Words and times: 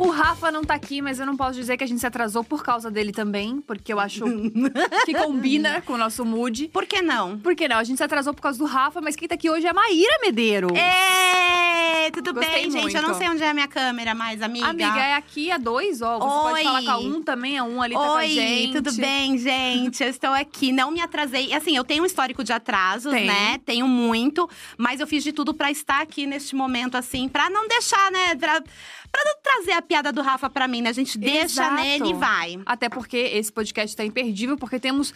O 0.00 0.08
Rafa 0.08 0.50
não 0.50 0.64
tá 0.64 0.72
aqui, 0.72 1.02
mas 1.02 1.20
eu 1.20 1.26
não 1.26 1.36
posso 1.36 1.52
dizer 1.52 1.76
que 1.76 1.84
a 1.84 1.86
gente 1.86 2.00
se 2.00 2.06
atrasou 2.06 2.42
por 2.42 2.62
causa 2.64 2.90
dele 2.90 3.12
também, 3.12 3.60
porque 3.60 3.92
eu 3.92 4.00
acho 4.00 4.24
que 5.04 5.12
combina 5.12 5.82
com 5.82 5.92
o 5.92 5.98
nosso 5.98 6.24
mood. 6.24 6.68
Por 6.68 6.86
que 6.86 7.02
não? 7.02 7.38
Por 7.38 7.54
que 7.54 7.68
não? 7.68 7.76
A 7.76 7.84
gente 7.84 7.98
se 7.98 8.02
atrasou 8.04 8.32
por 8.32 8.40
causa 8.40 8.58
do 8.58 8.64
Rafa, 8.64 9.02
mas 9.02 9.14
quem 9.14 9.28
tá 9.28 9.34
aqui 9.34 9.50
hoje 9.50 9.66
é 9.66 9.70
a 9.70 9.74
Maíra 9.74 10.18
Medeiro. 10.22 10.68
Ê, 10.74 12.10
tudo 12.12 12.32
Gostei 12.32 12.62
bem, 12.62 12.70
gente? 12.70 12.94
Eu 12.96 13.02
não 13.02 13.10
muito. 13.10 13.18
sei 13.20 13.28
onde 13.28 13.42
é 13.42 13.50
a 13.50 13.52
minha 13.52 13.68
câmera 13.68 14.14
mais, 14.14 14.40
amiga. 14.40 14.68
Amiga, 14.68 14.98
é 14.98 15.12
aqui 15.14 15.50
a 15.50 15.58
dois, 15.58 16.00
ó. 16.00 16.18
Você 16.18 16.40
pode 16.40 16.54
Oi. 16.54 16.64
falar 16.64 16.82
com 16.82 16.90
a 16.90 16.98
um 16.98 17.22
também, 17.22 17.58
a 17.58 17.64
um 17.64 17.82
ali 17.82 17.92
tá 17.94 18.00
com 18.00 18.06
a 18.06 18.14
Oi, 18.14 18.28
gente. 18.28 18.72
tudo 18.82 18.92
bem, 18.94 19.36
gente? 19.36 20.02
Eu 20.02 20.08
estou 20.08 20.30
aqui. 20.30 20.72
Não 20.72 20.90
me 20.90 21.02
atrasei. 21.02 21.52
Assim, 21.52 21.76
eu 21.76 21.84
tenho 21.84 22.02
um 22.02 22.06
histórico 22.06 22.42
de 22.42 22.54
atrasos, 22.54 23.12
Tem. 23.12 23.26
né? 23.26 23.58
Tenho 23.66 23.86
muito. 23.86 24.48
Mas 24.78 24.98
eu 24.98 25.06
fiz 25.06 25.22
de 25.22 25.30
tudo 25.30 25.52
pra 25.52 25.70
estar 25.70 26.00
aqui 26.00 26.26
neste 26.26 26.56
momento, 26.56 26.96
assim, 26.96 27.28
pra 27.28 27.50
não 27.50 27.68
deixar, 27.68 28.10
né? 28.10 28.34
Pra, 28.34 28.62
pra 29.10 29.22
não 29.24 29.34
trazer 29.42 29.72
a 29.72 29.82
piada 29.82 30.12
do 30.12 30.22
Rafa 30.22 30.48
pra 30.48 30.68
mim, 30.68 30.82
né? 30.82 30.90
A 30.90 30.92
gente 30.92 31.18
deixa 31.18 31.44
Exato. 31.44 31.74
nele 31.74 32.10
e 32.10 32.14
vai. 32.14 32.60
Até 32.64 32.88
porque 32.88 33.16
esse 33.16 33.52
podcast 33.52 33.96
tá 33.96 34.04
imperdível, 34.04 34.56
porque 34.56 34.78
temos 34.78 35.12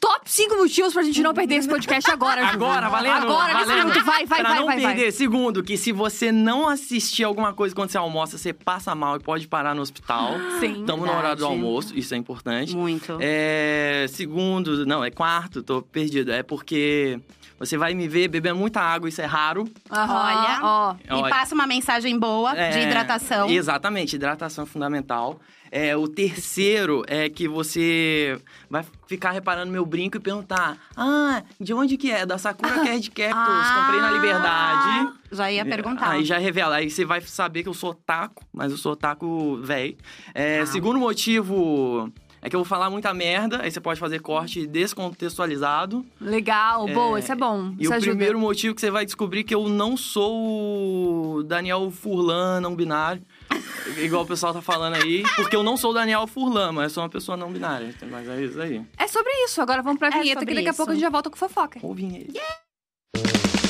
top 0.00 0.30
5 0.30 0.56
motivos 0.56 0.92
pra 0.92 1.02
gente 1.02 1.22
não 1.22 1.32
perder 1.32 1.56
esse 1.56 1.68
podcast 1.68 2.10
agora. 2.10 2.42
Ju. 2.42 2.52
Agora, 2.52 2.88
valendo. 2.88 3.26
Agora, 3.28 3.54
nesse 3.54 3.66
valendo. 3.66 3.88
minuto. 3.88 4.04
Vai, 4.04 4.26
vai, 4.26 4.40
pra 4.40 4.48
vai, 4.50 4.58
não 4.58 4.66
vai, 4.66 4.80
vai. 4.80 4.94
perder. 4.94 5.12
Segundo, 5.12 5.62
que 5.62 5.76
se 5.76 5.92
você 5.92 6.30
não 6.30 6.68
assistir 6.68 7.24
alguma 7.24 7.52
coisa 7.52 7.74
quando 7.74 7.90
você 7.90 7.98
almoça, 7.98 8.36
você 8.36 8.52
passa 8.52 8.94
mal 8.94 9.16
e 9.16 9.20
pode 9.20 9.46
parar 9.48 9.74
no 9.74 9.82
hospital. 9.82 10.32
Sim. 10.60 10.80
Estamos 10.80 11.06
no 11.06 11.12
horário 11.12 11.36
do 11.36 11.40
verdade. 11.40 11.44
almoço, 11.44 11.96
isso 11.96 12.14
é 12.14 12.16
importante. 12.16 12.76
Muito. 12.76 13.16
É, 13.20 14.06
segundo, 14.10 14.84
não, 14.84 15.04
é 15.04 15.10
quarto, 15.10 15.62
tô 15.62 15.80
perdido. 15.82 16.32
É 16.32 16.42
porque 16.42 17.20
você 17.58 17.76
vai 17.78 17.94
me 17.94 18.06
ver 18.08 18.28
bebendo 18.28 18.56
muita 18.58 18.80
água, 18.80 19.08
isso 19.08 19.20
é 19.20 19.24
raro. 19.26 19.64
Olha. 19.90 20.58
ó. 20.62 20.94
E 21.26 21.30
passa 21.30 21.54
uma 21.54 21.66
mensagem 21.66 22.18
boa 22.18 22.52
de 22.52 22.60
É, 22.60 22.82
hidratação. 22.86 23.48
Exatamente, 23.50 24.16
hidratação 24.16 24.64
é 24.64 24.66
fundamental. 24.66 25.40
É, 25.68 25.96
o 25.96 26.06
terceiro 26.06 27.02
é 27.08 27.28
que 27.28 27.48
você 27.48 28.40
vai 28.70 28.84
ficar 29.08 29.32
reparando 29.32 29.72
meu 29.72 29.84
brinco 29.84 30.16
e 30.16 30.20
perguntar: 30.20 30.76
Ah, 30.96 31.42
de 31.60 31.74
onde 31.74 31.96
que 31.96 32.10
é? 32.10 32.24
Da 32.24 32.38
Sakura 32.38 32.70
Card 32.86 33.10
Captors, 33.10 33.70
comprei 33.74 34.00
na 34.00 34.10
Liberdade. 34.12 35.12
Já 35.32 35.50
ia 35.50 35.64
perguntar. 35.64 36.10
Aí 36.10 36.24
já 36.24 36.38
revela, 36.38 36.76
aí 36.76 36.88
você 36.88 37.04
vai 37.04 37.20
saber 37.20 37.64
que 37.64 37.68
eu 37.68 37.74
sou 37.74 37.90
otaku, 37.90 38.44
mas 38.52 38.70
eu 38.70 38.78
sou 38.78 38.92
otaku 38.92 39.56
velho. 39.62 39.96
É, 40.32 40.60
Ah. 40.60 40.66
Segundo 40.66 41.00
motivo 41.00 42.12
é 42.46 42.48
que 42.48 42.54
eu 42.54 42.60
vou 42.60 42.64
falar 42.64 42.88
muita 42.88 43.12
merda, 43.12 43.60
aí 43.60 43.72
você 43.72 43.80
pode 43.80 43.98
fazer 43.98 44.20
corte 44.20 44.68
descontextualizado. 44.68 46.06
Legal, 46.20 46.86
boa, 46.86 47.18
isso 47.18 47.32
é 47.32 47.34
bom. 47.34 47.74
E 47.76 47.82
isso 47.82 47.90
o 47.90 47.94
ajuda. 47.94 48.12
primeiro 48.12 48.38
motivo 48.38 48.72
que 48.72 48.80
você 48.80 48.88
vai 48.88 49.04
descobrir 49.04 49.42
que 49.42 49.52
eu 49.52 49.68
não 49.68 49.96
sou 49.96 51.38
o 51.38 51.42
Daniel 51.42 51.90
Furlan 51.90 52.60
não 52.60 52.76
binário. 52.76 53.20
igual 53.98 54.22
o 54.22 54.26
pessoal 54.26 54.54
tá 54.54 54.62
falando 54.62 54.94
aí. 54.94 55.24
Porque 55.34 55.56
eu 55.56 55.64
não 55.64 55.76
sou 55.76 55.90
o 55.90 55.94
Daniel 55.94 56.24
Furlan, 56.28 56.70
mas 56.70 56.84
eu 56.84 56.90
sou 56.90 57.02
uma 57.02 57.08
pessoa 57.10 57.36
não 57.36 57.50
binária. 57.52 57.92
Mas 58.08 58.28
é 58.28 58.44
isso 58.44 58.60
aí. 58.60 58.80
É 58.96 59.08
sobre 59.08 59.32
isso. 59.44 59.60
Agora 59.60 59.82
vamos 59.82 59.98
pra 59.98 60.06
É 60.06 60.10
vinheta, 60.12 60.38
sobre 60.38 60.46
que 60.46 60.54
daqui 60.54 60.68
a 60.68 60.70
isso. 60.70 60.76
pouco 60.76 60.92
a 60.92 60.94
gente 60.94 61.02
já 61.02 61.10
volta 61.10 61.28
com 61.28 61.36
fofoca. 61.36 61.80
Ouvem 61.82 62.14
aí. 62.14 63.65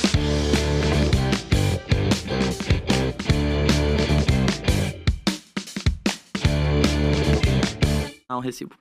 Ah, 8.28 8.36
um 8.36 8.40
recibo. 8.40 8.74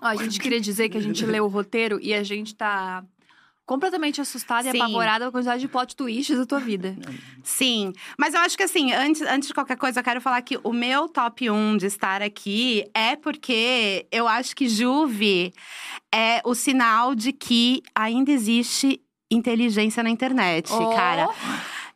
Ó, 0.00 0.06
a 0.06 0.16
gente 0.16 0.38
queria 0.38 0.60
dizer 0.60 0.88
que 0.88 0.96
a 0.96 1.00
gente 1.00 1.24
leu 1.24 1.44
o 1.44 1.48
roteiro 1.48 1.98
e 2.00 2.12
a 2.14 2.22
gente 2.22 2.54
tá 2.54 3.04
completamente 3.64 4.20
assustada 4.20 4.68
e 4.68 4.70
Sim. 4.70 4.78
apavorada 4.80 5.24
com 5.24 5.28
a 5.30 5.32
quantidade 5.32 5.60
de 5.60 5.66
plot 5.66 5.96
twists 5.96 6.38
da 6.38 6.46
tua 6.46 6.60
vida. 6.60 6.96
Sim, 7.42 7.92
mas 8.16 8.32
eu 8.32 8.40
acho 8.40 8.56
que 8.56 8.62
assim, 8.62 8.92
antes, 8.92 9.20
antes 9.22 9.48
de 9.48 9.54
qualquer 9.54 9.76
coisa, 9.76 9.98
eu 10.00 10.04
quero 10.04 10.20
falar 10.20 10.40
que 10.42 10.58
o 10.62 10.72
meu 10.72 11.08
top 11.08 11.50
1 11.50 11.78
de 11.78 11.86
estar 11.86 12.22
aqui 12.22 12.84
é 12.94 13.16
porque 13.16 14.06
eu 14.12 14.28
acho 14.28 14.54
que 14.54 14.68
Juve 14.68 15.52
é 16.14 16.40
o 16.44 16.54
sinal 16.54 17.14
de 17.14 17.32
que 17.32 17.82
ainda 17.92 18.30
existe 18.30 19.00
inteligência 19.28 20.00
na 20.02 20.10
internet, 20.10 20.72
Oh, 20.72 20.90
cara. 20.94 21.28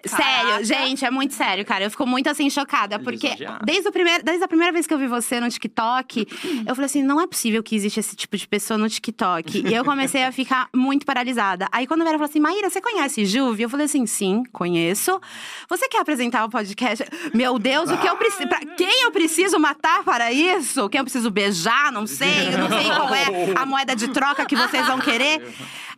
Caraca. 0.09 0.65
Sério, 0.65 0.65
gente, 0.65 1.05
é 1.05 1.11
muito 1.11 1.35
sério, 1.35 1.65
cara. 1.65 1.85
Eu 1.85 1.91
fico 1.91 2.07
muito 2.07 2.29
assim 2.29 2.49
chocada, 2.49 2.99
porque 2.99 3.29
desde, 3.65 3.89
o 3.89 3.93
primeiro, 3.93 4.25
desde 4.25 4.45
a 4.45 4.49
primeira 4.49 4.73
vez 4.73 4.87
que 4.87 4.95
eu 4.95 4.99
vi 4.99 5.07
você 5.07 5.41
no 5.41 5.49
TikTok, 5.49 6.27
eu 6.67 6.75
falei 6.75 6.87
assim: 6.87 7.03
não 7.03 7.21
é 7.21 7.27
possível 7.27 7.63
que 7.63 7.75
existe 7.75 8.01
esse 8.01 8.17
tipo 8.17 8.37
de 8.37 8.49
pessoa 8.49 8.79
no 8.79 8.89
TikTok. 8.89 9.67
E 9.67 9.75
eu 9.75 9.85
comecei 9.85 10.25
a 10.25 10.33
ficar 10.33 10.69
muito 10.75 11.05
paralisada. 11.05 11.69
Aí 11.71 11.87
quando 11.87 12.03
a 12.03 12.05
Vera 12.05 12.17
falou 12.17 12.29
assim: 12.31 12.41
Maíra, 12.41 12.71
você 12.71 12.81
conhece 12.81 13.25
Juve? 13.27 13.63
Eu 13.63 13.69
falei 13.69 13.87
assim: 13.87 14.07
sim, 14.07 14.43
conheço. 14.53 15.21
Você 15.69 15.89
quer 15.89 16.01
apresentar 16.01 16.45
o 16.45 16.49
podcast? 16.49 17.05
Meu 17.35 17.59
Deus, 17.59 17.91
o 17.91 17.99
que 17.99 18.09
eu 18.09 18.17
preciso. 18.17 18.49
Quem 18.77 19.05
eu 19.05 19.11
preciso 19.11 19.59
matar 19.59 20.03
para 20.05 20.33
isso? 20.33 20.89
Quem 20.89 20.99
eu 20.99 21.05
preciso 21.05 21.31
beijar? 21.31 21.93
Não 21.93 22.07
sei. 22.07 22.55
Eu 22.55 22.59
não 22.59 22.69
sei 22.69 22.85
qual 22.85 23.15
é 23.15 23.27
a 23.55 23.67
moeda 23.67 23.95
de 23.95 24.09
troca 24.09 24.47
que 24.47 24.57
vocês 24.57 24.87
vão 24.87 24.99
querer. 24.99 25.43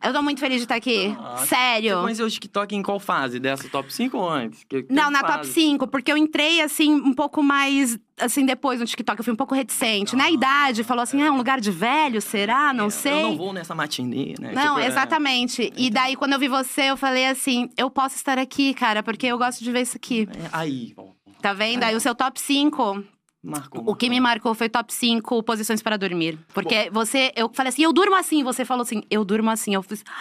Eu 0.05 0.13
tô 0.13 0.21
muito 0.23 0.41
feliz 0.41 0.59
de 0.59 0.65
estar 0.65 0.75
aqui. 0.75 1.17
Sério. 1.47 1.97
Você 1.97 2.03
conheceu 2.03 2.27
o 2.27 2.31
TikTok 2.31 2.75
em 2.75 2.83
qual 2.83 2.99
fase? 2.99 3.39
Dessa 3.39 3.69
top 3.69 3.93
5 3.93 4.17
ou 4.17 4.29
antes? 4.29 4.65
Que- 4.65 4.83
que 4.83 4.93
Não, 4.93 5.11
na 5.11 5.21
top 5.21 5.33
fase? 5.39 5.53
5, 5.53 5.87
porque 5.87 6.11
eu 6.11 6.17
entrei 6.17 6.61
assim 6.61 6.93
um 6.95 7.13
pouco 7.15 7.43
mais 7.43 7.99
assim 8.19 8.45
depois 8.47 8.79
no 8.79 8.87
TikTok, 8.87 9.19
eu 9.19 9.25
fui 9.25 9.33
um 9.33 9.37
pouco 9.37 9.55
reticente. 9.55 10.15
Na 10.15 10.31
idade, 10.31 10.85
falou 10.85 11.03
assim: 11.03 11.23
"Ah, 11.23 11.27
é 11.27 11.31
um 11.31 11.37
lugar 11.37 11.61
de 11.61 11.71
velho, 11.71 12.21
será? 12.21 12.73
Não 12.73 12.91
sei". 12.91 13.13
Eu 13.13 13.23
não 13.31 13.37
vou 13.37 13.53
nessa 13.53 13.75
matinê, 13.75 14.35
né? 14.41 14.53
Não, 14.53 14.75
Tipo, 14.75 14.81
é- 14.81 14.87
exatamente. 14.87 15.73
E 15.77 15.91
daí, 15.91 16.17
quando 16.17 16.33
eu 16.33 16.39
vi 16.39 16.49
você, 16.49 16.83
eu 16.91 16.97
falei 16.97 17.27
assim: 17.27 17.69
eu 17.77 17.91
posso 17.91 18.17
estar 18.17 18.39
aqui, 18.39 18.75
cara, 18.75 19.03
porque 19.03 19.27
eu 19.27 19.39
gosto 19.39 19.63
de 19.63 19.71
ver 19.73 19.83
isso 19.83 19.97
aqui. 19.97 20.29
é, 20.37 20.49
aí, 20.53 20.93
ó, 20.97 21.13
Tá 21.41 21.53
vendo? 21.53 21.83
Aí 21.83 21.97
o 21.97 22.01
seu 22.01 22.15
top 22.15 22.41
5, 22.41 23.03
marcou. 23.42 23.82
o 23.86 23.94
que 23.94 24.08
me 24.08 24.20
marcou 24.20 24.54
foi 24.54 24.69
top 24.69 24.92
5 24.92 25.42
posições 25.42 25.82
para 25.82 25.97
dormir. 25.97 26.38
Porque 26.54 26.91
você, 26.91 27.32
eu 27.36 27.50
falei 27.53 27.70
assim: 27.70 27.82
eu 27.82 27.92
durmo 27.92 28.14
assim. 28.16 28.42
Você 28.44 28.64
falou 28.64 28.82
assim: 28.82 29.03
eu 29.10 29.25
durmo 29.25 29.50
assim. 29.50 29.75
Eu 29.75 29.82
fiz. 29.82 30.04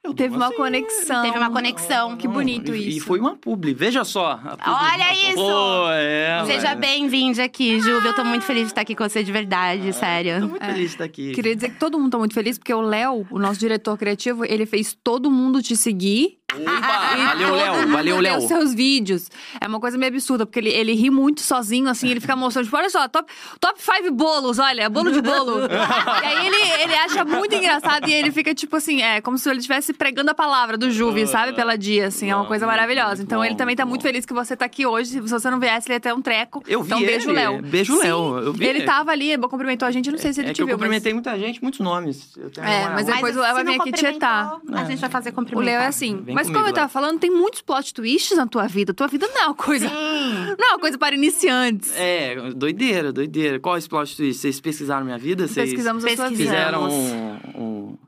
Eu 0.00 0.14
Teve 0.14 0.36
uma 0.36 0.46
assim. 0.46 0.56
conexão. 0.56 1.22
Teve 1.22 1.36
uma 1.36 1.50
conexão. 1.50 2.16
Que 2.16 2.28
bonito 2.28 2.74
e, 2.74 2.88
isso. 2.88 2.98
E 2.98 3.00
foi 3.00 3.18
uma 3.18 3.36
publi, 3.36 3.74
veja 3.74 4.04
só. 4.04 4.30
a 4.32 4.56
publi. 4.56 4.62
Olha 4.64 5.12
isso! 5.12 5.34
Pô, 5.34 5.90
é, 5.90 6.44
Seja 6.46 6.68
ué. 6.68 6.76
bem-vindo 6.76 7.42
aqui, 7.42 7.80
Juve. 7.80 8.06
Eu 8.06 8.14
tô 8.14 8.24
muito 8.24 8.44
feliz 8.44 8.62
de 8.62 8.68
estar 8.68 8.82
aqui 8.82 8.94
com 8.94 9.06
você 9.06 9.24
de 9.24 9.32
verdade, 9.32 9.88
Tô 9.88 9.92
sério. 9.92 10.48
muito 10.48 10.64
feliz 10.64 10.78
de 10.78 10.84
estar 10.86 11.04
aqui. 11.04 11.32
Queria 11.32 11.54
dizer 11.54 11.70
que 11.70 11.80
todo 11.80 11.98
mundo 11.98 12.12
tá 12.12 12.18
muito 12.18 12.32
feliz, 12.32 12.56
porque 12.56 12.72
o 12.72 12.80
Léo, 12.80 13.26
o 13.28 13.38
nosso 13.38 13.58
diretor 13.58 13.98
criativo, 13.98 14.44
ele 14.44 14.64
fez 14.64 14.96
todo 15.02 15.30
mundo 15.30 15.60
te 15.60 15.76
seguir. 15.76 16.37
Opa, 16.50 17.16
E 17.18 17.24
valeu, 17.26 17.54
Léo. 17.54 17.88
Valeu, 17.88 18.20
Léo. 18.20 18.38
os 18.38 18.44
seus 18.44 18.72
vídeos. 18.72 19.30
É 19.60 19.66
uma 19.68 19.78
coisa 19.78 19.98
meio 19.98 20.10
absurda, 20.12 20.46
porque 20.46 20.58
ele, 20.58 20.70
ele 20.70 20.94
ri 20.94 21.10
muito 21.10 21.42
sozinho, 21.42 21.88
assim, 21.88 22.08
ele 22.08 22.20
fica 22.20 22.34
mostrando, 22.34 22.64
tipo, 22.64 22.76
olha 22.76 22.88
só, 22.88 23.06
top, 23.06 23.30
top 23.60 23.78
five 23.80 24.10
bolos, 24.10 24.58
olha, 24.58 24.88
bolo 24.88 25.12
de 25.12 25.20
bolo. 25.20 25.60
e 25.68 26.26
aí 26.26 26.46
ele, 26.46 26.82
ele 26.84 26.94
acha 26.94 27.22
muito 27.24 27.54
engraçado 27.54 28.08
e 28.08 28.12
ele 28.14 28.32
fica, 28.32 28.54
tipo 28.54 28.76
assim, 28.76 29.02
é 29.02 29.20
como 29.20 29.36
se 29.36 29.48
ele 29.48 29.58
estivesse 29.58 29.92
pregando 29.92 30.30
a 30.30 30.34
palavra 30.34 30.78
do 30.78 30.90
Juve, 30.90 31.26
sabe? 31.26 31.52
Pela 31.52 31.76
dia, 31.76 32.06
assim, 32.06 32.30
é 32.30 32.34
uma 32.36 32.46
coisa 32.46 32.66
maravilhosa. 32.66 33.22
então 33.22 33.44
ele 33.44 33.54
também 33.54 33.76
tá 33.76 33.84
muito 33.84 34.02
feliz 34.02 34.24
que 34.24 34.32
você 34.32 34.56
tá 34.56 34.64
aqui 34.64 34.86
hoje. 34.86 35.10
Se 35.10 35.20
você 35.20 35.50
não 35.50 35.60
viesse, 35.60 35.88
ele 35.88 35.96
ia 35.96 36.00
ter 36.00 36.14
um 36.14 36.22
treco. 36.22 36.62
Eu 36.66 36.82
vi 36.82 36.88
então, 36.88 37.00
beijo, 37.00 37.28
ele. 37.30 37.36
Léo. 37.38 37.62
Beijo, 37.62 37.96
Sim, 37.96 38.02
Léo. 38.04 38.38
Eu 38.38 38.52
vi 38.54 38.64
Ele 38.66 38.78
ele. 38.78 38.86
tava 38.86 39.10
ali, 39.10 39.36
cumprimentou 39.38 39.86
a 39.86 39.90
gente, 39.90 40.06
eu 40.06 40.12
não 40.12 40.18
sei 40.18 40.32
se 40.32 40.40
ele 40.40 40.50
é 40.50 40.52
te 40.52 40.56
que 40.56 40.62
eu 40.62 40.66
viu, 40.66 40.76
mas- 40.78 40.84
cumprimentei 40.86 41.12
muita 41.12 41.38
gente, 41.38 41.62
muitos 41.62 41.80
nomes. 41.80 42.34
Eu 42.36 42.50
tenho 42.50 42.66
É, 42.66 42.88
mas 42.88 43.04
depois 43.06 43.36
o 43.36 43.40
Léo 43.40 43.54
vai 43.54 43.64
vir 43.64 43.80
aqui 43.80 43.92
tietar. 43.92 44.50
cumprimentou, 44.52 44.80
A 44.86 44.90
gente 44.90 45.00
vai 45.00 45.10
fazer 45.10 45.34
O. 45.36 45.60
Léo 45.60 45.80
é 45.80 45.86
assim. 45.86 46.22
Vem 46.22 46.37
Mas 46.38 46.46
como 46.46 46.58
comigo, 46.58 46.68
eu 46.70 46.74
tava 46.74 46.86
Léo. 46.86 46.92
falando, 46.92 47.18
tem 47.20 47.30
muitos 47.30 47.60
plot 47.62 47.92
twists 47.94 48.36
na 48.36 48.46
tua 48.46 48.66
vida. 48.66 48.94
Tua 48.94 49.06
vida 49.08 49.26
não 49.28 49.40
é 49.42 49.46
uma 49.46 49.54
coisa. 49.54 49.88
Não 49.88 50.66
é 50.66 50.72
uma 50.72 50.78
coisa 50.78 50.96
para 50.98 51.14
iniciantes. 51.14 51.92
É, 51.96 52.50
doideira, 52.52 53.12
doideira. 53.12 53.58
Qual 53.60 53.74
é 53.74 53.78
esse 53.78 53.88
plot 53.88 54.16
twist? 54.16 54.40
Vocês 54.40 54.60
pesquisaram 54.60 55.04
minha 55.04 55.18
vida? 55.18 55.46
Vocês 55.46 55.70
Pesquisamos 55.70 56.04
a 56.04 56.16
sua 56.16 56.28
vida. 56.28 56.42
fizeram 56.42 56.88
um, 56.88 57.60
um- 57.60 57.98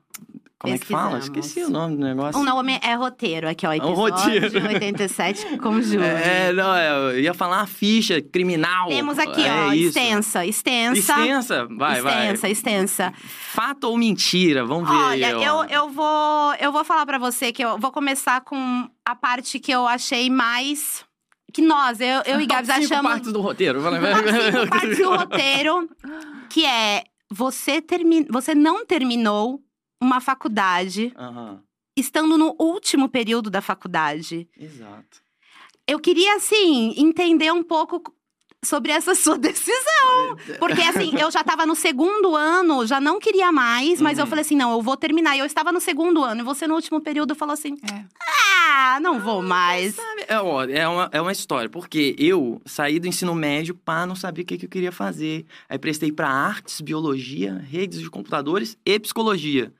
Como 0.60 0.74
é 0.74 0.78
que 0.78 0.86
fala? 0.88 1.18
Esqueci 1.18 1.62
o 1.62 1.70
nome 1.70 1.96
do 1.96 2.04
negócio. 2.04 2.38
O 2.38 2.44
nome 2.44 2.78
é 2.82 2.92
roteiro 2.92 3.48
aqui, 3.48 3.66
ó. 3.66 3.70
um 3.70 3.72
Episódio 3.72 4.50
roteiro. 4.50 4.68
87 4.68 5.56
com 5.56 5.80
Júlio. 5.80 6.04
É, 6.04 6.52
não, 6.52 6.74
é, 6.74 7.14
eu 7.14 7.20
ia 7.20 7.32
falar 7.32 7.60
uma 7.60 7.66
ficha 7.66 8.20
criminal. 8.20 8.88
Temos 8.88 9.18
aqui, 9.18 9.42
é 9.42 9.50
ó, 9.50 9.72
isso. 9.72 9.88
extensa, 9.88 10.44
extensa. 10.44 10.98
Extensa? 10.98 11.66
Vai, 11.70 11.96
extensa, 12.00 12.42
vai. 12.42 12.50
extensa. 12.50 13.12
Fato 13.16 13.84
ou 13.84 13.96
mentira? 13.96 14.62
Vamos 14.66 14.86
ver. 14.86 14.96
Olha, 14.96 15.38
ó. 15.38 15.42
eu, 15.42 15.70
eu, 15.70 15.88
vou, 15.88 16.54
eu 16.60 16.70
vou 16.70 16.84
falar 16.84 17.06
pra 17.06 17.16
você 17.16 17.52
que 17.52 17.64
eu 17.64 17.78
vou 17.78 17.90
começar 17.90 18.42
com 18.42 18.86
a 19.02 19.14
parte 19.14 19.58
que 19.58 19.72
eu 19.72 19.86
achei 19.86 20.28
mais. 20.28 21.06
Que 21.54 21.62
nós, 21.62 22.02
eu, 22.02 22.20
eu 22.26 22.38
e 22.38 22.46
Gabs 22.46 22.68
achamos. 22.68 23.10
partes 23.10 23.32
do 23.32 23.40
roteiro. 23.40 23.80
Cinco 23.80 24.68
partes 24.68 24.98
do 24.98 25.08
roteiro, 25.08 25.88
que 26.50 26.66
é 26.66 27.04
você, 27.30 27.80
termi... 27.80 28.26
você 28.28 28.54
não 28.54 28.84
terminou 28.84 29.58
uma 30.00 30.20
faculdade 30.20 31.12
Aham, 31.16 31.62
estando 31.96 32.38
no 32.38 32.56
último 32.58 33.08
período 33.08 33.50
da 33.50 33.60
faculdade. 33.60 34.48
exato. 34.56 35.22
Eu 35.86 35.98
queria, 35.98 36.36
assim, 36.36 36.94
entender 36.96 37.52
um 37.52 37.62
pouco 37.62 38.14
sobre 38.64 38.92
essa 38.92 39.14
sua 39.16 39.38
decisão. 39.38 40.36
Porque, 40.58 40.80
assim, 40.82 41.12
eu 41.18 41.30
já 41.30 41.42
tava 41.42 41.64
no 41.66 41.74
segundo 41.74 42.36
ano, 42.36 42.86
já 42.86 43.00
não 43.00 43.18
queria 43.18 43.50
mais, 43.50 44.00
mas 44.00 44.18
eu 44.18 44.24
Uhum. 44.24 44.28
falei 44.30 44.42
assim: 44.42 44.56
não, 44.56 44.72
eu 44.72 44.82
vou 44.82 44.96
terminar. 44.96 45.36
E 45.36 45.40
eu 45.40 45.46
estava 45.46 45.72
no 45.72 45.80
segundo 45.80 46.22
ano, 46.22 46.40
e 46.42 46.44
você 46.44 46.66
no 46.66 46.74
último 46.74 47.00
período 47.00 47.34
falou 47.34 47.54
assim: 47.54 47.76
É. 47.92 48.04
Ah, 48.72 48.98
não 49.00 49.20
vou 49.20 49.42
mais. 49.42 49.94
Sabe, 49.94 50.24
É, 50.28 50.40
ó, 50.40 50.64
é, 50.64 50.86
uma, 50.88 51.08
é 51.12 51.20
uma 51.20 51.32
história, 51.32 51.68
porque 51.68 52.14
eu 52.18 52.60
saí 52.64 52.98
do 52.98 53.06
ensino 53.06 53.34
médio 53.34 53.74
pá, 53.74 54.06
não 54.06 54.14
sabia 54.14 54.42
o 54.42 54.46
que, 54.46 54.56
que 54.58 54.66
eu 54.66 54.70
queria 54.70 54.92
fazer. 54.92 55.44
Aí 55.68 55.78
prestei 55.78 56.12
para 56.12 56.28
artes, 56.28 56.80
biologia, 56.80 57.62
redes 57.68 58.00
de 58.00 58.08
computadores 58.10 58.76
e 58.84 58.98
psicologia. 58.98 59.72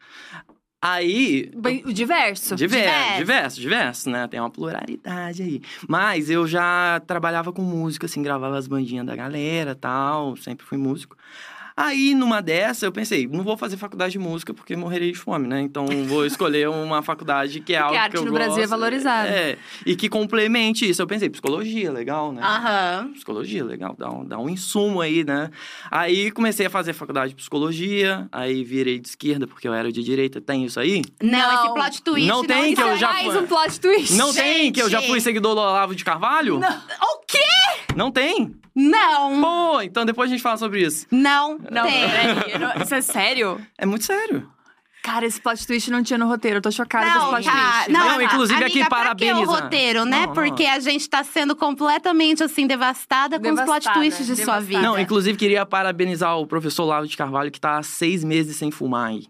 Aí. 0.83 1.51
Bem, 1.55 1.83
diverso. 1.85 2.57
Diverso, 2.57 2.57
Diverso. 2.57 3.19
diverso, 3.19 3.61
diverso, 3.61 4.11
né? 4.11 4.27
Tem 4.29 4.41
uma 4.41 4.49
pluralidade 4.49 5.43
aí. 5.43 5.61
Mas 5.87 6.31
eu 6.31 6.47
já 6.47 7.03
trabalhava 7.07 7.53
com 7.53 7.61
música, 7.61 8.07
assim, 8.07 8.23
gravava 8.23 8.57
as 8.57 8.67
bandinhas 8.67 9.05
da 9.05 9.15
galera 9.15 9.75
tal, 9.75 10.37
sempre 10.37 10.65
fui 10.65 10.79
músico. 10.79 11.17
Aí, 11.83 12.15
numa 12.15 12.43
dessa, 12.43 12.85
eu 12.85 12.93
pensei, 12.93 13.27
não 13.27 13.43
vou 13.43 13.57
fazer 13.57 13.77
faculdade 13.79 14.13
de 14.13 14.19
música 14.19 14.53
porque 14.53 14.77
morrerei 14.77 15.13
de 15.13 15.19
fome, 15.19 15.47
né? 15.49 15.61
Então, 15.63 15.87
vou 16.07 16.27
escolher 16.27 16.69
uma 16.69 17.03
faculdade 17.03 17.61
que 17.61 17.73
é 17.75 17.79
algo 17.79 17.97
a 17.97 18.03
arte 18.03 18.13
que 18.13 18.19
eu 18.19 18.25
no 18.25 18.33
Brasil 18.33 18.57
é 18.57 18.61
gosto. 18.61 18.71
valorizada. 18.71 19.29
É, 19.29 19.57
e 19.87 19.97
que 19.97 20.09
complemente 20.09 20.89
isso. 20.89 21.01
Eu 21.01 21.07
pensei, 21.07 21.31
psicologia, 21.31 21.91
legal, 21.91 22.33
né? 22.33 22.43
Aham. 22.43 23.11
Psicologia, 23.15 23.65
legal, 23.65 23.95
dá 23.99 24.11
um, 24.11 24.25
dá 24.25 24.39
um 24.39 24.49
insumo 24.51 25.01
aí, 25.01 25.25
né? 25.25 25.51
Aí 25.91 26.31
comecei 26.31 26.67
a 26.67 26.71
fazer 26.71 26.93
faculdade 26.93 27.31
de 27.31 27.37
psicologia, 27.37 28.29
aí 28.31 28.63
virei 28.63 28.99
de 28.99 29.09
esquerda 29.09 29.47
porque 29.47 29.67
eu 29.67 29.73
era 29.73 29.91
de 29.91 30.03
direita. 30.03 30.41
Tem 30.41 30.65
isso 30.65 30.79
aí? 30.79 31.03
Não, 31.23 31.31
Não. 31.39 31.65
esse 31.65 31.75
plot 31.75 32.03
twist 32.03 32.29
Não 32.29 32.45
tem, 32.45 32.75
que 32.75 32.83
eu 32.83 32.89
é 32.89 32.97
já 32.99 33.09
mais 33.13 33.27
fui- 33.27 33.39
um 33.39 33.47
plot 33.47 33.81
twist. 33.81 34.13
Não 34.17 34.33
tem, 34.35 34.71
que 34.73 34.83
eu 34.83 34.91
já 34.91 34.99
Gente! 35.01 35.09
fui 35.11 35.21
seguidor 35.21 35.55
do 35.55 35.61
Olavo 35.63 35.95
de 35.95 36.05
Carvalho? 36.05 36.59
O 36.59 37.21
quê? 37.27 37.39
Não 37.97 38.11
tem? 38.11 38.55
Não. 38.75 39.41
Pô, 39.41 39.83
então 39.83 40.05
depois 40.05 40.31
a 40.31 40.33
gente 40.33 40.43
fala 40.43 40.57
sobre 40.57 40.81
isso. 40.83 41.07
Não, 41.11 41.59
Não, 41.71 41.85
tem. 41.85 42.09
peraí. 42.11 42.53
eu 42.53 42.59
não- 42.59 42.83
Isso 42.83 42.95
é 42.95 43.01
sério? 43.01 43.61
É 43.79 43.87
muito 43.87 44.05
sério. 44.05 44.49
Cara, 45.03 45.25
esse 45.25 45.41
plot 45.41 45.67
twist 45.67 45.91
não 45.91 46.03
tinha 46.03 46.19
no 46.19 46.27
roteiro. 46.29 46.59
Eu 46.59 46.61
tô 46.61 46.71
chocada 46.71 47.07
com 47.07 47.11
esse 47.11 47.19
Não, 47.19 47.29
plot 47.31 47.45
tá. 47.45 47.53
twist. 47.53 47.91
Não, 47.91 48.07
Não, 48.07 48.23
inclusive 48.23 48.63
amiga, 48.63 48.81
aqui 48.81 48.89
pra 48.91 49.15
que 49.15 49.33
o 49.33 49.45
roteiro, 49.47 50.05
né? 50.05 50.21
Não, 50.21 50.27
não. 50.27 50.33
Porque 50.35 50.67
a 50.67 50.79
gente 50.79 51.09
tá 51.09 51.25
sendo 51.25 51.57
completamente, 51.57 52.43
assim, 52.43 52.67
devastada 52.67 53.41
com 53.41 53.47
os 53.49 53.55
plot 53.55 53.65
Devastada, 53.67 53.99
twists 53.99 54.27
de 54.27 54.37
sua 54.37 54.45
devastada. 54.45 54.67
vida. 54.67 54.83
Não, 54.83 54.99
inclusive 54.99 55.39
queria 55.39 55.65
parabenizar 55.65 56.37
o 56.37 56.47
professor 56.47 56.83
Olavo 56.83 57.07
de 57.07 57.17
Carvalho, 57.17 57.51
que 57.51 57.59
tá 57.59 57.79
há 57.79 57.83
seis 57.83 58.23
meses 58.23 58.57
sem 58.57 58.71
fumar 58.71 59.09
aí. 59.09 59.27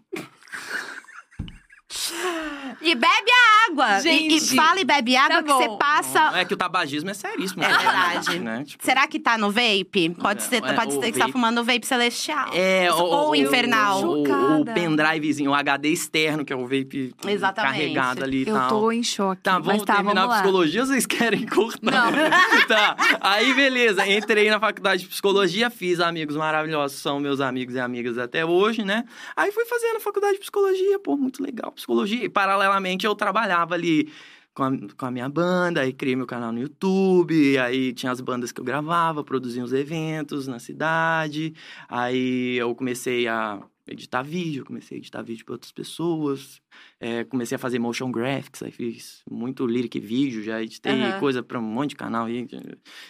E 2.81 2.95
bebe 2.95 3.07
a 3.31 3.71
água. 3.71 3.99
E- 3.99 4.01
Gente, 4.01 4.53
e, 4.53 4.55
fala 4.55 4.79
e 4.79 4.85
bebe 4.85 5.15
água 5.15 5.37
tá 5.37 5.43
que 5.43 5.53
você 5.53 5.77
passa... 5.77 6.31
É 6.39 6.45
que 6.45 6.53
o 6.53 6.57
tabagismo 6.57 7.09
é 7.09 7.13
seríssimo. 7.13 7.63
É 7.63 7.67
né? 7.67 7.77
verdade. 7.77 8.39
Né? 8.39 8.63
Tipo, 8.65 8.83
Será 8.83 9.07
que 9.07 9.19
tá 9.19 9.37
no 9.37 9.51
vape? 9.51 10.09
Pode 10.19 10.41
É, 10.43 10.45
ser, 10.45 10.63
é, 10.63 10.73
pode 10.73 10.93
ser 10.93 10.99
que 10.99 11.05
você 11.07 11.11
tá 11.13 11.19
vape- 11.19 11.31
fumando 11.33 11.63
vape 11.63 11.85
celestial. 11.85 12.49
É, 12.53 12.91
o, 12.91 12.97
Ou 12.97 13.29
o- 13.31 13.35
infernal. 13.35 14.03
O, 14.03 14.23
o, 14.27 14.61
o 14.61 14.65
pendrivezinho, 14.65 15.51
o 15.51 15.53
HD 15.53 15.89
externo, 15.89 16.43
que 16.45 16.51
é 16.53 16.55
o 16.55 16.63
vape 16.63 17.13
Exatamente. 17.27 17.73
carregado 17.73 18.23
ali 18.23 18.43
e 18.43 18.47
Eu 18.47 18.55
tal. 18.55 18.69
tô 18.69 18.91
em 18.91 19.03
choque. 19.03 19.41
Tá, 19.43 19.53
Mas 19.59 19.65
vamos 19.65 19.83
tá, 19.83 19.95
terminar 19.95 20.21
vamos 20.21 20.35
a 20.37 20.41
psicologia 20.41 20.81
ou 20.81 20.87
vocês 20.87 21.05
querem 21.05 21.45
cortar? 21.45 21.81
Não. 22.11 22.11
tá, 22.67 22.95
aí 23.21 23.53
beleza, 23.53 24.07
entrei 24.07 24.49
na 24.49 24.59
faculdade 24.59 25.03
de 25.03 25.09
psicologia, 25.09 25.69
fiz 25.69 25.99
amigos 25.99 26.35
maravilhosos, 26.35 26.99
são 26.99 27.19
meus 27.19 27.39
amigos 27.39 27.75
e 27.75 27.79
amigas 27.79 28.17
até 28.17 28.45
hoje, 28.45 28.83
né? 28.83 29.03
Aí 29.35 29.51
fui 29.51 29.65
fazendo 29.65 29.97
a 29.97 29.99
faculdade 29.99 30.33
de 30.33 30.39
psicologia, 30.39 30.99
pô, 30.99 31.15
muito 31.17 31.43
legal, 31.43 31.71
psicologia. 31.81 32.23
E 32.23 32.29
paralelamente 32.29 33.05
eu 33.05 33.15
trabalhava 33.15 33.73
ali 33.73 34.11
com 34.53 34.63
a, 34.63 34.71
com 34.97 35.05
a 35.05 35.11
minha 35.11 35.29
banda, 35.29 35.81
aí 35.81 35.93
criei 35.93 36.15
meu 36.15 36.27
canal 36.27 36.51
no 36.51 36.59
YouTube, 36.59 37.57
aí 37.57 37.93
tinha 37.93 38.11
as 38.11 38.21
bandas 38.21 38.51
que 38.51 38.59
eu 38.59 38.65
gravava, 38.65 39.23
produzia 39.23 39.63
uns 39.63 39.73
eventos 39.73 40.47
na 40.47 40.59
cidade, 40.59 41.53
aí 41.87 42.57
eu 42.57 42.73
comecei 42.75 43.27
a 43.27 43.61
editar 43.87 44.21
vídeo, 44.21 44.65
comecei 44.65 44.97
a 44.97 44.99
editar 44.99 45.21
vídeo 45.21 45.45
para 45.45 45.55
outras 45.55 45.71
pessoas, 45.71 46.61
é, 47.03 47.23
comecei 47.23 47.55
a 47.55 47.59
fazer 47.59 47.79
motion 47.79 48.11
graphics, 48.11 48.61
aí 48.61 48.69
fiz 48.69 49.23
muito 49.29 49.65
lyric 49.65 49.99
vídeo, 49.99 50.43
já 50.43 50.61
editei 50.61 50.93
Aham. 50.93 51.19
coisa 51.19 51.41
para 51.41 51.57
um 51.57 51.63
monte 51.63 51.89
de 51.89 51.95
canal 51.95 52.27
aí, 52.27 52.47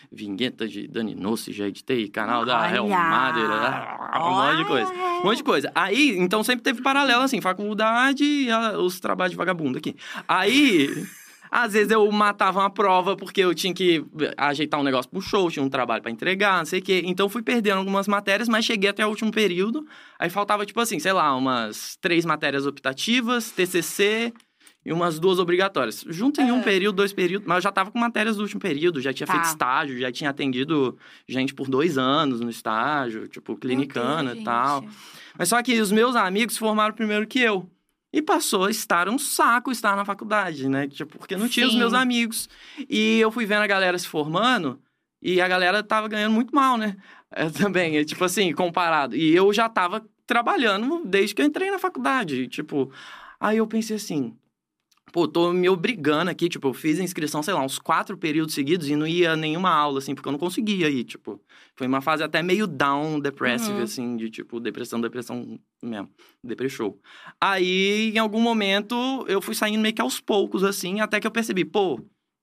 vinheta 0.10 0.66
de 0.66 0.88
Dani 0.88 1.14
Nossi, 1.14 1.52
já 1.52 1.68
editei 1.68 2.08
canal 2.08 2.46
da 2.46 2.62
Olha! 2.62 2.76
Hell 2.76 2.88
Mother, 2.88 3.50
um 4.16 4.34
monte 4.34 4.58
de 4.58 4.66
coisa. 4.66 4.94
Um 4.94 5.24
monte 5.26 5.38
de 5.38 5.44
coisa. 5.44 5.72
Aí, 5.76 6.18
então 6.18 6.42
sempre 6.42 6.64
teve 6.64 6.82
paralelo, 6.82 7.24
assim, 7.24 7.42
faculdade 7.42 8.24
e 8.24 8.48
os 8.78 9.02
trabalhos 9.02 9.32
de 9.32 9.38
vagabundo 9.38 9.78
aqui. 9.78 9.94
Aí, 10.26 10.88
às 11.52 11.74
vezes 11.74 11.92
eu 11.92 12.10
matava 12.10 12.62
uma 12.62 12.70
prova 12.70 13.18
porque 13.18 13.42
eu 13.42 13.54
tinha 13.54 13.74
que 13.74 14.02
ajeitar 14.38 14.80
um 14.80 14.84
negócio 14.84 15.12
pro 15.12 15.20
show, 15.22 15.52
tinha 15.52 15.62
um 15.62 15.70
trabalho 15.70 16.02
pra 16.02 16.10
entregar, 16.10 16.60
não 16.60 16.66
sei 16.66 16.80
o 16.80 16.82
quê. 16.82 17.02
Então 17.06 17.28
fui 17.28 17.42
perdendo 17.44 17.80
algumas 17.80 18.08
matérias, 18.08 18.48
mas 18.48 18.64
cheguei 18.64 18.90
até 18.90 19.06
o 19.06 19.10
último 19.10 19.32
período. 19.32 19.86
Aí 20.18 20.30
faltava, 20.30 20.66
tipo 20.66 20.80
assim, 20.80 20.98
sei 20.98 21.12
lá, 21.12 21.36
umas 21.36 21.98
três 22.00 22.24
matérias 22.24 22.66
optativas, 22.66 23.52
TCC 23.52 24.34
e 24.86 24.94
umas 24.94 25.20
duas 25.20 25.40
obrigatórias. 25.40 26.04
Junto 26.08 26.40
em 26.42 26.52
um 26.54 26.62
período, 26.62 26.96
dois 26.96 27.12
períodos, 27.12 27.46
mas 27.46 27.58
eu 27.58 27.62
já 27.64 27.72
tava 27.72 27.92
com 27.92 28.00
matérias 28.00 28.38
do 28.38 28.44
último 28.44 28.62
período, 28.62 29.02
já 29.02 29.12
tinha 29.14 29.28
Tá. 29.28 29.34
feito 29.34 29.46
estágio, 29.46 30.00
já 30.00 30.12
tinha 30.12 30.30
atendido 30.30 30.98
gente 31.28 31.54
por 31.54 31.68
dois 31.70 31.98
anos 31.98 32.40
no 32.40 32.50
estágio, 32.50 33.28
tipo, 33.28 33.58
clinicana 33.58 34.34
e 34.36 34.44
tal. 34.44 34.86
Mas 35.38 35.50
só 35.50 35.62
que 35.62 35.80
os 35.82 35.92
meus 35.92 36.16
amigos 36.16 36.54
se 36.54 36.60
formaram 36.60 36.96
primeiro 36.96 37.28
que 37.28 37.40
eu. 37.42 37.70
E 38.14 38.22
passou 38.22 38.66
a 38.66 38.72
estar 38.72 39.08
um 39.08 39.18
saco 39.18 39.72
estar 39.72 39.96
na 39.96 40.04
faculdade, 40.04 40.68
né? 40.68 40.88
Tipo, 40.88 41.18
porque 41.18 41.38
não 41.38 41.48
tinha 41.48 41.66
os 41.66 41.74
Sim. 41.74 41.80
meus 41.80 41.94
amigos. 41.94 42.50
E 42.90 43.20
eu 43.20 43.32
fui 43.32 43.46
vendo 43.46 43.62
a 43.62 43.68
galera 43.68 43.98
se 43.98 44.08
formando 44.08 44.82
e 45.22 45.40
a 45.40 45.48
galera 45.48 45.82
tava 45.82 46.08
ganhando 46.08 46.34
muito 46.34 46.54
mal, 46.54 46.78
né? 46.78 46.98
É, 47.32 47.50
também, 47.50 47.98
é, 47.98 48.04
tipo 48.04 48.24
assim, 48.26 48.52
comparado. 48.54 49.16
E 49.16 49.34
eu 49.34 49.54
já 49.54 49.70
tava 49.70 50.06
trabalhando 50.28 51.04
desde 51.06 51.34
que 51.36 51.42
eu 51.42 51.46
entrei 51.46 51.72
na 51.72 51.80
faculdade. 51.80 52.48
Tipo, 52.48 52.92
aí 53.40 53.58
eu 53.58 53.68
pensei 53.68 53.96
assim. 53.96 54.36
Pô, 55.12 55.28
tô 55.28 55.52
me 55.52 55.68
obrigando 55.68 56.32
aqui, 56.32 56.48
tipo, 56.48 56.70
eu 56.70 56.74
fiz 56.74 57.00
a 57.00 57.04
inscrição, 57.04 57.44
sei 57.44 57.54
lá, 57.54 57.62
uns 57.62 57.78
quatro 57.78 58.18
períodos 58.18 58.54
seguidos 58.56 58.88
e 58.90 58.96
não 58.96 59.06
ia 59.06 59.36
nenhuma 59.36 59.70
aula, 59.70 60.00
assim, 60.00 60.16
porque 60.16 60.28
eu 60.28 60.32
não 60.32 60.40
conseguia 60.40 60.90
ir, 60.90 61.04
tipo. 61.04 61.42
Foi 61.76 61.86
uma 61.88 62.02
fase 62.02 62.24
até 62.24 62.42
meio 62.42 62.66
down, 62.66 63.20
depressive, 63.20 63.78
Uhum. 63.80 63.84
assim, 63.84 64.18
de 64.18 64.30
tipo, 64.30 64.60
depressão, 64.60 65.02
depressão 65.02 65.60
mesmo, 65.84 66.10
depressou. 66.44 66.98
Aí, 67.40 68.12
em 68.16 68.20
algum 68.20 68.40
momento, 68.40 69.26
eu 69.28 69.42
fui 69.42 69.54
saindo 69.56 69.82
meio 69.82 69.94
que 69.94 70.02
aos 70.02 70.20
poucos, 70.22 70.64
assim, 70.64 71.02
até 71.02 71.20
que 71.20 71.28
eu 71.28 71.32
percebi, 71.32 71.66
pô, 71.66 72.00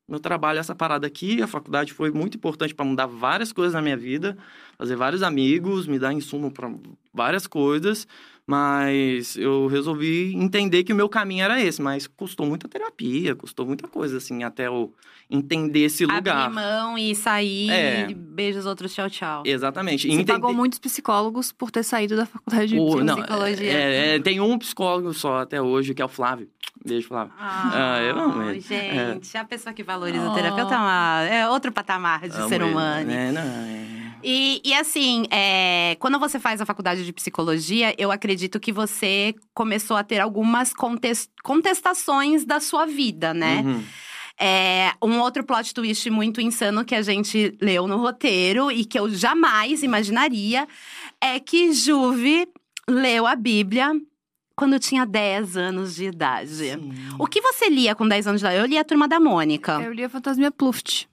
meu 0.09 0.21
trabalho 0.21 0.59
essa 0.59 0.75
parada 0.75 1.07
aqui, 1.07 1.43
a 1.43 1.47
faculdade 1.47 1.93
foi 1.93 2.11
muito 2.11 2.37
importante 2.37 2.75
para 2.75 2.85
mudar 2.85 3.07
várias 3.07 3.53
coisas 3.53 3.75
na 3.75 3.83
minha 3.83 3.97
vida, 3.97 4.37
fazer 4.79 4.97
vários 4.97 5.23
amigos, 5.23 5.87
me 5.87 5.99
dar 5.99 6.13
insumo 6.15 6.51
para 6.51 6.71
várias 7.13 7.47
coisas, 7.47 8.07
mas 8.49 9.37
eu 9.37 9.67
resolvi 9.67 10.35
entender 10.35 10.83
que 10.83 10.91
o 10.93 10.97
meu 10.97 11.07
caminho 11.07 11.45
era 11.45 11.61
esse, 11.63 11.83
mas 11.83 12.07
custou 12.07 12.47
muita 12.47 12.67
terapia, 12.67 13.37
custou 13.37 13.67
muita 13.67 13.87
coisa, 13.87 14.17
assim, 14.17 14.43
até 14.43 14.69
eu 14.69 14.91
entender 15.31 15.81
esse 15.81 16.07
lugar. 16.07 16.47
Abrir 16.47 16.55
mão 16.55 16.97
e 16.97 17.15
sair, 17.15 17.69
É. 17.71 18.07
e 18.09 18.15
beijos 18.15 18.65
outros, 18.65 18.95
tchau, 18.95 19.11
tchau. 19.11 19.43
Exatamente. 19.45 20.09
Você 20.09 20.15
Entender- 20.15 20.33
pagou 20.33 20.55
muitos 20.55 20.79
psicólogos 20.79 21.53
por 21.53 21.71
ter 21.71 21.83
saído 21.83 22.17
da 22.17 22.25
faculdade 22.25 22.69
de 22.69 22.79
O- 22.81 23.05
não, 23.05 23.17
psicologia. 23.17 23.71
é, 23.71 24.15
é, 24.15 24.19
tem 24.19 24.41
um 24.41 24.59
psicólogo 24.59 25.13
só 25.13 25.41
até 25.41 25.61
hoje, 25.61 25.93
que 25.95 26.01
é 26.01 26.05
o 26.05 26.09
Flávio. 26.09 26.49
Beijo, 26.83 27.09
Flávio. 27.09 27.33
Ah, 27.39 28.01
eu 28.01 28.19
amo 28.19 28.43
ele. 28.49 28.61
Gente, 28.61 29.37
a 29.37 29.45
pessoa 29.45 29.75
que 29.75 29.83
valoriza 29.83 30.27
Oh. 30.27 30.33
o 30.33 30.35
terapeuta 30.35 30.75
é, 30.75 30.79
uma- 30.79 31.23
é 31.25 31.49
outro 31.51 31.71
patamar 31.73 32.27
de 32.27 32.35
Amo 32.37 32.49
ser 32.49 32.55
ele. 32.63 32.65
humano. 32.71 33.11
É, 33.11 33.33
não, 33.33 33.43
é... 33.43 33.88
E, 34.23 34.61
e 34.65 34.75
assim, 34.75 35.25
é, 35.31 35.97
quando 36.01 36.19
você 36.19 36.39
faz 36.39 36.61
a 36.61 36.67
faculdade 36.67 37.05
de 37.05 37.13
psicologia, 37.13 37.95
eu 37.99 38.11
acredito 38.11 38.59
que 38.59 38.73
você 38.73 39.35
começou 39.55 39.97
a 39.97 40.03
ter 40.05 40.19
algumas 40.21 40.73
contes- 40.75 41.29
contestações 41.43 42.45
da 42.45 42.61
sua 42.61 42.87
vida, 42.87 43.33
né? 43.33 43.63
Uhum. 43.65 43.85
É, 44.41 44.93
um 45.03 45.19
outro 45.19 45.43
plot 45.43 45.75
twist 45.75 46.09
muito 46.11 46.41
insano 46.41 46.85
que 46.85 46.95
a 46.95 47.03
gente 47.03 47.57
leu 47.61 47.89
no 47.89 47.97
roteiro 47.97 48.71
e 48.71 48.85
que 48.85 48.99
eu 48.99 49.11
jamais 49.11 49.83
imaginaria 49.83 50.67
é 51.21 51.41
que 51.41 51.73
Juve 51.73 52.49
leu 52.89 53.27
a 53.27 53.35
Bíblia 53.35 53.93
quando 54.55 54.79
tinha 54.79 55.05
10 55.05 55.57
anos 55.57 55.97
de 55.97 56.07
idade. 56.07 56.51
Sim. 56.51 56.93
O 57.19 57.27
que 57.27 57.41
você 57.41 57.69
lia 57.69 57.95
com 57.95 58.07
10 58.07 58.27
anos 58.29 58.41
de 58.41 58.47
idade? 58.47 58.61
Eu 58.61 58.67
li 58.67 58.79
a 58.79 58.85
Turma 58.85 59.09
da 59.09 59.19
Mônica, 59.21 59.81
Eu 59.83 59.93
li 59.93 60.05
a 60.05 60.09
Fantasminha 60.09 60.51
Pluft. 60.53 61.09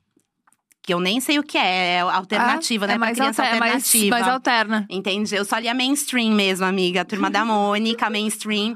Que 0.85 0.93
eu 0.93 0.99
nem 0.99 1.19
sei 1.19 1.39
o 1.39 1.43
que 1.43 1.57
é, 1.57 1.95
é 1.95 1.99
alternativa, 2.01 2.85
Ah, 2.85 2.87
né? 2.89 2.93
É 2.93 2.97
mais, 2.97 3.17
criança 3.17 3.41
alter- 3.43 3.55
é 3.55 3.59
mais, 3.59 3.73
alternativa. 3.73 4.15
mais 4.15 4.27
alterna. 4.27 4.87
Entendi. 4.89 5.35
Eu 5.35 5.43
só 5.45 5.57
li 5.57 5.67
a 5.67 5.73
mainstream 5.73 6.31
mesmo, 6.33 6.65
amiga. 6.65 7.01
A 7.01 7.05
turma 7.05 7.29
da 7.29 7.43
Mônica, 7.45 8.09
mainstream. 8.09 8.75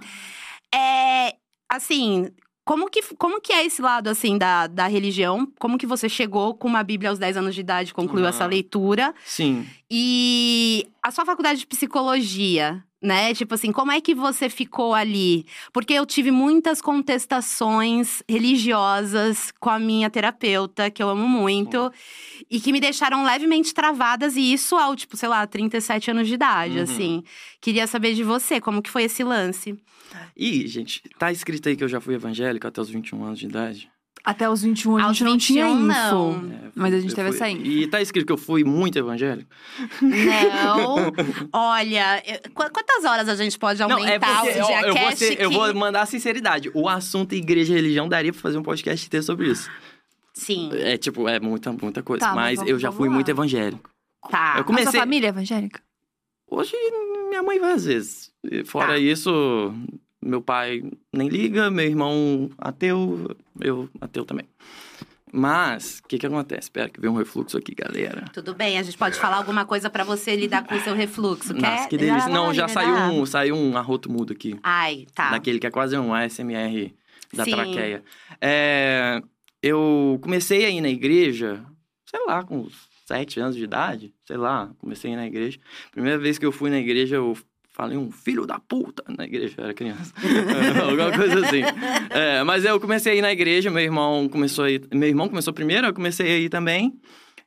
É. 0.74 1.36
Assim. 1.72 2.30
Como 2.66 2.88
que, 2.88 3.02
como 3.16 3.42
que 3.42 3.52
é 3.52 3.66
esse 3.66 3.82
lado, 3.82 4.10
assim, 4.10 4.38
da, 4.38 4.68
da 4.68 4.86
religião? 4.86 5.52
Como 5.60 5.76
que 5.76 5.88
você 5.88 6.08
chegou 6.08 6.54
com 6.54 6.68
uma 6.68 6.84
Bíblia 6.84 7.10
aos 7.10 7.18
10 7.18 7.38
anos 7.38 7.56
de 7.56 7.62
idade, 7.62 7.92
concluiu 7.96 8.28
Ah. 8.28 8.30
essa 8.30 8.46
leitura? 8.46 9.12
Sim. 9.26 9.66
E 9.90 10.88
a 11.02 11.10
sua 11.10 11.26
faculdade 11.26 11.62
de 11.62 11.66
psicologia, 11.68 12.84
né? 13.02 13.34
Tipo 13.34 13.56
assim, 13.56 13.72
como 13.72 13.92
é 13.92 14.02
que 14.02 14.14
você 14.14 14.50
ficou 14.50 14.94
ali? 14.94 15.46
Porque 15.72 15.94
eu 15.94 16.06
tive 16.06 16.32
muitas 16.32 16.82
contestações 16.82 18.22
religiosas 18.28 19.52
com 19.60 19.70
a 19.70 19.80
minha 19.80 20.10
terapeuta, 20.10 20.90
que 20.92 21.02
eu 21.02 21.10
amo 21.10 21.28
muito, 21.28 21.92
e 22.50 22.60
que 22.60 22.72
me 22.72 22.80
deixaram 22.80 23.24
levemente 23.24 23.74
travadas, 23.74 24.36
e 24.36 24.54
isso 24.54 24.76
ao, 24.76 24.96
tipo, 24.96 25.16
sei 25.16 25.30
lá, 25.30 25.46
37 25.48 26.12
anos 26.12 26.28
de 26.28 26.34
idade, 26.34 26.78
Uhum. 26.78 26.84
assim. 26.84 27.24
Queria 27.62 27.88
saber 27.88 28.14
de 28.14 28.24
você, 28.24 28.60
como 28.60 28.82
que 28.82 28.90
foi 28.90 29.04
esse 29.04 29.24
lance? 29.24 29.78
E, 30.36 30.68
gente, 30.68 31.02
tá 31.18 31.32
escrito 31.32 31.70
aí 31.70 31.76
que 31.76 31.84
eu 31.84 31.88
já 31.90 32.02
fui 32.02 32.16
evangélico 32.16 32.66
até 32.68 32.82
os 32.82 32.90
21 32.90 33.24
anos 33.24 33.40
de 33.40 33.46
idade? 33.46 33.90
Até 34.24 34.50
os 34.50 34.62
21 34.62 34.98
a 34.98 35.04
Aos 35.04 35.18
gente 35.18 35.24
não 35.28 35.38
tinha 35.38 35.66
21, 35.66 35.78
info. 35.80 35.88
não. 35.88 36.52
É, 36.54 36.72
Mas 36.76 36.94
a 36.94 37.00
gente 37.00 37.10
eu 37.12 37.16
teve 37.16 37.30
fui- 37.30 37.36
essa 37.38 37.50
info. 37.50 37.66
E 37.66 37.88
tá 37.88 38.02
escrito 38.02 38.28
que 38.28 38.34
eu 38.34 38.38
fui 38.38 38.64
muito 38.64 38.98
evangélico. 39.00 39.50
Não. 40.02 41.12
Olha, 41.54 42.24
eu- 42.26 42.52
qu- 42.52 42.72
quantas 42.72 43.06
horas 43.06 43.30
a 43.30 43.36
gente 43.36 43.58
pode 43.58 43.80
Não, 43.80 43.92
aumentar 43.92 44.12
é 44.14 44.20
porque 44.20 44.60
o 44.60 44.62
eu, 44.72 44.88
eu, 44.88 44.96
vou 44.96 45.12
ser- 45.16 45.42
eu 45.42 45.50
que- 45.50 45.56
vou 45.56 45.74
mandar 45.74 46.02
a 46.02 46.06
sinceridade. 46.06 46.70
O 46.74 46.88
assunto 46.90 47.34
igreja 47.34 47.74
e 47.74 47.76
religião 47.76 48.08
daria 48.08 48.32
pra 48.32 48.42
fazer 48.42 48.58
um 48.58 48.64
podcast 48.64 49.06
inteiro 49.06 49.26
sobre 49.26 49.50
isso. 49.50 49.70
Sim, 50.34 50.70
É 50.74 50.98
tipo, 50.98 51.28
é 51.28 51.40
muita, 51.40 51.72
muita 51.72 52.02
coisa. 52.04 52.26
Tá, 52.26 52.34
mas 52.36 52.40
mas 52.50 52.56
vamos- 52.58 52.72
eu 52.72 52.80
já 52.80 52.92
fui 52.92 53.08
lá. 53.08 53.14
muito 53.16 53.30
evangélico. 53.30 53.90
tá. 54.30 54.54
Eu 54.58 54.62
A 54.62 54.64
comecei- 54.64 54.92
sua 54.92 55.00
família 55.02 55.28
é 55.28 55.30
evangélica? 55.30 55.82
Hoje, 56.52 56.74
minha 57.30 57.44
mãe 57.44 57.60
vai 57.60 57.74
às 57.74 57.86
vezes. 57.86 58.32
E 58.44 58.64
Fora 58.64 58.88
Tá. 58.94 58.98
isso, 58.98 59.74
meu 60.22 60.42
pai 60.42 60.84
nem 61.14 61.30
liga, 61.30 61.70
meu 61.70 61.86
irmão 61.86 62.50
ateu, 62.58 63.36
eu 63.60 63.90
ateu 64.02 64.26
também. 64.26 64.48
Mas, 65.32 66.00
o 66.00 66.08
que 66.08 66.18
que 66.18 66.26
acontece? 66.26 66.62
Espera 66.62 66.90
que 66.90 67.00
veio 67.00 67.14
um 67.14 67.16
refluxo 67.16 67.56
aqui, 67.58 67.76
galera. 67.76 68.26
Tudo 68.34 68.56
bem, 68.56 68.80
a 68.80 68.84
gente 68.84 68.98
pode 68.98 69.16
falar 69.18 69.38
alguma 69.38 69.64
coisa 69.64 69.90
pra 69.90 70.04
você 70.04 70.36
lidar 70.36 70.66
com 70.66 70.76
o 70.76 70.80
seu 70.80 70.96
refluxo. 70.96 71.54
Quer? 71.54 71.62
Nossa, 71.62 71.88
que 71.88 71.98
delícia. 71.98 72.30
Não, 72.30 72.54
já 72.54 72.68
saiu 72.68 72.96
um, 72.96 73.26
saiu 73.26 73.56
um 73.56 73.78
arroto 73.78 74.12
mudo 74.12 74.34
aqui. 74.34 74.60
Ai, 74.64 75.06
tá. 75.14 75.30
Daquele 75.30 75.60
que 75.60 75.68
é 75.68 75.72
quase 75.72 75.96
um 75.98 76.14
ASMR 76.14 76.94
da 77.34 77.46
Sim. 77.46 77.52
traqueia. 77.52 78.04
É, 78.42 79.22
eu 79.62 80.20
comecei 80.22 80.66
a 80.66 80.70
ir 80.70 80.82
na 80.82 80.90
igreja, 80.90 81.64
sei 82.10 82.26
lá, 82.26 82.44
com 82.44 82.62
uns 82.62 82.90
sete 83.06 83.40
anos 83.40 83.56
de 83.56 83.64
idade, 83.64 84.14
sei 84.26 84.38
lá, 84.38 84.72
comecei 84.80 85.12
a 85.12 85.14
ir 85.14 85.18
na 85.18 85.28
igreja. 85.28 85.60
Primeira 85.92 86.18
vez 86.18 86.40
que 86.40 86.46
eu 86.46 86.52
fui 86.52 86.70
na 86.70 86.80
igreja, 86.80 87.18
eu 87.18 87.38
falei 87.80 87.98
um 87.98 88.12
filho 88.12 88.46
da 88.46 88.60
puta 88.60 89.06
na 89.08 89.24
igreja, 89.24 89.54
eu 89.58 89.64
era 89.64 89.74
criança. 89.74 90.14
Alguma 90.84 91.14
coisa 91.14 91.46
assim. 91.46 91.62
É, 92.10 92.44
mas 92.44 92.66
eu 92.66 92.78
comecei 92.78 93.14
a 93.14 93.16
ir 93.16 93.22
na 93.22 93.32
igreja, 93.32 93.70
meu 93.70 93.82
irmão 93.82 94.28
começou 94.28 94.66
a 94.66 94.72
ir, 94.72 94.86
meu 94.94 95.08
irmão 95.08 95.30
começou 95.30 95.54
primeiro, 95.54 95.88
eu 95.88 95.94
comecei 95.94 96.30
a 96.30 96.38
ir 96.40 96.50
também. 96.50 97.00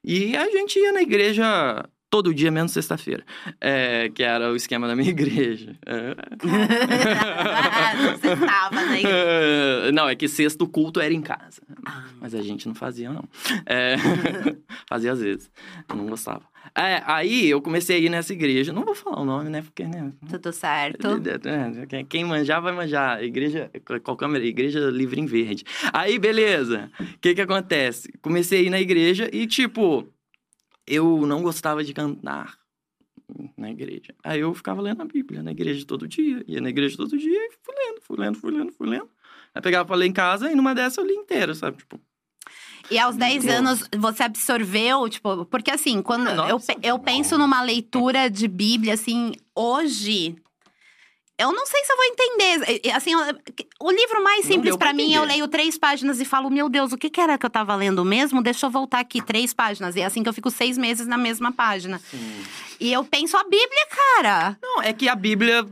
E 0.03 0.35
a 0.35 0.49
gente 0.49 0.79
ia 0.79 0.91
na 0.91 1.03
igreja 1.03 1.85
todo 2.09 2.33
dia, 2.33 2.51
menos 2.51 2.73
sexta-feira. 2.73 3.23
É, 3.61 4.09
que 4.09 4.23
era 4.23 4.51
o 4.51 4.57
esquema 4.57 4.89
da 4.89 4.97
minha 4.97 5.09
igreja. 5.13 5.77
É. 5.85 6.15
Você 8.17 8.33
estava 8.33 8.75
na 8.75 8.99
igreja. 8.99 9.09
É, 9.09 9.93
não, 9.93 10.09
é 10.09 10.17
que 10.17 10.29
sexto 10.29 10.67
culto 10.67 10.99
era 10.99 11.13
em 11.13 11.21
casa. 11.21 11.61
Mas 12.19 12.35
a 12.35 12.41
gente 12.41 12.67
não 12.67 12.75
fazia, 12.75 13.13
não. 13.13 13.25
É, 13.67 13.97
fazia 14.89 15.13
às 15.13 15.21
vezes. 15.21 15.51
Eu 15.91 15.97
não 15.97 16.07
gostava. 16.07 16.52
É, 16.75 17.03
aí 17.07 17.49
eu 17.51 17.61
comecei 17.61 17.97
a 17.97 17.99
ir 17.99 18.09
nessa 18.09 18.33
igreja. 18.33 18.73
Não 18.73 18.85
vou 18.85 18.95
falar 18.95 19.21
o 19.21 19.25
nome, 19.25 19.51
né? 19.51 19.61
Porque, 19.63 19.85
né? 19.85 20.13
Tudo 21.03 21.25
certo. 21.25 21.49
É, 21.49 21.87
quem- 21.87 22.07
Quem 22.07 22.25
manjar, 22.25 22.63
vai 22.63 22.73
manjar. 22.73 23.23
Igreja, 23.23 23.71
qual 24.03 24.17
câmera? 24.17 24.45
Igreja 24.45 24.81
livre 24.91 25.21
em 25.21 25.27
verde. 25.27 25.65
Aí, 25.93 26.19
beleza. 26.19 26.91
O 26.99 27.19
que 27.21 27.35
que 27.35 27.41
acontece? 27.43 28.11
Comecei 28.23 28.61
a 28.61 28.63
ir 28.63 28.71
na 28.71 28.81
igreja 28.81 29.29
e, 29.33 29.47
tipo, 29.47 30.09
eu 30.87 31.27
não 31.27 31.43
gostava 31.43 31.85
de 31.85 31.93
cantar 31.93 32.57
na 33.57 33.71
igreja. 33.71 34.15
Aí 34.25 34.41
eu 34.41 34.53
ficava 34.55 34.81
lendo 34.81 35.03
a 35.03 35.07
Bíblia 35.07 35.43
na 35.43 35.51
igreja 35.53 35.85
todo 35.87 36.09
dia. 36.09 36.43
Ia 36.47 36.61
na 36.61 36.71
igreja 36.71 36.97
todo 36.97 37.17
dia 37.17 37.39
e 37.39 37.51
fui 37.63 37.75
lendo, 37.77 38.01
fui 38.03 38.17
lendo, 38.19 38.39
fui 38.39 38.51
lendo, 38.51 38.73
fui 38.73 38.89
lendo. 38.89 39.09
Aí 39.55 39.61
pegava 39.61 39.85
pra 39.85 39.97
ler 39.97 40.07
em 40.07 40.13
casa 40.13 40.51
e 40.51 40.55
numa 40.55 40.75
dessa 40.75 41.01
eu 41.01 41.07
li 41.07 41.13
inteira, 41.15 41.55
sabe? 41.55 41.77
Tipo, 41.79 42.01
E 42.93 42.99
aos 42.99 43.17
10 43.17 43.45
Nossa. 43.45 43.59
anos 43.59 43.89
você 43.97 44.23
absorveu, 44.23 45.09
tipo, 45.09 45.45
porque 45.47 45.71
assim, 45.71 46.03
quando 46.03 46.29
Ah, 46.29 46.35
não 46.35 46.49
eu, 46.49 46.61
eu 46.83 46.99
penso 46.99 47.39
numa 47.39 47.63
leitura 47.63 48.29
de 48.31 48.47
Bíblia, 48.47 48.95
assim, 48.95 49.33
hoje. 49.57 50.37
Eu 51.39 51.51
não 51.53 51.67
sei 51.67 51.83
se 51.83 51.91
eu 51.93 51.97
vou 51.97 52.05
entender. 52.05 52.91
Assim, 52.95 53.13
o 53.81 53.91
livro 53.91 54.23
mais 54.23 54.45
simples 54.45 54.77
pra 54.77 54.93
mim, 54.93 55.13
eu 55.13 55.25
leio 55.25 55.49
três 55.49 55.77
páginas 55.77 56.21
e 56.21 56.25
falo, 56.25 56.51
meu 56.51 56.69
Deus, 56.69 56.93
o 56.93 56.97
que, 56.99 57.11
que 57.11 57.21
era 57.21 57.37
que 57.39 57.45
eu 57.45 57.51
tava 57.51 57.75
lendo 57.75 58.05
mesmo? 58.05 58.43
Deixa 58.43 58.67
eu 58.67 58.71
voltar 58.71 59.01
aqui, 59.01 59.21
três 59.21 59.53
páginas. 59.53 59.97
E 59.97 60.01
é 60.03 60.05
assim 60.05 60.23
que 60.23 60.29
eu 60.29 60.33
fico 60.35 60.51
seis 60.51 60.79
meses 60.79 61.07
na 61.07 61.17
mesma 61.17 61.51
página. 61.51 62.01
E 62.79 62.93
eu 62.93 63.03
penso 63.03 63.37
a 63.37 63.43
Bíblia, 63.43 63.87
cara. 64.15 64.57
Não, 64.63 64.83
é 64.83 64.93
que 64.93 65.09
a 65.09 65.17
Bíblia, 65.17 65.67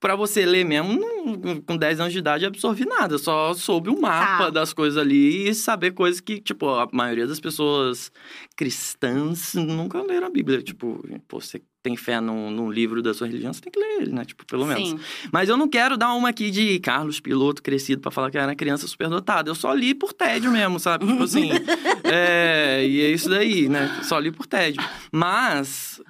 pra 0.00 0.14
você 0.14 0.44
ler 0.44 0.64
mesmo, 0.64 0.92
não- 0.94 1.60
com 1.60 1.76
10 1.76 1.98
anos 2.00 2.12
de 2.12 2.18
idade, 2.18 2.44
absorvi 2.46 2.84
nada. 2.84 3.18
Só 3.18 3.52
soube 3.54 3.88
o 3.90 4.00
mapa 4.00 4.44
Tá. 4.44 4.50
das 4.50 4.72
coisas 4.72 4.96
ali 4.98 5.48
e 5.48 5.54
saber 5.54 5.92
coisas 5.92 6.20
que, 6.20 6.40
tipo, 6.40 6.68
a 6.68 6.88
maioria 6.92 7.26
das 7.26 7.40
pessoas 7.40 8.10
cristãs 8.56 9.54
nunca 9.54 10.02
leram 10.02 10.26
a 10.26 10.30
Bíblia. 10.30 10.62
Tipo, 10.62 11.02
você 11.30 11.62
tem 11.82 11.96
fé 11.96 12.20
num, 12.20 12.50
num 12.50 12.70
livro 12.70 13.00
da 13.00 13.14
sua 13.14 13.26
religião, 13.28 13.52
você 13.52 13.60
tem 13.60 13.70
que 13.72 13.78
ler 13.78 14.02
ele, 14.02 14.12
né? 14.12 14.24
Tipo, 14.24 14.44
pelo 14.44 14.66
menos. 14.66 14.88
Sim. 14.90 14.98
Mas 15.32 15.48
eu 15.48 15.56
não 15.56 15.68
quero 15.68 15.96
dar 15.96 16.12
uma 16.14 16.28
aqui 16.30 16.50
de 16.50 16.78
Carlos 16.80 17.20
Piloto 17.20 17.62
crescido 17.62 18.00
pra 18.02 18.10
falar 18.10 18.30
que 18.30 18.38
era 18.38 18.54
criança 18.56 18.86
superdotada. 18.88 19.48
Eu 19.50 19.54
só 19.54 19.72
li 19.72 19.94
por 19.94 20.12
tédio 20.12 20.50
mesmo, 20.50 20.80
sabe? 20.80 21.06
Tipo 21.06 21.22
assim. 21.22 21.50
é, 22.04 22.84
e 22.86 23.00
é 23.02 23.10
isso 23.10 23.28
daí, 23.28 23.68
né? 23.68 24.00
Só 24.02 24.18
li 24.18 24.32
por 24.32 24.46
tédio. 24.46 24.82
Mas. 25.12 26.00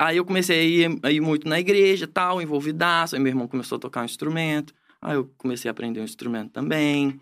Aí 0.00 0.16
eu 0.16 0.24
comecei 0.24 0.58
a 0.58 0.62
ir, 0.64 0.98
a 1.02 1.10
ir 1.10 1.20
muito 1.20 1.46
na 1.46 1.60
igreja 1.60 2.06
tal, 2.06 2.40
envolvidaço. 2.40 3.14
Aí 3.14 3.20
meu 3.20 3.28
irmão 3.30 3.46
começou 3.46 3.76
a 3.76 3.78
tocar 3.78 4.00
um 4.00 4.06
instrumento. 4.06 4.72
Aí 5.02 5.14
eu 5.14 5.30
comecei 5.36 5.68
a 5.68 5.72
aprender 5.72 6.00
um 6.00 6.04
instrumento 6.04 6.52
também. 6.52 7.20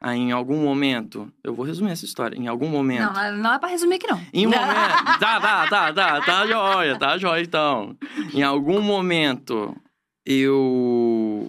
Aí 0.00 0.18
em 0.18 0.32
algum 0.32 0.56
momento. 0.62 1.30
Eu 1.44 1.54
vou 1.54 1.66
resumir 1.66 1.90
essa 1.90 2.06
história. 2.06 2.34
Em 2.34 2.48
algum 2.48 2.66
momento. 2.66 3.12
Não, 3.12 3.36
não 3.36 3.52
é 3.52 3.58
pra 3.58 3.68
resumir 3.68 3.96
aqui, 3.96 4.06
não. 4.06 4.18
Em 4.32 4.46
um 4.46 4.50
momento. 4.50 4.64
Tá, 5.20 5.38
tá, 5.38 5.68
tá, 5.68 5.92
tá, 5.92 6.20
tá 6.22 6.46
jóia, 6.46 6.98
tá 6.98 7.18
jóia 7.18 7.42
então. 7.42 7.94
Em 8.32 8.42
algum 8.42 8.80
momento, 8.80 9.76
eu. 10.24 11.48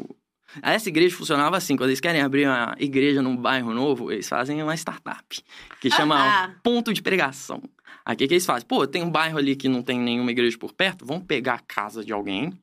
Essa 0.62 0.89
igreja 0.89 1.15
funcionava 1.15 1.55
assim: 1.58 1.75
quando 1.77 1.89
eles 1.89 2.00
querem 2.01 2.22
abrir 2.22 2.48
uma 2.48 2.75
igreja 2.79 3.22
num 3.22 3.36
bairro 3.36 3.74
novo, 3.74 4.12
eles 4.12 4.27
fazem 4.27 4.62
uma 4.62 4.75
startup, 4.75 5.24
que 5.79 5.89
chama 5.89 6.17
Ah. 6.17 6.51
ponto 6.63 6.94
de 6.94 7.01
pregação. 7.01 7.62
Aí 8.06 8.14
o 8.14 8.18
que, 8.18 8.26
eles 8.26 8.46
fazem? 8.46 8.68
Pô, 8.68 8.86
tem 8.86 9.02
um 9.02 9.10
bairro 9.10 9.38
ali 9.38 9.56
que 9.56 9.68
não 9.68 9.82
tem 9.82 10.00
nenhuma 10.00 10.30
igreja 10.32 10.58
por 10.58 10.74
perto, 10.74 11.06
vamos 11.06 11.26
pegar 11.26 11.56
a 11.56 11.60
casa 11.60 12.06
de 12.06 12.14
alguém 12.14 12.54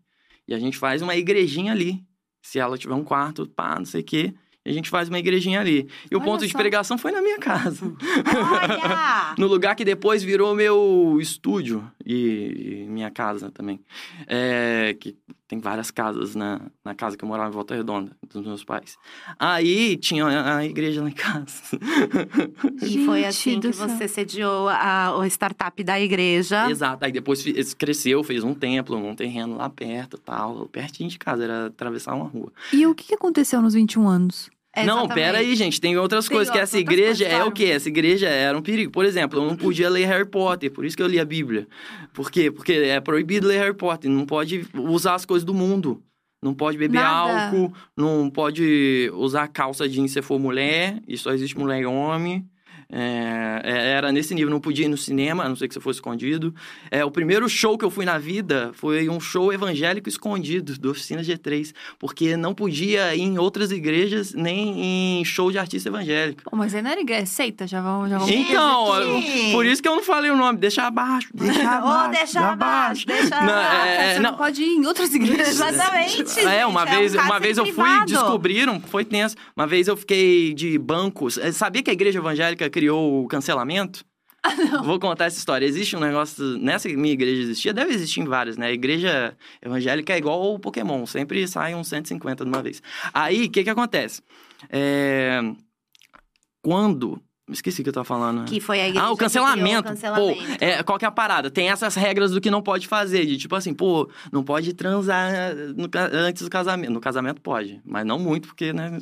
e 0.46 0.54
a 0.54 0.58
gente 0.58 0.76
faz 0.76 1.02
uma 1.02 1.16
igrejinha 1.16 1.72
ali. 1.72 2.02
Se 2.42 2.58
ela 2.58 2.76
tiver 2.76 2.94
um 2.94 3.04
quarto, 3.04 3.46
pá, 3.46 3.78
não 3.78 3.84
sei 3.84 4.00
o 4.00 4.04
quê. 4.04 4.34
E 4.64 4.70
a 4.70 4.72
gente 4.72 4.90
faz 4.90 5.08
uma 5.08 5.18
igrejinha 5.18 5.60
ali. 5.60 5.88
E 6.10 6.14
o 6.14 6.18
Olha 6.18 6.24
ponto 6.24 6.46
de 6.46 6.52
só. 6.52 6.58
pregação 6.58 6.96
foi 6.96 7.10
na 7.10 7.20
minha 7.20 7.38
casa. 7.38 7.80
No 9.38 9.46
lugar 9.46 9.74
que 9.74 9.84
depois 9.84 10.22
virou 10.22 10.54
meu 10.54 11.18
estúdio 11.20 11.90
e, 12.04 12.82
e 12.84 12.86
minha 12.88 13.10
casa 13.10 13.50
também. 13.50 13.80
É, 14.26 14.96
que 14.98 15.16
tem 15.46 15.60
várias 15.60 15.90
casas 15.90 16.34
na, 16.34 16.60
na 16.84 16.94
casa 16.94 17.16
que 17.16 17.24
eu 17.24 17.28
morava 17.28 17.50
em 17.50 17.52
Volta 17.52 17.74
Redonda, 17.74 18.16
dos 18.32 18.46
meus 18.46 18.64
pais. 18.64 18.96
Aí 19.38 19.96
tinha 19.96 20.24
a, 20.24 20.56
a 20.58 20.64
igreja 20.64 21.02
lá 21.02 21.08
em 21.08 21.12
casa. 21.12 21.52
E 22.82 23.04
foi 23.04 23.24
assim 23.24 23.60
que 23.60 23.72
céu. 23.72 23.88
você 23.88 24.08
sediou 24.08 24.68
a, 24.68 25.16
o 25.16 25.24
startup 25.24 25.82
da 25.84 26.00
igreja. 26.00 26.70
Exato. 26.70 27.04
Aí 27.04 27.12
depois 27.12 27.44
cresceu, 27.74 28.22
fez 28.24 28.42
um 28.42 28.54
templo, 28.54 28.96
um 28.96 29.14
terreno 29.14 29.56
lá 29.56 29.68
perto 29.70 30.18
tal. 30.18 30.68
Pertinho 30.68 31.08
de 31.08 31.18
casa, 31.18 31.44
era 31.44 31.66
atravessar 31.66 32.14
uma 32.14 32.26
rua. 32.26 32.52
E 32.72 32.86
o 32.86 32.94
que 32.94 33.04
que 33.04 33.14
aconteceu 33.14 33.62
nos 33.62 33.74
21 33.74 34.08
anos? 34.08 34.50
Não, 34.86 35.06
pera 35.06 35.38
aí, 35.38 35.54
gente. 35.54 35.80
Tem 35.80 35.96
outras 35.98 36.26
Tem 36.26 36.36
coisas. 36.36 36.52
Que 36.52 36.58
essa 36.58 36.78
outras 36.78 36.92
igreja 36.94 37.24
coisas, 37.24 37.40
é 37.40 37.44
o 37.44 37.52
quê? 37.52 37.64
Essa 37.64 37.88
igreja 37.88 38.28
era 38.28 38.56
um 38.56 38.62
perigo. 38.62 38.90
Por 38.90 39.04
exemplo, 39.04 39.38
eu 39.38 39.44
não 39.46 39.56
podia 39.56 39.90
ler 39.90 40.06
Harry 40.06 40.24
Potter. 40.24 40.70
Por 40.70 40.84
isso 40.84 40.96
que 40.96 41.02
eu 41.02 41.06
li 41.06 41.20
a 41.20 41.24
Bíblia. 41.24 41.68
Por 42.14 42.30
quê? 42.30 42.50
Porque 42.50 42.72
é 42.72 43.00
proibido 43.00 43.46
ler 43.46 43.58
Harry 43.58 43.74
Potter. 43.74 44.10
Não 44.10 44.24
pode 44.24 44.66
usar 44.74 45.14
as 45.14 45.24
coisas 45.26 45.44
do 45.44 45.52
mundo. 45.52 46.02
Não 46.42 46.54
pode 46.54 46.78
beber 46.78 47.00
Nada. 47.00 47.44
álcool. 47.44 47.72
Não 47.96 48.30
pode 48.30 49.10
usar 49.14 49.46
calça 49.48 49.88
jeans 49.88 50.12
se 50.12 50.22
for 50.22 50.38
mulher. 50.38 51.00
E 51.06 51.18
só 51.18 51.32
existe 51.32 51.58
mulher 51.58 51.82
e 51.82 51.86
homem. 51.86 52.48
É, 52.94 53.60
é, 53.64 53.88
era 53.92 54.12
nesse 54.12 54.34
nível, 54.34 54.50
não 54.50 54.60
podia 54.60 54.84
ir 54.84 54.88
no 54.88 54.98
cinema, 54.98 55.44
a 55.44 55.48
não 55.48 55.56
ser 55.56 55.66
que 55.66 55.72
você 55.74 55.80
fosse 55.80 55.96
escondido. 55.98 56.54
É, 56.90 57.02
o 57.04 57.10
primeiro 57.10 57.48
show 57.48 57.78
que 57.78 57.84
eu 57.84 57.90
fui 57.90 58.04
na 58.04 58.18
vida 58.18 58.70
foi 58.74 59.08
um 59.08 59.18
show 59.18 59.50
evangélico 59.52 60.08
escondido, 60.08 60.78
do 60.78 60.90
Oficina 60.90 61.22
G3, 61.22 61.72
porque 61.98 62.36
não 62.36 62.54
podia 62.54 63.14
ir 63.14 63.22
em 63.22 63.38
outras 63.38 63.70
igrejas, 63.72 64.34
nem 64.34 65.20
em 65.20 65.24
show 65.24 65.50
de 65.50 65.58
artista 65.58 65.88
evangélico. 65.88 66.42
Pô, 66.44 66.54
mas 66.56 66.74
aí 66.74 66.82
não 66.82 66.90
era 66.90 67.00
igreja, 67.00 67.22
é 67.22 67.24
seita, 67.24 67.66
já 67.66 67.80
vamos... 67.80 68.10
Já 68.10 68.18
vamos... 68.18 68.32
Então, 68.34 68.94
eu- 69.00 69.52
por 69.52 69.64
isso 69.64 69.82
que 69.82 69.88
eu 69.88 69.96
não 69.96 70.02
falei 70.02 70.30
o 70.30 70.36
nome, 70.36 70.58
deixa 70.58 70.82
abaixo, 70.86 71.28
deixa 71.34 71.68
abaixo. 71.70 72.10
Deixa 72.12 72.40
abaixo, 72.40 73.06
deixa 73.06 73.30
Não, 73.40 73.52
abaixo. 73.52 73.86
é, 73.88 74.12
Você 74.14 74.20
não, 74.20 74.30
não 74.32 74.36
pode 74.38 74.62
ir 74.62 74.66
em 74.76 74.86
outras 74.86 75.14
igrejas. 75.14 75.48
Exatamente. 75.60 76.40
É, 76.40 76.66
uma 76.66 76.84
gente, 76.86 76.96
vez, 76.98 77.14
um 77.14 77.20
uma 77.20 77.38
vez 77.40 77.56
eu 77.58 77.64
fui, 77.66 77.72
privado. 77.74 78.06
descobriram, 78.12 78.80
foi 78.80 79.04
tenso. 79.04 79.36
Uma 79.56 79.66
vez 79.66 79.88
eu 79.88 79.96
fiquei 79.96 80.52
de 80.52 80.76
bancos. 80.78 81.38
Sabia 81.52 81.82
que 81.82 81.90
a 81.90 81.92
igreja 81.92 82.18
evangélica 82.18 82.68
criou 82.82 83.22
o 83.22 83.28
cancelamento? 83.28 84.04
Vou 84.84 84.98
contar 84.98 85.26
essa 85.26 85.38
história. 85.38 85.64
Existe 85.64 85.94
um 85.94 86.00
negócio. 86.00 86.58
Nessa 86.58 86.88
minha 86.88 87.12
igreja 87.12 87.42
existia, 87.42 87.72
deve 87.72 87.94
existir 87.94 88.20
em 88.20 88.24
várias, 88.24 88.56
né? 88.56 88.66
A 88.66 88.72
igreja 88.72 89.36
evangélica 89.64 90.12
é 90.12 90.18
igual 90.18 90.52
o 90.52 90.58
Pokémon, 90.58 91.06
sempre 91.06 91.46
sai 91.46 91.76
uns 91.76 91.86
150 91.86 92.44
de 92.44 92.50
uma 92.50 92.60
vez. 92.60 92.82
Aí, 93.14 93.44
o 93.44 93.50
que 93.50 93.62
que 93.62 93.70
acontece? 93.70 94.20
É, 94.68 95.40
Quando 96.60 97.22
Esqueci 97.50 97.80
o 97.80 97.84
que 97.84 97.90
eu 97.90 97.92
tava 97.92 98.04
falando. 98.04 98.44
Que 98.44 98.60
foi 98.60 98.80
a 98.80 98.88
igreja 98.88 99.04
Ah, 99.04 99.10
o 99.10 99.16
que 99.16 99.24
criou 99.28 99.44
cancelamento. 99.44 99.88
cancelamento. 99.88 100.38
Pô, 100.38 100.64
é, 100.64 100.82
qual 100.84 100.96
que 100.98 101.04
é 101.04 101.08
a 101.08 101.10
parada? 101.10 101.50
Tem 101.50 101.70
essas 101.70 101.96
regras 101.96 102.30
do 102.30 102.40
que 102.40 102.50
não 102.50 102.62
pode 102.62 102.86
fazer. 102.86 103.26
De 103.26 103.36
tipo 103.36 103.56
assim, 103.56 103.74
pô, 103.74 104.08
não 104.30 104.44
pode 104.44 104.72
transar 104.74 105.54
no 105.76 105.88
antes 106.12 106.42
do 106.42 106.50
casamento. 106.50 106.92
No 106.92 107.00
casamento 107.00 107.40
pode, 107.40 107.80
mas 107.84 108.06
não 108.06 108.18
muito, 108.18 108.46
porque, 108.48 108.72
né? 108.72 108.96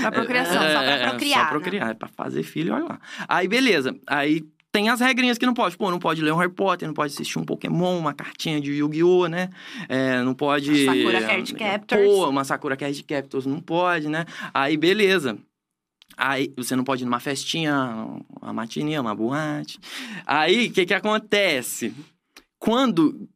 Pra 0.00 0.12
procriação. 0.12 0.62
é, 0.62 0.72
só 0.72 0.78
pra 0.78 0.90
é, 0.90 1.08
procriar, 1.08 1.38
Só 1.38 1.44
né? 1.44 1.50
procriar, 1.50 1.90
é 1.90 1.94
pra 1.94 2.08
fazer 2.08 2.42
filho, 2.44 2.72
olha 2.72 2.84
lá. 2.84 3.00
Aí, 3.28 3.48
beleza. 3.48 3.96
Aí 4.06 4.44
tem 4.70 4.88
as 4.88 5.00
regrinhas 5.00 5.36
que 5.36 5.44
não 5.44 5.52
pode. 5.52 5.76
Pô, 5.76 5.90
não 5.90 5.98
pode 5.98 6.22
ler 6.22 6.32
um 6.32 6.36
Harry 6.36 6.52
Potter, 6.52 6.86
não 6.86 6.94
pode 6.94 7.12
assistir 7.12 7.38
um 7.38 7.44
Pokémon, 7.44 7.98
uma 7.98 8.14
cartinha 8.14 8.60
de 8.60 8.72
Yu-Gi-Oh, 8.74 9.26
né? 9.26 9.50
É, 9.88 10.22
não 10.22 10.34
pode... 10.34 10.86
Sakura 10.86 11.20
Card 11.20 11.54
Captors. 11.54 12.06
Pô, 12.06 12.28
uma 12.30 12.44
Sakura 12.44 12.76
Card 12.76 13.02
Captors 13.02 13.44
não 13.44 13.60
pode, 13.60 14.08
né? 14.08 14.24
Aí, 14.54 14.76
beleza. 14.76 15.36
Aí 16.16 16.52
você 16.56 16.76
não 16.76 16.84
pode 16.84 17.02
ir 17.02 17.06
numa 17.06 17.20
festinha, 17.20 17.74
uma 18.40 18.52
matinê, 18.52 18.98
uma 18.98 19.14
boate. 19.14 19.78
Aí, 20.26 20.68
o 20.68 20.72
que 20.72 20.86
que 20.86 20.94
acontece? 20.94 21.94
Quando 22.58 23.28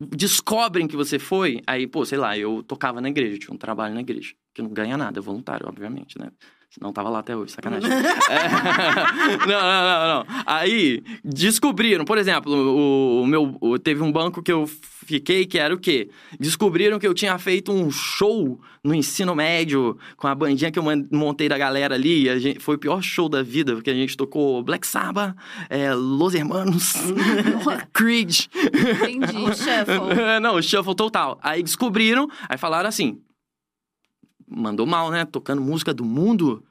descobrem 0.00 0.88
que 0.88 0.96
você 0.96 1.18
foi, 1.18 1.60
aí, 1.66 1.86
pô, 1.86 2.04
sei 2.04 2.18
lá, 2.18 2.36
eu 2.36 2.62
tocava 2.62 3.00
na 3.00 3.08
igreja, 3.08 3.38
tinha 3.38 3.54
um 3.54 3.58
trabalho 3.58 3.94
na 3.94 4.00
igreja, 4.00 4.34
que 4.54 4.62
não 4.62 4.70
ganha 4.70 4.96
nada, 4.96 5.18
é 5.18 5.22
voluntário, 5.22 5.68
obviamente, 5.68 6.18
né? 6.18 6.30
Senão 6.72 6.92
tava 6.92 7.08
lá 7.08 7.18
até 7.18 7.36
hoje, 7.36 7.50
sacanagem. 7.52 7.90
É, 7.90 7.96
não, 9.44 9.60
não, 9.60 9.82
não, 9.82 10.24
não. 10.24 10.42
Aí, 10.46 11.02
descobriram, 11.24 12.04
por 12.04 12.16
exemplo, 12.16 12.52
o, 12.52 13.22
o 13.22 13.26
meu. 13.26 13.56
o- 13.60 13.76
teve 13.76 14.00
um 14.02 14.12
banco 14.12 14.40
que 14.40 14.52
eu 14.52 14.68
fiquei 15.04 15.46
que 15.46 15.58
era 15.58 15.74
o 15.74 15.78
quê? 15.78 16.08
Descobriram 16.38 17.00
que 17.00 17.06
eu 17.08 17.12
tinha 17.12 17.36
feito 17.38 17.72
um 17.72 17.90
show 17.90 18.60
no 18.84 18.94
ensino 18.94 19.34
médio 19.34 19.98
com 20.16 20.28
a 20.28 20.34
bandinha 20.34 20.70
que 20.70 20.78
eu 20.78 20.84
montei 21.10 21.48
da 21.48 21.58
galera 21.58 21.96
ali. 21.96 22.38
gente- 22.38 22.60
foi 22.60 22.76
o 22.76 22.78
pior 22.78 23.02
show 23.02 23.28
da 23.28 23.42
vida, 23.42 23.74
porque 23.74 23.90
a 23.90 23.94
gente 23.94 24.16
tocou 24.16 24.62
Black 24.62 24.86
Sabbath, 24.86 25.34
é, 25.68 25.92
Los 25.92 26.34
Hermanos, 26.36 26.92
Creed. 27.92 28.46
Entendi. 28.54 29.36
O 29.38 29.48
shuffle. 29.54 30.14
Não, 30.40 30.62
shuffle 30.62 30.94
total. 30.94 31.36
Aí 31.42 31.64
descobriram, 31.64 32.28
aí 32.48 32.56
falaram 32.56 32.88
assim: 32.88 33.18
mandou 34.50 34.86
mal, 34.86 35.10
né? 35.10 35.24
Tocando 35.24 35.62
música 35.62 35.94
do 35.94 36.04
mundo, 36.04 36.64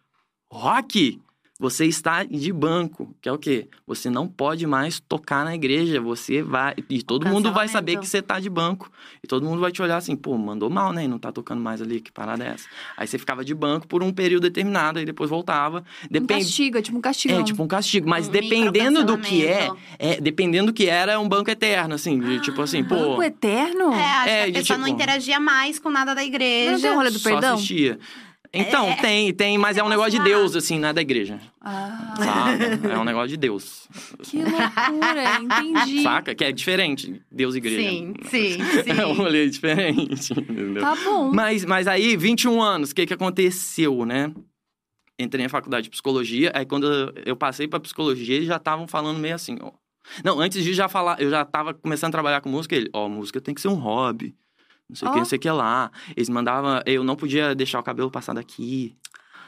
rock. 0.51 1.21
Você 1.61 1.85
está 1.85 2.23
de 2.23 2.53
banco, 2.53 3.13
que 3.21 3.27
é 3.27 3.31
o 3.33 3.37
quê? 3.37 3.67
Você 3.85 4.09
não 4.09 4.25
pode 4.29 4.65
mais 4.65 4.97
tocar 5.01 5.43
na 5.43 5.53
igreja, 5.53 5.99
você 5.99 6.41
vai. 6.41 6.73
E 6.89 7.03
todo 7.03 7.27
mundo 7.27 7.51
vai 7.51 7.67
saber 7.67 7.97
que 7.99 8.07
você 8.07 8.21
tá 8.21 8.39
de 8.39 8.49
banco. 8.49 8.89
E 9.21 9.27
todo 9.27 9.45
mundo 9.45 9.59
vai 9.59 9.69
te 9.69 9.81
olhar 9.81 9.97
assim, 9.97 10.15
pô, 10.15 10.37
mandou 10.37 10.69
mal, 10.69 10.93
né? 10.93 11.03
E 11.03 11.07
não 11.09 11.19
tá 11.19 11.33
tocando 11.33 11.61
mais 11.61 11.81
ali, 11.81 11.99
que 11.99 12.13
parada 12.13 12.45
é 12.45 12.47
essa? 12.51 12.65
Aí 12.95 13.05
você 13.05 13.17
ficava 13.17 13.43
de 13.43 13.53
banco 13.53 13.85
por 13.89 14.01
um 14.01 14.09
período 14.13 14.43
determinado, 14.43 14.99
aí 14.99 15.05
depois 15.05 15.29
voltava. 15.29 15.83
Um 16.05 16.07
Depende. 16.09 16.45
castigo, 16.45 16.77
é 16.77 16.81
tipo 16.81 16.97
um 16.97 17.01
castigão. 17.01 17.39
É, 17.41 17.43
tipo 17.43 17.61
um 17.61 17.67
castigo. 17.67 18.09
Mas 18.09 18.29
Um 18.29 18.31
dependendo 18.31 19.03
do 19.03 19.17
que 19.17 19.45
é, 19.45 19.69
é, 19.99 20.21
dependendo 20.21 20.67
do 20.67 20.73
que 20.73 20.85
era, 20.87 21.11
é 21.11 21.17
um 21.17 21.27
banco 21.27 21.51
eterno, 21.51 21.93
assim. 21.95 22.19
de, 22.21 22.39
tipo 22.39 22.61
assim, 22.61 22.85
pô. 22.85 22.95
Banco 22.95 23.23
eterno? 23.23 23.91
É, 23.91 24.03
acho 24.11 24.29
É, 24.29 24.37
que 24.37 24.43
a 24.43 24.45
de 24.45 24.59
pessoa 24.59 24.77
não 24.77 24.85
tipo- 24.85 24.95
interagia 24.95 25.39
mais 25.41 25.77
com 25.77 25.89
nada 25.89 26.15
da 26.15 26.23
igreja. 26.23 26.71
Não 26.71 26.79
tem 26.79 26.91
um 26.91 26.95
rolê 26.95 27.11
do 27.11 27.19
só 27.19 27.29
perdão? 27.31 27.55
assistia. 27.55 27.99
Então, 28.51 28.87
É. 28.87 28.95
tem, 28.95 29.33
tem, 29.33 29.57
mas 29.59 29.77
é 29.77 29.83
um 29.83 29.89
negócio 29.89 30.11
de. 30.17 30.23
Deus, 30.23 30.55
assim, 30.55 30.79
não 30.79 30.89
é 30.89 30.93
da 30.93 31.01
igreja. 31.01 31.39
Ah, 31.61 32.15
Sabe? 32.17 32.87
É 32.91 32.97
um 32.97 33.03
negócio 33.03 33.29
de 33.29 33.37
Deus. 33.37 33.87
que 34.23 34.37
loucura, 34.37 35.39
entendi. 35.39 36.01
Saca? 36.03 36.33
Que 36.33 36.45
é 36.45 36.51
diferente. 36.51 37.21
Deus 37.31 37.53
e 37.53 37.59
igreja. 37.59 37.89
Sim, 37.89 38.13
sim, 38.23 38.57
É 38.99 39.05
um 39.05 39.13
sim. 39.13 39.21
rolê 39.21 39.47
diferente, 39.49 40.33
entendeu? 40.33 40.81
Tá 40.81 40.95
bom. 40.95 41.31
Mas, 41.31 41.63
mas 41.63 41.87
aí, 41.87 42.17
21 42.17 42.59
anos, 42.61 42.89
o 42.91 42.95
que 42.95 43.05
que 43.05 43.13
aconteceu, 43.13 44.03
né? 44.05 44.33
Entrei 45.19 45.43
na 45.43 45.49
faculdade 45.49 45.83
de 45.83 45.89
psicologia, 45.91 46.51
aí 46.55 46.65
quando 46.65 46.87
eu- 46.91 47.13
eu 47.25 47.35
passei 47.35 47.67
pra 47.67 47.79
psicologia, 47.79 48.35
eles 48.37 48.47
já 48.47 48.55
estavam 48.55 48.87
falando 48.87 49.19
meio 49.19 49.35
assim, 49.35 49.57
ó. 49.61 49.71
Não, 50.23 50.39
antes 50.39 50.63
de 50.63 50.73
já 50.73 50.87
falar, 50.89 51.21
eu 51.21 51.29
já 51.29 51.45
tava 51.45 51.73
começando 51.73 52.09
a 52.09 52.13
trabalhar 52.13 52.41
com 52.41 52.49
música, 52.49 52.75
ele, 52.75 52.89
ó, 52.93 53.07
música 53.07 53.39
tem 53.39 53.53
que 53.53 53.61
ser 53.61 53.67
um 53.67 53.73
hobby. 53.75 54.33
Não 54.89 54.95
sei 54.95 55.07
o 55.07 55.11
Ó. 55.11 55.13
que, 55.13 55.19
não 55.19 55.25
sei 55.25 55.37
o 55.37 55.41
que 55.41 55.49
lá. 55.51 55.91
Eles 56.15 56.29
mandavam, 56.29 56.81
eu 56.85 57.03
não 57.03 57.15
podia 57.15 57.53
deixar 57.53 57.79
o 57.79 57.83
cabelo 57.83 58.09
passar 58.09 58.33
daqui. 58.33 58.95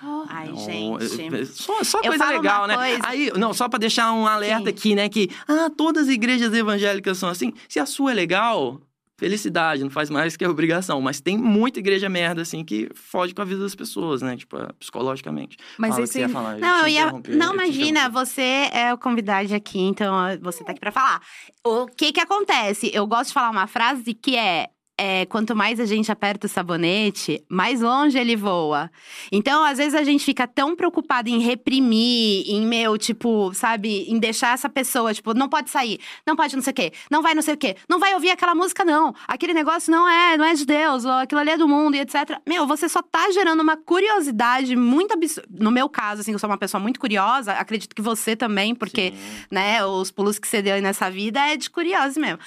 Ó, 0.03 0.25
Ai, 0.29 0.50
Então, 0.50 1.00
gente. 1.00 1.45
Só, 1.48 1.83
só 1.83 2.01
coisa 2.01 2.25
legal, 2.29 2.67
né? 2.67 2.75
coisa- 2.75 3.00
Aí, 3.03 3.31
não, 3.38 3.53
só 3.53 3.67
pra 3.69 3.77
deixar 3.79 4.12
um 4.13 4.25
alerta 4.27 4.63
Sim. 4.65 4.69
aqui, 4.69 4.95
né? 4.95 5.10
Que, 5.10 5.29
ah, 5.48 5.69
todas 5.75 6.07
as 6.07 6.13
igrejas 6.13 6.53
evangélicas 6.53 7.17
são 7.17 7.29
assim. 7.29 7.53
Se 7.69 7.79
a 7.79 7.86
sua 7.86 8.12
é 8.12 8.13
legal, 8.15 8.81
felicidade, 9.19 9.83
não 9.83 9.91
faz 9.91 10.10
mais 10.10 10.36
que 10.36 10.43
obrigação. 10.48 11.00
Mas 11.01 11.22
tem 11.22 11.37
muita 11.37 11.77
igreja 11.77 12.09
merda, 12.09 12.42
assim, 12.42 12.66
que 12.66 12.89
foge 12.96 13.35
com 13.35 13.44
a 13.44 13.46
vida 13.46 13.61
das 13.61 13.75
pessoas, 13.75 14.24
né? 14.24 14.35
Tipo, 14.35 14.57
psicologicamente. 14.79 15.57
Mas 15.77 15.92
Fala 15.92 16.01
o 16.01 16.07
que 16.07 16.13
você 16.13 16.20
ia 16.22 16.29
falar. 16.29 16.57
Não, 16.57 16.79
eu 16.81 16.87
ia. 16.87 17.11
Não, 17.29 17.48
eu 17.50 17.53
imagina, 17.53 18.09
você 18.09 18.70
é 18.74 18.92
o 18.92 18.98
convidado 18.98 19.53
aqui, 19.53 19.79
então 19.79 20.16
você 20.42 20.63
tá 20.63 20.72
aqui 20.72 20.79
pra 20.79 20.92
falar. 20.92 21.22
O 21.63 21.85
que 21.85 22.11
que 22.11 22.20
acontece? 22.20 22.89
Eu 22.92 23.05
gosto 23.05 23.27
de 23.27 23.33
falar 23.33 23.51
uma 23.51 23.68
frase 23.68 24.16
que 24.16 24.35
é. 24.35 24.68
É, 25.03 25.25
quanto 25.25 25.55
mais 25.55 25.79
a 25.79 25.85
gente 25.85 26.11
aperta 26.11 26.46
o 26.46 26.50
sabonete, 26.50 27.44
mais 27.50 27.81
longe 27.81 28.20
ele 28.20 28.35
voa. 28.35 28.92
Então, 29.31 29.64
às 29.64 29.79
vezes, 29.79 29.96
a 29.96 30.03
gente 30.03 30.24
fica 30.24 30.46
tão 30.46 30.75
preocupado 30.75 31.27
em 31.27 31.40
reprimir, 31.40 32.44
em, 32.48 32.61
meu, 32.68 32.96
tipo, 33.00 33.51
sabe, 33.51 34.05
em 34.07 34.20
deixar 34.20 34.53
essa 34.53 34.70
pessoa, 34.70 35.11
tipo, 35.11 35.33
não 35.33 35.50
pode 35.50 35.72
sair, 35.72 36.00
não 36.24 36.35
pode 36.35 36.55
não 36.55 36.61
sei 36.61 36.70
o 36.70 36.75
quê, 36.75 36.94
não 37.09 37.24
vai 37.24 37.33
não 37.33 37.42
sei 37.42 37.55
o 37.55 37.57
quê, 37.57 37.75
não 37.90 38.00
vai 38.00 38.14
ouvir 38.14 38.29
aquela 38.29 38.53
música, 38.53 38.85
não. 38.85 39.11
Aquele 39.27 39.55
negócio 39.55 39.92
não 39.92 40.07
é, 40.07 40.37
não 40.37 40.46
é 40.46 40.53
de 40.53 40.68
Deus, 40.68 41.03
ou 41.03 41.14
aquilo 41.14 41.42
ali 41.42 41.50
é 41.50 41.57
do 41.57 41.68
mundo 41.68 41.96
e 41.96 42.00
etc. 42.00 42.40
Meu, 42.48 42.68
você 42.68 42.87
só 42.87 43.01
tá 43.01 43.31
gerando 43.31 43.61
uma 43.61 43.75
curiosidade 43.75 44.75
muito 44.75 45.16
absurda. 45.16 45.50
No 45.50 45.72
meu 45.72 45.90
caso, 45.90 46.22
assim, 46.22 46.33
eu 46.33 46.37
sou 46.37 46.48
uma 46.48 46.59
pessoa 46.59 46.79
muito 46.79 47.00
curiosa, 47.00 47.53
acredito 47.53 47.96
que 47.96 48.03
você 48.03 48.35
também, 48.35 48.75
porque 48.75 49.11
Sim. 49.11 49.46
né? 49.50 49.83
Os 49.83 50.11
pulos 50.11 50.37
que 50.37 50.48
você 50.48 50.61
deu 50.61 50.75
aí 50.75 50.81
nessa 50.81 51.09
vida 51.09 51.40
é 51.40 51.57
de 51.57 51.72
curioso 51.72 52.20
mesmo. 52.20 52.37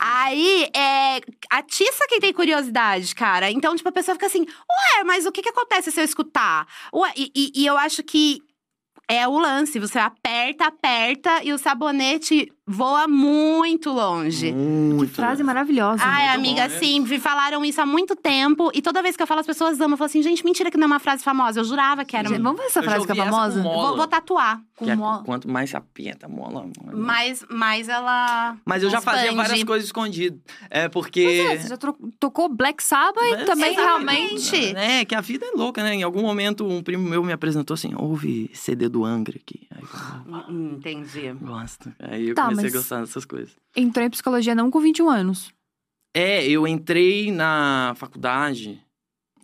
Aí, 0.00 0.68
é, 0.74 1.20
atiça 1.48 1.91
quem 2.08 2.20
tem 2.20 2.32
curiosidade, 2.32 3.14
cara. 3.14 3.50
Então, 3.50 3.74
tipo, 3.76 3.88
a 3.88 3.92
pessoa 3.92 4.14
fica 4.14 4.26
assim, 4.26 4.42
ué, 4.42 5.04
mas 5.04 5.26
o 5.26 5.32
que 5.32 5.42
que 5.42 5.48
acontece 5.48 5.90
se 5.90 6.00
eu 6.00 6.04
escutar? 6.04 6.66
Ué, 6.94 7.12
e, 7.16 7.32
e- 7.34 7.52
e 7.62 7.66
eu 7.66 7.76
acho 7.78 8.02
que 8.02 8.40
é 9.08 9.26
o 9.28 9.38
lance. 9.38 9.78
Você 9.78 9.98
aperta, 9.98 10.66
aperta 10.66 11.42
e 11.44 11.52
o 11.52 11.58
sabonete 11.58 12.50
voa 12.66 13.08
muito 13.08 13.90
longe. 13.90 14.52
Muito. 14.52 15.12
Frase 15.12 15.42
maravilhosa. 15.42 16.02
Ai, 16.04 16.36
muito 16.38 16.48
amiga, 16.50 16.68
bom, 16.68 16.74
né? 16.74 16.78
sim, 16.80 17.00
me 17.00 17.18
falaram 17.18 17.64
isso 17.64 17.80
há 17.80 17.86
muito 17.86 18.14
tempo. 18.16 18.70
E 18.74 18.80
toda 18.80 19.02
vez 19.02 19.16
que 19.16 19.22
eu 19.22 19.26
falo, 19.26 19.40
as 19.40 19.46
pessoas 19.46 19.80
amam. 19.80 19.92
Eu 19.92 19.96
falo 19.96 20.06
assim, 20.06 20.22
gente, 20.22 20.44
mentira 20.44 20.70
que 20.70 20.76
não 20.76 20.84
é 20.84 20.86
uma 20.86 20.98
frase 21.00 21.22
famosa. 21.24 21.60
Eu 21.60 21.64
jurava 21.64 22.04
que 22.04 22.16
era. 22.16 22.28
Gente, 22.28 22.40
Vamos 22.42 22.60
ver 22.60 22.66
essa 22.66 22.80
Eu 22.80 22.84
frase 22.84 23.06
que 23.06 23.12
é 23.12 23.14
famosa? 23.16 23.62
mola. 23.62 23.88
vou, 23.88 23.96
vou 23.98 24.06
tatuar. 24.06 24.60
Com 24.76 24.84
Que 24.86 24.90
é 24.90 24.96
mo- 24.96 25.22
quanto 25.24 25.48
mais 25.48 25.70
se 25.70 25.76
aperta, 25.76 26.28
mola. 26.28 26.62
mola. 26.80 26.92
Mas, 26.96 27.44
mas 27.50 27.88
ela. 27.88 28.56
Mas 28.64 28.82
eu 28.82 28.90
já 28.90 29.00
fazia 29.00 29.26
expande. 29.30 29.48
várias 29.48 29.64
coisas 29.64 29.86
escondidas. 29.86 30.38
É 30.70 30.88
porque. 30.88 31.20
É, 31.20 31.58
você 31.58 31.68
já 31.68 31.76
tro- 31.76 31.96
tocou 32.18 32.48
Black 32.48 32.82
Sabbath 32.82 33.22
e 33.24 33.30
Mas 33.36 33.44
também 33.46 33.72
exatamente. 33.72 34.50
realmente... 34.56 34.76
É, 34.76 35.04
que 35.04 35.14
a 35.14 35.20
vida 35.20 35.46
é 35.46 35.50
louca, 35.56 35.82
né? 35.82 35.94
Em 35.94 36.02
algum 36.02 36.22
momento, 36.22 36.66
um 36.66 36.82
primo 36.82 37.08
meu 37.08 37.22
me 37.22 37.32
apresentou 37.32 37.74
assim: 37.74 37.92
ouve 37.96 38.50
CD 38.54 38.88
do 38.88 39.04
Angra 39.04 39.36
aqui. 39.36 39.66
Aí 39.70 39.82
eu 39.82 40.52
Hum, 40.52 40.74
Entendi. 40.78 41.32
gosto. 41.40 41.92
Aí 42.00 42.28
eu 42.28 42.34
Tá, 42.34 42.51
comecei 42.56 42.70
a 42.70 42.80
gostar 42.82 43.00
dessas 43.00 43.24
coisas. 43.24 43.56
Entrou 43.76 44.04
em 44.06 44.10
psicologia 44.10 44.54
não 44.54 44.70
com 44.70 44.80
21 44.80 45.08
anos. 45.08 45.52
É, 46.14 46.46
eu 46.46 46.66
entrei 46.66 47.30
na 47.32 47.94
faculdade, 47.96 48.80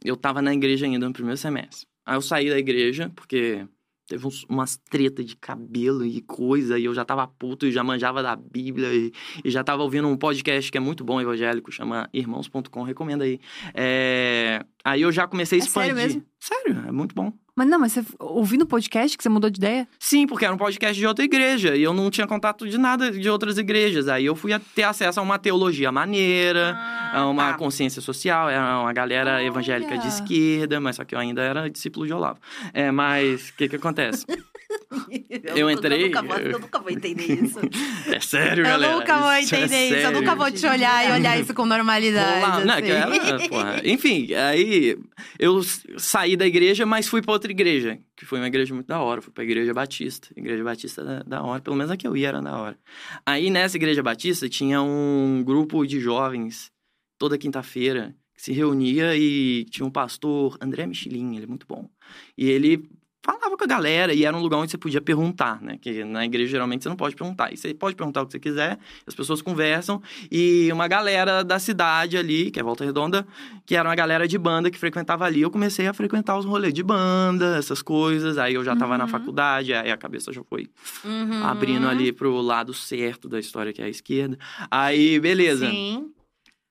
eu 0.04 0.16
tava 0.16 0.42
na 0.42 0.52
igreja 0.52 0.86
ainda 0.86 1.06
no 1.06 1.12
primeiro 1.12 1.38
semestre. 1.38 1.86
Aí 2.06 2.16
eu 2.16 2.22
saí 2.22 2.48
da 2.50 2.58
igreja, 2.58 3.10
porque 3.16 3.66
teve 4.06 4.26
uns- 4.26 4.44
umas 4.48 4.76
tretas 4.90 5.26
de 5.26 5.36
cabelo 5.36 6.04
e 6.04 6.20
coisa, 6.22 6.78
e 6.78 6.84
eu 6.86 6.94
já 6.94 7.04
tava 7.04 7.26
puto 7.26 7.66
e 7.66 7.72
já 7.72 7.84
manjava 7.84 8.22
da 8.22 8.34
Bíblia, 8.36 8.88
e, 8.94 9.12
e 9.44 9.50
já 9.50 9.62
tava 9.62 9.82
ouvindo 9.82 10.08
um 10.08 10.16
podcast 10.16 10.70
que 10.72 10.78
é 10.78 10.80
muito 10.80 11.04
bom, 11.04 11.20
evangélico, 11.20 11.70
chama 11.70 12.08
Irmãos.com, 12.12 12.82
recomenda 12.82 13.24
aí. 13.24 13.38
É, 13.74 14.64
Aí 14.84 15.02
eu 15.02 15.12
já 15.12 15.26
comecei 15.26 15.60
a 15.60 15.62
É 15.62 15.66
sério 15.66 15.88
expandir. 15.90 16.06
mesmo? 16.16 16.24
Sério, 16.40 16.84
é 16.88 16.92
muito 16.92 17.14
bom. 17.14 17.30
Mas 17.58 17.66
não, 17.66 17.80
mas 17.80 17.92
você 17.92 18.04
ouvindo 18.20 18.62
o 18.62 18.66
podcast 18.66 19.18
que 19.18 19.22
você 19.24 19.28
mudou 19.28 19.50
de 19.50 19.58
ideia? 19.58 19.88
Sim, 19.98 20.28
porque 20.28 20.44
era 20.44 20.54
um 20.54 20.56
podcast 20.56 20.96
de 20.96 21.04
outra 21.04 21.24
igreja 21.24 21.74
e 21.74 21.82
eu 21.82 21.92
não 21.92 22.08
tinha 22.08 22.24
contato 22.24 22.68
de 22.68 22.78
nada 22.78 23.10
de 23.10 23.28
outras 23.28 23.58
igrejas. 23.58 24.06
Aí 24.06 24.26
eu 24.26 24.36
fui 24.36 24.52
a 24.52 24.60
ter 24.60 24.84
acesso 24.84 25.18
a 25.18 25.24
uma 25.24 25.40
teologia 25.40 25.90
maneira, 25.90 26.78
a 27.12 27.26
uma 27.26 27.50
tá. 27.50 27.54
consciência 27.54 28.00
social, 28.00 28.48
era 28.48 28.78
uma 28.80 28.92
galera 28.92 29.38
Olha! 29.38 29.44
evangélica 29.44 29.98
de 29.98 30.06
esquerda, 30.06 30.78
mas 30.78 30.94
só 30.94 31.04
que 31.04 31.16
eu 31.16 31.18
ainda 31.18 31.42
era 31.42 31.68
discípulo 31.68 32.06
de 32.06 32.12
Olavo. 32.12 32.38
É, 32.72 32.92
mas 32.92 33.48
o 33.48 33.54
que 33.54 33.68
que 33.68 33.74
acontece? 33.74 34.24
Eu 35.56 35.70
entrei- 35.70 36.02
Eu 36.02 36.06
nunca, 36.06 36.22
vou, 36.22 36.36
eu 36.38 36.58
nunca 36.58 36.78
vou 36.80 36.90
entender 36.90 37.42
isso. 37.42 37.58
É 38.12 38.20
sério, 38.20 38.62
eu 38.62 38.66
galera? 38.66 38.96
nunca 38.96 39.18
vou 39.18 39.32
Isso 39.36 39.54
é 39.54 39.58
entender 39.64 39.84
isso. 39.86 39.94
Eu 39.94 40.00
sério. 40.02 40.20
nunca 40.20 40.34
vou 40.34 40.50
te 40.50 40.66
olhar 40.66 41.08
e 41.08 41.12
olhar 41.12 41.38
isso 41.40 41.52
com 41.54 41.64
normalidade. 41.66 42.64
Não, 42.66 42.76
que 42.82 42.90
assim. 42.90 43.28
era- 43.30 43.48
porra. 43.48 43.80
Enfim, 43.84 44.32
aí 44.34 44.98
eu 45.38 45.60
saí 45.96 46.36
da 46.36 46.46
igreja, 46.46 46.84
mas 46.86 47.06
fui 47.08 47.20
pra 47.22 47.32
outra 47.32 47.50
igreja, 47.50 47.98
que 48.16 48.24
foi 48.26 48.38
uma 48.38 48.46
igreja 48.46 48.74
muito 48.74 48.86
da 48.86 49.00
hora. 49.00 49.20
Fui 49.22 49.32
pra 49.32 49.44
igreja 49.44 49.72
batista. 49.74 50.28
Igreja 50.36 50.62
batista 50.64 51.04
da, 51.04 51.22
da 51.22 51.42
hora, 51.42 51.60
pelo 51.62 51.76
menos 51.76 51.90
a 51.90 51.96
que 51.96 52.06
eu 52.06 52.16
ia 52.16 52.28
era 52.28 52.40
da 52.42 52.56
hora. 52.58 52.78
Aí 53.26 53.50
nessa 53.50 53.76
igreja 53.76 54.02
batista 54.02 54.48
tinha 54.48 54.82
um 54.82 55.42
grupo 55.44 55.86
de 55.86 56.00
jovens, 56.00 56.70
toda 57.18 57.38
quinta-feira, 57.38 58.14
que 58.34 58.42
se 58.42 58.52
reunia 58.52 59.16
e 59.16 59.64
tinha 59.66 59.84
um 59.86 59.90
pastor, 59.90 60.56
André 60.60 60.86
Michelin, 60.86 61.34
ele 61.36 61.44
é 61.44 61.48
muito 61.48 61.66
bom. 61.66 61.88
E 62.36 62.48
ele 62.48 62.88
falava 63.34 63.56
com 63.56 63.64
a 63.64 63.66
galera 63.66 64.12
e 64.14 64.24
era 64.24 64.36
um 64.36 64.40
lugar 64.40 64.58
onde 64.58 64.70
você 64.70 64.78
podia 64.78 65.00
perguntar, 65.00 65.60
né? 65.62 65.78
Que 65.80 66.04
na 66.04 66.24
igreja 66.24 66.50
geralmente 66.50 66.82
você 66.82 66.88
não 66.88 66.96
pode 66.96 67.14
perguntar. 67.16 67.52
E 67.52 67.56
você 67.56 67.74
pode 67.74 67.94
perguntar 67.96 68.22
o 68.22 68.26
que 68.26 68.32
você 68.32 68.38
quiser, 68.40 68.78
as 69.06 69.14
pessoas 69.14 69.42
conversam. 69.42 70.00
E 70.30 70.70
uma 70.72 70.88
galera 70.88 71.42
da 71.42 71.58
cidade 71.58 72.16
ali, 72.16 72.50
que 72.50 72.58
é 72.58 72.62
Volta 72.62 72.84
Redonda, 72.84 73.26
que 73.66 73.74
era 73.76 73.88
uma 73.88 73.94
galera 73.94 74.26
de 74.26 74.38
banda 74.38 74.70
que 74.70 74.78
frequentava 74.78 75.24
ali, 75.24 75.40
eu 75.42 75.50
comecei 75.50 75.86
a 75.86 75.92
frequentar 75.92 76.38
os 76.38 76.44
rolês 76.44 76.72
de 76.72 76.82
banda, 76.82 77.56
essas 77.58 77.82
coisas. 77.82 78.38
Aí 78.38 78.54
eu 78.54 78.64
já 78.64 78.74
tava 78.76 78.96
na 78.96 79.04
Uhum. 79.04 79.10
faculdade, 79.10 79.72
aí 79.74 79.90
a 79.90 79.96
cabeça 79.96 80.32
já 80.32 80.42
foi 80.44 80.68
Uhum. 81.04 81.44
abrindo 81.44 81.86
ali 81.88 82.12
pro 82.12 82.40
lado 82.40 82.72
certo 82.74 83.28
da 83.28 83.38
história, 83.38 83.72
que 83.72 83.82
é 83.82 83.84
a 83.84 83.88
esquerda. 83.88 84.38
Aí, 84.70 85.18
beleza. 85.20 85.70
Sim. 85.70 86.10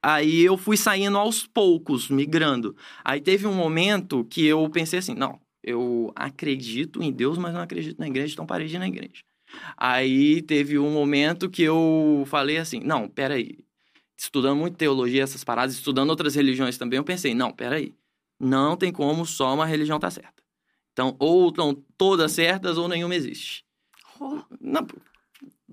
Aí 0.04 0.42
eu 0.46 0.58
fui 0.58 0.78
saindo 0.78 1.18
aos 1.18 1.46
poucos, 1.46 2.08
migrando. 2.10 2.76
Aí 3.04 3.20
teve 3.20 3.46
um 3.48 3.54
momento 3.54 4.24
que 4.30 4.46
eu 4.46 4.70
pensei 4.70 5.00
assim, 5.00 5.16
não, 5.16 5.40
eu 5.68 6.14
acredito 6.16 7.04
em 7.04 7.12
Deus, 7.12 7.38
mas 7.38 7.54
não 7.54 7.60
acredito 7.60 8.00
na 8.00 8.08
igreja, 8.08 8.34
então 8.34 8.46
parei 8.46 8.68
de 8.68 8.78
ir 8.78 8.80
na 8.80 8.88
igreja. 8.88 9.22
Aí 9.76 10.42
teve 10.42 10.80
um 10.80 10.90
momento 10.90 11.50
que 11.50 11.62
eu 11.62 12.24
falei 12.28 12.58
assim, 12.58 12.80
não, 12.80 13.10
peraí. 13.10 13.60
Estudando 14.18 14.58
muito 14.58 14.78
teologia, 14.78 15.22
essas 15.22 15.44
paradas, 15.44 15.76
estudando 15.76 16.10
outras 16.10 16.36
religiões 16.36 16.78
também, 16.78 16.98
eu 16.98 17.04
pensei, 17.04 17.36
não, 17.36 17.52
peraí. 17.52 17.94
Não 18.40 18.78
tem 18.78 18.94
como 18.94 19.26
só 19.26 19.54
uma 19.54 19.66
religião 19.66 20.00
tá 20.00 20.10
certa. 20.10 20.42
Então, 20.94 21.18
ou 21.20 21.50
estão 21.50 21.76
todas 21.98 22.32
certas 22.32 22.78
ou 22.78 22.88
nenhuma 22.88 23.14
existe. 23.14 23.66
Não, 24.62 24.88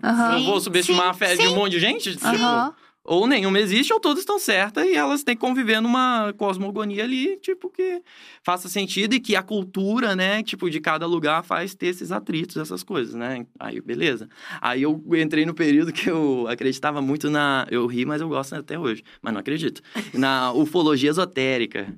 Aham. 0.02 0.38
eu 0.38 0.44
vou 0.44 0.61
subestimar 0.61 1.04
sim, 1.04 1.11
a 1.11 1.14
fé 1.14 1.37
de 1.37 1.46
um 1.46 1.54
monte 1.54 1.72
de 1.72 1.80
gente? 1.80 2.16
Tipo, 2.16 2.26
Aham. 2.26 2.74
Ou 3.05 3.27
nenhuma 3.27 3.61
existe, 3.61 3.93
ou 3.93 4.01
todas 4.01 4.21
estão 4.21 4.38
certas, 4.38 4.87
e 4.87 4.95
elas 4.95 5.23
têm 5.23 5.37
que 5.37 5.40
conviver 5.40 5.81
numa 5.81 6.33
cosmogonia 6.38 7.05
ali, 7.05 7.37
tipo, 7.37 7.69
que 7.69 8.03
faça 8.43 8.67
sentido 8.67 9.14
e 9.14 9.21
que 9.21 9.37
a 9.37 9.43
cultura, 9.43 10.17
né, 10.17 10.43
tipo, 10.43 10.71
de 10.71 10.81
cada 10.81 11.07
lugar 11.07 11.45
faz 11.45 11.75
ter 11.75 11.88
esses 11.88 12.11
atritos, 12.11 12.57
essas 12.57 12.83
coisas, 12.83 13.14
né? 13.14 13.47
Aí, 13.61 13.79
beleza. 13.81 14.27
Aí 14.59 14.83
eu 14.83 15.03
entrei 15.14 15.45
no 15.45 15.53
período 15.53 15.93
que 15.93 16.09
eu 16.09 16.47
acreditava 16.49 17.03
muito 17.03 17.29
na. 17.29 17.67
Eu 17.71 17.87
ri, 17.87 18.07
mas 18.07 18.23
eu 18.23 18.29
gosto 18.29 18.55
até 18.55 18.79
hoje, 18.79 19.03
mas 19.21 19.35
não 19.35 19.40
acredito. 19.40 19.83
Na 20.14 20.53
ufologia 20.53 21.11
esotérica. 21.11 21.95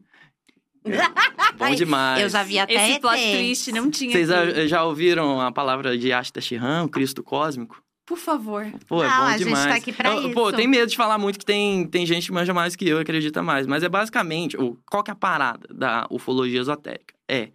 É, 0.84 0.98
bom 1.56 1.64
Ai, 1.66 1.74
demais. 1.76 2.22
Eu 2.22 2.28
já 2.28 2.42
vi 2.42 2.58
até 2.58 2.90
Esse 2.90 3.00
plot 3.00 3.16
twist 3.16 3.72
não 3.72 3.90
tinha 3.90 4.12
Vocês 4.12 4.28
já, 4.28 4.66
já 4.66 4.84
ouviram 4.84 5.40
a 5.40 5.52
palavra 5.52 5.96
de 5.96 6.12
Ashta 6.12 6.40
Shihan, 6.40 6.84
o 6.84 6.88
Cristo 6.88 7.22
cósmico? 7.22 7.85
Por 8.06 8.16
favor. 8.16 8.64
Pô, 8.86 9.02
é 9.02 9.08
Não, 9.08 9.16
bom 9.16 9.22
a 9.24 9.32
gente 9.36 9.46
demais. 9.46 9.66
tá 9.66 9.74
aqui 9.74 9.92
pra 9.92 10.14
Eu- 10.14 10.30
Pô, 10.32 10.48
isso. 10.48 10.56
tem 10.56 10.68
medo 10.68 10.88
de 10.88 10.96
falar 10.96 11.18
muito 11.18 11.38
que 11.40 11.44
tem, 11.44 11.86
tem 11.88 12.06
gente 12.06 12.26
que 12.28 12.32
manja 12.32 12.54
mais 12.54 12.76
que 12.76 12.88
eu, 12.88 13.00
acredita 13.00 13.42
mais. 13.42 13.66
Mas 13.66 13.82
é 13.82 13.88
basicamente, 13.88 14.56
o, 14.56 14.78
qual 14.88 15.02
que 15.02 15.10
é 15.10 15.12
a 15.12 15.16
parada 15.16 15.66
da 15.74 16.06
ufologia 16.08 16.60
esotérica? 16.60 17.14
É, 17.28 17.50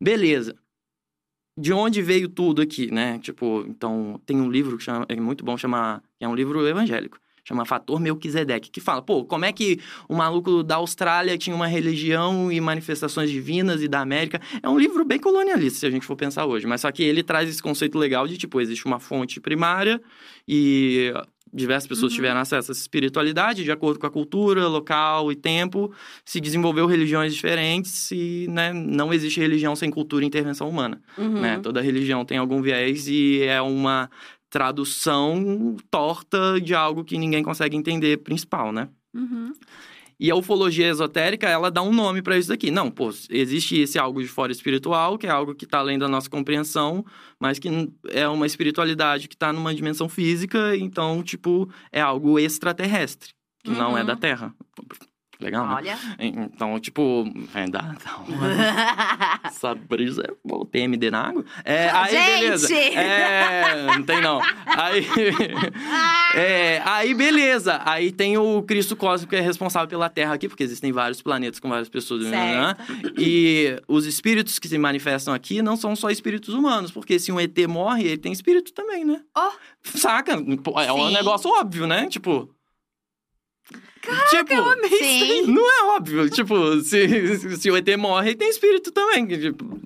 beleza, 0.00 0.56
de 1.58 1.72
onde 1.74 2.00
veio 2.00 2.28
tudo 2.28 2.62
aqui, 2.62 2.90
né? 2.90 3.18
Tipo, 3.18 3.64
então, 3.68 4.18
tem 4.24 4.40
um 4.40 4.50
livro 4.50 4.78
que 4.78 4.84
chama, 4.84 5.04
é 5.08 5.16
muito 5.16 5.44
bom, 5.44 5.56
chama, 5.58 6.02
é 6.18 6.26
um 6.26 6.34
livro 6.34 6.66
evangélico. 6.66 7.18
Chama 7.44 7.64
Fator 7.64 7.98
Melquisedeque, 7.98 8.70
que 8.70 8.80
fala, 8.80 9.02
pô, 9.02 9.24
como 9.24 9.44
é 9.44 9.52
que 9.52 9.80
o 10.08 10.14
maluco 10.14 10.62
da 10.62 10.76
Austrália 10.76 11.36
tinha 11.36 11.56
uma 11.56 11.66
religião 11.66 12.52
e 12.52 12.60
manifestações 12.60 13.30
divinas 13.30 13.82
e 13.82 13.88
da 13.88 14.00
América? 14.00 14.40
É 14.62 14.68
um 14.68 14.78
livro 14.78 15.04
bem 15.04 15.18
colonialista, 15.18 15.80
se 15.80 15.86
a 15.86 15.90
gente 15.90 16.06
for 16.06 16.14
pensar 16.16 16.46
hoje. 16.46 16.66
Mas 16.66 16.82
só 16.82 16.92
que 16.92 17.02
ele 17.02 17.22
traz 17.22 17.48
esse 17.48 17.62
conceito 17.62 17.98
legal 17.98 18.28
de, 18.28 18.38
tipo, 18.38 18.60
existe 18.60 18.86
uma 18.86 19.00
fonte 19.00 19.40
primária 19.40 20.00
e 20.46 21.12
diversas 21.52 21.86
pessoas 21.86 22.12
Uhum. 22.12 22.16
tiveram 22.16 22.40
acesso 22.40 22.70
a 22.70 22.72
essa 22.72 22.80
espiritualidade 22.80 23.62
de 23.62 23.70
acordo 23.70 23.98
com 23.98 24.06
a 24.06 24.10
cultura, 24.10 24.66
local 24.68 25.30
e 25.30 25.36
tempo, 25.36 25.92
se 26.24 26.40
desenvolveu 26.40 26.86
religiões 26.86 27.34
diferentes 27.34 28.10
e 28.10 28.46
né, 28.48 28.72
não 28.72 29.12
existe 29.12 29.38
religião 29.38 29.76
sem 29.76 29.90
cultura 29.90 30.24
e 30.24 30.26
intervenção 30.28 30.68
humana. 30.68 31.02
Uhum. 31.18 31.40
Né? 31.40 31.58
Toda 31.62 31.82
religião 31.82 32.24
tem 32.24 32.38
algum 32.38 32.62
viés 32.62 33.06
e 33.06 33.42
é 33.42 33.60
uma 33.60 34.08
tradução 34.52 35.76
torta 35.90 36.60
de 36.60 36.74
algo 36.74 37.02
que 37.02 37.16
ninguém 37.16 37.42
consegue 37.42 37.74
entender 37.74 38.18
principal, 38.18 38.70
né? 38.70 38.90
Uhum. 39.14 39.54
E 40.20 40.30
a 40.30 40.36
ufologia 40.36 40.86
esotérica, 40.88 41.48
ela 41.48 41.70
dá 41.70 41.82
um 41.82 41.92
nome 41.92 42.20
para 42.22 42.38
isso 42.38 42.50
daqui. 42.50 42.70
Não, 42.70 42.90
pô, 42.90 43.10
existe 43.30 43.80
esse 43.80 43.98
algo 43.98 44.22
de 44.22 44.28
fora 44.28 44.52
espiritual, 44.52 45.16
que 45.18 45.26
é 45.26 45.30
algo 45.30 45.54
que 45.54 45.64
está 45.64 45.78
além 45.78 45.98
da 45.98 46.06
nossa 46.06 46.28
compreensão, 46.30 47.04
mas 47.40 47.58
que 47.58 47.68
é 48.10 48.28
uma 48.28 48.46
espiritualidade 48.46 49.26
que 49.26 49.34
está 49.34 49.52
numa 49.52 49.74
dimensão 49.74 50.08
física, 50.08 50.76
então, 50.76 51.22
tipo, 51.22 51.68
é 51.90 52.00
algo 52.00 52.38
extraterrestre, 52.38 53.30
que 53.64 53.70
não 53.70 53.96
é 53.96 54.02
Uhum. 54.02 54.06
da 54.06 54.16
Terra. 54.16 54.54
Legal, 55.42 55.66
né? 55.66 55.74
Olha. 55.74 55.98
Então, 56.18 56.78
tipo, 56.78 57.24
é, 57.54 57.68
dá, 57.68 57.80
dá 58.04 58.16
uma... 58.26 58.46
Essa 59.44 59.74
brisa 59.74 60.22
é 60.22 60.32
TMD 60.72 61.10
na 61.10 61.28
água. 61.28 61.44
É, 61.64 61.90
aí, 61.92 62.10
Gente! 62.10 62.40
beleza. 62.40 62.74
É, 62.74 63.86
não 63.96 64.02
tem 64.02 64.20
não. 64.20 64.40
Aí, 64.66 65.06
é, 66.34 66.82
aí, 66.84 67.14
beleza. 67.14 67.80
Aí 67.84 68.10
tem 68.10 68.38
o 68.38 68.62
Cristo 68.62 68.96
Cósmico 68.96 69.30
que 69.30 69.36
é 69.36 69.40
responsável 69.40 69.88
pela 69.88 70.08
Terra 70.08 70.34
aqui, 70.34 70.48
porque 70.48 70.62
existem 70.62 70.92
vários 70.92 71.20
planetas 71.20 71.60
com 71.60 71.68
várias 71.68 71.88
pessoas. 71.88 72.24
né? 72.26 72.74
E 73.18 73.80
os 73.86 74.06
espíritos 74.06 74.58
que 74.58 74.68
se 74.68 74.78
manifestam 74.78 75.34
aqui 75.34 75.60
não 75.62 75.76
são 75.76 75.94
só 75.94 76.10
espíritos 76.10 76.54
humanos, 76.54 76.90
porque 76.90 77.18
se 77.18 77.30
um 77.30 77.38
ET 77.38 77.56
morre, 77.68 78.04
ele 78.04 78.18
tem 78.18 78.32
espírito 78.32 78.72
também, 78.72 79.04
né? 79.04 79.20
Ó. 79.36 79.50
Saca? 79.82 80.32
É 80.32 80.92
um 80.92 81.08
Sim. 81.08 81.14
negócio 81.14 81.50
óbvio, 81.50 81.86
né? 81.86 82.06
Tipo. 82.08 82.48
Tipo, 84.30 84.88
Sim. 84.98 85.42
não 85.46 85.70
é 85.70 85.96
óbvio. 85.96 86.28
Tipo, 86.30 86.80
se, 86.80 87.56
se, 87.56 87.70
o 87.70 87.76
ET 87.76 87.96
morre, 87.96 88.34
tem 88.34 88.48
espírito 88.50 88.90
também. 88.90 89.26
tipo, 89.26 89.80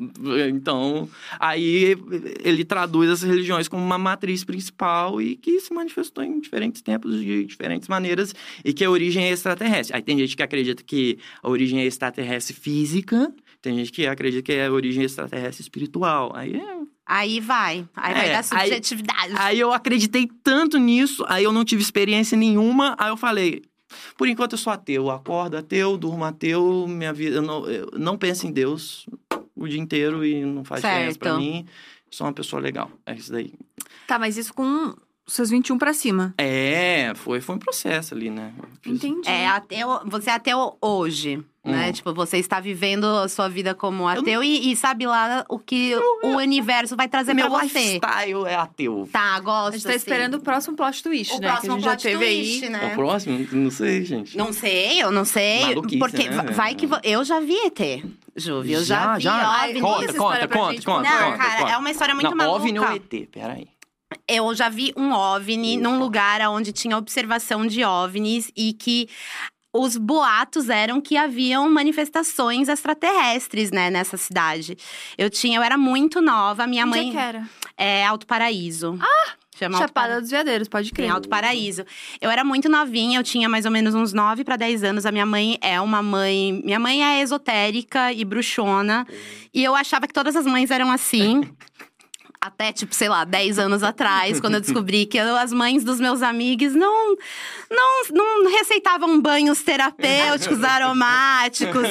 então, 0.48 1.08
aí 1.38 1.96
ele 2.42 2.64
traduz 2.64 3.10
essas 3.10 3.28
religiões 3.28 3.68
como 3.68 3.82
uma 3.84 3.98
matriz 3.98 4.44
principal 4.44 5.20
e 5.20 5.36
que 5.36 5.60
se 5.60 5.72
manifestou 5.72 6.24
em 6.24 6.40
diferentes 6.40 6.82
tempos, 6.82 7.18
de 7.20 7.44
diferentes 7.44 7.88
maneiras, 7.88 8.34
e 8.64 8.72
que 8.72 8.84
a 8.84 8.90
origem 8.90 9.24
é 9.24 9.30
extraterrestre. 9.30 9.94
Aí 9.96 10.02
tem 10.02 10.18
gente 10.18 10.36
que 10.36 10.42
acredita 10.42 10.82
que 10.82 11.18
a 11.42 11.48
origem 11.48 11.80
é 11.80 11.84
extraterrestre 11.86 12.54
física, 12.54 13.32
tem 13.62 13.76
gente 13.76 13.92
que 13.92 14.06
acredita 14.06 14.42
que 14.42 14.52
é 14.52 14.66
a 14.66 14.72
origem 14.72 15.02
extraterrestre 15.04 15.62
espiritual. 15.62 16.32
Aí 16.34 16.56
é 16.56 16.76
Aí 17.08 17.38
vai. 17.38 17.86
Aí 17.94 18.14
vai 18.14 18.28
É, 18.28 18.32
dar 18.32 18.38
aí- 18.38 18.42
subjetividade. 18.68 19.32
Aí 19.36 19.60
eu 19.60 19.72
acreditei 19.72 20.28
tanto 20.42 20.76
nisso, 20.76 21.24
aí 21.28 21.44
eu 21.44 21.52
não 21.52 21.64
tive 21.64 21.80
experiência 21.80 22.36
nenhuma, 22.36 22.96
aí 22.98 23.10
eu 23.10 23.16
falei. 23.16 23.62
Por 24.16 24.28
enquanto 24.28 24.52
eu 24.52 24.58
sou 24.58 24.72
ateu, 24.72 25.04
eu 25.04 25.10
acordo 25.10 25.56
ateu, 25.56 25.96
durmo 25.96 26.24
ateu, 26.24 26.86
minha 26.88 27.12
vida. 27.12 27.36
Eu 27.36 27.42
não, 27.42 27.66
eu 27.66 27.90
não 27.92 28.16
penso 28.16 28.46
em 28.46 28.52
Deus 28.52 29.06
o 29.54 29.66
dia 29.68 29.80
inteiro 29.80 30.24
e 30.24 30.44
não 30.44 30.64
faz 30.64 30.82
diferença 30.82 31.18
pra 31.18 31.36
mim. 31.36 31.66
Sou 32.10 32.26
uma 32.26 32.32
pessoa 32.32 32.60
legal. 32.60 32.90
É 33.04 33.14
isso 33.14 33.32
daí. 33.32 33.52
Tá, 34.06 34.18
mas 34.18 34.36
isso 34.36 34.54
com 34.54 34.94
seus 35.26 35.50
21 35.50 35.76
pra 35.78 35.92
cima. 35.92 36.34
É, 36.38 37.12
foi, 37.16 37.40
foi 37.40 37.56
um 37.56 37.58
processo 37.58 38.14
ali, 38.14 38.30
né? 38.30 38.52
Eu 38.58 38.64
fiz- 38.80 38.94
Entendi. 39.04 39.28
É 39.28 39.46
ateu, 39.48 40.00
você 40.06 40.30
é 40.30 40.34
ateu 40.34 40.76
hoje, 40.80 41.42
né? 41.64 41.88
Hum. 41.88 41.92
Tipo, 41.92 42.14
você 42.14 42.38
está 42.38 42.60
vivendo 42.60 43.04
a 43.04 43.28
sua 43.28 43.48
vida 43.48 43.74
como 43.74 44.06
ateu 44.06 44.42
e, 44.44 44.70
e 44.70 44.76
sabe 44.76 45.04
lá 45.06 45.44
o 45.48 45.58
que 45.58 45.94
o 46.22 46.36
universo 46.36 46.94
vai 46.96 47.08
trazer 47.08 47.34
Meu 47.34 47.50
você. 47.50 47.64
lifestyle 47.64 48.44
é 48.46 48.54
ateu. 48.54 49.08
Tá, 49.10 49.40
gosto. 49.40 49.68
A 49.68 49.70
gente 49.72 49.82
tá 49.82 49.88
assim. 49.90 49.96
esperando 49.98 50.34
o 50.34 50.40
próximo 50.40 50.76
plot 50.76 51.02
twist, 51.02 51.34
o 51.34 51.40
né? 51.40 51.48
próximo 51.48 51.60
que 51.62 51.70
a 51.70 51.74
gente 51.80 51.84
plot 51.84 52.02
já 52.02 52.10
teve 52.10 52.24
twist, 52.24 52.64
aí. 52.64 52.70
né? 52.70 52.88
É 52.90 52.92
o 52.92 52.94
próximo? 52.94 53.46
Não 53.52 53.70
sei, 53.70 54.04
gente. 54.04 54.36
Não 54.38 54.52
sei, 54.52 55.02
eu 55.02 55.10
não 55.10 55.24
sei. 55.24 55.60
Maluquice, 55.66 55.98
porque 55.98 56.30
né? 56.30 56.36
va- 56.36 56.42
vai 56.52 56.74
que 56.76 56.86
vo- 56.86 57.00
eu 57.02 57.24
já 57.24 57.40
vi 57.40 57.56
ET, 57.66 58.04
Juve. 58.38 58.72
Eu 58.74 58.84
já, 58.84 59.00
Já, 59.00 59.14
vi 59.16 59.22
já? 59.22 59.64
OVNI. 59.64 59.80
Conta, 59.80 60.12
conta, 60.12 60.48
conta, 60.48 60.82
conta, 60.82 61.08
Não, 61.10 61.24
conta, 61.32 61.38
cara, 61.38 61.60
conta. 61.62 61.72
é 61.72 61.76
uma 61.78 61.90
história 61.90 62.14
muito 62.14 62.30
não, 62.30 62.36
maluca. 62.36 62.56
OVNI 62.60 62.78
ou 62.78 62.92
ET? 62.92 63.28
Peraí. 63.32 63.66
Eu 64.28 64.54
já 64.54 64.68
vi 64.68 64.92
um 64.96 65.12
OVNI 65.12 65.76
num 65.76 65.98
lugar 65.98 66.40
onde 66.50 66.72
tinha 66.72 66.96
observação 66.96 67.66
de 67.66 67.84
OVNIs 67.84 68.50
e 68.56 68.72
que 68.72 69.08
os 69.72 69.96
boatos 69.96 70.68
eram 70.68 71.00
que 71.00 71.16
haviam 71.16 71.68
manifestações 71.70 72.68
extraterrestres, 72.68 73.70
né, 73.70 73.90
nessa 73.90 74.16
cidade. 74.16 74.76
Eu 75.18 75.28
tinha, 75.28 75.58
eu 75.58 75.62
era 75.62 75.76
muito 75.76 76.20
nova, 76.20 76.66
minha 76.66 76.84
Onde 76.86 76.98
é 76.98 77.02
mãe 77.02 77.10
que 77.12 77.18
era? 77.18 77.48
é 77.76 78.04
Alto 78.06 78.26
Paraíso. 78.26 78.98
Ah, 79.00 79.32
Chama 79.58 79.76
Alto 79.76 79.88
Chapada 79.88 80.20
dos 80.20 80.30
Veadeiros, 80.30 80.68
pode 80.68 80.90
Em 80.90 80.92
crer. 80.92 81.10
Alto 81.10 81.28
Paraíso. 81.28 81.84
Eu 82.20 82.30
era 82.30 82.44
muito 82.44 82.68
novinha, 82.68 83.18
eu 83.18 83.22
tinha 83.22 83.48
mais 83.48 83.64
ou 83.64 83.70
menos 83.70 83.94
uns 83.94 84.12
9 84.12 84.44
para 84.44 84.56
10 84.56 84.84
anos. 84.84 85.06
A 85.06 85.12
minha 85.12 85.24
mãe 85.24 85.56
é 85.62 85.80
uma 85.80 86.02
mãe. 86.02 86.60
Minha 86.62 86.78
mãe 86.78 87.02
é 87.02 87.20
esotérica 87.22 88.12
e 88.12 88.22
bruxona. 88.24 89.06
E 89.54 89.64
eu 89.64 89.74
achava 89.74 90.06
que 90.06 90.12
todas 90.12 90.36
as 90.36 90.44
mães 90.44 90.70
eram 90.70 90.90
assim. 90.90 91.48
Até, 92.46 92.72
tipo, 92.72 92.94
sei 92.94 93.08
lá, 93.08 93.24
10 93.24 93.58
anos 93.58 93.82
atrás, 93.82 94.40
quando 94.40 94.54
eu 94.54 94.60
descobri 94.60 95.04
que 95.04 95.18
eu- 95.18 95.36
as 95.36 95.52
mães 95.52 95.82
dos 95.82 95.98
meus 95.98 96.22
amigos 96.22 96.74
não, 96.74 97.16
não, 97.70 98.02
não 98.12 98.50
receitavam 98.52 99.20
banhos 99.20 99.62
terapêuticos 99.62 100.62
aromáticos 100.64 101.82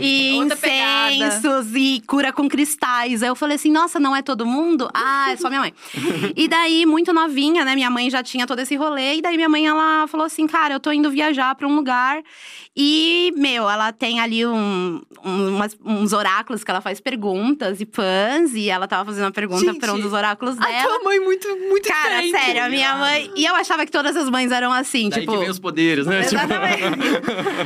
e 0.00 0.36
Outra 0.38 0.56
pegada. 0.56 1.12
incensos 1.12 1.74
e 1.74 2.02
cura 2.06 2.32
com 2.32 2.48
cristais. 2.48 3.22
Aí 3.22 3.28
eu 3.28 3.34
falei 3.36 3.56
assim, 3.56 3.70
nossa, 3.72 3.98
não 3.98 4.14
é 4.14 4.22
todo 4.22 4.46
mundo? 4.46 4.88
Ah, 4.94 5.32
é 5.32 5.36
só 5.36 5.48
minha 5.48 5.60
mãe. 5.60 5.74
e 6.36 6.46
daí, 6.46 6.86
muito 6.86 7.12
novinha, 7.12 7.64
né? 7.64 7.74
Minha 7.74 7.90
mãe 7.90 8.08
já 8.08 8.22
tinha 8.22 8.46
todo 8.46 8.60
esse 8.60 8.76
rolê. 8.76 9.16
E 9.16 9.22
daí, 9.22 9.36
minha 9.36 9.48
mãe, 9.48 9.66
ela 9.66 10.06
falou 10.06 10.26
assim, 10.26 10.46
cara, 10.46 10.74
eu 10.74 10.80
tô 10.80 10.92
indo 10.92 11.10
viajar 11.10 11.54
pra 11.54 11.66
um 11.66 11.74
lugar. 11.74 12.22
E, 12.76 13.32
meu, 13.36 13.68
ela 13.68 13.90
tem 13.92 14.20
ali 14.20 14.46
um, 14.46 15.00
um- 15.24 15.56
umas- 15.56 15.76
uns 15.84 16.12
oráculos 16.12 16.62
que 16.62 16.70
ela 16.70 16.80
faz 16.80 17.00
perguntas 17.00 17.80
e 17.80 17.86
pãs. 17.86 18.54
E 18.54 18.68
ela 18.68 18.86
tava 18.86 19.06
fazendo 19.06 19.24
uma 19.24 19.32
pergunta 19.32 19.64
Gente, 19.64 19.78
pra 19.80 19.92
um 19.96 20.00
dos 20.00 20.12
oráculos 20.12 20.56
A 20.58 20.66
dela. 20.66 20.88
tua 20.88 21.04
mãe 21.04 21.18
muito, 21.20 21.48
muito 21.68 21.88
Cara, 21.88 22.20
diferente. 22.20 22.30
sério, 22.44 22.64
a 22.64 22.68
minha 22.68 22.94
mãe. 22.96 23.30
E 23.34 23.44
eu 23.44 23.54
achava 23.54 23.84
que 23.84 23.92
todas 23.92 24.16
as 24.16 24.28
mães 24.30 24.50
eram 24.52 24.72
assim, 24.72 25.08
Daí 25.08 25.20
tipo. 25.20 25.32
que 25.32 25.38
vem 25.38 25.50
os 25.50 25.58
poderes, 25.58 26.06
né? 26.06 26.22
Tipo, 26.22 26.34
Exatamente. 26.36 26.82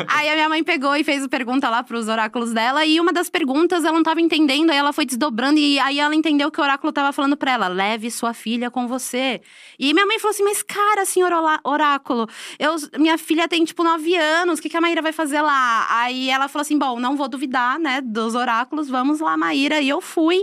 aí 0.09 0.29
a 0.29 0.35
minha 0.35 0.49
mãe 0.49 0.63
pegou 0.65 0.95
e 0.97 1.05
fez 1.05 1.23
a 1.25 1.29
pergunta 1.29 1.69
lá 1.69 1.83
pros 1.83 2.09
oráculos 2.09 2.53
dela. 2.53 2.85
E 2.85 2.99
uma 3.01 3.13
das 3.13 3.29
perguntas 3.31 3.85
ela 3.85 3.93
não 3.95 4.03
tava 4.03 4.21
entendendo. 4.21 4.71
Aí 4.71 4.77
ela 4.77 4.93
foi 4.93 5.05
desdobrando. 5.05 5.59
E 5.59 5.79
aí 5.79 5.99
ela 5.99 6.15
entendeu 6.15 6.51
que 6.51 6.61
o 6.61 6.63
oráculo 6.65 6.93
tava 6.93 7.13
falando 7.13 7.37
pra 7.37 7.53
ela: 7.53 7.69
leve 7.69 8.11
sua 8.11 8.33
filha 8.35 8.71
com 8.71 8.87
você. 8.87 9.41
E 9.79 9.93
minha 9.93 10.07
mãe 10.07 10.19
falou 10.19 10.33
assim: 10.33 10.45
Mas, 10.45 10.63
cara, 10.63 11.05
senhor 11.05 11.33
oráculo, 11.65 12.29
eu, 12.59 12.77
minha 12.99 13.17
filha 13.19 13.49
tem 13.49 13.65
tipo 13.65 13.83
nove 13.83 14.15
anos. 14.17 14.59
O 14.59 14.63
que, 14.63 14.69
que 14.69 14.77
a 14.77 14.81
Maíra 14.81 15.03
vai 15.03 15.13
fazer 15.13 15.41
lá? 15.41 15.87
Aí 15.91 16.29
ela 16.31 16.49
falou 16.49 16.63
assim: 16.63 16.79
Bom, 16.79 16.99
não 17.01 17.17
vou 17.17 17.29
duvidar, 17.29 17.79
né, 17.79 18.01
dos 18.01 18.35
oráculos. 18.35 18.89
Vamos 18.89 19.21
lá, 19.21 19.37
Maíra. 19.37 19.81
E 19.81 19.89
eu 19.89 20.01
fui. 20.01 20.43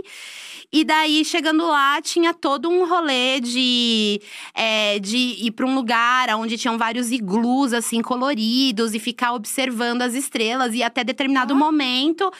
E 0.70 0.84
daí, 0.84 1.24
chegando 1.24 1.66
lá, 1.66 2.00
tinha 2.02 2.34
todo 2.34 2.68
um 2.68 2.86
rolê 2.86 3.40
de, 3.40 4.20
é, 4.52 4.98
de 4.98 5.16
ir 5.16 5.50
pra 5.52 5.64
um 5.64 5.74
lugar 5.74 6.28
onde 6.36 6.58
tinham 6.58 6.76
vários 6.76 7.10
iglus, 7.10 7.72
assim, 7.72 8.02
coloridos, 8.02 8.94
e 8.94 8.98
ficar 8.98 9.32
observando 9.32 10.02
as 10.02 10.12
estrelas. 10.12 10.74
E 10.74 10.82
até 10.82 11.02
determinado 11.02 11.56
momento, 11.56 12.30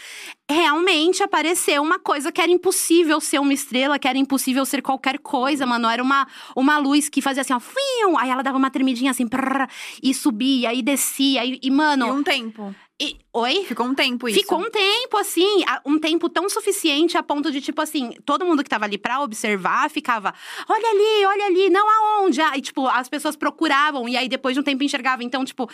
realmente 0.50 1.22
apareceu 1.22 1.82
uma 1.82 1.98
coisa 1.98 2.30
que 2.30 2.42
era 2.42 2.52
impossível 2.52 3.18
ser 3.18 3.38
uma 3.38 3.54
estrela, 3.54 3.98
que 3.98 4.06
era 4.06 4.18
impossível 4.18 4.66
ser 4.66 4.82
qualquer 4.82 5.18
coisa, 5.18 5.64
mano. 5.64 5.88
Era 5.88 6.02
uma, 6.02 6.26
uma 6.54 6.76
luz 6.76 7.08
que 7.08 7.22
fazia 7.22 7.40
assim, 7.40 7.54
ó, 7.54 7.60
fium, 7.60 8.18
aí 8.18 8.28
ela 8.28 8.42
dava 8.42 8.58
uma 8.58 8.70
tremidinha 8.70 9.10
assim, 9.10 9.26
prrr, 9.26 9.66
e 10.02 10.12
subia, 10.12 10.74
e 10.74 10.82
descia, 10.82 11.46
e, 11.46 11.58
e, 11.62 11.70
mano. 11.70 12.06
E 12.06 12.10
um 12.10 12.22
tempo. 12.22 12.74
E- 13.00 13.16
oi? 13.32 13.64
Ficou 13.64 13.86
um 13.86 13.94
tempo 13.94 14.28
isso. 14.28 14.40
Ficou 14.40 14.58
um 14.58 14.68
tempo, 14.70 15.16
assim, 15.18 15.64
um 15.86 15.98
tempo 16.00 16.28
tão 16.28 16.48
suficiente 16.48 17.16
a 17.16 17.22
ponto 17.22 17.52
de, 17.52 17.60
tipo 17.60 17.80
assim, 17.80 18.10
todo 18.24 18.44
mundo 18.44 18.64
que 18.64 18.68
tava 18.68 18.84
ali 18.86 18.98
pra 18.98 19.20
observar 19.20 19.88
ficava: 19.88 20.34
olha 20.68 20.88
ali, 20.90 21.26
olha 21.26 21.46
ali, 21.46 21.70
não 21.70 21.86
aonde? 21.88 22.40
Ah, 22.40 22.56
E, 22.56 22.60
tipo, 22.60 22.88
as 22.88 23.08
pessoas 23.08 23.36
procuravam, 23.36 24.08
e 24.08 24.16
aí 24.16 24.28
depois 24.28 24.54
de 24.54 24.60
um 24.60 24.64
tempo 24.64 24.82
enxergavam. 24.82 25.24
Então, 25.24 25.44
tipo, 25.44 25.70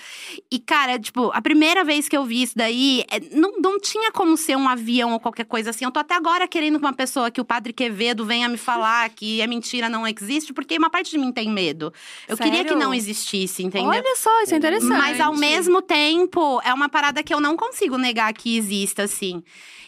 e 0.51 0.59
cara, 0.59 0.99
tipo, 0.99 1.31
a 1.33 1.41
primeira 1.41 1.83
vez 1.83 2.09
que 2.09 2.17
eu 2.17 2.25
vi 2.25 2.43
isso 2.43 2.53
daí, 2.57 3.03
é, 3.11 3.19
não, 3.35 3.53
não 3.59 3.81
tinha 3.81 4.13
como 4.13 4.37
ser 4.37 4.57
um 4.57 4.69
avião 4.69 5.13
ou 5.15 5.21
qualquer 5.21 5.45
coisa 5.47 5.71
assim. 5.71 5.87
Eu 5.87 5.91
tô 5.91 6.01
até 6.01 6.15
agora 6.15 6.47
querendo 6.47 6.79
que 6.79 6.85
uma 6.85 6.93
pessoa, 6.93 7.31
que 7.31 7.41
o 7.41 7.45
padre 7.45 7.73
Quevedo 7.73 8.27
venha 8.27 8.49
me 8.51 8.59
falar 8.59 9.09
que 9.17 9.41
é 9.41 9.47
mentira, 9.47 9.89
não 9.89 10.07
existe, 10.07 10.53
porque 10.53 10.77
uma 10.77 10.91
parte 10.91 11.11
de 11.11 11.17
mim 11.19 11.33
tem 11.33 11.49
medo. 11.51 11.91
Eu 12.29 12.37
queria 12.37 12.63
que 12.65 12.69
Sério? 12.69 12.79
não 12.79 12.93
existisse, 12.93 13.63
entendeu? 13.63 13.89
Olha 13.89 14.17
só, 14.17 14.43
isso 14.43 14.53
é 14.53 14.59
interessante. 14.59 14.91
Mas 14.99 15.19
ao 15.21 15.35
mesmo 15.35 15.81
tempo, 15.81 16.61
é 16.63 16.75
uma 16.75 16.89
parada 16.89 17.14
que 17.23 17.33
eu 17.33 17.41
não 17.41 17.57
consigo 17.57 17.97
negar 17.99 18.33
que 18.33 18.57
exista, 18.57 19.05
assim. 19.05 19.43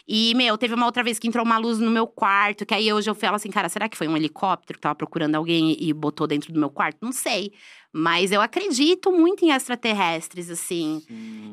E, 0.07 0.33
meu, 0.35 0.57
teve 0.57 0.73
uma 0.73 0.85
outra 0.85 1.03
vez 1.03 1.19
que 1.19 1.27
entrou 1.27 1.43
uma 1.43 1.57
luz 1.57 1.79
no 1.79 1.91
meu 1.91 2.07
quarto, 2.07 2.65
que 2.65 2.73
aí 2.73 2.93
hoje 2.93 3.09
eu 3.09 3.15
falo 3.15 3.35
assim, 3.35 3.49
cara, 3.49 3.67
será 3.67 3.89
que 3.89 3.97
foi 3.97 4.07
um 4.07 4.15
helicóptero 4.15 4.77
que 4.77 4.81
tava 4.81 4.95
procurando 4.95 5.35
alguém 5.35 5.75
e 5.79 5.91
botou 5.91 6.25
dentro 6.25 6.53
do 6.53 6.59
meu 6.59 6.69
quarto? 6.69 6.97
Não 7.01 7.11
sei. 7.11 7.51
Mas 7.91 8.31
eu 8.31 8.39
acredito 8.41 9.11
muito 9.11 9.43
em 9.43 9.49
extraterrestres, 9.51 10.49
assim. 10.51 11.01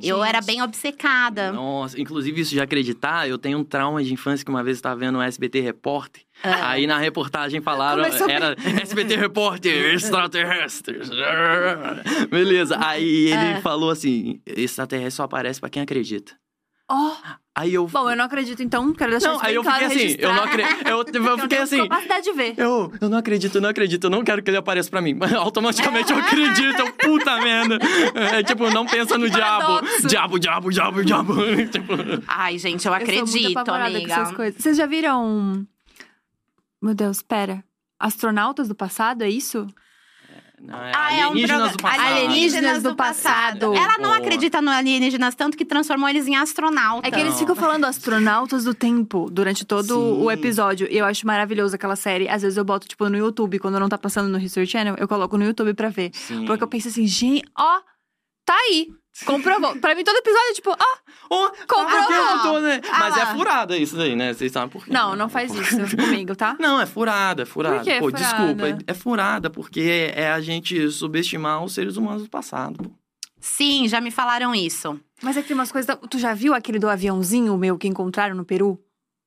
Eu 0.02 0.22
era 0.22 0.40
bem 0.42 0.62
obcecada. 0.62 1.50
Nossa, 1.52 1.98
inclusive 2.00 2.40
isso 2.42 2.50
de 2.50 2.60
acreditar, 2.60 3.26
eu 3.28 3.38
tenho 3.38 3.58
um 3.58 3.64
trauma 3.64 4.02
de 4.04 4.12
infância 4.12 4.44
que 4.44 4.50
uma 4.50 4.62
vez 4.62 4.76
eu 4.76 4.80
estava 4.80 4.96
vendo 5.00 5.18
o 5.18 5.22
SBT 5.22 5.60
Repórter. 5.60 6.22
Aí 6.42 6.86
na 6.86 6.98
reportagem 6.98 7.60
falaram, 7.60 8.04
Começou 8.04 8.28
era 8.28 8.54
SBT 8.82 9.16
Repórter, 9.16 9.94
extraterrestres. 9.94 11.08
Beleza, 12.30 12.76
aí 12.84 13.26
ele 13.28 13.58
Ah. 13.58 13.60
falou 13.62 13.90
assim, 13.90 14.40
extraterrestre 14.46 15.12
só 15.16 15.22
aparece 15.24 15.60
pra 15.60 15.70
quem 15.70 15.82
acredita. 15.82 16.36
Ó, 16.90 17.12
Aí 17.56 17.72
eu... 17.72 17.86
bom, 17.86 18.10
eu 18.10 18.16
não 18.16 18.24
acredito 18.24 18.60
então, 18.64 18.92
quero 18.92 19.12
deixar 19.12 19.28
não, 19.28 19.36
isso 19.36 19.44
aí 19.44 19.50
bem 19.52 19.56
eu 19.56 19.62
claro, 19.62 19.88
fiquei 19.88 20.06
assim, 20.06 20.16
eu 20.18 20.34
não 20.34 20.42
acredito, 20.42 20.88
eu, 20.88 20.96
eu 21.14 21.24
Eu 21.24 21.38
fiquei 21.38 21.48
tenho 21.48 21.62
assim... 21.62 21.88
capacidade 21.88 22.24
de 22.24 22.32
ver. 22.32 22.54
Eu, 22.56 22.92
eu 23.00 23.08
não 23.08 23.18
acredito, 23.18 23.54
eu 23.54 23.60
não 23.60 23.68
acredito, 23.68 24.04
eu 24.04 24.10
não 24.10 24.24
quero 24.24 24.42
que 24.42 24.50
ele 24.50 24.56
apareça 24.56 24.90
pra 24.90 25.00
mim. 25.00 25.16
Automaticamente 25.38 26.10
eu 26.12 26.18
acredito, 26.18 26.80
eu, 26.80 26.92
puta 26.94 27.36
merda. 27.40 27.78
É 28.32 28.42
tipo, 28.42 28.68
não 28.70 28.84
pensa 28.84 29.16
no 29.16 29.30
diabo. 29.30 29.86
Diabo, 30.04 30.38
diabo, 30.40 30.70
diabo, 30.70 31.04
diabo. 31.04 31.34
tipo, 31.70 31.92
Ai, 32.26 32.58
gente, 32.58 32.86
eu 32.86 32.92
Eu 32.92 32.98
sou 33.00 33.08
muito 33.08 33.20
acredito, 33.28 33.58
apavorada 33.58 33.90
com 33.90 33.96
amiga. 33.98 34.14
essas 34.14 34.34
coisas. 34.34 34.60
Vocês 34.60 34.76
já 34.76 34.86
viram. 34.86 35.64
Meu 36.82 36.94
Deus, 36.94 37.22
pera. 37.22 37.62
Astronautas 38.00 38.66
do 38.66 38.74
passado, 38.74 39.22
é 39.22 39.28
isso? 39.30 39.66
Não, 40.60 40.82
é 40.82 40.92
Ah, 40.94 41.16
é 41.16 41.26
um 41.26 41.30
alienígenas 41.30 41.72
do 41.72 41.78
passado. 41.82 42.00
Alienígenas 42.00 42.82
do 42.82 42.96
passado. 42.96 43.74
Ela 43.74 43.98
não 43.98 44.04
Boa. 44.10 44.16
acredita 44.16 44.62
no 44.62 44.70
alienígenas 44.70 45.34
tanto 45.34 45.56
que 45.56 45.64
transformou 45.64 46.08
eles 46.08 46.26
em 46.26 46.36
astronautas. 46.36 47.10
É 47.10 47.14
que 47.14 47.20
eles 47.20 47.38
ficam 47.38 47.54
falando 47.54 47.84
astronautas 47.84 48.64
do 48.64 48.74
tempo 48.74 49.28
durante 49.30 49.64
todo 49.64 49.94
Sim. 49.94 50.22
o 50.22 50.30
episódio. 50.30 50.86
E 50.90 50.96
eu 50.96 51.04
acho 51.04 51.26
maravilhoso 51.26 51.74
aquela 51.74 51.96
série. 51.96 52.28
Às 52.28 52.42
vezes 52.42 52.56
eu 52.56 52.64
boto, 52.64 52.88
tipo, 52.88 53.08
no 53.08 53.16
YouTube, 53.16 53.58
quando 53.58 53.78
não 53.78 53.88
tá 53.88 53.98
passando 53.98 54.28
no 54.28 54.38
History 54.38 54.66
Channel, 54.66 54.96
eu 54.98 55.08
coloco 55.08 55.36
no 55.36 55.44
YouTube 55.44 55.74
pra 55.74 55.88
ver. 55.88 56.10
Sim. 56.14 56.44
Porque 56.46 56.62
eu 56.62 56.68
penso 56.68 56.88
assim, 56.88 57.06
gente, 57.06 57.44
ó, 57.58 57.80
tá 58.46 58.54
aí. 58.54 58.88
Comprovou. 59.24 59.76
pra 59.76 59.94
mim, 59.94 60.02
todo 60.04 60.16
episódio 60.16 60.50
é 60.50 60.54
tipo, 60.54 60.70
ó. 60.70 60.76
Oh, 61.30 61.48
Comprovou. 61.66 62.42
tô, 62.42 62.60
né? 62.60 62.80
Ah 62.90 62.98
Mas 63.00 63.16
é 63.16 63.24
lá. 63.24 63.34
furada 63.34 63.76
isso 63.76 63.96
daí, 63.96 64.14
né? 64.16 64.32
Vocês 64.34 64.50
sabem 64.52 64.68
por 64.68 64.84
quê? 64.84 64.92
Não, 64.92 65.14
não 65.16 65.28
faz 65.28 65.54
isso 65.54 65.96
comigo, 65.96 66.34
tá? 66.36 66.56
Não, 66.60 66.80
é 66.80 66.86
furada, 66.86 67.42
é 67.42 67.46
furada. 67.46 67.76
Por 67.76 67.84
que 67.84 67.90
é 67.90 67.98
pô, 68.00 68.10
furada? 68.10 68.24
desculpa. 68.24 68.84
É 68.86 68.94
furada 68.94 69.50
porque 69.50 70.12
é 70.14 70.30
a 70.30 70.40
gente 70.40 70.90
subestimar 70.90 71.62
os 71.64 71.72
seres 71.74 71.96
humanos 71.96 72.22
do 72.24 72.28
passado. 72.28 72.82
pô. 72.82 72.90
Sim, 73.40 73.86
já 73.88 74.00
me 74.00 74.10
falaram 74.10 74.54
isso. 74.54 74.98
Mas 75.22 75.36
é 75.36 75.42
que 75.42 75.48
tem 75.48 75.54
umas 75.56 75.70
coisas. 75.70 75.96
Tu 76.10 76.18
já 76.18 76.32
viu 76.34 76.54
aquele 76.54 76.78
do 76.78 76.88
aviãozinho 76.88 77.56
meu 77.58 77.76
que 77.78 77.86
encontraram 77.86 78.34
no 78.34 78.44
Peru? 78.44 78.78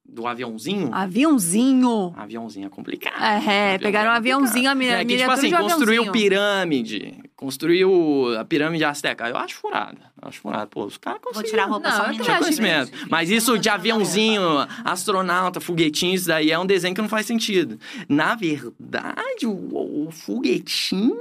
Do 0.09 0.25
aviãozinho? 0.25 0.89
Aviãozinho. 0.93 2.13
Aviãozinho 2.15 2.65
é 2.65 2.69
complicado. 2.69 3.21
É, 3.47 3.77
pegaram 3.77 4.09
um 4.09 4.13
aviãozinho, 4.13 4.69
a 4.71 4.73
mi- 4.73 4.87
É 4.87 5.03
que, 5.05 5.17
tipo 5.17 5.29
assim, 5.29 5.51
construiu 5.51 6.01
aviãozinho. 6.03 6.11
pirâmide, 6.11 7.23
construiu 7.35 8.35
a 8.39 8.45
pirâmide 8.45 8.83
azteca. 8.85 9.27
Eu 9.29 9.37
acho 9.37 9.55
furada. 9.55 9.97
Eu 10.21 10.29
acho 10.29 10.39
furada. 10.39 10.65
Pô, 10.67 10.85
os 10.85 10.97
caras 10.97 11.19
Vou 11.21 11.33
conseguiram. 11.33 11.49
tirar 11.51 11.63
a 11.63 11.67
roupa 11.67 11.89
Não, 11.89 11.97
só 11.97 12.09
um 12.09 12.13
Tinha 12.23 12.37
conhecimento. 12.39 12.91
Mas 13.09 13.29
isso 13.29 13.59
de 13.59 13.69
aviãozinho, 13.69 14.41
astronauta, 14.85 15.59
foguetinho, 15.59 16.15
isso 16.15 16.27
daí 16.27 16.51
é 16.51 16.57
um 16.57 16.65
desenho 16.65 16.95
que 16.95 17.01
não 17.01 17.09
faz 17.09 17.25
sentido. 17.25 17.77
Na 18.07 18.33
verdade, 18.33 19.45
o, 19.45 20.07
o 20.07 20.11
foguetinho 20.11 21.17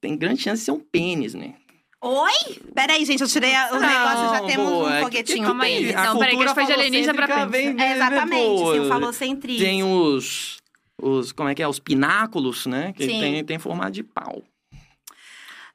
tem 0.00 0.16
grande 0.16 0.40
chance 0.42 0.60
de 0.60 0.64
ser 0.64 0.72
um 0.72 0.80
pênis, 0.80 1.34
né? 1.34 1.54
Oi? 2.02 2.32
Peraí, 2.74 3.04
gente, 3.04 3.20
eu 3.22 3.28
tirei 3.28 3.54
a- 3.54 3.68
o 3.72 3.78
negócio, 3.78 4.30
já 4.34 4.40
Não, 4.40 4.46
temos 4.46 4.70
pô, 4.70 4.88
é 4.88 5.00
um 5.00 5.02
foguetinho. 5.04 5.44
calma 5.46 5.64
aí. 5.64 5.92
Não, 5.92 6.18
peraí, 6.18 6.36
que 6.36 6.42
a 6.42 6.46
gente 6.46 6.54
foi 6.54 6.66
de 6.66 6.72
alienígena 6.72 7.14
pra 7.14 7.28
pênis. 7.28 7.50
vem- 7.50 7.80
É, 7.80 7.94
exatamente, 7.96 8.42
pô, 8.62 8.72
sim, 8.72 8.80
o 8.80 8.88
falocentrismo. 8.88 9.64
Tem 9.66 9.82
os, 9.84 10.56
os. 11.00 11.32
Como 11.32 11.48
é 11.50 11.54
que 11.54 11.62
é? 11.62 11.68
Os 11.68 11.78
pináculos, 11.78 12.64
né? 12.66 12.94
Que 12.94 13.04
Sim. 13.06 13.20
tem, 13.20 13.44
tem 13.44 13.58
formato 13.58 13.90
de 13.92 14.02
pau. 14.02 14.42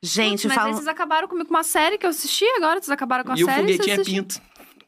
Gente, 0.02 0.48
Mas 0.48 0.52
aí 0.58 0.64
falam... 0.64 0.74
vocês 0.74 0.88
acabaram 0.88 1.28
comigo 1.28 1.48
com 1.48 1.54
uma 1.54 1.64
série 1.64 1.98
que 1.98 2.06
eu 2.06 2.10
assisti 2.10 2.46
agora, 2.58 2.80
vocês 2.80 2.90
acabaram 2.90 3.24
com 3.24 3.32
a 3.32 3.36
e 3.38 3.44
o 3.44 3.46
série. 3.46 3.62
foguetinho 3.62 3.82
é 3.94 3.96
vocês 3.96 4.00
assistiram. 4.00 4.24
pinto. 4.24 4.42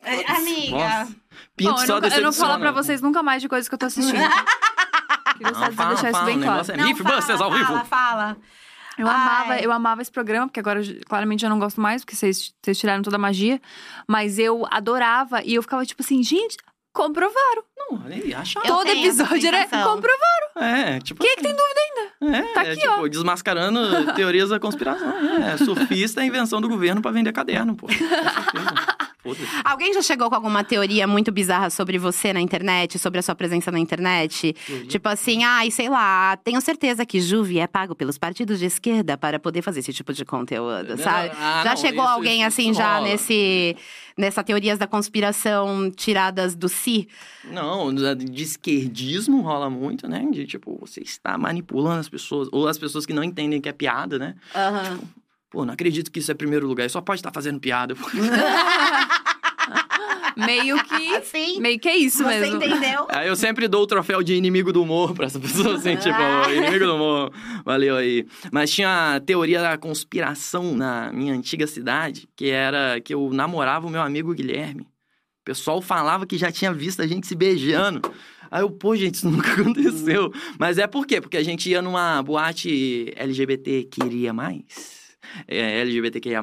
É, 0.04 0.32
Amiga... 0.32 0.71
Nossa. 0.78 1.15
Pinto 1.56 1.71
Bom, 1.73 1.82
eu, 1.82 1.86
só 1.88 1.95
nunca, 1.95 2.08
eu 2.08 2.21
não 2.23 2.32
vou 2.32 2.39
falar 2.41 2.58
pra 2.60 2.71
decepciona. 2.71 2.84
vocês 2.84 3.02
nunca 3.02 3.23
mais 3.23 3.41
de 3.41 3.50
coisas 3.50 3.67
que 3.69 3.73
eu 3.76 3.80
tô 3.80 3.86
assistindo. 3.88 4.13
Queria 4.13 5.54
só 5.54 5.60
Não, 5.62 5.71
fala, 5.71 5.93
deixar 5.95 6.12
isso 6.12 6.26
bem 6.26 6.38
o 6.39 6.41
claro. 6.43 6.71
é 6.71 6.78
Não, 6.78 6.86
Mythbusters 6.86 7.41
ao 7.41 7.52
vivo. 7.52 7.65
Fala, 7.65 7.86
fala. 7.86 8.38
Eu 8.98 9.08
Ai. 9.08 9.14
amava, 9.16 9.60
eu 9.60 9.72
amava 9.72 10.02
esse 10.02 10.12
programa, 10.12 10.48
porque 10.48 10.60
agora 10.60 10.82
claramente 11.08 11.44
eu 11.44 11.50
não 11.50 11.60
gosto 11.60 11.80
mais, 11.80 12.04
porque 12.04 12.16
vocês, 12.16 12.54
vocês 12.62 12.78
tiraram 12.78 13.04
toda 13.04 13.16
a 13.16 13.20
magia. 13.20 13.62
Mas 14.08 14.40
eu 14.40 14.66
adorava 14.72 15.44
e 15.44 15.54
eu 15.56 15.62
ficava 15.62 15.86
tipo 15.86 16.02
assim, 16.02 16.24
gente, 16.24 16.58
comprovaram. 16.94 17.64
Não, 17.78 18.10
ele 18.10 18.34
acha. 18.34 18.60
Eu 18.60 18.66
Todo 18.66 18.90
episódio 18.90 19.48
era 19.48 19.66
comprovaram. 19.68 20.48
É, 20.58 21.00
tipo. 21.00 21.22
Quem 21.22 21.32
é 21.32 21.36
que 21.36 21.44
tem 21.44 21.56
dúvida 21.56 21.80
ainda? 21.80 22.38
É, 22.38 22.54
Tá 22.54 22.64
é, 22.66 22.72
aqui, 22.72 22.82
tipo, 22.82 23.04
ó. 23.04 23.08
desmascarando 23.08 24.14
teorias 24.16 24.50
da 24.50 24.60
conspiração. 24.60 25.14
É, 25.44 25.58
surfista 25.58 26.22
é 26.22 26.26
invenção 26.26 26.60
do 26.60 26.68
governo 26.68 27.02
pra 27.02 27.12
vender 27.12 27.32
caderno, 27.32 27.76
pô. 27.76 27.86
Com 27.88 27.94
certeza. 27.94 29.07
Foda-se. 29.36 29.62
Alguém 29.63 29.94
já 29.94 30.02
chegou 30.02 30.30
com 30.30 30.36
alguma 30.36 30.63
teoria 30.63 31.06
muito 31.08 31.32
bizarra 31.32 31.70
sobre 31.70 31.98
você 31.98 32.32
na 32.34 32.42
internet, 32.42 32.98
sobre 33.00 33.20
a 33.20 33.22
sua 33.22 33.36
presença 33.36 33.72
na 33.72 33.80
internet? 33.80 34.54
Tipo 34.88 35.10
assim, 35.10 35.44
ai, 35.44 35.70
sei 35.72 35.90
lá, 35.90 36.38
tenho 36.38 36.60
certeza 36.62 37.06
que 37.06 37.20
Juve 37.20 37.60
é 37.60 37.68
pago 37.68 37.96
pelos 37.96 38.18
partidos 38.18 38.60
de 38.60 38.66
esquerda 38.66 39.18
para 39.18 39.40
poder 39.40 39.62
fazer 39.62 39.80
esse 39.80 39.94
tipo 39.94 40.13
de 40.13 40.24
conteúdo, 40.26 40.98
sabe? 40.98 41.32
ah, 41.38 41.62
já 41.63 41.70
não, 41.72 41.78
chegou 41.78 42.04
isso- 42.04 42.13
alguém 42.13 42.38
isso 42.40 42.48
assim 42.48 42.74
já 42.74 42.96
rola. 42.98 43.08
nesse 43.10 43.76
nessa 44.18 44.44
teorias 44.44 44.80
da 44.80 44.88
conspiração 44.88 45.92
tiradas 45.92 46.56
do 46.56 46.68
si? 46.68 47.08
Não, 47.44 47.94
de 47.94 48.44
esquerdismo 48.44 49.42
rola 49.42 49.70
muito, 49.70 50.08
né? 50.08 50.26
De 50.32 50.46
tipo, 50.46 50.78
você 50.82 51.02
está 51.02 51.38
manipulando 51.38 52.00
as 52.00 52.10
pessoas, 52.10 52.50
ou 52.52 52.68
as 52.68 52.78
pessoas 52.78 53.06
que 53.06 53.13
não 53.13 53.24
entendem 53.24 53.62
que 53.62 53.70
é 53.70 53.74
piada, 53.74 54.18
né? 54.18 54.36
Aham. 54.56 55.00
Pô, 55.50 55.66
não 55.66 55.74
acredito 55.74 56.12
que 56.12 56.20
isso 56.20 56.32
é 56.32 56.34
primeiro 56.34 56.68
lugar, 56.68 56.90
só 56.90 57.00
pode 57.02 57.20
estar 57.20 57.32
fazendo 57.32 57.60
piada. 57.60 57.96
Meio 60.36 60.84
que. 60.84 61.16
Assim, 61.16 61.60
Meio 61.60 61.80
que 61.80 61.90
é 61.90 61.98
isso 61.98 62.24
você 62.24 62.40
mesmo. 62.40 62.58
entendeu? 62.58 63.08
Aí 63.10 63.28
eu 63.28 63.36
sempre 63.36 63.68
dou 63.68 63.82
o 63.84 63.88
troféu 63.88 64.22
de 64.22 64.36
inimigo 64.36 64.72
do 64.72 64.84
humor 64.84 65.16
pra 65.16 65.26
essa 65.26 65.40
pessoa, 65.40 65.76
assim, 65.76 65.96
tipo, 65.98 66.20
inimigo 66.56 66.86
do 66.86 66.96
humor. 66.96 67.34
Valeu 67.66 67.96
aí. 67.96 68.26
Mas 68.52 68.70
tinha 68.72 69.16
a 69.16 69.20
teoria 69.20 69.62
da 69.62 69.78
conspiração 69.78 70.76
na 70.76 71.12
minha 71.12 71.34
antiga 71.34 71.66
cidade, 71.66 72.30
que 72.36 72.50
era 72.52 73.02
que 73.02 73.14
eu 73.14 73.32
namorava 73.34 73.88
o 73.88 73.90
meu 73.90 74.02
amigo 74.02 74.34
Guilherme. 74.34 74.82
O 74.82 75.46
pessoal 75.46 75.82
falava 75.82 76.26
que 76.28 76.38
já 76.38 76.52
tinha 76.52 76.72
visto 76.72 77.02
a 77.02 77.08
gente 77.08 77.26
se 77.26 77.34
beijando. 77.34 78.02
Aí 78.52 78.62
eu, 78.62 78.70
pô, 78.70 78.96
gente, 78.96 79.16
isso 79.16 79.30
nunca 79.30 79.50
aconteceu. 79.60 80.32
Mas 80.60 80.78
é 80.78 80.86
por 80.86 81.08
quê? 81.08 81.20
Porque 81.20 81.38
a 81.38 81.44
gente 81.44 81.68
ia 81.70 81.82
numa 81.82 82.22
boate 82.22 83.12
LGBT 83.16 83.86
queria 83.86 84.32
mais. 84.34 84.97
É, 85.48 85.82
LGBTQIA+, 85.82 86.42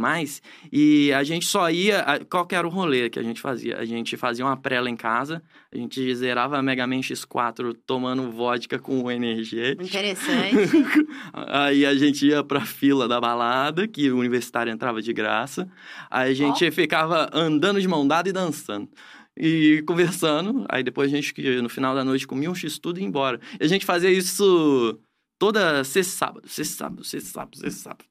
e 0.73 1.13
a 1.13 1.23
gente 1.25 1.47
só 1.47 1.71
ia... 1.71 2.01
a- 2.01 2.25
Qual 2.25 2.47
que 2.47 2.55
era 2.55 2.67
o 2.67 2.71
rolê 2.71 3.09
que 3.11 3.19
a 3.19 3.23
gente 3.23 3.41
fazia? 3.41 3.79
A 3.79 3.85
gente 3.85 4.17
fazia 4.17 4.45
uma 4.45 4.57
prela 4.57 4.89
em 4.91 4.97
casa, 4.97 5.43
a 5.73 5.77
gente 5.77 6.15
zerava 6.15 6.61
Mega 6.63 6.87
Man 6.87 7.01
X4 7.01 7.75
tomando 7.87 8.31
vodka 8.31 8.79
com 8.79 9.11
energia. 9.11 9.73
Interessante. 9.73 10.57
Aí 11.33 11.85
a 11.87 11.95
gente 11.95 12.27
ia 12.27 12.43
pra 12.45 12.61
fila 12.61 13.07
da 13.09 13.21
balada, 13.21 13.87
que 13.89 14.11
o 14.11 14.19
universitário 14.19 14.73
entrava 14.73 15.01
de 15.03 15.13
graça. 15.13 15.69
Aí 16.11 16.31
a 16.31 16.35
gente 16.35 16.71
ficava 16.71 17.29
andando 17.33 17.81
de 17.81 17.89
mão 17.89 18.07
dada 18.07 18.29
e 18.29 18.33
dançando. 18.33 18.89
E 19.37 19.83
conversando. 19.87 20.65
Aí 20.69 20.83
depois 20.85 21.13
a 21.13 21.17
gente, 21.17 21.35
no 21.61 21.69
final 21.69 21.95
da 21.95 22.05
noite, 22.05 22.27
comia 22.27 22.51
um 22.51 22.55
x-tudo 22.55 22.99
e 22.99 23.03
ia 23.03 23.09
embora. 23.09 23.41
E 23.61 23.65
a 23.65 23.69
gente 23.69 23.85
fazia 23.85 24.11
isso 24.11 24.99
toda 25.39 25.83
sexta 25.83 26.13
sábado. 26.27 26.49
Sexta 26.49 26.77
sábado, 26.77 27.05
sexta 27.05 27.31
sábado, 27.31 27.57
sexta 27.59 27.81
sábado. 27.81 28.05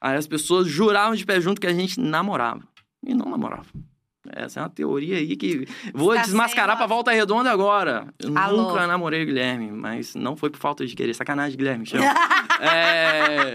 Aí 0.00 0.16
as 0.16 0.26
pessoas 0.26 0.66
juravam 0.66 1.14
de 1.14 1.24
pé 1.26 1.40
junto 1.40 1.60
que 1.60 1.66
a 1.66 1.74
gente 1.74 2.00
namorava. 2.00 2.62
E 3.06 3.14
não 3.14 3.26
namorava. 3.30 3.66
Essa 4.32 4.60
é 4.60 4.62
uma 4.62 4.68
teoria 4.68 5.16
aí 5.16 5.34
que. 5.34 5.66
Vou 5.94 6.12
Está 6.12 6.24
desmascarar 6.26 6.76
sendo- 6.76 6.78
pra 6.78 6.86
volta 6.86 7.10
redonda 7.10 7.50
agora. 7.50 8.06
Eu 8.18 8.36
Alô? 8.36 8.68
nunca 8.68 8.86
namorei 8.86 9.22
o 9.22 9.26
Guilherme, 9.26 9.70
mas 9.72 10.14
não 10.14 10.36
foi 10.36 10.50
por 10.50 10.58
falta 10.58 10.86
de 10.86 10.94
querer. 10.94 11.14
Sacanagem, 11.14 11.56
Guilherme. 11.56 11.86
Chama. 11.86 12.04
é. 12.60 13.54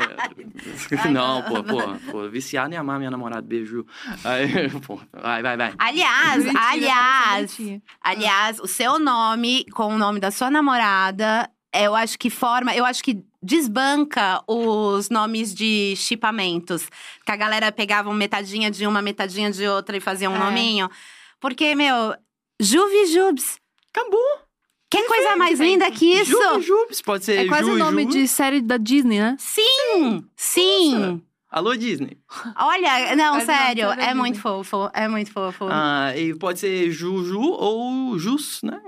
não, 1.12 1.44
pô, 1.44 1.64
pô, 1.64 1.78
pô, 2.12 2.30
viciado 2.30 2.74
em 2.74 2.78
amar 2.78 2.98
minha 2.98 3.12
namorada, 3.12 3.44
beijo. 3.44 3.86
Aí, 4.24 4.70
pô, 4.86 5.00
vai, 5.14 5.42
vai, 5.42 5.56
vai. 5.56 5.74
Aliás, 5.78 6.44
Bonitinha, 6.44 6.62
aliás, 6.70 7.36
bonitinha. 7.56 7.82
aliás, 8.02 8.60
o 8.60 8.68
seu 8.68 8.98
nome 9.00 9.66
com 9.72 9.94
o 9.94 9.98
nome 9.98 10.20
da 10.20 10.32
sua 10.32 10.50
namorada, 10.50 11.50
eu 11.74 11.96
acho 11.96 12.18
que 12.18 12.30
forma, 12.30 12.74
eu 12.76 12.84
acho 12.86 13.04
que 13.04 13.24
desbanca 13.46 14.42
os 14.48 15.10
nomes 15.10 15.54
de 15.54 15.94
chipamentos. 15.96 16.90
Que 17.26 17.32
a 17.32 17.36
galera 17.36 17.72
pegava 17.72 18.10
uma 18.10 18.16
metadinha 18.18 18.72
de 18.72 18.88
uma, 18.88 19.02
metadinha 19.02 19.52
de 19.52 19.68
outra 19.68 19.96
e 19.96 20.00
fazia 20.02 20.30
um 20.30 20.36
É. 20.36 20.40
nominho. 20.40 20.90
Porque, 21.40 21.76
meu, 21.76 22.16
Juve 22.60 23.06
Jubes. 23.06 23.60
Acabou. 23.94 24.20
Que 24.90 25.04
coisa 25.04 25.36
mais 25.36 25.58
perfeito. 25.58 25.72
linda 25.72 25.92
que 25.92 26.06
isso! 26.06 26.38
Pode 27.04 27.26
ser 27.26 27.46
É 27.46 27.48
quase 27.48 27.70
o 27.70 27.78
nome 27.78 28.04
Ju. 28.04 28.10
de 28.10 28.28
série 28.28 28.62
da 28.62 28.78
Disney, 28.78 29.20
né? 29.20 29.36
Sim! 29.40 30.24
Sim! 30.36 31.22
Alô, 31.52 31.76
Disney. 31.76 32.18
Olha, 32.58 33.16
não, 33.16 33.40
sério, 33.42 33.86
é 33.92 33.96
Disney. 33.96 34.14
muito 34.14 34.40
fofo, 34.40 34.90
é 34.94 35.08
muito 35.08 35.32
fofo. 35.32 35.66
Ah, 35.70 36.12
e 36.16 36.34
pode 36.36 36.60
ser 36.60 36.92
Juju 36.92 37.40
ou 37.42 38.18
Jus, 38.20 38.62
né? 38.64 38.80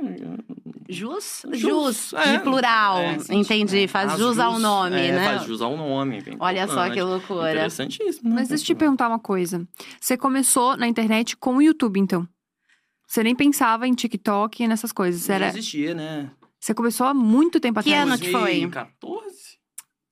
Jus? 0.89 1.43
Jus, 1.52 1.60
Jus, 1.60 2.13
é. 2.13 2.38
de 2.38 2.43
plural. 2.43 2.97
É, 3.00 3.19
sim, 3.19 3.39
Entendi, 3.39 3.82
sim. 3.82 3.88
faz 3.88 4.13
As 4.13 4.19
jus 4.19 4.39
ao 4.39 4.54
jus, 4.54 4.62
nome, 4.62 4.97
é, 5.00 5.12
né? 5.12 5.26
Faz 5.26 5.43
jus 5.45 5.62
ao 5.62 5.76
nome. 5.76 6.23
Olha 6.39 6.67
só 6.67 6.89
que 6.89 7.02
loucura. 7.02 7.52
Interessantíssimo. 7.52 8.30
né? 8.30 8.36
Mas 8.36 8.50
deixa 8.50 8.63
eu 8.63 8.67
te 8.67 8.76
perguntar 8.76 9.08
uma 9.08 9.19
coisa. 9.19 9.67
Você 10.00 10.17
começou 10.17 10.78
na 10.78 10.88
internet 10.88 11.36
com 11.38 11.58
o 11.58 11.62
YouTube, 11.62 12.00
então? 12.00 12.28
Você 13.08 13.23
nem 13.23 13.36
pensava 13.36 13.88
em 13.88 13.93
TikTok 13.93 14.63
e 14.63 14.67
nessas 14.67 14.91
coisas. 14.91 15.28
Não 15.28 15.36
Era... 15.36 15.47
existia, 15.47 15.93
né? 15.93 16.30
Você 16.60 16.73
começou 16.73 17.08
há 17.08 17.13
muito 17.13 17.60
tempo 17.60 17.82
Que 17.82 17.93
atrás. 17.93 18.10
ano 18.10 18.19
que 18.19 18.32
foi? 18.32 18.60
2014? 18.60 19.28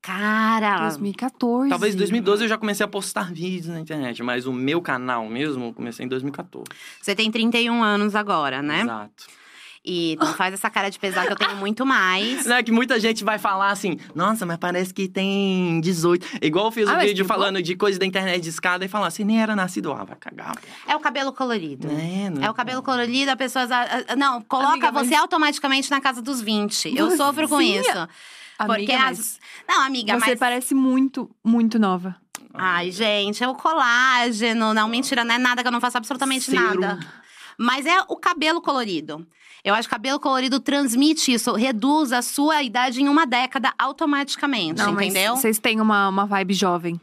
Cara, 0.02 0.82
2014. 0.82 1.70
Talvez 1.70 1.96
em 1.96 1.98
2012 1.98 2.44
eu 2.44 2.48
já 2.48 2.58
comecei 2.60 2.84
a 2.84 2.88
postar 2.88 3.34
vídeos 3.34 3.74
na 3.74 3.80
internet, 3.80 4.22
mas 4.22 4.46
o 4.46 4.54
meu 4.54 4.80
canal 4.80 5.28
mesmo 5.28 5.66
eu 5.66 5.74
comecei 5.74 6.06
em 6.06 6.08
2014. 6.08 6.66
você 7.02 7.16
tem 7.16 7.32
31 7.32 7.84
anos 7.84 8.14
agora, 8.14 8.62
né? 8.62 8.82
Exato. 8.82 9.26
E 9.88 10.18
não 10.20 10.34
faz 10.34 10.54
essa 10.54 10.70
cara 10.70 10.90
de 10.90 10.98
pesar 10.98 11.28
que 11.28 11.34
eu 11.34 11.36
tenho 11.36 11.56
muito 11.58 11.86
mais. 11.86 12.46
Não 12.46 12.56
é 12.56 12.64
que 12.64 12.72
muita 12.72 13.00
gente 13.00 13.24
vai 13.24 13.38
falar 13.38 13.70
assim, 13.70 14.00
nossa, 14.16 14.46
mas 14.46 14.58
parece 14.58 14.94
que 14.94 15.08
tem 15.08 15.80
18. 15.82 16.40
Igual 16.42 16.66
eu 16.66 16.72
fiz 16.72 16.88
Ah, 16.88 16.94
um 16.94 16.96
mas 16.96 17.06
vídeo 17.08 17.24
bom. 17.24 17.34
falando 17.34 17.62
de 17.62 17.76
coisa 17.76 18.00
da 18.00 18.06
internet 18.06 18.42
de 18.42 18.50
escada 18.50 18.84
e 18.84 18.88
falar 18.88 19.08
assim, 19.08 19.24
nem 19.24 19.42
era 19.42 19.56
nascido. 19.56 19.92
Ah, 19.94 20.04
vai 20.04 20.16
cagar. 20.18 20.56
É 20.88 20.96
o 20.96 21.00
cabelo 21.00 21.32
colorido. 21.32 21.88
É, 21.92 22.30
não- 22.32 22.44
É 22.44 22.50
o 22.50 22.54
cabelo 22.54 22.82
colorido, 22.82 23.30
a 23.30 23.36
pessoa. 23.36 23.68
Não, 24.18 24.42
coloca 24.42 24.72
Amiga, 24.72 24.92
mas- 24.92 25.08
você 25.08 25.14
automaticamente 25.16 25.92
na 25.92 26.02
casa 26.02 26.22
dos 26.22 26.42
20. 26.42 26.96
Eu 26.98 27.16
sofro 27.16 27.48
com 27.48 27.60
Sim. 27.60 27.80
isso. 27.80 28.08
Porque 28.58 28.92
Amiga, 28.92 28.96
as. 29.10 29.18
mas 29.18 29.40
Não, 29.68 29.86
amiga, 29.86 30.14
Você 30.20 30.30
mas. 30.32 30.40
parece 30.40 30.74
muito, 30.74 31.30
muito 31.44 31.78
nova. 31.78 32.16
Ai, 32.54 32.90
gente, 32.90 33.44
é 33.44 33.48
o 33.48 33.54
colágeno. 33.54 34.74
Não, 34.74 34.88
mentira, 34.88 35.24
não 35.26 35.36
é 35.36 35.38
nada 35.38 35.62
que 35.62 35.68
eu 35.68 35.72
não 35.72 35.82
faço 35.82 35.98
absolutamente 35.98 36.46
Serum. 36.50 36.80
nada. 36.80 37.00
Mas 37.58 37.86
é 37.86 38.00
o 38.08 38.16
cabelo 38.16 38.62
colorido. 38.62 39.26
Eu 39.66 39.74
acho 39.74 39.90
que 39.90 39.96
cabelo 39.96 40.20
colorido 40.20 40.60
transmite 40.60 41.34
isso, 41.34 41.52
reduz 41.54 42.12
a 42.14 42.22
sua 42.22 42.62
idade 42.62 43.02
em 43.02 43.10
uma 43.10 43.26
década 43.26 43.74
automaticamente, 43.80 44.80
Não, 44.80 44.94
entendeu? 44.94 45.36
vocês 45.36 45.58
têm 45.58 45.82
uma, 45.82 46.08
uma 46.08 46.28
vibe 46.28 46.54
jovem. 46.54 47.02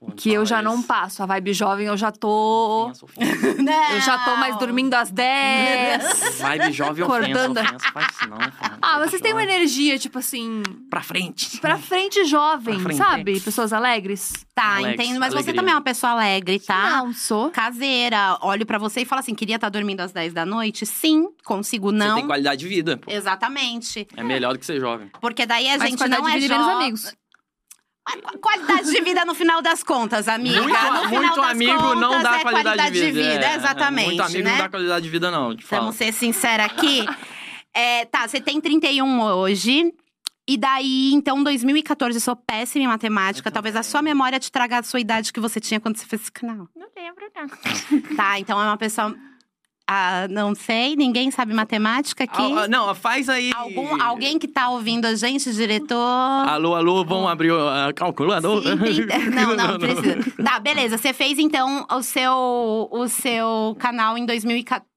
Pô, 0.00 0.12
Que 0.12 0.32
eu 0.32 0.46
já 0.46 0.62
não 0.62 0.80
passo. 0.82 1.22
A 1.22 1.26
vibe 1.26 1.52
jovem 1.52 1.86
eu 1.86 1.96
já 1.96 2.12
tô. 2.12 2.84
Ofensa, 2.90 3.04
ofensa. 3.04 3.38
Eu 3.94 4.00
já 4.00 4.18
tô 4.24 4.36
mais 4.36 4.56
dormindo 4.58 4.94
às 4.94 5.10
10. 5.10 6.38
Vibe 6.40 6.72
jovem 6.72 7.04
ofensa, 7.04 7.28
Acordando. 7.28 7.60
ofensa, 7.60 7.92
faz 7.92 8.06
isso 8.12 8.28
não. 8.28 8.36
fala. 8.38 8.78
Ah, 8.80 8.98
vocês 9.00 9.20
têm 9.20 9.32
uma 9.32 9.42
energia, 9.42 9.98
tipo 9.98 10.18
assim, 10.18 10.62
Pra 10.88 11.02
frente. 11.02 11.58
pra 11.60 11.76
frente 11.78 12.24
jovem, 12.26 12.74
Pra 12.76 12.84
frente. 12.84 12.96
sabe? 12.98 13.40
Pessoas 13.40 13.72
alegres. 13.72 14.32
Tá, 14.54 14.76
Alex, 14.76 14.94
entendo. 14.94 15.18
Mas 15.20 15.30
você 15.30 15.36
alegria. 15.38 15.54
também 15.54 15.72
é 15.72 15.76
uma 15.76 15.82
pessoa 15.82 16.12
alegre, 16.12 16.58
tá? 16.60 16.90
Não, 16.98 17.12
sou. 17.12 17.50
Caseira. 17.50 18.38
Olho 18.42 18.64
pra 18.66 18.78
você 18.78 19.00
e 19.02 19.04
falo 19.04 19.20
assim: 19.20 19.34
queria 19.34 19.56
estar 19.56 19.68
dormindo 19.68 20.00
às 20.00 20.12
10 20.12 20.32
da 20.32 20.44
noite? 20.46 20.84
Sim, 20.86 21.28
consigo 21.44 21.90
Você 21.90 21.96
não. 21.96 22.16
tem 22.16 22.26
qualidade 22.26 22.60
de 22.60 22.68
vida. 22.68 22.96
pô. 22.96 23.10
Exatamente. 23.10 24.06
É 24.16 24.22
melhor 24.22 24.52
do 24.52 24.58
que 24.58 24.66
ser 24.66 24.78
jovem. 24.80 25.10
Porque 25.20 25.44
daí 25.46 25.68
a 25.68 25.78
Mas 25.78 25.90
gente 25.90 26.06
não 26.08 26.28
é 26.28 26.40
jovem. 26.40 26.74
amigos. 26.76 27.14
Qu- 28.22 28.38
Qualidade 28.38 28.90
de 28.90 29.00
vida 29.02 29.24
no 29.24 29.34
final 29.34 29.60
das 29.62 29.82
contas, 29.82 30.28
amiga. 30.28 30.62
Muito, 30.62 30.74
no 30.78 31.08
final 31.08 31.08
muito 31.08 31.36
das 31.36 31.50
amigo 31.50 31.94
não 31.94 32.08
contas, 32.10 32.22
dá 32.22 32.36
é 32.38 32.42
qualidade, 32.42 32.92
de 32.92 33.10
vida. 33.12 33.46
é. 33.46 33.54
exatamente, 33.56 34.06
Muito 34.06 34.22
amigo 34.22 34.44
né? 34.44 34.50
não 34.52 34.58
dá 34.58 34.68
qualidade 34.68 35.04
de 35.04 35.10
vida, 35.10 35.30
não. 35.30 35.56
Te 35.56 35.64
falo. 35.64 35.82
Vamos 35.82 35.96
ser 35.96 36.12
sinceros 36.12 36.66
aqui. 36.66 37.06
É, 37.74 38.04
tá, 38.06 38.26
você 38.26 38.40
tem 38.40 38.60
31 38.60 39.20
hoje. 39.22 39.92
E 40.50 40.56
daí, 40.56 41.12
então, 41.12 41.42
2014, 41.44 42.16
eu 42.16 42.20
sou 42.22 42.34
péssima 42.34 42.84
em 42.84 42.88
matemática. 42.88 43.50
Talvez 43.50 43.76
a 43.76 43.82
sua 43.82 44.00
memória 44.00 44.40
te 44.40 44.50
traga 44.50 44.78
a 44.78 44.82
sua 44.82 44.98
idade 44.98 45.30
que 45.30 45.38
você 45.40 45.60
tinha 45.60 45.78
quando 45.78 45.98
você 45.98 46.06
fez 46.06 46.22
esse 46.22 46.32
canal. 46.32 46.66
Não 46.74 46.88
lembro, 46.96 47.24
não. 47.36 48.16
Tá, 48.16 48.38
então 48.40 48.58
é 48.58 48.64
uma 48.64 48.76
pessoa. 48.78 49.14
Ah, 49.90 50.26
não 50.28 50.54
sei, 50.54 50.94
ninguém 50.96 51.30
sabe 51.30 51.54
matemática 51.54 52.24
aqui. 52.24 52.42
Ah, 52.52 52.68
não, 52.68 52.94
faz 52.94 53.26
aí. 53.30 53.50
Algum, 53.54 54.02
alguém 54.02 54.38
que 54.38 54.46
tá 54.46 54.68
ouvindo 54.68 55.06
a 55.06 55.14
gente, 55.14 55.50
diretor. 55.54 55.96
Alô, 55.96 56.74
alô, 56.74 57.02
vamos 57.06 57.30
abrir 57.30 57.50
a 57.52 57.90
calculadora? 57.94 58.70
Sim, 58.76 58.76
trinta- 59.06 59.18
Não, 59.30 59.56
não, 59.56 59.78
precisa. 59.78 60.18
Tá, 60.44 60.58
beleza. 60.60 60.98
Você 60.98 61.14
fez 61.14 61.38
então 61.38 61.86
o 61.90 62.02
seu, 62.02 62.88
o 62.90 63.08
seu 63.08 63.74
canal 63.78 64.18
em 64.18 64.26
2014. 64.26 64.87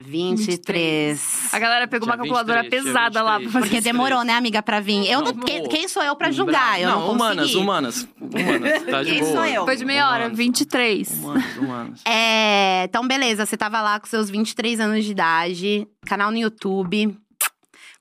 23. 0.00 1.48
A 1.52 1.58
galera 1.58 1.88
pegou 1.88 2.06
Dia 2.06 2.12
uma 2.14 2.18
calculadora 2.18 2.62
23, 2.62 2.82
dia 2.84 2.92
pesada 2.92 3.22
lá 3.22 3.32
pra 3.32 3.38
23. 3.38 3.52
fazer. 3.52 3.66
Porque 3.68 3.80
demorou, 3.80 4.24
né, 4.24 4.32
amiga, 4.34 4.62
pra 4.62 4.80
vir. 4.80 5.06
Eu 5.10 5.20
não, 5.22 5.32
Não, 5.32 5.44
quem, 5.44 5.68
quem 5.68 5.88
sou 5.88 6.02
eu 6.02 6.14
pra 6.16 6.30
julgar? 6.30 6.80
Eu 6.80 6.88
não, 6.90 6.96
consegui. 7.00 7.14
humanas, 7.16 7.54
humanas. 7.54 8.08
Humanas, 8.20 8.82
tá 8.84 9.02
de 9.02 9.10
Quem 9.10 9.20
boa. 9.20 9.32
sou 9.32 9.44
eu? 9.44 9.64
Foi 9.64 9.76
de 9.76 9.84
meia 9.84 10.08
hora, 10.08 10.20
Humanas, 10.24 10.38
23. 10.38 11.10
Humanas, 11.12 11.56
humanas. 11.56 12.00
É, 12.06 12.84
então, 12.84 13.06
beleza. 13.06 13.44
Você 13.46 13.56
tava 13.56 13.80
lá 13.80 13.98
com 13.98 14.06
seus 14.06 14.30
23 14.30 14.80
anos 14.80 15.04
de 15.04 15.10
idade, 15.10 15.88
canal 16.06 16.30
no 16.30 16.36
YouTube. 16.38 17.16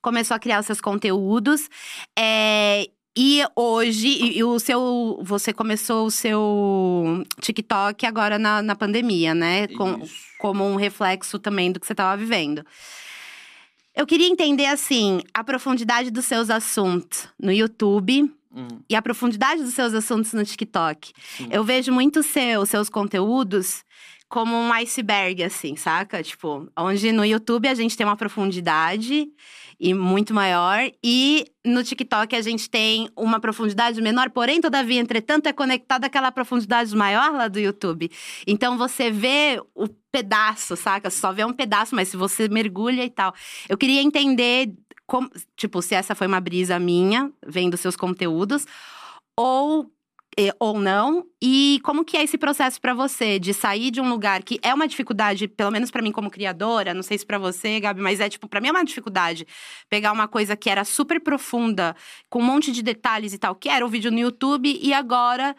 Começou 0.01 0.35
a 0.35 0.39
criar 0.39 0.59
os 0.59 0.65
seus 0.65 0.79
conteúdos. 0.79 1.67
É, 2.17 2.87
E 3.17 3.41
hoje, 3.55 4.07
e, 4.07 4.37
e 4.37 4.43
o 4.43 4.59
seu. 4.59 5.19
Você 5.23 5.51
começou 5.51 6.05
o 6.05 6.11
seu 6.11 7.25
TikTok 7.41 8.05
agora 8.05 8.37
na, 8.37 8.61
na 8.61 8.75
pandemia, 8.75 9.33
né? 9.33 9.67
Com, 9.69 9.97
Isso. 10.03 10.26
Como 10.37 10.63
um 10.65 10.75
reflexo 10.75 11.39
também 11.39 11.71
do 11.71 11.79
que 11.79 11.85
você 11.87 11.93
estava 11.93 12.15
vivendo. 12.17 12.65
Eu 13.95 14.05
queria 14.05 14.27
entender, 14.27 14.67
assim, 14.67 15.21
a 15.33 15.43
profundidade 15.43 16.11
dos 16.11 16.25
seus 16.25 16.49
assuntos 16.49 17.27
no 17.39 17.51
YouTube 17.51 18.31
Hum, 18.53 18.67
e 18.89 18.95
a 18.95 19.01
profundidade 19.01 19.61
dos 19.61 19.73
seus 19.73 19.93
assuntos 19.93 20.33
no 20.33 20.43
TikTok. 20.43 21.11
sim. 21.37 21.47
Eu 21.51 21.63
vejo 21.63 21.91
muito 21.91 22.23
seu, 22.23 22.65
seus 22.65 22.89
conteúdos 22.89 23.83
como 24.29 24.55
um 24.55 24.73
iceberg, 24.73 25.43
assim, 25.43 25.75
saca? 25.75 26.23
Tipo, 26.23 26.67
onde 26.77 27.11
no 27.11 27.23
YouTube 27.23 27.67
a 27.67 27.75
gente 27.75 27.95
tem 27.95 28.05
uma 28.05 28.15
profundidade 28.15 29.27
e 29.79 29.93
muito 29.93 30.33
maior, 30.33 30.89
e 31.03 31.45
no 31.63 31.83
TikTok 31.83 32.35
a 32.35 32.41
gente 32.41 32.69
tem 32.69 33.09
uma 33.15 33.39
profundidade 33.39 34.01
menor, 34.01 34.29
porém, 34.29 34.59
todavia, 34.59 34.99
entretanto, 34.99 35.47
é 35.47 35.53
conectada 35.53 36.07
àquela 36.07 36.31
profundidade 36.31 36.95
maior 36.95 37.31
lá 37.31 37.47
do 37.47 37.59
YouTube. 37.59 38.09
Então 38.47 38.77
você 38.77 39.11
vê 39.11 39.61
o 39.75 39.87
pedaço, 40.11 40.75
saca? 40.75 41.09
Só 41.09 41.31
vê 41.31 41.45
um 41.45 41.53
pedaço, 41.53 41.93
mas 41.95 42.07
se 42.07 42.17
você 42.17 42.47
mergulha 42.47 43.03
e 43.03 43.09
tal. 43.09 43.33
Eu 43.69 43.77
queria 43.77 44.01
entender 44.01 44.73
como, 45.05 45.29
tipo, 45.55 45.81
se 45.81 45.95
essa 45.95 46.15
foi 46.15 46.27
uma 46.27 46.41
brisa 46.41 46.79
minha, 46.79 47.31
vendo 47.45 47.77
seus 47.77 47.95
conteúdos, 47.95 48.65
ou 49.37 49.91
ou 50.59 50.79
não, 50.79 51.25
e 51.41 51.79
como 51.83 52.05
que 52.05 52.15
é 52.15 52.23
esse 52.23 52.37
processo 52.37 52.79
pra 52.79 52.93
você 52.93 53.39
de 53.39 53.53
sair 53.53 53.89
de 53.89 53.99
um 53.99 54.07
lugar 54.09 54.43
que 54.43 54.59
é 54.61 54.71
uma 54.73 54.87
dificuldade, 54.87 55.47
pelo 55.47 55.71
menos 55.71 55.89
pra 55.89 56.01
mim 56.01 56.11
como 56.11 56.29
criadora, 56.29 56.93
não 56.93 57.01
sei 57.01 57.17
se 57.17 57.25
pra 57.25 57.39
você, 57.39 57.79
Gabi, 57.79 58.01
mas 58.01 58.19
é 58.19 58.29
tipo, 58.29 58.47
pra 58.47 58.61
mim 58.61 58.67
é 58.67 58.71
uma 58.71 58.85
dificuldade 58.85 59.47
pegar 59.89 60.11
uma 60.11 60.27
coisa 60.27 60.55
que 60.55 60.69
era 60.69 60.83
super 60.85 61.19
profunda, 61.19 61.95
com 62.29 62.39
um 62.39 62.45
monte 62.45 62.71
de 62.71 62.83
detalhes 62.83 63.33
e 63.33 63.37
tal, 63.37 63.55
que 63.55 63.67
era 63.67 63.83
o 63.85 63.89
vídeo 63.89 64.11
no 64.11 64.19
YouTube 64.19 64.79
e 64.81 64.93
agora 64.93 65.55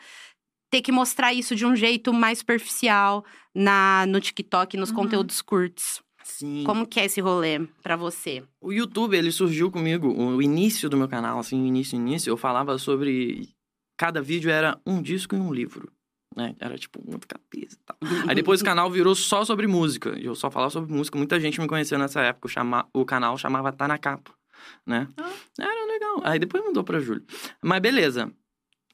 ter 0.71 0.81
que 0.83 0.93
mostrar 0.93 1.33
isso 1.33 1.57
de 1.57 1.65
um 1.67 1.75
jeito 1.75 2.13
mais 2.13 2.39
superficial 2.39 3.25
na 3.55 4.05
no 4.07 4.21
TikTok, 4.21 4.77
nos 4.77 4.91
Uhum. 4.91 4.97
conteúdos 4.97 5.43
curtos. 5.43 6.01
Sim. 6.23 6.63
Como 6.67 6.87
que 6.87 7.01
é 7.01 7.07
esse 7.07 7.21
rolê 7.23 7.67
pra 7.83 7.97
você? 7.97 8.45
O 8.61 8.71
YouTube, 8.71 9.17
ele 9.17 9.33
surgiu 9.33 9.71
comigo, 9.71 10.13
o 10.13 10.43
início 10.43 10.89
do 10.91 10.97
meu 10.97 11.09
canal, 11.09 11.39
assim, 11.39 11.67
início, 11.67 11.97
início, 11.97 12.31
eu 12.31 12.37
falava 12.37 12.77
sobre... 12.77 13.49
Cada 13.99 14.23
vídeo 14.23 14.49
era 14.49 14.81
um 14.87 15.03
disco 15.03 15.35
e 15.35 15.39
um 15.41 15.53
livro, 15.53 15.91
né? 16.35 16.55
Era, 16.61 16.79
tipo, 16.79 17.03
muito 17.05 17.27
cabeça 17.27 17.77
e 17.77 17.85
tal. 17.85 17.97
Aí 18.29 18.35
depois 18.35 18.61
o 18.61 18.65
canal 18.65 18.89
virou 18.89 19.13
só 19.15 19.45
sobre 19.45 19.67
música. 19.67 20.11
Eu 20.11 20.37
só 20.37 20.51
falava 20.51 20.71
sobre 20.71 20.93
música. 20.93 21.19
Muita 21.19 21.41
gente 21.41 21.61
me 21.61 21.67
conheceu 21.67 21.99
nessa 21.99 22.21
época. 22.21 22.47
O, 22.47 22.49
chama... 22.49 22.89
o 22.95 23.05
canal 23.05 23.37
chamava 23.37 23.73
Tá 23.73 23.89
Na 23.89 23.99
Capa, 23.99 24.31
né? 24.87 25.09
Ah. 25.17 25.33
Era 25.59 25.87
legal. 25.87 26.21
Aí 26.23 26.39
depois 26.39 26.65
mudou 26.65 26.85
pra 26.85 27.01
Júlio. 27.01 27.25
Mas 27.61 27.81
beleza. 27.81 28.33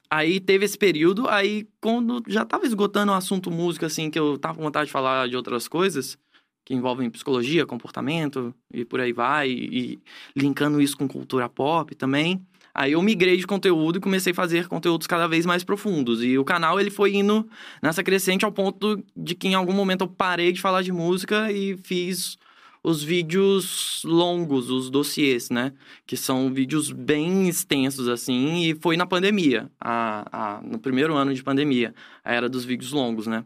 Aí 0.09 0.39
teve 0.39 0.65
esse 0.65 0.77
período, 0.77 1.27
aí 1.27 1.67
quando 1.81 2.23
já 2.27 2.45
tava 2.45 2.65
esgotando 2.65 3.11
o 3.11 3.15
assunto 3.15 3.51
música, 3.51 3.85
assim, 3.85 4.09
que 4.09 4.17
eu 4.17 4.37
tava 4.37 4.55
com 4.55 4.63
vontade 4.63 4.87
de 4.87 4.91
falar 4.91 5.27
de 5.27 5.35
outras 5.35 5.67
coisas, 5.67 6.17
que 6.63 6.73
envolvem 6.73 7.09
psicologia, 7.09 7.65
comportamento 7.65 8.53
e 8.73 8.85
por 8.85 8.99
aí 8.99 9.13
vai, 9.13 9.49
e, 9.49 9.93
e 9.93 9.99
linkando 10.35 10.81
isso 10.81 10.97
com 10.97 11.07
cultura 11.07 11.47
pop 11.47 11.93
também. 11.95 12.45
Aí 12.77 12.91
eu 12.91 13.01
migrei 13.01 13.37
de 13.37 13.47
conteúdo 13.47 13.97
e 13.97 14.01
comecei 14.01 14.31
a 14.31 14.35
fazer 14.35 14.67
conteúdos 14.67 15.07
cada 15.07 15.27
vez 15.27 15.45
mais 15.45 15.63
profundos. 15.63 16.21
E 16.21 16.37
o 16.37 16.43
canal 16.43 16.77
ele 16.77 16.89
foi 16.91 17.15
indo 17.15 17.47
nessa 17.81 18.03
crescente 18.03 18.43
ao 18.43 18.51
ponto 18.51 19.01
de 19.15 19.33
que 19.33 19.47
em 19.47 19.53
algum 19.53 19.71
momento 19.71 20.01
eu 20.03 20.07
parei 20.09 20.51
de 20.51 20.59
falar 20.59 20.81
de 20.81 20.91
música 20.91 21.49
e 21.53 21.77
fiz 21.77 22.37
os 22.83 23.01
vídeos 23.01 24.01
longos, 24.03 24.69
os 24.69 24.89
dossiês, 24.89 25.49
né? 25.49 25.71
Que 26.05 26.17
são 26.17 26.53
vídeos 26.53 26.91
bem 26.91 27.47
extensos, 27.47 28.07
assim, 28.09 28.63
e 28.65 28.75
foi 28.75 28.97
na 28.97 29.05
pandemia, 29.07 29.71
a, 29.79 30.57
a- 30.57 30.61
no 30.61 30.77
primeiro 30.77 31.15
ano 31.15 31.33
de 31.33 31.41
pandemia, 31.41 31.95
a 32.23 32.33
era 32.33 32.47
dos 32.49 32.65
vídeos 32.65 32.91
longos, 32.91 33.25
né? 33.25 33.43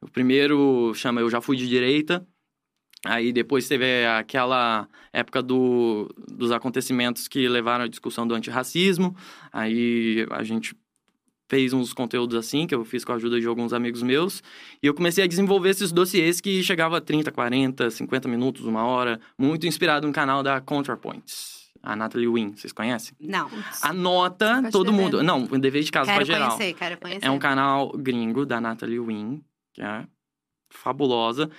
O 0.00 0.10
primeiro 0.10 0.92
chama 0.94 1.20
Eu 1.20 1.30
Já 1.30 1.40
Fui 1.40 1.56
de 1.56 1.68
Direita, 1.68 2.26
aí 3.04 3.32
depois 3.32 3.66
teve 3.68 4.06
aquela 4.06 4.88
época 5.12 5.42
do, 5.42 6.12
dos 6.28 6.52
acontecimentos 6.52 7.28
que 7.28 7.48
levaram 7.48 7.84
à 7.84 7.88
discussão 7.88 8.26
do 8.26 8.34
antirracismo, 8.34 9.16
aí 9.52 10.26
a 10.30 10.42
gente 10.42 10.74
fez 11.48 11.74
uns 11.74 11.92
conteúdos 11.92 12.34
assim, 12.34 12.66
que 12.66 12.74
eu 12.74 12.82
fiz 12.82 13.04
com 13.04 13.12
a 13.12 13.16
ajuda 13.16 13.38
de 13.38 13.46
alguns 13.46 13.74
amigos 13.74 14.02
meus, 14.02 14.42
e 14.82 14.86
eu 14.86 14.94
comecei 14.94 15.22
a 15.22 15.26
desenvolver 15.26 15.68
esses 15.68 15.92
dossiês 15.92 16.40
que 16.40 16.62
chegava 16.62 16.96
a 16.96 17.00
30, 17.00 17.30
40, 17.30 17.90
50 17.90 18.26
minutos, 18.28 18.64
uma 18.64 18.84
hora, 18.84 19.20
muito 19.36 19.66
inspirado 19.66 20.06
no 20.06 20.12
canal 20.14 20.42
da 20.42 20.62
ContraPoints, 20.62 21.70
a 21.82 21.94
Natalie 21.94 22.28
Wynn, 22.28 22.54
vocês 22.56 22.72
conhecem? 22.72 23.14
Não. 23.20 23.50
Anota 23.82 24.62
todo 24.70 24.92
mundo. 24.92 25.22
Não, 25.22 25.44
dever 25.44 25.82
de 25.82 25.90
casa 25.90 26.12
Quero 26.12 26.24
pra 26.24 26.34
geral. 26.34 26.56
conhecer, 26.56 26.74
quero 26.74 26.96
conhecer. 26.96 27.26
É 27.26 27.30
um 27.30 27.38
canal 27.38 27.92
gringo 27.98 28.46
da 28.46 28.60
Natalie 28.60 29.00
Wynn, 29.00 29.40
que 29.74 29.82
é 29.82 30.06
fabulosa. 30.70 31.50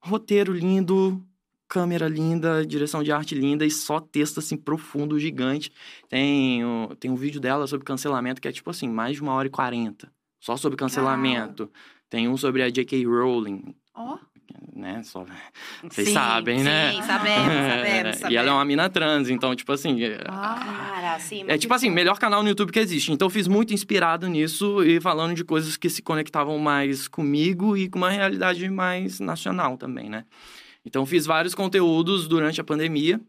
Roteiro 0.00 0.52
lindo, 0.52 1.22
câmera 1.68 2.08
linda, 2.08 2.64
direção 2.64 3.02
de 3.02 3.12
arte 3.12 3.34
linda 3.34 3.64
e 3.66 3.70
só 3.70 4.00
texto 4.00 4.38
assim 4.38 4.56
profundo, 4.56 5.18
gigante. 5.18 5.70
Tem, 6.08 6.62
tem 6.98 7.10
um 7.10 7.16
vídeo 7.16 7.40
dela 7.40 7.66
sobre 7.66 7.84
cancelamento 7.84 8.40
que 8.40 8.48
é 8.48 8.52
tipo 8.52 8.70
assim, 8.70 8.88
mais 8.88 9.16
de 9.16 9.22
uma 9.22 9.32
hora 9.32 9.48
e 9.48 9.50
quarenta. 9.50 10.10
Só 10.40 10.56
sobre 10.56 10.76
cancelamento. 10.76 11.70
Tem 12.08 12.28
um 12.28 12.36
sobre 12.36 12.62
a 12.62 12.70
J.K. 12.70 13.04
Rowling, 13.04 13.74
Ó. 13.94 14.18
né? 14.74 15.02
Só... 15.02 15.24
Vocês 15.82 16.08
Sim, 16.08 16.14
sabem, 16.14 16.62
né? 16.62 16.92
Sim, 16.92 17.02
sabemos, 17.02 17.44
sabemos, 17.46 18.16
sabemos. 18.18 18.30
E 18.30 18.36
ela 18.36 18.48
é 18.50 18.52
uma 18.52 18.64
mina 18.64 18.88
trans, 18.88 19.28
então, 19.28 19.54
tipo 19.54 19.72
assim. 19.72 20.02
é- 20.02 20.22
Ah. 20.28 20.90
Cara, 20.94 21.18
sim. 21.18 21.44
é 21.46 21.56
tipo 21.58 21.72
assim, 21.74 21.90
melhor 21.90 22.18
canal 22.18 22.42
no 22.42 22.48
YouTube 22.48 22.72
que 22.72 22.78
existe. 22.78 23.12
Então 23.12 23.26
eu 23.26 23.30
fiz 23.30 23.46
muito 23.48 23.72
inspirado 23.72 24.26
nisso 24.28 24.82
e 24.82 25.00
falando 25.00 25.34
de 25.34 25.44
coisas 25.44 25.76
que 25.76 25.88
se 25.88 26.02
conectavam 26.02 26.58
mais 26.58 27.08
comigo 27.08 27.76
e 27.76 27.88
com 27.88 27.98
uma 27.98 28.10
realidade 28.10 28.68
mais 28.68 29.20
nacional 29.20 29.76
também, 29.76 30.08
né? 30.08 30.24
Então 30.84 31.04
fiz 31.04 31.26
vários 31.26 31.54
conteúdos 31.54 32.26
durante 32.28 32.60
a 32.60 32.64
pandemia. 32.64 33.20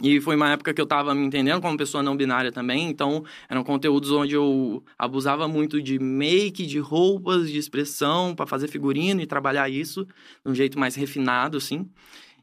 E 0.00 0.20
foi 0.20 0.36
uma 0.36 0.50
época 0.52 0.72
que 0.72 0.80
eu 0.80 0.86
tava 0.86 1.14
me 1.14 1.24
entendendo 1.26 1.60
como 1.60 1.76
pessoa 1.76 2.02
não 2.02 2.16
binária 2.16 2.50
também. 2.50 2.88
Então 2.88 3.24
eram 3.48 3.62
conteúdos 3.62 4.10
onde 4.10 4.34
eu 4.34 4.82
abusava 4.98 5.46
muito 5.46 5.82
de 5.82 5.98
make, 5.98 6.66
de 6.66 6.78
roupas, 6.78 7.50
de 7.50 7.58
expressão 7.58 8.34
para 8.34 8.46
fazer 8.46 8.68
figurino 8.68 9.20
e 9.20 9.26
trabalhar 9.26 9.68
isso 9.68 10.06
de 10.44 10.50
um 10.50 10.54
jeito 10.54 10.78
mais 10.78 10.94
refinado, 10.94 11.58
assim. 11.58 11.90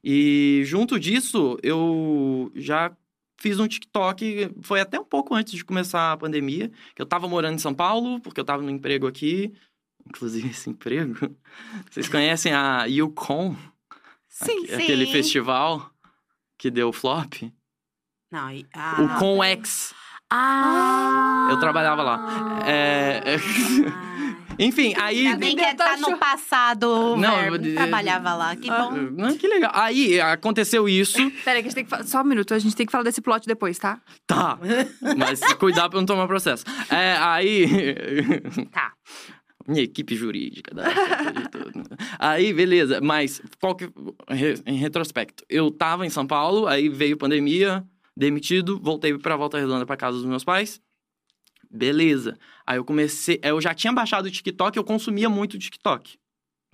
E 0.04 0.62
junto 0.66 1.00
disso, 1.00 1.58
eu 1.64 2.52
já 2.56 2.96
fiz 3.38 3.60
um 3.60 3.68
TikTok, 3.68 4.52
foi 4.62 4.80
até 4.80 5.00
um 5.00 5.04
pouco 5.04 5.34
antes 5.34 5.54
de 5.54 5.66
começar 5.66 6.12
a 6.12 6.18
pandemia, 6.18 6.72
que 6.96 7.02
eu 7.02 7.06
tava 7.06 7.28
morando 7.28 7.56
em 7.56 7.60
São 7.60 7.74
Paulo, 7.74 8.20
porque 8.22 8.40
eu 8.40 8.46
tava 8.46 8.62
no 8.62 8.70
emprego 8.70 9.08
aqui. 9.08 9.52
Inclusive, 10.08 10.50
esse 10.50 10.70
emprego. 10.70 11.16
Vocês 11.90 12.08
conhecem 12.08 12.54
a 12.54 12.86
Yukon? 12.86 13.56
Sim, 14.28 14.60
Aque- 14.64 14.68
sim. 14.68 14.84
Aquele 14.84 15.06
festival 15.08 15.92
que 16.60 16.70
deu 16.70 16.92
flop? 16.94 17.52
Não, 18.32 18.52
e- 18.52 18.66
ah, 18.76 18.96
o 19.00 19.08
não. 19.08 19.18
ConX. 19.18 19.94
Ah! 20.32 21.48
Eu 21.50 21.60
trabalhava 21.60 22.04
lá. 22.04 22.60
É, 22.68 23.24
é- 23.26 23.40
Enfim, 24.62 24.94
aí. 25.00 25.26
Ainda 25.26 25.38
bem 25.38 25.56
que 25.56 25.62
é- 25.64 25.74
tá 25.74 25.96
no 25.98 26.18
passado. 26.18 27.16
Não, 27.16 27.42
eu- 27.46 27.76
Trabalhava 27.76 28.36
lá, 28.36 28.56
que 28.58 28.70
Ah, 28.70 28.90
bom. 28.90 29.24
ah, 29.26 29.34
que 29.40 29.48
legal. 29.48 29.72
Aí 29.74 30.20
aconteceu 30.20 30.88
isso. 30.90 31.18
Peraí, 31.46 31.62
que 31.64 31.70
a 31.70 31.72
gente 31.72 31.76
tem 31.76 31.84
que 31.86 31.90
falar. 31.90 32.04
Só 32.04 32.22
um 32.22 32.26
minuto, 32.26 32.54
a 32.54 32.60
gente 32.60 32.76
tem 32.76 32.86
que 32.86 32.92
falar 32.92 33.06
desse 33.06 33.22
plot 33.22 33.48
depois, 33.48 33.80
tá? 33.80 34.00
Tá. 34.28 34.60
Mas 35.18 35.40
cuidar 35.56 35.90
pra 35.90 35.98
não 35.98 36.06
tomar 36.06 36.28
processo. 36.28 36.66
É, 36.90 37.16
aí. 37.20 37.66
Tá. 38.72 38.92
Minha 39.70 39.84
equipe 39.84 40.16
jurídica 40.16 40.74
dá 40.74 40.92
conta 40.92 41.32
de 41.32 41.50
tudo. 41.50 41.84
Aí, 42.18 42.52
beleza. 42.52 43.00
Mas, 43.00 43.40
qual 43.62 43.76
que... 43.76 43.88
em 44.66 44.78
retrospecto, 44.78 45.46
eu 45.48 45.70
tava 45.70 46.08
em 46.08 46.10
São 46.10 46.26
Paulo, 46.26 46.66
aí 46.66 46.90
veio 46.90 47.16
pandemia, 47.16 47.86
demitido, 48.18 48.80
voltei 48.80 49.16
pra 49.18 49.36
Volta 49.38 49.60
Redonda 49.60 49.86
pra 49.86 49.96
casa 49.96 50.18
dos 50.18 50.26
meus 50.26 50.44
pais. 50.44 50.82
Beleza. 51.70 52.36
Aí 52.66 52.78
eu 52.78 52.84
comecei... 52.84 53.40
Eu 53.44 53.62
já 53.62 53.76
tinha 53.76 53.94
baixado 53.94 54.26
o 54.26 54.32
TikTok, 54.32 54.76
eu 54.76 54.84
consumia 54.84 55.30
muito 55.30 55.54
o 55.54 55.60
TikTok. 55.60 56.18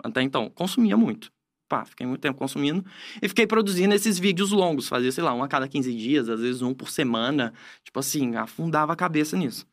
Até 0.02 0.22
então, 0.22 0.48
consumia 0.48 0.96
muito. 0.96 1.30
Pá, 1.68 1.84
fiquei 1.84 2.06
muito 2.06 2.20
tempo 2.20 2.38
consumindo. 2.38 2.82
E 3.20 3.28
fiquei 3.28 3.46
produzindo 3.46 3.94
esses 3.94 4.18
vídeos 4.18 4.52
longos. 4.52 4.88
Fazia, 4.88 5.12
sei 5.12 5.22
lá, 5.22 5.34
um 5.34 5.42
a 5.42 5.48
cada 5.48 5.68
15 5.68 5.94
dias, 5.94 6.28
às 6.30 6.40
vezes 6.40 6.62
um 6.62 6.72
por 6.72 6.88
semana. 6.88 7.52
Tipo 7.84 7.98
assim, 7.98 8.36
afundava 8.36 8.94
a 8.94 8.96
cabeça 8.96 9.36
nisso. 9.36 9.66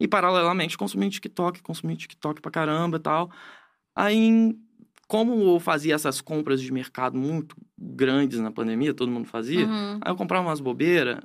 E 0.00 0.06
paralelamente 0.06 0.78
consumia 0.78 1.10
TikTok, 1.10 1.62
consumia 1.62 1.96
TikTok 1.96 2.40
pra 2.40 2.50
caramba 2.50 2.96
e 2.98 3.00
tal. 3.00 3.30
Aí, 3.96 4.54
como 5.08 5.34
eu 5.54 5.58
fazia 5.60 5.94
essas 5.94 6.20
compras 6.20 6.60
de 6.60 6.72
mercado 6.72 7.16
muito 7.18 7.56
grandes 7.76 8.38
na 8.38 8.50
pandemia, 8.50 8.94
todo 8.94 9.10
mundo 9.10 9.26
fazia, 9.26 9.66
Uhum. 9.66 9.98
aí 10.00 10.12
eu 10.12 10.16
comprava 10.16 10.46
umas 10.46 10.60
bobeiras, 10.60 11.18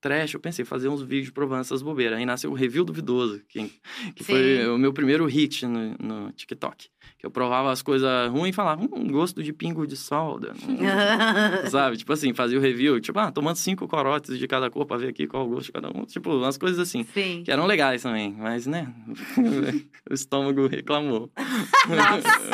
trash, 0.00 0.34
eu 0.34 0.40
pensei 0.40 0.64
fazer 0.64 0.88
uns 0.88 1.02
vídeos 1.02 1.30
provando 1.32 1.60
essas 1.62 1.82
bobeiras. 1.82 2.18
Aí 2.18 2.24
nasceu 2.24 2.50
o 2.50 2.54
Review 2.54 2.84
Duvidoso, 2.84 3.42
que, 3.48 3.68
que 4.14 4.22
Sim. 4.24 4.32
foi 4.32 4.68
o 4.68 4.78
meu 4.78 4.92
primeiro 4.92 5.26
hit 5.26 5.66
no, 5.66 5.96
no 6.00 6.32
TikTok. 6.32 6.88
Que 7.18 7.26
eu 7.26 7.30
provava 7.30 7.70
as 7.70 7.82
coisas 7.82 8.30
ruins 8.30 8.50
e 8.50 8.52
falava, 8.52 8.82
hum, 8.82 9.08
gosto 9.08 9.42
de 9.42 9.52
pingo 9.52 9.86
de 9.86 9.96
solda. 9.96 10.52
hum." 10.66 10.78
Sabe? 11.70 11.96
Tipo 11.96 12.12
assim, 12.12 12.32
fazia 12.32 12.58
o 12.58 12.60
review, 12.60 13.00
tipo, 13.00 13.18
ah, 13.18 13.30
tomando 13.30 13.56
cinco 13.56 13.86
corotes 13.86 14.38
de 14.38 14.48
cada 14.48 14.70
cor 14.70 14.86
pra 14.86 14.96
ver 14.96 15.08
aqui 15.08 15.26
qual 15.26 15.46
o 15.46 15.48
gosto 15.48 15.66
de 15.66 15.72
cada 15.72 15.88
um. 15.88 16.04
Tipo, 16.04 16.30
umas 16.36 16.56
coisas 16.56 16.78
assim. 16.78 17.04
Sim. 17.04 17.42
Que 17.44 17.50
eram 17.50 17.66
legais 17.66 18.02
também, 18.02 18.34
mas, 18.38 18.66
né? 18.66 18.92
o 20.10 20.14
estômago 20.14 20.66
reclamou. 20.66 21.30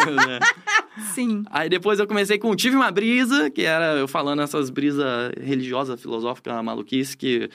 É. 0.07 1.03
Sim. 1.14 1.42
Aí 1.51 1.68
depois 1.68 1.99
eu 1.99 2.07
comecei 2.07 2.38
com 2.38 2.55
Tive 2.55 2.76
uma 2.76 2.90
Brisa, 2.90 3.51
que 3.51 3.62
era 3.62 3.97
eu 3.97 4.09
falando 4.09 4.40
essas 4.42 4.70
brisas 4.70 5.32
religiosas, 5.40 6.01
filosóficas, 6.01 6.62
maluquice, 6.62 7.16
que 7.16 7.51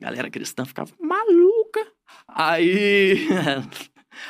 a 0.00 0.04
galera 0.06 0.30
cristã 0.30 0.64
ficava 0.64 0.90
maluca. 1.00 1.86
Aí. 2.28 3.26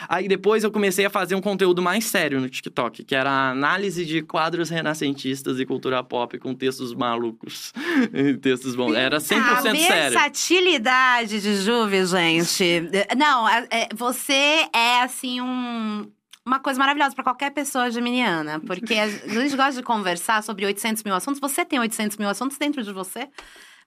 Aí 0.08 0.28
depois 0.28 0.64
eu 0.64 0.70
comecei 0.70 1.04
a 1.04 1.10
fazer 1.10 1.34
um 1.34 1.40
conteúdo 1.40 1.82
mais 1.82 2.04
sério 2.04 2.40
no 2.40 2.48
TikTok, 2.48 3.04
que 3.04 3.14
era 3.14 3.30
a 3.30 3.50
análise 3.50 4.04
de 4.04 4.22
quadros 4.22 4.70
renascentistas 4.70 5.58
e 5.60 5.66
cultura 5.66 6.02
pop 6.02 6.38
com 6.38 6.54
textos 6.54 6.94
malucos. 6.94 7.72
textos 8.40 8.74
bons. 8.74 8.94
Era 8.94 9.18
100% 9.18 9.36
a 9.38 9.60
sério. 9.60 9.76
versatilidade 10.12 11.40
de 11.40 11.56
Juve, 11.56 12.04
gente. 12.06 12.82
Não, 13.16 13.48
é- 13.48 13.88
você 13.94 14.66
é, 14.74 15.02
assim, 15.02 15.40
um... 15.40 16.10
Uma 16.44 16.58
coisa 16.58 16.76
maravilhosa 16.76 17.14
pra 17.14 17.22
qualquer 17.22 17.50
pessoa 17.50 17.88
geminiana. 17.88 18.58
Porque 18.58 18.94
a 18.94 19.08
gente 19.08 19.56
gosta 19.56 19.74
de 19.74 19.82
conversar 19.82 20.42
sobre 20.42 20.66
800 20.66 21.04
mil 21.04 21.14
assuntos. 21.14 21.40
Você 21.40 21.64
tem 21.64 21.78
800 21.78 22.16
mil 22.16 22.28
assuntos 22.28 22.58
dentro 22.58 22.82
de 22.82 22.92
você? 22.92 23.28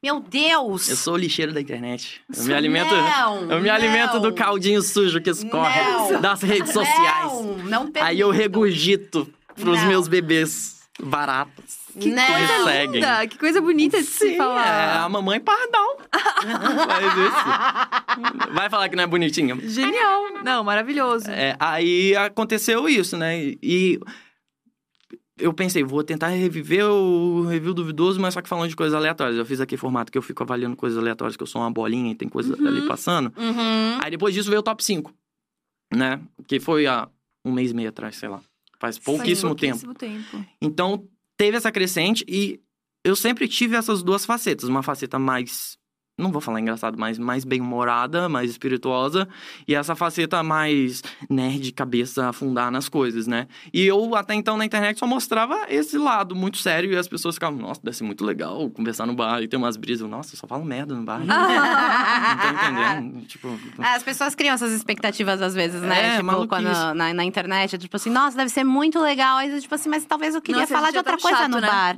Meu 0.04 0.20
Deus! 0.20 0.90
Eu 0.90 0.96
sou 0.96 1.14
o 1.16 1.18
lixeiro 1.18 1.52
da 1.54 1.62
internet. 1.62 2.22
Eu 2.36 2.44
me 2.44 2.50
Não, 2.50 2.56
alimento, 2.58 2.94
eu 3.50 3.62
me 3.62 3.70
alimento 3.70 4.20
do 4.20 4.30
não. 4.30 4.36
caldinho 4.36 4.82
sujo 4.82 5.20
que 5.22 5.30
escorre 5.32 5.82
Não. 5.82 6.22
das 6.22 6.42
redes 6.42 6.72
sociais. 6.72 7.32
Não, 7.32 7.58
não 7.88 7.92
Aí 8.02 8.20
eu 8.20 8.30
regurgito 8.30 9.28
pros 9.56 9.80
Não. 9.80 9.88
meus 9.88 10.08
bebês 10.08 10.76
baratos. 11.02 11.86
Que 12.00 12.10
me 12.10 12.16
Coisa 12.22 12.64
seguem. 12.66 12.92
linda! 12.92 13.28
Que 13.28 13.38
coisa 13.40 13.62
bonita 13.62 13.98
de 13.98 14.04
se 14.08 14.30
Sim, 14.32 14.38
falar. 14.38 14.68
é 14.68 14.98
a 14.98 15.10
mamãe 15.10 15.40
pardal. 15.40 15.98
Vai 18.54 18.70
falar 18.70 18.90
que 18.90 18.96
não 18.98 19.04
é 19.04 19.08
bonitinha. 19.08 19.58
Genial! 19.62 20.24
Não, 20.44 20.64
maravilhoso. 20.64 21.30
É, 21.30 21.56
aí 21.60 22.16
aconteceu 22.16 22.88
isso, 22.90 23.18
né? 23.18 23.38
E 23.62 24.00
eu 25.38 25.54
pensei, 25.54 25.84
vou 25.84 26.04
tentar 26.04 26.30
reviver 26.30 26.86
o 26.86 27.46
review 27.46 27.74
duvidoso, 27.74 28.20
mas 28.20 28.34
só 28.34 28.42
que 28.42 28.50
falando 28.50 28.70
de 28.70 28.76
coisas 28.76 28.94
aleatórias. 28.94 29.38
Eu 29.38 29.46
fiz 29.46 29.60
aqui 29.60 29.76
formato 29.76 30.12
que 30.12 30.18
eu 30.18 30.22
fico 30.22 30.42
avaliando 30.44 30.76
coisas 30.76 30.98
aleatórias, 30.98 31.36
que 31.36 31.44
eu 31.44 31.48
sou 31.48 31.62
uma 31.62 31.72
bolinha 31.72 32.12
e 32.12 32.16
tem 32.16 32.30
coisa 32.30 32.54
ali 32.54 32.88
passando. 32.88 33.34
Uhum. 33.38 34.00
Aí 34.02 34.12
depois 34.12 34.34
disso 34.34 34.50
veio 34.50 34.62
o 34.62 34.64
top 34.64 34.84
5, 34.84 35.14
né? 35.94 36.22
Que 36.48 36.60
foi 36.60 36.88
há 36.88 37.10
um 37.44 37.52
mês 37.52 37.72
e 37.72 37.74
meio 37.74 37.90
atrás, 37.90 38.16
sei 38.16 38.30
lá. 38.30 38.42
Faz 38.80 38.98
pouquíssimo 38.98 39.52
Sim, 39.52 39.56
tempo. 39.56 39.86
pouquíssimo 39.86 39.94
tempo. 39.94 40.46
Então, 40.62 41.08
teve 41.38 41.58
essa 41.58 41.72
crescente 41.72 42.26
e 42.28 42.60
eu 43.04 43.16
sempre 43.16 43.48
tive 43.48 43.76
essas 43.76 44.02
duas 44.02 44.26
facetas. 44.26 44.68
Uma 44.70 44.84
faceta 44.84 45.20
mais, 45.20 45.78
não 46.18 46.32
vou 46.32 46.40
falar 46.40 46.62
engraçado, 46.62 46.98
mas 46.98 47.20
mais 47.20 47.44
bem-humorada, 47.44 48.30
mais 48.30 48.50
espirituosa. 48.50 49.28
E 49.68 49.76
essa 49.76 49.96
faceta 49.96 50.42
mais 50.42 51.04
nerd, 51.30 51.74
cabeça, 51.74 52.30
afundar 52.30 52.72
nas 52.72 52.88
coisas, 52.88 53.28
né? 53.28 53.48
E 53.74 53.86
eu, 53.86 54.16
até 54.16 54.34
então, 54.34 54.56
na 54.56 54.64
internet 54.64 54.98
só 54.98 55.06
mostrava 55.06 55.66
esse 55.68 55.98
lado 55.98 56.34
muito 56.34 56.58
sério. 56.58 56.94
E 56.94 56.96
as 56.96 57.08
pessoas 57.08 57.36
ficavam, 57.36 57.60
nossa, 57.60 57.82
deve 57.84 57.98
ser 57.98 58.06
muito 58.06 58.24
legal 58.24 58.70
conversar 58.70 59.06
no 59.06 59.14
bar 59.14 59.42
e 59.42 59.48
ter 59.48 59.58
umas 59.58 59.76
brisas. 59.76 60.02
Eu, 60.02 60.08
Nossa, 60.08 60.36
eu 60.36 60.40
só 60.40 60.48
falo 60.48 60.64
merda 60.64 60.96
no 60.96 61.04
bar. 61.04 61.20
Não 61.26 62.38
tô 62.38 62.48
entendendo. 62.48 63.26
Tipo... 63.26 63.60
As 63.80 64.04
pessoas 64.04 64.34
criam 64.36 64.54
essas 64.54 64.72
expectativas 64.72 65.42
às 65.42 65.54
vezes, 65.54 65.82
né? 65.82 66.08
É, 66.08 66.12
tipo, 66.12 66.26
maluquice. 66.26 66.48
quando 66.48 66.96
na, 66.96 67.14
na 67.14 67.26
internet, 67.26 67.78
tipo 67.78 67.96
assim, 67.98 68.10
nossa, 68.10 68.38
deve 68.38 68.50
ser 68.50 68.64
muito 68.64 69.00
legal. 69.00 69.38
Aí, 69.38 69.60
tipo 69.60 69.76
assim, 69.76 69.90
mas 69.90 70.06
talvez 70.06 70.34
eu 70.34 70.42
queria 70.42 70.62
Nossa, 70.62 70.74
falar 70.74 70.92
de 70.92 70.98
é 70.98 71.00
outra 71.00 71.18
coisa 71.18 71.38
chato, 71.40 71.52
no 71.52 71.60
né? 71.60 71.68
bar. 71.68 71.98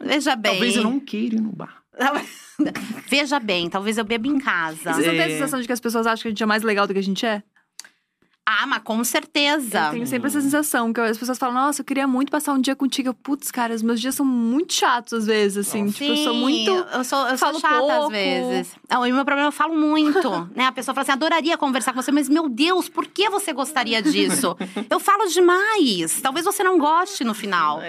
Veja 0.00 0.34
bem. 0.34 0.52
Talvez 0.52 0.76
eu 0.76 0.82
não 0.82 0.98
queira 0.98 1.36
ir 1.36 1.40
no 1.40 1.52
bar. 1.52 1.77
Veja 3.08 3.38
bem, 3.38 3.68
talvez 3.70 3.98
eu 3.98 4.04
beba 4.04 4.26
em 4.26 4.38
casa. 4.38 4.92
Vocês 4.92 5.06
não 5.06 5.12
têm 5.14 5.20
a 5.22 5.26
É. 5.26 5.30
sensação 5.30 5.60
de 5.60 5.66
que 5.66 5.72
as 5.72 5.80
pessoas 5.80 6.06
acham 6.06 6.22
que 6.22 6.28
a 6.28 6.30
gente 6.30 6.42
é 6.42 6.46
mais 6.46 6.62
legal 6.62 6.86
do 6.86 6.92
que 6.92 6.98
a 6.98 7.02
gente 7.02 7.24
é? 7.24 7.42
Ah, 8.50 8.66
mas 8.66 8.80
com 8.82 9.04
certeza. 9.04 9.78
Eu 9.78 9.90
tenho 9.90 10.06
sempre 10.06 10.28
essa 10.28 10.40
sensação, 10.40 10.90
que 10.90 10.98
as 10.98 11.18
pessoas 11.18 11.36
falam, 11.36 11.54
nossa, 11.54 11.82
eu 11.82 11.84
queria 11.84 12.06
muito 12.06 12.32
passar 12.32 12.54
um 12.54 12.60
dia 12.60 12.74
contigo. 12.74 13.10
Eu, 13.10 13.14
Putz, 13.14 13.50
cara, 13.50 13.74
os 13.74 13.82
meus 13.82 14.00
dias 14.00 14.14
são 14.14 14.24
muito 14.24 14.72
chatos 14.72 15.12
às 15.12 15.26
vezes, 15.26 15.68
assim. 15.68 15.90
Tipo, 15.90 16.12
eu 16.12 16.16
sou 16.16 16.32
Sim, 16.32 16.40
muito. 16.40 16.70
Eu 16.70 17.04
sou, 17.04 17.28
eu 17.28 17.36
sou 17.36 17.38
falo 17.38 17.60
chata 17.60 17.76
às 17.76 17.98
pouco. 17.98 18.10
vezes. 18.10 18.74
Não, 18.88 19.06
e 19.06 19.12
o 19.12 19.14
meu 19.14 19.24
problema, 19.26 19.48
eu 19.48 19.52
falo 19.52 19.76
muito. 19.76 20.48
né? 20.56 20.64
A 20.64 20.72
pessoa 20.72 20.94
fala 20.94 21.02
assim: 21.02 21.12
adoraria 21.12 21.58
conversar 21.58 21.92
com 21.92 22.00
você, 22.00 22.10
mas 22.10 22.26
meu 22.26 22.48
Deus, 22.48 22.88
por 22.88 23.04
que 23.04 23.28
você 23.28 23.52
gostaria 23.52 24.00
disso? 24.00 24.56
eu 24.88 24.98
falo 24.98 25.26
demais. 25.26 26.18
Talvez 26.22 26.46
você 26.46 26.64
não 26.64 26.78
goste 26.78 27.24
no 27.24 27.34
final. 27.34 27.82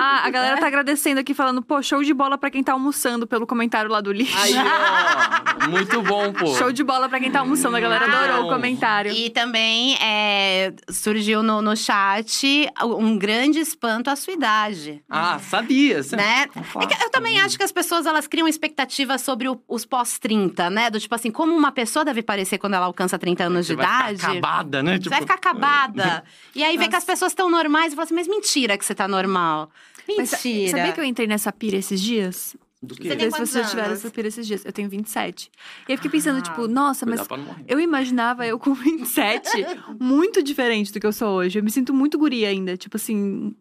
Ah, 0.00 0.22
a 0.24 0.30
galera 0.30 0.56
tá 0.56 0.68
agradecendo 0.68 1.20
aqui, 1.20 1.34
falando, 1.34 1.60
pô, 1.60 1.82
show 1.82 2.02
de 2.02 2.14
bola 2.14 2.38
pra 2.38 2.50
quem 2.50 2.62
tá 2.62 2.72
almoçando 2.72 3.26
pelo 3.26 3.46
comentário 3.46 3.90
lá 3.90 4.00
do 4.00 4.10
lixo. 4.10 4.38
Aí, 4.38 4.54
ó. 4.56 5.68
Muito 5.68 6.00
bom, 6.00 6.32
pô. 6.32 6.54
Show 6.54 6.72
de 6.72 6.82
bola 6.82 7.10
pra 7.10 7.20
quem 7.20 7.30
tá 7.30 7.40
almoçando. 7.40 7.76
A 7.76 7.80
galera 7.80 8.06
adorou 8.06 8.42
bom. 8.42 8.48
o 8.48 8.54
comentário. 8.54 9.12
E 9.12 9.28
também 9.28 9.81
é, 10.00 10.72
surgiu 10.90 11.42
no, 11.42 11.60
no 11.62 11.76
chat 11.76 12.68
um 12.84 13.16
grande 13.18 13.58
espanto 13.58 14.10
à 14.10 14.16
sua 14.16 14.32
idade. 14.34 15.02
Ah, 15.08 15.38
sabia. 15.38 16.02
Você- 16.02 16.16
Né? 16.16 16.46
É 16.54 17.04
eu 17.04 17.10
também 17.10 17.40
acho 17.40 17.56
que 17.56 17.64
as 17.64 17.72
pessoas 17.72 18.06
elas 18.06 18.26
criam 18.26 18.46
expectativas 18.48 19.20
sobre 19.22 19.48
o- 19.48 19.60
os 19.68 19.84
pós-30, 19.84 20.68
né? 20.70 20.90
Do 20.90 20.98
tipo 21.00 21.14
assim, 21.14 21.30
como 21.30 21.54
uma 21.54 21.72
pessoa 21.72 22.04
deve 22.04 22.22
parecer 22.22 22.58
quando 22.58 22.74
ela 22.74 22.86
alcança 22.86 23.18
30 23.18 23.44
anos 23.44 23.66
Você 23.66 23.72
de 23.74 23.76
vai 23.82 23.86
ficar 23.86 24.12
idade. 24.12 24.24
acabada, 24.38 24.82
né? 24.82 24.98
Você 25.00 25.08
vai 25.08 25.20
ficar 25.20 25.34
acabada. 25.34 26.24
E 26.54 26.62
aí 26.62 26.76
vê 26.76 26.88
que 26.88 26.96
as 26.96 27.04
pessoas 27.04 27.32
estão 27.32 27.48
normais 27.50 27.92
e 27.92 27.96
fala 27.96 28.04
assim, 28.04 28.14
mas 28.14 28.28
mentira 28.28 28.76
que 28.76 28.84
você 28.84 28.94
tá 28.94 29.08
normal. 29.08 29.70
Mas 30.18 30.32
Mentira. 30.32 30.70
sabia 30.70 30.92
que 30.92 31.00
eu 31.00 31.04
entrei 31.04 31.26
nessa 31.26 31.52
pira 31.52 31.76
esses 31.76 32.00
dias? 32.00 32.56
Do 32.82 32.94
Você 32.96 33.02
quê? 33.02 33.08
tem 33.10 33.18
sei 33.20 33.30
se 33.30 33.36
quantos 33.36 33.50
vocês 33.50 33.70
tiveram 33.70 33.92
essa 33.92 34.10
pira 34.10 34.26
esses 34.28 34.46
dias. 34.46 34.64
Eu 34.64 34.72
tenho 34.72 34.88
27. 34.88 35.44
E 35.88 35.92
aí 35.92 35.94
eu 35.94 35.96
fiquei 35.98 36.10
pensando, 36.10 36.38
Ah. 36.38 36.42
tipo, 36.42 36.66
nossa, 36.66 37.06
mas 37.06 37.20
eu 37.68 37.78
imaginava 37.78 38.44
eu 38.46 38.58
com 38.58 38.74
27 38.74 39.50
muito 40.00 40.42
diferente 40.42 40.92
do 40.92 40.98
que 40.98 41.06
eu 41.06 41.12
sou 41.12 41.28
hoje. 41.36 41.58
Eu 41.60 41.62
me 41.62 41.70
sinto 41.70 41.94
muito 41.94 42.18
guria 42.18 42.48
ainda. 42.48 42.76
Tipo 42.76 42.96
assim, 42.96 43.54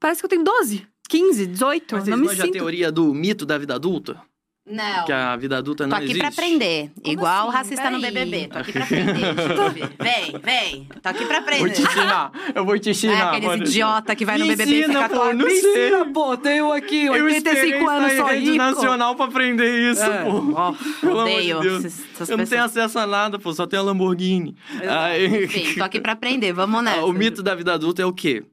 parece 0.00 0.20
que 0.20 0.24
eu 0.26 0.30
tenho 0.30 0.42
12, 0.42 0.84
15, 1.08 1.46
18. 1.46 1.94
Mas 1.94 2.08
não 2.08 2.16
me 2.16 2.26
manjam 2.26 2.42
a 2.42 2.46
sinto. 2.46 2.54
teoria 2.54 2.90
do 2.90 3.14
mito 3.14 3.46
da 3.46 3.56
vida 3.56 3.74
adulta? 3.76 4.20
Não. 4.68 5.04
Que 5.04 5.12
a 5.12 5.36
vida 5.36 5.58
adulta 5.58 5.84
Tô 5.84 5.90
não 5.90 5.96
aqui 5.96 6.06
existe? 6.06 6.18
pra 6.18 6.28
aprender. 6.28 6.90
Igual 7.04 7.46
o 7.46 7.48
assim? 7.50 7.56
racista 7.58 7.88
no. 7.90 8.00
BBB. 8.00 8.48
Tô 8.48 8.58
aqui 8.58 8.72
pra 8.72 8.82
aprender, 8.84 9.56
Juve. 9.56 9.80
Vem, 10.00 10.40
vem. 10.42 10.88
Tô 11.00 11.08
aqui 11.08 11.24
pra 11.24 11.34
Vou 11.38 11.42
aprender. 11.48 11.70
te 11.70 11.82
ensinar. 11.82 12.32
Eu 12.54 12.64
vou 12.64 12.78
te 12.78 12.88
É 12.88 12.90
ensinar. 12.90 13.28
aqueles 13.28 13.46
mano. 13.48 13.62
idiota 13.62 14.16
que 14.16 14.24
vai 14.24 14.38
no 14.38 14.44
Me 14.44 14.56
BBB 14.56 14.72
e 14.72 14.80
ensina, 14.80 15.02
fica 15.04 15.08
pô, 15.14 15.20
com 15.26 15.32
não 15.34 15.46
Me 15.46 15.54
sei. 15.54 15.86
ensina, 15.86 16.12
pô, 16.12 16.36
tenho 16.36 16.72
aqui 16.72 17.04
Eu 17.06 17.12
85 17.24 17.54
esperei 17.54 17.86
anos, 17.86 18.30
rede 18.30 18.44
rico. 18.46 18.56
nacional 18.56 19.14
pra 19.14 19.24
aprender 19.26 19.90
isso, 19.92 20.02
É. 20.02 20.24
pô. 20.24 20.30
Ó, 20.54 20.72
Pelo 21.00 21.20
amor 21.20 21.26
de 21.30 21.36
odeio 21.36 21.60
Deus. 21.60 21.84
essas, 21.84 22.04
essas 22.14 22.28
Eu 22.30 22.36
não 22.36 22.44
tenho 22.44 22.64
acesso 22.64 22.98
a 22.98 23.06
nada, 23.06 23.38
pô. 23.38 23.52
Só 23.54 23.66
tenho 23.68 23.82
a 23.82 23.84
Lamborghini. 23.84 24.56
Aí- 24.88 25.44
Enfim, 25.44 25.74
tô 25.78 25.84
aqui 25.84 26.00
pra 26.00 26.12
aprender, 26.12 26.52
vamos 26.52 26.82
nessa. 26.82 27.00
Ah, 27.00 27.04
O 27.04 27.12
mito 27.12 27.40
da 27.40 27.54
vida 27.54 27.72
adulta 27.72 28.02
é 28.02 28.04
o 28.04 28.12
quê? 28.12 28.44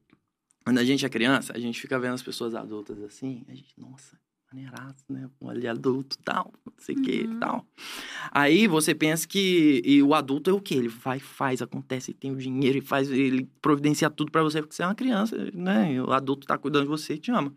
Quando 0.64 0.78
a 0.78 0.86
gente 0.86 1.04
é 1.06 1.10
criança, 1.10 1.54
a 1.56 1.60
gente 1.60 1.82
fica 1.82 1.98
vendo 2.00 2.14
as 2.14 2.22
pessoas 2.22 2.54
adultas 2.56 3.02
assim, 3.02 3.44
a 3.50 3.52
gente, 3.52 3.74
nossa, 3.78 4.16
maneiraço, 4.54 5.04
né? 5.10 5.28
Olha, 5.42 5.72
adulto, 5.72 6.18
tal, 6.24 6.54
não 6.66 6.74
sei 6.78 6.96
o 6.96 7.02
que, 7.02 7.22
Uhum. 7.24 7.40
tal. 7.40 7.66
Aí 8.32 8.68
você 8.68 8.94
pensa 8.94 9.28
que 9.28 9.82
e 9.84 10.02
o 10.04 10.14
adulto 10.14 10.50
é 10.50 10.54
o 10.54 10.62
quê? 10.62 10.76
Ele 10.76 10.88
vai, 10.88 11.20
faz, 11.20 11.62
acontece, 11.62 12.12
ele 12.12 12.18
tem 12.20 12.32
o 12.32 12.36
dinheiro, 12.38 12.78
ele 12.78 12.86
faz, 12.86 13.10
ele 13.10 13.50
providencia 13.62 14.10
tudo 14.10 14.32
pra 14.32 14.44
você, 14.44 14.62
porque 14.62 14.76
você 14.76 14.84
é 14.84 14.88
uma 14.88 14.96
criança, 14.96 15.36
né? 15.54 15.94
E 15.94 16.00
o 16.00 16.12
adulto 16.14 16.46
tá 16.46 16.58
cuidando 16.58 16.84
de 16.84 16.90
você 16.90 17.16
e 17.16 17.18
te 17.18 17.32
ama. 17.32 17.54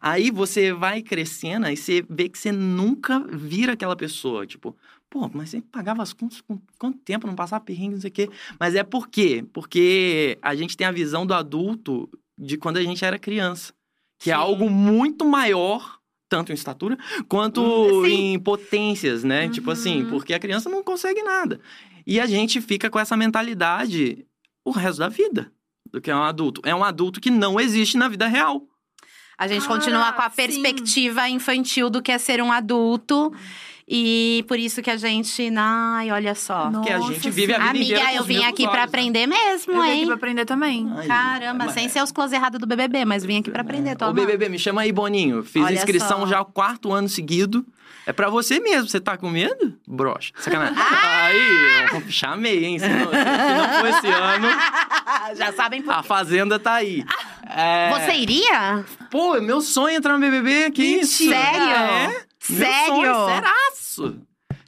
Aí 0.00 0.30
você 0.30 0.72
vai 0.72 1.00
crescendo 1.02 1.66
e 1.68 1.76
você 1.76 2.04
vê 2.10 2.28
que 2.28 2.38
você 2.38 2.52
nunca 2.52 3.20
vira 3.20 3.72
aquela 3.72 3.96
pessoa, 3.96 4.46
tipo, 4.46 4.76
pô, 5.08 5.30
mas 5.32 5.50
você 5.50 5.62
pagava 5.62 6.02
as 6.02 6.12
contas 6.12 6.40
com 6.42 6.58
quanto 6.78 6.98
tempo, 6.98 7.26
não 7.26 7.34
passava 7.34 7.64
perrengue, 7.64 7.94
não 7.94 8.00
sei 8.00 8.10
o 8.10 8.12
quê. 8.12 8.28
Mas 8.60 8.74
é 8.74 8.82
por 8.82 9.08
quê? 9.08 9.44
Porque 9.52 10.36
a 10.42 10.54
gente 10.54 10.76
tem 10.76 10.86
a 10.86 10.92
visão 10.92 11.24
do 11.24 11.32
adulto 11.32 12.08
de 12.36 12.58
quando 12.58 12.76
a 12.76 12.82
gente 12.82 13.02
era 13.04 13.18
criança. 13.18 13.72
Que 14.18 14.30
é 14.30 14.34
Sim. 14.34 14.40
algo 14.40 14.70
muito 14.70 15.24
maior, 15.24 15.98
tanto 16.34 16.50
em 16.50 16.54
estatura, 16.54 16.98
quanto 17.28 17.62
Hum, 17.62 18.04
sim. 18.04 18.34
em 18.34 18.38
potências, 18.40 19.22
né? 19.22 19.48
Tipo 19.48 19.70
assim, 19.70 20.02
Uhum. 20.02 20.10
porque 20.10 20.34
a 20.34 20.38
criança 20.40 20.68
não 20.68 20.82
consegue 20.82 21.22
nada. 21.22 21.60
E 22.04 22.18
a 22.18 22.26
gente 22.26 22.60
fica 22.60 22.90
com 22.90 22.98
essa 22.98 23.16
mentalidade 23.16 24.26
o 24.64 24.70
resto 24.72 24.98
da 24.98 25.08
vida 25.08 25.52
do 25.92 26.00
que 26.00 26.10
é 26.10 26.16
um 26.16 26.22
adulto. 26.24 26.60
É 26.64 26.74
um 26.74 26.82
adulto 26.82 27.20
que 27.20 27.30
não 27.30 27.60
existe 27.60 27.96
na 27.96 28.08
vida 28.08 28.26
real. 28.26 28.62
A 29.38 29.46
gente 29.46 29.64
Ah, 29.64 29.68
continua 29.68 30.12
com 30.12 30.22
a 30.22 30.30
sim. 30.30 30.36
perspectiva 30.36 31.28
infantil 31.28 31.88
do 31.88 32.02
que 32.02 32.10
é 32.12 32.18
ser 32.18 32.42
um 32.42 32.50
adulto. 32.52 33.32
E 33.86 34.44
por 34.48 34.58
isso 34.58 34.80
que 34.80 34.90
a 34.90 34.96
gente. 34.96 35.52
Ai, 35.56 36.10
olha 36.10 36.34
só. 36.34 36.70
Porque 36.70 36.90
a 36.90 36.98
gente 37.00 37.28
vive 37.30 37.52
a 37.52 37.58
vida 37.58 37.78
inteira 37.78 38.00
Amiga, 38.00 38.10
com 38.10 38.14
eu 38.16 38.20
os 38.22 38.26
vim 38.26 38.34
mesmos 38.34 38.48
aqui 38.52 38.62
pra 38.62 38.70
olhos, 38.72 38.78
né? 38.78 38.84
aprender 38.84 39.26
mesmo, 39.26 39.72
Eu 39.74 39.82
vim 39.82 39.88
aqui 39.90 39.98
hein? 40.00 40.06
pra 40.06 40.14
aprender 40.14 40.44
também. 40.46 40.92
Ai, 40.96 41.06
Caramba, 41.06 41.64
mas- 41.66 41.74
sem 41.74 41.88
ser 41.90 42.02
os 42.02 42.10
close 42.10 42.34
errados 42.34 42.58
do 42.58 42.66
BBB, 42.66 43.04
mas 43.04 43.24
vim 43.24 43.38
aqui 43.40 43.50
pra 43.50 43.60
aprender, 43.60 43.94
tô 43.96 44.06
Ô, 44.06 44.08
amando. 44.08 44.26
BBB, 44.26 44.48
me 44.48 44.58
chama 44.58 44.80
aí, 44.82 44.90
Boninho. 44.92 45.42
Fiz 45.44 45.62
Olha 45.62 45.74
inscrição 45.74 46.20
só. 46.20 46.26
já 46.26 46.40
o 46.40 46.46
quarto 46.46 46.92
ano 46.92 47.08
seguido. 47.10 47.64
É 48.06 48.12
pra 48.12 48.28
você 48.28 48.60
mesmo. 48.60 48.86
Você 48.88 49.00
tá 49.00 49.16
com 49.16 49.30
medo? 49.30 49.74
Broxa. 49.86 50.30
Sacanagem. 50.36 50.76
Ah! 50.78 51.24
Aí, 51.24 51.86
eu 51.94 52.10
chamei, 52.10 52.64
hein? 52.64 52.78
Se 52.78 52.86
não, 52.86 52.98
se 53.06 53.14
não 53.14 53.80
for 53.80 53.88
esse 53.88 54.06
ano, 54.08 54.48
Já 55.36 55.52
sabem 55.54 55.80
por 55.82 55.92
a 55.94 56.02
Fazenda 56.02 56.58
tá 56.58 56.74
aí. 56.74 57.02
É... 57.48 57.90
Você 57.92 58.12
iria? 58.14 58.84
Pô, 59.10 59.40
meu 59.40 59.60
sonho 59.62 59.88
é 59.88 59.94
entrar 59.96 60.14
no 60.14 60.20
BBB. 60.20 60.70
Que 60.70 60.82
isso? 60.84 61.28
Sério? 61.28 61.62
É. 61.62 62.24
Meu 62.46 62.58
Sério? 62.58 62.86
sonho, 62.94 63.14
四 63.94 64.18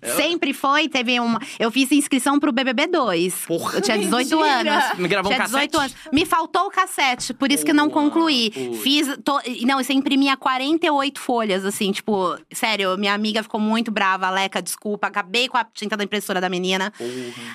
Eu- 0.03 0.15
Sempre 0.17 0.53
foi, 0.53 0.89
teve 0.89 1.19
uma. 1.19 1.41
Eu 1.59 1.71
fiz 1.71 1.91
inscrição 1.91 2.39
pro 2.39 2.53
BBB 2.53 2.87
2. 2.87 3.47
Porra, 3.47 3.79
Eu 3.79 3.81
tinha 3.81 3.97
18 3.99 4.37
mentira. 4.39 4.73
anos. 4.79 4.99
Me 4.99 5.09
gravou 5.09 5.33
um 5.33 5.35
tinha 5.35 5.47
18 5.47 5.73
cassete? 5.73 5.95
anos. 5.97 6.13
Me 6.13 6.25
faltou 6.27 6.67
o 6.67 6.71
cassete, 6.71 7.33
por 7.35 7.51
isso 7.51 7.65
que 7.65 7.71
eu 7.71 7.75
não 7.75 7.89
Boa, 7.89 8.03
concluí. 8.03 8.51
putz. 8.51 8.83
Fiz. 8.83 9.09
to- 9.25 9.41
Não, 9.67 9.83
você 9.83 9.93
imprimia 9.95 10.37
48 10.37 11.19
folhas, 11.19 11.65
assim, 11.65 11.91
tipo, 11.93 12.39
sério, 12.53 12.97
minha 12.99 13.15
amiga 13.15 13.43
ficou 13.43 13.59
muito 13.61 13.91
brava, 13.91 14.27
Aleca, 14.27 14.61
desculpa, 14.63 15.07
acabei 15.07 15.49
com 15.49 15.57
a 15.57 15.65
tinta 15.65 15.97
da 15.97 16.05
impressora 16.05 16.41
da 16.41 16.49
menina. 16.49 16.93
Porra. 16.97 17.11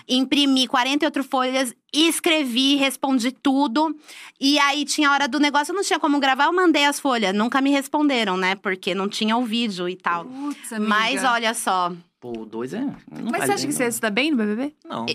Imprimi 0.10 0.68
48 0.68 1.24
folhas, 1.24 1.74
escrevi, 1.94 2.76
respondi 2.76 3.32
tudo. 3.32 3.96
E 4.40 4.58
aí 4.60 4.84
tinha 4.86 5.10
a 5.10 5.14
hora 5.14 5.28
do 5.28 5.40
negócio, 5.40 5.72
eu 5.72 5.76
não 5.76 5.84
tinha 5.84 6.00
como 6.00 6.20
gravar, 6.20 6.46
eu 6.46 6.54
mandei 6.54 6.86
as 6.86 7.00
folhas. 7.00 7.34
Nunca 7.34 7.62
me 7.62 7.70
responderam, 7.70 8.36
né? 8.36 8.56
Porque 8.56 8.94
não 8.96 9.08
tinha 9.08 9.38
o 9.38 9.46
vídeo 9.46 9.88
e 9.88 9.96
tal. 9.96 10.26
Putz. 10.26 10.72
Mas 10.80 11.24
olha 11.24 11.54
só, 11.54 11.92
Pô, 12.22 12.32
o 12.42 12.46
dois 12.46 12.72
é. 12.72 12.80
Não 12.82 12.94
Mas 13.10 13.32
vale 13.32 13.46
você 13.46 13.52
acha 13.54 13.62
que 13.62 13.68
bem, 13.68 13.72
você 13.76 13.84
ia 13.86 13.92
se 13.92 14.00
dar 14.00 14.12
bem 14.12 14.30
no 14.30 14.38
BBB? 14.38 14.76
Não. 14.88 15.08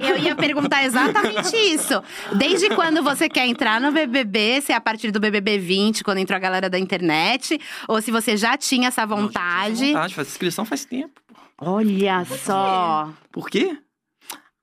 Eu 0.00 0.16
ia 0.16 0.36
perguntar 0.36 0.84
exatamente 0.84 1.56
isso. 1.56 2.00
Desde 2.38 2.70
quando 2.70 3.02
você 3.02 3.28
quer 3.28 3.46
entrar 3.48 3.80
no 3.80 3.90
BBB? 3.90 4.60
Se 4.62 4.70
é 4.70 4.76
a 4.76 4.80
partir 4.80 5.10
do 5.10 5.18
BBB 5.18 5.58
20, 5.58 6.04
quando 6.04 6.18
entrou 6.18 6.36
a 6.36 6.40
galera 6.40 6.70
da 6.70 6.78
internet? 6.78 7.60
Ou 7.88 8.00
se 8.00 8.12
você 8.12 8.36
já 8.36 8.56
tinha 8.56 8.86
essa 8.88 9.04
Não, 9.04 9.16
já 9.16 9.16
tinha 9.16 9.28
essa 9.28 9.32
vontade? 9.32 9.86
vontade. 9.86 10.14
Faz 10.14 10.28
inscrição 10.28 10.64
faz 10.64 10.84
tempo. 10.84 11.20
Olha 11.58 12.24
só. 12.24 13.12
Por 13.32 13.50
quê? 13.50 13.76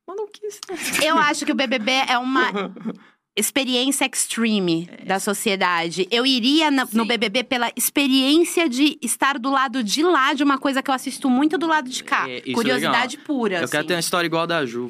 Mas 0.07 0.15
não 0.15 0.27
quis. 0.31 0.59
né? 0.69 0.77
Eu 1.05 1.17
acho 1.17 1.45
que 1.45 1.51
o 1.51 1.55
BBB 1.55 1.91
é 2.07 2.17
uma 2.17 2.49
experiência 3.35 4.05
extreme 4.05 4.89
da 5.05 5.19
sociedade. 5.19 6.07
Eu 6.11 6.25
iria 6.25 6.69
na- 6.69 6.87
no. 6.93 7.05
BBB 7.05 7.43
pela 7.43 7.71
experiência 7.75 8.69
de 8.69 8.97
estar 9.01 9.39
do 9.39 9.49
lado 9.49 9.83
de 9.83 10.03
lá 10.03 10.33
de 10.33 10.43
uma 10.43 10.57
coisa 10.57 10.81
que 10.83 10.89
eu 10.89 10.93
assisto 10.95 11.29
muito 11.29 11.57
do 11.57 11.67
lado 11.67 11.89
de 11.89 12.03
cá. 12.03 12.29
É, 12.29 12.37
é 12.49 12.53
Curiosidade 12.53 13.17
pura. 13.17 13.55
Eu 13.61 13.67
quero 13.67 13.79
assim. 13.79 13.87
ter 13.87 13.93
uma 13.95 13.99
história 13.99 14.27
igual 14.27 14.43
a 14.43 14.47
da 14.47 14.65
Ju. 14.65 14.89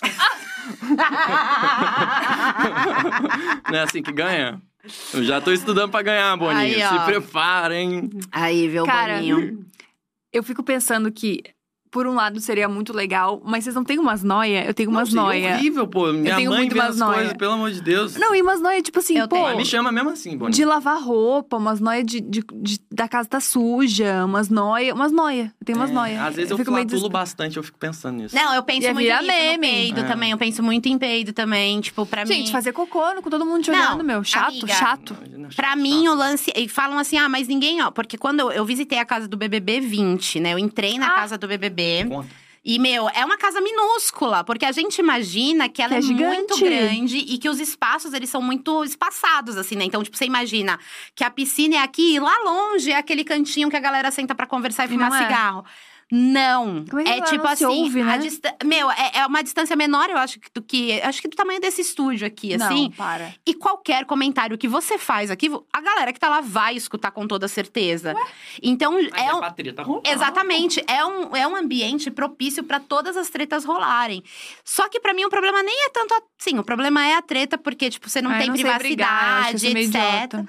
Não 3.70 3.78
é 3.78 3.82
assim 3.82 4.02
que 4.02 4.12
ganha? 4.12 4.60
Eu 5.12 5.22
já 5.24 5.40
tô 5.40 5.52
estudando 5.52 5.90
pra 5.90 6.02
ganhar, 6.02 6.36
Boninho. 6.36 6.58
Aí. 6.58 6.74
Se 6.98 7.04
preparem. 7.04 8.10
Aí, 8.32 8.68
viu, 8.68 8.84
Cara, 8.86 9.16
Boninho? 9.16 9.64
Eu 10.32 10.42
fico 10.42 10.62
pensando 10.62 11.10
que, 11.12 11.42
por 11.90 12.06
um 12.06 12.14
lado, 12.14 12.38
seria 12.40 12.68
muito 12.68 12.92
legal, 12.92 13.40
mas 13.44 13.64
vocês 13.64 13.74
não 13.74 13.82
têm 13.84 13.98
umas 13.98 14.22
noia? 14.22 14.64
Eu 14.64 14.72
tenho 14.72 14.90
umas 14.90 15.12
Não, 15.12 15.26
seria 15.28 15.48
noia. 15.48 15.56
horrível, 15.58 15.86
pô. 15.88 16.12
Minha 16.12 16.36
tenho 16.36 16.50
mãe 16.50 16.60
muito 16.60 16.72
vê 16.74 16.78
umas 16.80 16.90
as 16.90 16.96
noia. 16.98 17.14
coisas, 17.14 17.32
pelo 17.34 17.52
amor 17.52 17.70
de 17.72 17.80
Deus. 17.82 18.14
Não, 18.16 18.34
e 18.34 18.42
umas 18.42 18.60
noia, 18.60 18.80
tipo 18.82 18.98
assim, 18.98 19.18
Eu 19.18 19.26
pô. 19.28 19.36
tenho. 19.36 19.56
Me 19.56 19.64
chama 19.66 19.90
mesmo 19.90 20.10
assim, 20.10 20.36
Boninho. 20.36 20.50
De 20.54 20.64
lavar 20.64 21.00
roupa, 21.02 21.56
umas 21.56 21.80
noia 21.80 22.04
de, 22.04 22.20
de, 22.20 22.44
de- 22.54 22.80
da 22.92 23.08
casa 23.08 23.28
tá 23.28 23.40
suja, 23.40 24.24
umas 24.24 24.48
noia, 24.48 24.94
umas 24.94 25.12
noia. 25.12 25.52
Eu 25.60 25.64
tenho 25.64 25.78
umas 25.78 25.90
É, 25.90 25.92
noia. 25.94 26.24
Às 26.24 26.36
vezes 26.36 26.50
eu, 26.50 26.56
fico 26.58 26.70
meio 26.70 26.84
flatulo 26.88 27.08
des- 27.08 27.12
bastante, 27.12 27.56
eu 27.56 27.62
fico 27.62 27.78
pensando 27.78 28.16
nisso. 28.22 28.34
Não, 28.34 28.54
eu 28.54 28.62
penso 28.62 28.82
Ia 28.86 28.94
muito 28.94 29.04
virar 29.06 29.22
nisso 29.22 29.32
meme. 29.34 29.56
no 29.56 29.60
peido 29.60 30.00
É. 30.00 30.02
também. 30.04 30.30
Eu 30.30 30.38
penso 30.38 30.62
muito 30.62 30.86
em 30.88 30.98
peido 30.98 31.32
também. 31.32 31.80
Tipo, 31.80 32.06
pra 32.06 32.24
mim… 32.24 32.32
Gente, 32.34 32.52
fazer 32.52 32.72
cocô 32.72 33.00
com 33.22 33.28
todo 33.30 33.44
mundo 33.44 33.64
te 33.64 33.70
Não, 33.70 33.78
olhando, 33.78 34.04
meu. 34.04 34.22
Chato, 34.22 34.48
amiga. 34.50 34.68
chato. 34.68 35.16
Imagina, 35.26 35.48
Pra 35.56 35.68
chato, 35.70 35.78
mim, 35.80 36.04
chato. 36.04 36.12
o 36.12 36.14
lance. 36.14 36.52
E 36.56 36.68
falam 36.68 36.98
assim, 36.98 37.16
ah, 37.18 37.28
mas 37.28 37.48
ninguém, 37.48 37.82
ó. 37.82 37.90
Porque 37.90 38.16
quando 38.16 38.40
eu, 38.40 38.52
eu 38.52 38.64
visitei 38.64 38.98
a 38.98 39.04
casa 39.04 39.26
do 39.26 39.36
BBB 39.36 39.80
20, 39.80 40.38
né? 40.40 40.52
Eu 40.52 40.58
entrei 40.58 40.98
na 40.98 41.08
Ah. 41.08 41.14
casa 41.14 41.36
do 41.38 41.48
BBB. 41.48 41.79
Conta. 42.08 42.40
E, 42.62 42.78
meu, 42.78 43.08
é 43.08 43.24
uma 43.24 43.38
casa 43.38 43.58
minúscula, 43.60 44.44
porque 44.44 44.66
a 44.66 44.72
gente 44.72 44.98
imagina 44.98 45.66
que 45.66 45.80
ela 45.80 45.98
Que 45.98 46.12
é, 46.12 46.14
é 46.14 46.36
muito 46.36 46.58
grande 46.58 47.16
e 47.16 47.38
que 47.38 47.48
os 47.48 47.58
espaços, 47.58 48.12
eles 48.12 48.28
são 48.28 48.42
muito 48.42 48.84
espaçados, 48.84 49.56
assim, 49.56 49.76
né? 49.76 49.84
Então, 49.84 50.02
tipo, 50.02 50.14
você 50.16 50.26
imagina 50.26 50.78
que 51.14 51.24
a 51.24 51.30
piscina 51.30 51.76
é 51.76 51.78
aqui 51.78 52.16
e 52.16 52.20
lá 52.20 52.36
longe 52.44 52.92
é 52.92 52.96
aquele 52.96 53.24
cantinho 53.24 53.70
que 53.70 53.76
a 53.76 53.80
galera 53.80 54.10
senta 54.10 54.34
pra 54.34 54.46
conversar 54.46 54.84
e 54.84 54.88
fumar 54.88 55.10
não 55.10 55.16
é. 55.16 55.64
Não. 56.10 56.84
Como 56.86 57.00
é 57.00 57.04
que 57.04 57.10
é 57.10 57.20
tipo 57.22 57.44
não 57.44 57.56
se 57.56 57.64
assim, 57.64 57.82
ouve, 57.82 58.02
né? 58.02 58.18
meu, 58.64 58.90
é, 58.90 59.10
é 59.14 59.26
uma 59.26 59.42
distância 59.42 59.76
menor, 59.76 60.10
eu 60.10 60.18
acho, 60.18 60.40
que- 60.40 60.48
do 60.52 60.60
que. 60.60 61.00
Acho 61.02 61.22
que 61.22 61.28
do 61.28 61.36
tamanho 61.36 61.60
desse 61.60 61.80
estúdio 61.80 62.26
aqui, 62.26 62.54
assim. 62.54 62.84
Não, 62.84 62.90
para. 62.90 63.34
E 63.46 63.54
qualquer 63.54 64.04
comentário 64.04 64.58
que 64.58 64.66
você 64.66 64.98
faz 64.98 65.30
aqui, 65.30 65.48
a 65.72 65.80
galera 65.80 66.12
que 66.12 66.18
tá 66.18 66.28
lá 66.28 66.40
vai 66.40 66.74
escutar 66.74 67.10
com 67.12 67.26
toda 67.28 67.46
certeza. 67.46 68.14
Então, 68.62 68.94
Mas 68.94 69.06
é 69.14 69.26
é 69.26 69.34
um. 69.34 69.52
treta 69.52 69.82
rolar. 69.82 70.02
Exatamente, 70.06 70.82
é 70.88 71.04
um, 71.04 71.36
é 71.36 71.46
um 71.46 71.54
ambiente 71.54 72.10
propício 72.10 72.64
pra 72.64 72.80
todas 72.80 73.16
as 73.16 73.28
tretas 73.30 73.64
rolarem. 73.64 74.22
Só 74.64 74.88
que 74.88 74.98
pra 75.00 75.14
mim 75.14 75.24
o 75.24 75.30
problema 75.30 75.62
nem 75.62 75.86
é 75.86 75.90
tanto 75.90 76.14
assim, 76.40 76.58
o 76.58 76.64
problema 76.64 77.06
é 77.06 77.14
a 77.14 77.22
treta 77.22 77.56
porque 77.56 77.88
tipo 77.88 78.08
você 78.08 78.20
não 78.20 78.30
Ah, 78.30 78.34
eu 78.36 78.40
tem 78.40 78.50
brigar, 78.52 78.72
acho 78.76 78.80
privacidade, 78.84 79.56
isso 79.56 79.72
meio 79.72 79.86
etc. 79.86 79.94
idiota. 79.94 80.48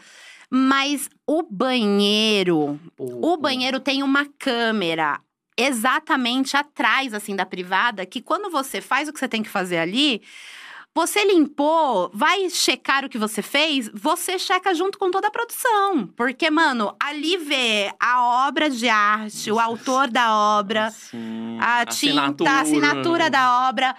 Mas 0.50 1.10
o 1.26 1.44
banheiro, 1.44 2.80
Pô, 2.96 3.34
o 3.34 3.38
banheiro 3.38 3.80
tem 3.80 4.04
uma 4.04 4.26
câmera 4.38 5.20
exatamente 5.62 6.56
atrás 6.58 7.14
assim 7.14 7.36
da 7.36 7.46
privada 7.46 8.06
que 8.06 8.22
quando 8.22 8.50
você 8.50 8.82
faz 8.82 9.08
o 9.08 9.14
que 9.14 9.20
você 9.20 9.28
tem 9.28 9.44
que 9.44 9.50
fazer 9.50 9.78
ali, 9.78 10.22
você 10.94 11.24
limpou, 11.24 12.12
vai 12.14 12.50
checar 12.50 13.06
o 13.06 13.10
que 13.10 13.18
você 13.18 13.42
fez, 13.42 13.90
você 13.94 14.38
checa 14.38 14.74
junto 14.76 14.98
com 15.00 15.10
toda 15.10 15.30
a 15.30 15.32
produção. 15.32 16.06
Porque, 16.18 16.50
mano, 16.50 16.94
ali 17.02 17.38
vê 17.38 17.94
a 17.98 18.46
obra 18.48 18.70
de 18.70 18.90
arte, 18.90 19.50
o 19.50 19.60
autor 19.60 20.10
da 20.10 20.36
obra, 20.36 20.92
Sim, 20.92 21.58
a 21.62 21.86
tinta, 21.86 22.50
a 22.50 22.60
assinatura 22.60 23.30
da 23.30 23.70
obra. 23.70 23.96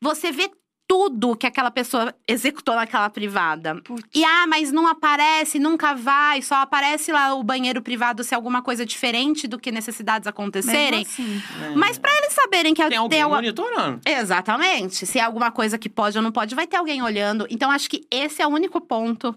Você 0.00 0.30
vê 0.30 0.48
tudo 0.88 1.36
que 1.36 1.46
aquela 1.46 1.70
pessoa 1.70 2.14
executou 2.26 2.74
naquela 2.74 3.10
privada. 3.10 3.74
Putz. 3.82 4.02
E 4.14 4.24
ah, 4.24 4.46
mas 4.48 4.72
não 4.72 4.86
aparece, 4.86 5.58
nunca 5.58 5.94
vai, 5.94 6.40
só 6.40 6.54
aparece 6.56 7.12
lá 7.12 7.34
o 7.34 7.42
banheiro 7.44 7.82
privado 7.82 8.24
se 8.24 8.34
alguma 8.34 8.62
coisa 8.62 8.86
diferente 8.86 9.46
do 9.46 9.58
que 9.58 9.70
necessidades 9.70 10.26
acontecerem. 10.26 11.02
Assim. 11.02 11.42
É. 11.62 11.70
Mas 11.76 11.98
pra 11.98 12.10
eles 12.16 12.32
saberem 12.32 12.72
que 12.72 12.82
Tem 12.88 12.96
alguém 12.96 13.20
alguma- 13.20 13.42
monitorando. 13.42 14.00
Exatamente. 14.06 15.04
Se 15.06 15.18
é 15.18 15.22
alguma 15.22 15.50
coisa 15.50 15.76
que 15.76 15.90
pode 15.90 16.16
ou 16.16 16.22
não 16.24 16.32
pode, 16.32 16.54
vai 16.54 16.66
ter 16.66 16.76
alguém 16.78 17.02
olhando. 17.02 17.46
Então 17.50 17.70
acho 17.70 17.90
que 17.90 18.06
esse 18.10 18.40
é 18.40 18.46
o 18.46 18.50
único 18.50 18.80
ponto 18.80 19.36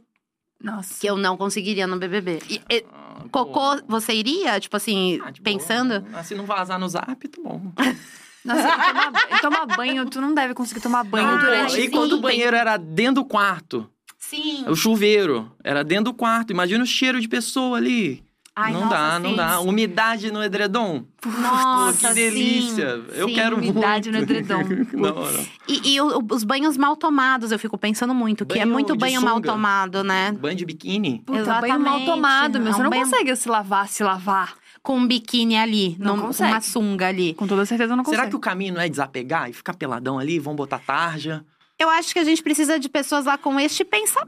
Nossa. 0.64 1.02
que 1.02 1.08
eu 1.08 1.18
não 1.18 1.36
conseguiria 1.36 1.86
no 1.86 1.98
BBB. 1.98 2.40
E- 2.50 2.62
e- 2.70 2.86
Ah, 2.94 3.26
cocô, 3.30 3.76
pô. 3.78 3.84
você 3.90 4.14
iria, 4.14 4.58
tipo 4.60 4.78
assim, 4.78 5.20
Ah, 5.26 5.32
de 5.32 5.42
boa. 5.42 5.54
pensando? 5.58 6.08
Ah, 6.14 6.24
Se 6.24 6.34
não 6.34 6.46
vazar 6.46 6.80
no 6.80 6.88
zap, 6.88 7.28
tá 7.28 7.42
bom. 7.44 7.74
Nossa, 8.44 8.62
e 8.62 8.72
tomar, 8.72 9.28
e 9.32 9.42
tomar 9.42 9.66
banho, 9.78 10.06
tu 10.10 10.20
não 10.22 10.34
deve 10.34 10.54
conseguir 10.54 10.82
tomar 10.82 11.04
banho 11.04 11.28
Ah, 11.28 11.36
durante. 11.38 11.78
e 11.80 11.84
sim. 11.84 11.92
quando 11.92 12.14
o 12.14 12.22
banheiro 12.22 12.56
era 12.56 12.78
dentro 12.78 13.16
do 13.16 13.26
quarto, 13.26 13.90
Sim. 14.18 14.66
o 14.68 14.76
chuveiro 14.76 15.52
era 15.64 15.84
dentro 15.84 16.06
do 16.06 16.14
quarto, 16.14 16.52
imagina 16.52 16.84
o 16.84 16.88
cheiro 16.88 17.20
de 17.22 17.28
pessoa 17.28 17.78
ali. 17.78 18.24
Ai, 18.54 18.74
não 18.74 18.82
nossa, 18.82 18.94
dá, 18.96 19.20
não 19.20 19.30
sim. 19.30 19.36
dá. 19.38 19.60
Umidade 19.62 20.30
no 20.30 20.44
edredom. 20.44 21.06
Nossa, 21.26 22.10
que 22.10 22.14
delícia. 22.16 22.98
sim, 22.98 23.04
Eu 23.14 23.30
sim. 23.30 23.34
quero 23.34 23.56
Umidade 23.56 24.12
muito. 24.12 24.28
no 24.28 24.36
edredom. 24.36 24.62
não, 24.94 25.32
não. 25.32 25.46
E, 25.70 25.94
e 25.94 26.02
o- 26.02 26.22
os 26.32 26.44
banhos 26.44 26.76
mal 26.76 26.98
tomados, 26.98 27.54
eu 27.54 27.58
fico 27.58 27.78
pensando 27.78 28.14
muito, 28.14 28.46
que 28.46 28.60
é 28.60 28.64
Banho 28.64 28.74
muito 28.74 28.94
banho 28.98 29.22
mal 29.22 29.36
sunga. 29.36 29.50
tomado, 29.52 30.04
né? 30.04 30.34
Banho 30.34 30.58
de 30.58 30.66
biquíni. 30.66 31.24
Puta, 31.26 31.40
Exatamente. 31.40 31.72
banho 31.72 31.80
mal 31.80 32.02
tomado, 32.02 32.60
meu. 32.60 32.68
É 32.70 32.74
Você 32.74 32.80
um 32.82 32.84
não 32.84 32.90
banho- 32.90 33.04
consegue 33.06 33.36
se 33.38 33.48
lavar, 33.48 33.88
se 33.88 34.04
lavar. 34.04 34.54
Com 34.84 34.98
um 34.98 35.08
biquíni 35.08 35.56
ali, 35.58 35.96
Não 36.00 36.16
num- 36.18 36.24
consegue. 36.24 36.52
uma 36.52 36.62
sunga 36.62 37.08
ali. 37.08 37.34
Com 37.36 37.46
toda 37.46 37.66
certeza 37.66 37.96
não 37.96 38.04
consegue. 38.04 38.18
Será 38.18 38.30
que 38.30 38.36
o 38.36 38.40
caminho 38.40 38.74
não 38.74 38.82
é 38.82 38.90
desapegar 38.90 39.50
e 39.50 39.54
ficar 39.54 39.76
peladão 39.76 40.18
ali? 40.18 40.40
Vão 40.40 40.56
botar 40.56 40.80
tarja? 40.80 41.46
Eu 41.78 41.90
acho 41.90 42.14
que 42.14 42.20
a 42.20 42.24
gente 42.24 42.44
precisa 42.44 42.80
de 42.80 42.88
pessoas 42.88 43.26
lá 43.26 43.40
com 43.40 43.60
este 43.60 43.84
pensamento. 43.84 44.28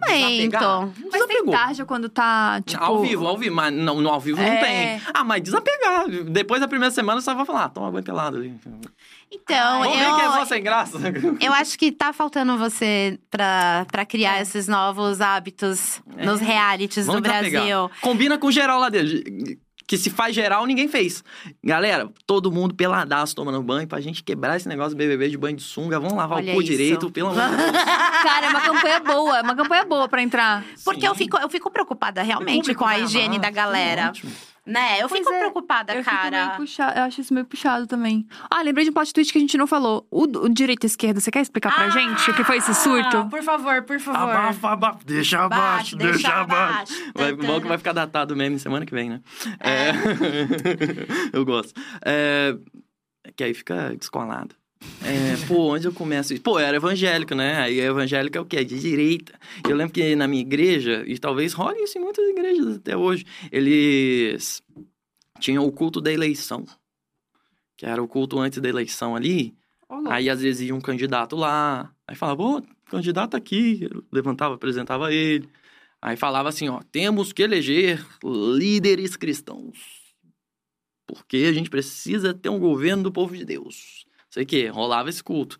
Desapegar? 0.49 0.61
Não 0.63 0.93
Mas 1.11 1.25
tem 1.27 1.45
tarja 1.45 1.85
quando 1.85 2.09
tá, 2.09 2.59
tipo... 2.65 2.83
Ao 2.83 2.99
vivo, 2.99 3.27
ao 3.27 3.37
vivo, 3.37 3.55
mas 3.55 3.71
não, 3.71 4.01
no 4.01 4.09
ao 4.09 4.19
vivo 4.19 4.41
não 4.41 4.47
É. 4.47 4.57
tem. 4.99 5.01
Ah, 5.13 5.23
mas 5.23 5.41
desapegar. 5.43 6.07
Depois 6.31 6.59
da 6.61 6.67
primeira 6.67 6.91
semana 6.91 7.21
você 7.21 7.31
vai 7.33 7.45
falar, 7.45 7.65
ah, 7.65 7.69
toma 7.69 7.91
banho 7.91 8.03
pelado 8.03 8.37
ali. 8.37 8.55
Então, 9.31 9.79
Vamos 9.81 9.97
ver 9.97 10.05
quem 10.05 10.21
é 10.21 10.25
eu, 10.25 10.31
só 10.31 10.45
sem 10.45 10.63
graça. 10.63 10.97
eu 11.41 11.53
acho 11.53 11.77
que 11.77 11.91
tá 11.91 12.11
faltando 12.13 12.57
você 12.57 13.19
pra, 13.29 13.85
pra 13.91 14.03
criar 14.05 14.41
esses 14.41 14.67
novos 14.67 15.21
hábitos 15.21 16.01
É. 16.17 16.25
nos 16.25 16.39
realities 16.39 17.05
Vamos 17.05 17.21
do 17.21 17.27
desapegar. 17.27 17.63
Brasil. 17.65 17.91
Combina 18.01 18.37
com 18.37 18.49
geral 18.51 18.79
lá 18.79 18.89
dentro. 18.89 19.21
Que 19.85 19.97
se 19.97 20.09
faz 20.09 20.33
geral, 20.33 20.65
ninguém 20.65 20.87
fez. 20.87 21.23
Galera, 21.63 22.09
todo 22.25 22.51
mundo 22.51 22.73
peladaço 22.73 23.35
tomando 23.35 23.61
banho 23.61 23.87
pra 23.87 23.99
gente 23.99 24.23
quebrar 24.23 24.55
esse 24.55 24.67
negócio 24.67 24.91
do 24.91 24.97
BBB 24.97 25.29
de 25.29 25.37
banho 25.37 25.57
de 25.57 25.63
sunga. 25.63 25.99
Vamos 25.99 26.15
lavar 26.17 26.37
Olha 26.37 26.51
o 26.51 26.55
cu 26.55 26.61
isso. 26.61 26.71
direito, 26.71 27.11
pelo 27.11 27.29
amor 27.29 27.49
de 27.49 27.55
Deus. 27.57 27.71
Cara, 28.23 28.45
é 28.45 28.49
uma 28.49 28.61
campanha 28.61 28.99
boa. 29.01 29.37
É 29.39 29.41
uma 29.41 29.55
campanha 29.55 29.85
boa 29.85 30.07
pra 30.07 30.21
entrar. 30.21 30.63
Porque 30.85 31.01
Sim. 31.01 31.07
eu 31.07 31.15
fico, 31.15 31.37
eu 31.37 31.49
fico 31.49 31.69
preocupada 31.69 32.21
realmente 32.23 32.73
com 32.73 32.85
a 32.85 32.89
vai 32.89 33.03
higiene 33.03 33.35
amar, 33.35 33.41
da 33.41 33.49
galera. 33.49 34.07
ótimo. 34.09 34.31
Né? 34.65 35.01
Eu 35.01 35.09
Pois 35.09 35.19
fico 35.19 35.33
é, 35.33 35.39
preocupada, 35.39 35.93
Eu, 35.93 36.03
fico 36.05 36.15
meio 36.15 36.31
cara. 36.31 36.49
puxado, 36.55 36.97
eu 36.97 37.03
acho 37.03 37.19
isso 37.19 37.33
meio 37.33 37.45
puxado 37.45 37.85
também. 37.85 38.25
Ah, 38.49 38.61
lembrei 38.61 38.85
de 38.85 38.91
um 38.91 38.93
plot 38.93 39.13
twist 39.13 39.33
que 39.33 39.37
a 39.37 39.41
gente 39.41 39.57
não 39.57 39.67
falou. 39.67 40.07
O, 40.09 40.23
o 40.23 40.47
direita 40.49 40.85
e 40.85 40.87
esquerda, 40.87 41.19
você 41.19 41.29
quer 41.29 41.41
explicar 41.41 41.75
pra 41.75 41.89
gente 41.89 42.31
o 42.31 42.33
que 42.33 42.45
foi 42.45 42.57
esse 42.57 42.73
surto? 42.73 43.17
Ah, 43.17 43.25
Por 43.25 43.43
favor, 43.43 43.83
por 43.83 43.99
favor. 43.99 44.31
Abafa, 44.33 44.69
abafa, 44.69 44.99
deixa 45.05 45.43
abaixo, 45.43 45.97
deixa 45.97 46.29
abaixo. 46.33 46.93
Vai, 47.13 47.33
bom 47.33 47.59
que 47.59 47.67
vai 47.67 47.77
ficar 47.77 47.91
datado 47.91 48.33
o 48.33 48.37
meme 48.37 48.57
semana 48.57 48.85
que 48.85 48.93
vem, 48.93 49.09
né? 49.09 49.21
É. 49.59 49.91
eu 51.33 51.43
gosto. 51.43 51.73
É, 52.05 52.55
Que 53.35 53.43
aí 53.43 53.53
fica 53.53 53.93
descolado. 53.97 54.55
É, 55.05 55.47
pô, 55.47 55.73
onde 55.73 55.85
eu 55.85 55.93
começo? 55.93 56.39
Pô, 56.41 56.59
eu 56.59 56.65
era 56.65 56.77
evangélico, 56.77 57.35
né? 57.35 57.55
Aí 57.57 57.79
evangélico 57.79 58.37
é 58.37 58.41
o 58.41 58.45
quê? 58.45 58.63
De 58.63 58.79
direita. 58.79 59.37
Eu 59.67 59.75
lembro 59.75 59.93
que 59.93 60.15
na 60.15 60.27
minha 60.27 60.41
igreja, 60.41 61.03
e 61.05 61.19
talvez 61.19 61.53
role 61.53 61.83
isso 61.83 61.97
em 61.97 62.01
muitas 62.01 62.25
igrejas 62.27 62.77
até 62.77 62.95
hoje, 62.95 63.25
eles 63.51 64.63
tinham 65.39 65.65
o 65.65 65.71
culto 65.71 65.99
da 65.99 66.11
eleição. 66.11 66.65
Que 67.75 67.85
era 67.85 68.01
o 68.01 68.07
culto 68.07 68.39
antes 68.39 68.59
da 68.59 68.69
eleição 68.69 69.15
ali. 69.15 69.53
Louco. 69.89 70.09
Aí 70.09 70.29
às 70.29 70.41
vezes 70.41 70.67
ia 70.67 70.75
um 70.75 70.81
candidato 70.81 71.35
lá, 71.35 71.93
aí 72.07 72.15
falava, 72.15 72.41
ô, 72.41 72.61
candidato 72.85 73.35
aqui, 73.35 73.87
Eu 73.91 74.03
levantava, 74.11 74.55
apresentava 74.55 75.13
ele. 75.13 75.49
Aí 76.01 76.15
falava 76.15 76.49
assim, 76.49 76.69
ó, 76.69 76.81
temos 76.91 77.31
que 77.31 77.41
eleger 77.41 78.05
líderes 78.23 79.15
cristãos. 79.15 79.77
Porque 81.05 81.37
a 81.49 81.53
gente 81.53 81.69
precisa 81.69 82.33
ter 82.33 82.49
um 82.49 82.59
governo 82.59 83.03
do 83.03 83.11
povo 83.11 83.35
de 83.35 83.45
Deus. 83.45 84.02
Sei 84.33 84.45
que 84.45 84.65
rolava 84.65 85.11
esse 85.11 85.23
culto. 85.23 85.59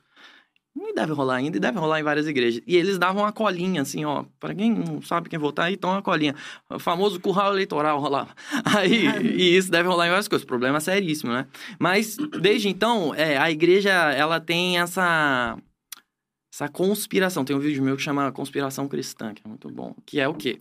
E 0.76 0.94
deve 0.96 1.14
rolar 1.14 1.36
ainda, 1.36 1.58
e 1.58 1.60
deve 1.60 1.78
rolar 1.78 2.00
em 2.00 2.04
várias 2.04 2.28
igrejas. 2.28 2.64
E 2.66 2.76
eles 2.76 2.98
davam 2.98 3.22
uma 3.22 3.32
colinha, 3.32 3.84
assim, 3.84 4.04
ó. 4.04 4.26
Pra 4.40 4.56
quem 4.56 4.74
não 4.74 5.00
sabe 5.00 5.30
quem 5.30 5.38
votar, 5.38 5.68
aí 5.68 5.78
toma 5.78 5.94
uma 5.94 6.02
colinha. 6.02 6.34
O 6.68 6.80
famoso 6.80 7.20
curral 7.20 7.54
eleitoral 7.54 8.00
rolava. 8.00 8.34
Aí, 8.76 9.06
e 9.22 9.56
isso 9.56 9.70
deve 9.70 9.88
rolar 9.88 10.08
em 10.08 10.10
várias 10.10 10.28
coisas. 10.28 10.44
Problema 10.44 10.80
seríssimo, 10.80 11.32
né? 11.32 11.46
Mas, 11.78 12.18
desde 12.42 12.68
então, 12.68 13.14
é, 13.14 13.38
a 13.38 13.52
igreja, 13.52 13.92
ela 13.92 14.40
tem 14.40 14.80
essa... 14.80 15.56
Essa 16.52 16.68
conspiração. 16.68 17.46
Tem 17.46 17.56
um 17.56 17.60
vídeo 17.60 17.84
meu 17.84 17.96
que 17.96 18.02
chama 18.02 18.32
Conspiração 18.32 18.88
Cristã, 18.88 19.36
que 19.36 19.44
é 19.46 19.48
muito 19.48 19.70
bom. 19.70 19.96
Que 20.04 20.20
é 20.20 20.28
o 20.28 20.34
quê? 20.34 20.60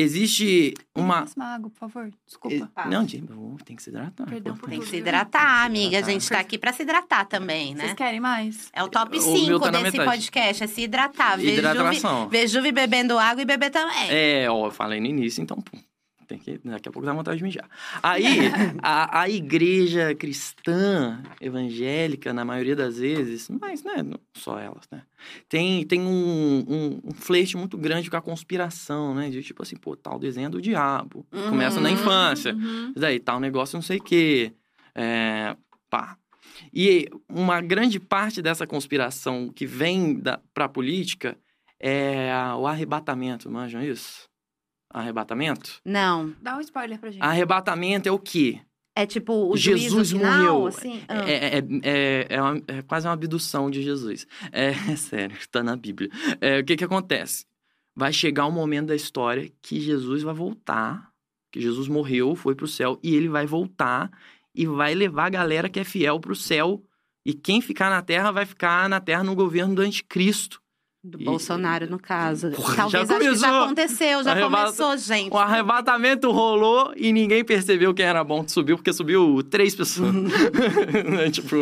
Existe 0.00 0.74
uma... 0.94 1.22
Mais 1.22 1.34
uma 1.34 1.54
água, 1.54 1.70
por 1.70 1.76
favor. 1.76 2.08
Desculpa. 2.24 2.70
Tá. 2.72 2.86
Não, 2.86 3.02
gente, 3.04 3.26
tem 3.64 3.74
que 3.74 3.82
se 3.82 3.90
hidratar. 3.90 4.26
Perdão 4.28 4.56
por. 4.56 4.70
Tem 4.70 4.78
que 4.78 4.86
se 4.86 4.96
hidratar, 4.98 5.64
amiga. 5.64 5.98
A 5.98 6.02
gente 6.02 6.28
tá 6.28 6.38
aqui 6.38 6.56
pra 6.56 6.72
se 6.72 6.84
hidratar 6.84 7.24
também, 7.24 7.74
né? 7.74 7.86
Vocês 7.86 7.94
querem 7.94 8.20
mais? 8.20 8.70
É 8.72 8.84
o 8.84 8.88
top 8.88 9.18
O 9.18 9.20
meu 9.20 9.58
5 9.58 9.58
tá 9.58 9.70
desse 9.70 9.96
podcast, 9.96 10.62
é 10.62 10.66
se 10.68 10.82
hidratar. 10.82 11.40
Hidratação. 11.42 12.28
ver 12.28 12.46
Juve 12.46 12.70
bebendo 12.70 13.18
água 13.18 13.42
e 13.42 13.44
beber 13.44 13.70
também. 13.70 14.08
É, 14.08 14.48
ó, 14.48 14.66
eu 14.66 14.70
falei 14.70 15.00
no 15.00 15.06
início, 15.06 15.42
então, 15.42 15.56
pô, 15.60 15.76
tem 16.28 16.38
que, 16.38 16.58
daqui 16.62 16.88
a 16.88 16.92
pouco 16.92 17.06
dá 17.06 17.12
vontade 17.12 17.38
de 17.38 17.42
mijar. 17.44 17.68
Aí, 18.02 18.50
a, 18.82 19.22
a 19.22 19.28
igreja 19.30 20.14
cristã, 20.14 21.22
evangélica, 21.40 22.32
na 22.32 22.44
maioria 22.44 22.76
das 22.76 22.98
vezes, 22.98 23.48
mas, 23.60 23.82
né, 23.82 24.02
não 24.02 24.20
só 24.34 24.58
elas, 24.58 24.84
né, 24.92 25.02
tem, 25.48 25.84
tem 25.86 26.00
um, 26.02 26.64
um, 26.68 27.00
um 27.04 27.12
flerte 27.14 27.56
muito 27.56 27.76
grande 27.78 28.10
com 28.10 28.16
a 28.16 28.22
conspiração, 28.22 29.14
né, 29.14 29.30
de 29.30 29.42
tipo 29.42 29.62
assim, 29.62 29.76
pô, 29.76 29.96
tal 29.96 30.18
desenho 30.18 30.46
é 30.46 30.50
do 30.50 30.60
diabo, 30.60 31.26
começa 31.48 31.80
na 31.80 31.88
Uhum. 31.88 31.94
infância, 31.94 32.54
Uhum. 32.54 32.92
daí, 32.94 33.18
tal 33.18 33.40
negócio 33.40 33.76
não 33.76 33.82
sei 33.82 33.96
o 33.98 34.02
quê, 34.02 34.52
é, 34.94 35.56
pá. 35.90 36.16
E 36.72 37.08
uma 37.28 37.60
grande 37.60 37.98
parte 37.98 38.42
dessa 38.42 38.66
conspiração 38.66 39.48
que 39.48 39.64
vem 39.66 40.18
da, 40.18 40.40
pra 40.52 40.68
política 40.68 41.36
é 41.80 42.30
o 42.58 42.66
arrebatamento, 42.66 43.50
manjam 43.50 43.82
isso? 43.82 44.27
Arrebatamento? 44.90 45.80
Não. 45.84 46.34
Dá 46.40 46.56
um 46.56 46.60
spoiler 46.60 46.98
pra 46.98 47.10
gente. 47.10 47.22
Arrebatamento 47.22 48.08
é 48.08 48.12
o 48.12 48.18
quê? 48.18 48.60
É 48.96 49.06
tipo 49.06 49.32
o 49.52 49.56
Jesus 49.56 49.92
juízo 49.92 50.16
final, 50.16 50.54
morreu. 50.54 50.66
assim? 50.66 51.00
Ah. 51.06 51.28
É, 51.30 51.58
é, 51.58 51.62
é, 51.84 52.26
é, 52.30 52.42
uma- 52.42 52.62
é 52.66 52.82
quase 52.82 53.06
uma 53.06 53.12
abdução 53.12 53.70
de 53.70 53.82
Jesus. 53.82 54.26
É, 54.50 54.70
é 54.92 54.96
sério, 54.96 55.36
tá 55.50 55.62
na 55.62 55.76
Bíblia. 55.76 56.10
É, 56.40 56.58
o 56.60 56.64
que 56.64 56.76
que 56.76 56.84
acontece? 56.84 57.44
Vai 57.94 58.12
chegar 58.12 58.46
um 58.46 58.50
momento 58.52 58.88
da 58.88 58.96
história 58.96 59.50
que 59.62 59.80
Jesus 59.80 60.22
vai 60.22 60.34
voltar, 60.34 61.10
que 61.52 61.60
Jesus 61.60 61.86
morreu, 61.88 62.34
foi 62.34 62.54
pro 62.54 62.66
céu, 62.66 62.98
e 63.02 63.14
ele 63.14 63.28
vai 63.28 63.46
voltar 63.46 64.10
e 64.54 64.66
vai 64.66 64.94
levar 64.94 65.26
a 65.26 65.30
galera 65.30 65.68
que 65.68 65.78
é 65.80 65.84
fiel 65.84 66.18
pro 66.18 66.34
céu. 66.34 66.82
E 67.24 67.34
quem 67.34 67.60
ficar 67.60 67.90
na 67.90 68.00
terra 68.02 68.30
vai 68.32 68.46
ficar 68.46 68.88
na 68.88 69.00
terra 69.00 69.22
no 69.22 69.34
governo 69.34 69.74
do 69.76 69.82
anticristo. 69.82 70.60
Do 71.08 71.20
E- 71.20 71.24
Bolsonaro, 71.24 71.88
no 71.90 71.98
caso. 71.98 72.50
Porra, 72.50 72.76
Talvez 72.76 73.08
já 73.08 73.16
acho 73.16 73.28
que 73.28 73.34
já 73.36 73.64
aconteceu, 73.64 74.22
já 74.24 74.30
Arrebata- 74.32 74.64
começou, 74.72 74.96
gente. 74.98 75.32
O 75.32 75.38
arrebatamento 75.38 76.30
rolou 76.30 76.92
e 76.96 77.12
ninguém 77.12 77.44
percebeu 77.44 77.94
quem 77.94 78.04
era 78.04 78.22
bom 78.22 78.44
que 78.44 78.52
subiu, 78.52 78.76
porque 78.76 78.92
subiu 78.92 79.42
três 79.42 79.74
pessoas. 79.74 80.14
Né, 81.10 81.30
tipo, 81.30 81.56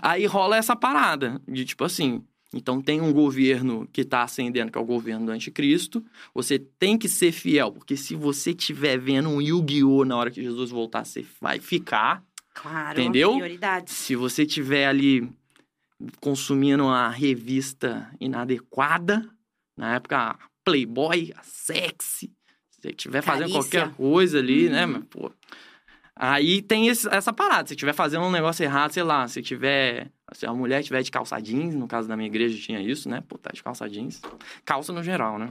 aí 0.00 0.26
rola 0.26 0.56
essa 0.56 0.76
parada 0.76 1.40
de 1.46 1.64
tipo 1.64 1.84
assim. 1.84 2.22
Então 2.56 2.80
tem 2.80 3.00
um 3.00 3.12
governo 3.12 3.88
que 3.92 4.04
tá 4.04 4.22
ascendendo, 4.22 4.70
que 4.70 4.78
é 4.78 4.80
o 4.80 4.84
governo 4.84 5.26
do 5.26 5.32
anticristo. 5.32 6.04
Você 6.32 6.56
tem 6.56 6.96
que 6.96 7.08
ser 7.08 7.32
fiel, 7.32 7.72
porque 7.72 7.96
se 7.96 8.14
você 8.14 8.50
estiver 8.50 8.96
vendo 8.96 9.28
um 9.28 9.42
Yu-Gi-Oh! 9.42 10.04
na 10.04 10.16
hora 10.16 10.30
que 10.30 10.40
Jesus 10.40 10.70
voltar, 10.70 11.04
você 11.04 11.24
vai 11.40 11.58
ficar. 11.58 12.22
Claro, 12.54 13.00
Entendeu? 13.00 13.36
Se 13.86 14.14
você 14.14 14.44
estiver 14.44 14.86
ali 14.86 15.28
consumindo 16.20 16.84
uma 16.84 17.08
revista 17.08 18.10
inadequada, 18.20 19.28
na 19.76 19.94
época 19.94 20.16
a 20.18 20.38
Playboy, 20.64 21.32
a 21.36 21.42
Sexy, 21.42 22.32
se 22.80 22.88
estiver 22.88 23.22
fazendo 23.22 23.50
qualquer 23.52 23.94
coisa 23.94 24.38
ali, 24.38 24.68
né, 24.68 24.86
mas, 24.86 25.04
pô. 25.04 25.30
Aí 26.16 26.62
tem 26.62 26.86
esse- 26.86 27.08
essa 27.08 27.32
parada, 27.32 27.66
se 27.66 27.74
estiver 27.74 27.92
fazendo 27.92 28.24
um 28.24 28.30
negócio 28.30 28.62
errado, 28.62 28.92
sei 28.92 29.02
lá, 29.02 29.26
se 29.26 29.42
tiver. 29.42 30.12
Se 30.32 30.46
a 30.46 30.54
mulher 30.54 30.80
estiver 30.80 31.02
de 31.02 31.10
calça 31.10 31.40
jeans, 31.40 31.74
no 31.74 31.88
caso 31.88 32.06
da 32.08 32.16
minha 32.16 32.28
igreja 32.28 32.56
tinha 32.60 32.80
isso, 32.80 33.08
né? 33.08 33.20
Pô, 33.28 33.36
tá 33.36 33.50
de 33.52 33.62
calça 33.62 33.88
jeans. 33.88 34.20
Calça 34.64 34.92
no 34.92 35.02
geral, 35.02 35.38
né? 35.38 35.50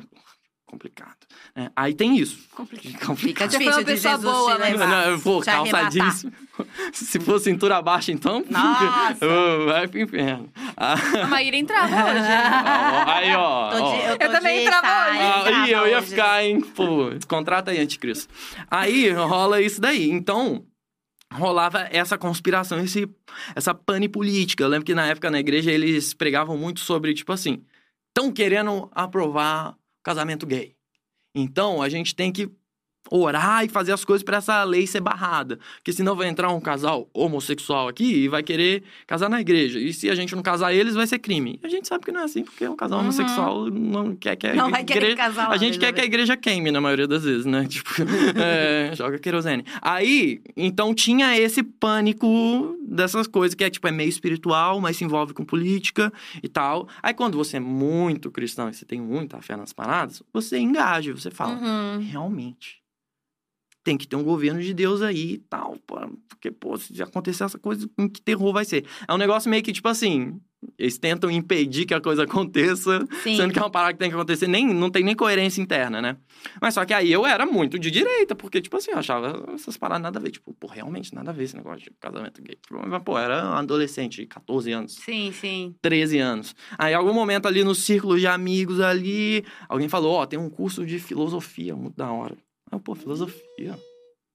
Complicado. 0.73 1.15
né? 1.55 1.69
Aí 1.75 1.93
tem 1.93 2.17
isso. 2.17 2.39
Complicado. 2.51 2.89
Fica 2.93 3.05
Complicado. 3.05 3.51
Foi 3.51 3.59
difícil 3.59 3.79
uma 3.79 3.85
de 3.85 3.91
pessoa 3.93 4.15
Jesus 4.15 4.33
boa, 4.35 4.53
levar. 4.57 4.87
Não, 5.11 5.19
pô, 5.19 5.39
te 5.39 5.45
calça 5.45 5.77
arrebatar. 5.77 5.89
jeans. 5.91 6.25
Se 6.93 7.19
for 7.19 7.39
cintura 7.39 7.79
baixa, 7.81 8.11
então. 8.11 8.43
Nossa. 8.49 9.27
Vai 9.67 9.87
pro 9.87 9.99
inferno. 10.01 10.49
Ah, 10.75 10.95
A 11.23 11.27
Maíra 11.27 11.55
entrava 11.57 11.95
hoje. 11.95 12.27
ó, 13.05 13.11
aí, 13.11 13.35
ó. 13.35 13.69
Tô 13.69 13.75
de- 13.77 13.83
ó. 13.83 13.95
eu, 14.11 14.17
tô 14.17 14.25
Eu 14.25 14.31
também 14.31 14.63
entrava 14.65 15.09
hoje. 15.09 15.19
Ah, 15.21 15.39
entrava 15.41 15.67
eu 15.69 15.87
ia 15.87 15.97
hoje. 15.99 16.07
ficar, 16.07 16.43
hein? 16.43 16.61
Pô, 16.61 17.09
contrata 17.27 17.69
aí, 17.71 17.79
anticristo. 17.79 18.33
Aí 18.69 19.11
rola 19.11 19.61
isso 19.61 19.79
daí. 19.79 20.09
Então, 20.09 20.65
rolava 21.31 21.87
essa 21.91 22.17
conspiração, 22.17 22.79
esse, 22.79 23.07
essa 23.55 23.73
pane 23.73 24.09
política. 24.09 24.63
Eu 24.63 24.67
lembro 24.69 24.85
que 24.85 24.95
na 24.95 25.05
época 25.07 25.29
na 25.31 25.39
igreja 25.39 25.71
eles 25.71 26.13
pregavam 26.13 26.57
muito 26.57 26.79
sobre, 26.79 27.13
tipo 27.13 27.31
assim, 27.31 27.63
estão 28.09 28.31
querendo 28.31 28.89
aprovar 28.93 29.75
casamento 30.03 30.45
gay. 30.45 30.75
Então, 31.33 31.81
a 31.81 31.89
gente 31.89 32.13
tem 32.15 32.31
que 32.31 32.51
orar 33.11 33.63
e 33.65 33.69
fazer 33.69 33.91
as 33.91 34.03
coisas 34.05 34.23
para 34.23 34.37
essa 34.37 34.63
lei 34.63 34.87
ser 34.87 35.01
barrada. 35.01 35.59
Porque 35.75 35.91
senão 35.93 36.15
vai 36.15 36.27
entrar 36.27 36.49
um 36.51 36.59
casal 36.59 37.07
homossexual 37.13 37.87
aqui 37.87 38.23
e 38.23 38.27
vai 38.27 38.41
querer 38.41 38.83
casar 39.05 39.29
na 39.29 39.39
igreja. 39.41 39.79
E 39.79 39.93
se 39.93 40.09
a 40.09 40.15
gente 40.15 40.35
não 40.35 40.41
casar 40.41 40.73
eles, 40.73 40.95
vai 40.95 41.05
ser 41.05 41.19
crime. 41.19 41.59
E 41.63 41.67
a 41.67 41.69
gente 41.69 41.87
sabe 41.87 42.05
que 42.05 42.11
não 42.11 42.21
é 42.21 42.23
assim, 42.23 42.43
porque 42.43 42.67
um 42.67 42.75
casal 42.75 42.99
Uhum. 42.99 43.03
homossexual 43.05 43.65
não 43.69 44.15
quer 44.15 44.35
que 44.35 44.47
a 44.47 44.55
Não 44.55 44.69
vai 44.71 44.81
igreja... 44.81 45.15
casar 45.15 45.49
lá, 45.49 45.53
A 45.53 45.57
gente 45.57 45.77
quer 45.77 45.91
que 45.93 46.01
a 46.01 46.05
igreja 46.05 46.35
queime, 46.37 46.71
na 46.71 46.79
maioria 46.81 47.07
das 47.07 47.23
vezes, 47.23 47.45
né? 47.45 47.65
Tipo, 47.73 47.89
é, 48.35 48.91
joga 48.95 49.17
querosene. 49.19 49.65
Aí, 49.81 50.41
então 50.55 50.93
tinha 50.93 51.37
esse 51.37 51.61
pânico 51.63 52.77
dessas 52.87 53.27
coisas, 53.27 53.55
que 53.55 53.63
é 53.63 53.69
tipo, 53.69 53.87
é 53.87 53.91
meio 53.91 54.09
espiritual, 54.09 54.79
mas 54.79 54.97
se 54.97 55.03
envolve 55.03 55.33
com 55.33 55.43
política 55.43 56.11
e 56.41 56.47
tal. 56.47 56.87
Aí 57.01 57.13
quando 57.13 57.37
você 57.37 57.57
é 57.57 57.59
muito 57.59 58.29
cristão 58.31 58.69
e 58.69 58.73
você 58.73 58.85
tem 58.85 59.01
muita 59.01 59.41
fé 59.41 59.55
nas 59.55 59.73
paradas, 59.73 60.21
você 60.33 60.57
engaja, 60.57 61.13
você 61.13 61.29
fala, 61.31 61.53
Uhum. 61.55 61.99
realmente. 61.99 62.81
Tem 63.83 63.97
que 63.97 64.07
ter 64.07 64.15
um 64.15 64.23
governo 64.23 64.61
de 64.61 64.73
Deus 64.73 65.01
aí 65.01 65.33
e 65.33 65.37
tal, 65.37 65.77
porque, 66.29 66.51
pô, 66.51 66.77
se 66.77 67.01
acontecer 67.01 67.43
essa 67.43 67.59
coisa, 67.59 67.89
que 68.13 68.21
terror 68.21 68.53
vai 68.53 68.65
ser? 68.65 68.85
É 69.07 69.13
um 69.13 69.17
negócio 69.17 69.49
meio 69.49 69.61
que, 69.61 69.73
tipo 69.73 69.87
assim, 69.87 70.39
eles 70.77 70.97
tentam 70.97 71.29
impedir 71.29 71.85
que 71.85 71.93
a 71.93 72.01
coisa 72.01 72.23
aconteça, 72.25 73.05
Sim. 73.23 73.37
sendo 73.37 73.53
que 73.53 73.59
é 73.59 73.61
uma 73.61 73.69
parada 73.69 73.93
que 73.93 73.99
tem 73.99 74.09
que 74.09 74.15
acontecer, 74.15 74.47
nem, 74.47 74.73
não 74.73 74.89
tem 74.89 75.03
nem 75.03 75.15
coerência 75.15 75.61
interna, 75.61 76.01
né? 76.01 76.17
Mas 76.61 76.73
só 76.73 76.85
que 76.85 76.93
aí 76.93 77.11
eu 77.11 77.25
era 77.25 77.45
muito 77.45 77.77
de 77.77 77.91
direita, 77.91 78.35
porque, 78.35 78.61
tipo 78.61 78.77
assim, 78.77 78.91
eu 78.91 78.97
achava 78.97 79.51
essas 79.53 79.77
paradas 79.77 80.03
nada 80.03 80.19
a 80.19 80.21
ver. 80.21 80.31
Tipo, 80.31 80.53
pô, 80.53 80.67
realmente 80.67 81.13
nada 81.13 81.31
a 81.31 81.33
ver 81.33 81.43
esse 81.43 81.55
negócio 81.55 81.83
de 81.83 81.91
casamento 81.99 82.41
gay. 82.41 82.57
Mas, 82.87 83.03
pô, 83.03 83.17
era 83.17 83.43
um 83.51 83.53
adolescente 83.53 84.21
de 84.21 84.27
14 84.27 84.71
anos. 84.71 84.95
Sim, 84.95 85.31
sim. 85.31 85.75
13 85.81 86.19
anos. 86.19 86.55
Aí, 86.77 86.93
em 86.93 86.95
algum 86.95 87.13
momento 87.13 87.47
ali 87.47 87.63
no 87.63 87.75
círculo 87.75 88.19
de 88.19 88.27
amigos 88.27 88.79
ali, 88.79 89.43
alguém 89.67 89.89
falou, 89.89 90.13
ó, 90.15 90.25
tem 90.25 90.39
um 90.39 90.49
curso 90.49 90.85
de 90.85 90.99
filosofia, 90.99 91.75
muito 91.75 91.95
da 91.95 92.11
hora. 92.11 92.37
Ah, 92.75 92.79
pô, 92.79 92.95
filosofia. 92.95 93.77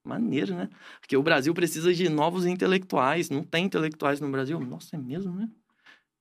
Maneiro, 0.05 0.55
né? 0.55 0.69
Porque 1.01 1.15
o 1.17 1.21
Brasil 1.23 1.53
precisa 1.53 1.93
de 1.93 2.07
novos 2.09 2.45
intelectuais. 2.45 3.29
Não 3.29 3.43
tem 3.43 3.65
intelectuais 3.65 4.19
no 4.19 4.29
Brasil. 4.29 4.59
Nossa, 4.59 4.95
é 4.95 4.99
mesmo, 4.99 5.33
né? 5.33 5.47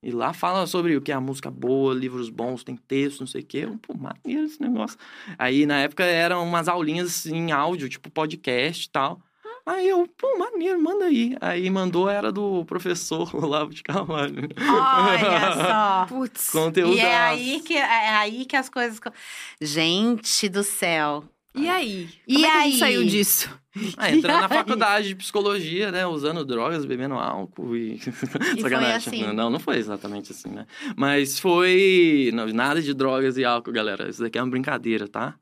E 0.03 0.11
lá 0.11 0.33
fala 0.33 0.67
sobre 0.67 0.97
o 0.97 1.01
que 1.01 1.11
é 1.11 1.15
a 1.15 1.21
música 1.21 1.51
boa, 1.51 1.93
livros 1.95 2.29
bons, 2.31 2.63
tem 2.63 2.77
texto, 2.77 3.21
não 3.21 3.27
sei 3.27 3.43
o 3.43 3.47
quê. 3.47 3.59
Eu, 3.65 3.79
Pô, 3.79 3.95
maneiro 3.97 4.45
esse 4.47 4.61
negócio. 4.61 4.97
Aí, 5.39 5.67
na 5.67 5.81
época, 5.81 6.05
eram 6.05 6.45
umas 6.47 6.69
aulinhas 6.69 7.27
em 7.27 7.51
áudio, 7.51 7.89
tipo 7.89 8.11
podcast 8.11 8.87
e 8.87 8.91
tal. 8.91 9.21
Aí 9.67 9.89
eu, 9.89 10.07
pô, 10.17 10.39
maneiro, 10.39 10.81
manda 10.81 11.05
aí. 11.07 11.37
Aí 11.41 11.69
mandou, 11.69 12.09
era 12.09 12.31
do 12.33 12.65
professor 12.65 13.29
Olavo 13.37 13.73
de 13.75 13.83
Carvalho. 13.83 14.49
Olha 14.57 15.53
só. 15.55 16.07
Putz. 16.15 16.51
Conteúdo. 16.51 16.95
E 16.97 17.01
é 17.01 17.17
aí 17.19 17.61
que, 17.61 17.75
é 17.75 18.09
aí 18.17 18.45
que 18.45 18.57
as 18.57 18.69
coisas. 18.69 18.99
co- 19.01 19.13
Gente 19.61 20.49
do 20.49 20.63
céu. 20.63 21.25
E 21.59 21.69
aí? 21.69 22.09
E 22.27 22.35
Como 22.35 22.47
é 22.47 22.51
que 22.51 22.57
a 22.57 22.61
gente 22.63 22.75
aí? 22.75 22.79
saiu 22.79 23.05
disso? 23.05 23.59
Ah, 23.97 24.11
entrando 24.13 24.41
na 24.41 24.47
E 24.47 24.49
faculdade 24.49 25.09
de 25.09 25.15
psicologia, 25.17 25.91
né? 25.93 26.07
Usando 26.07 26.45
drogas, 26.45 26.85
bebendo 26.85 27.15
álcool 27.15 27.77
e. 27.77 27.99
foi 28.61 28.75
assim? 28.75 29.33
Não, 29.33 29.51
não 29.51 29.59
foi 29.61 29.77
exatamente 29.77 30.33
assim, 30.33 30.51
né? 30.51 30.67
Mas 30.97 31.39
foi. 31.39 32.31
Não, 32.35 32.47
nada 32.49 32.83
de 32.83 32.93
drogas 32.95 33.37
e 33.37 33.45
álcool, 33.45 33.73
galera. 33.73 34.09
Isso 34.09 34.23
daqui 34.23 34.39
é 34.39 34.43
uma 34.43 34.51
brincadeira, 34.51 35.09
tá? 35.09 35.39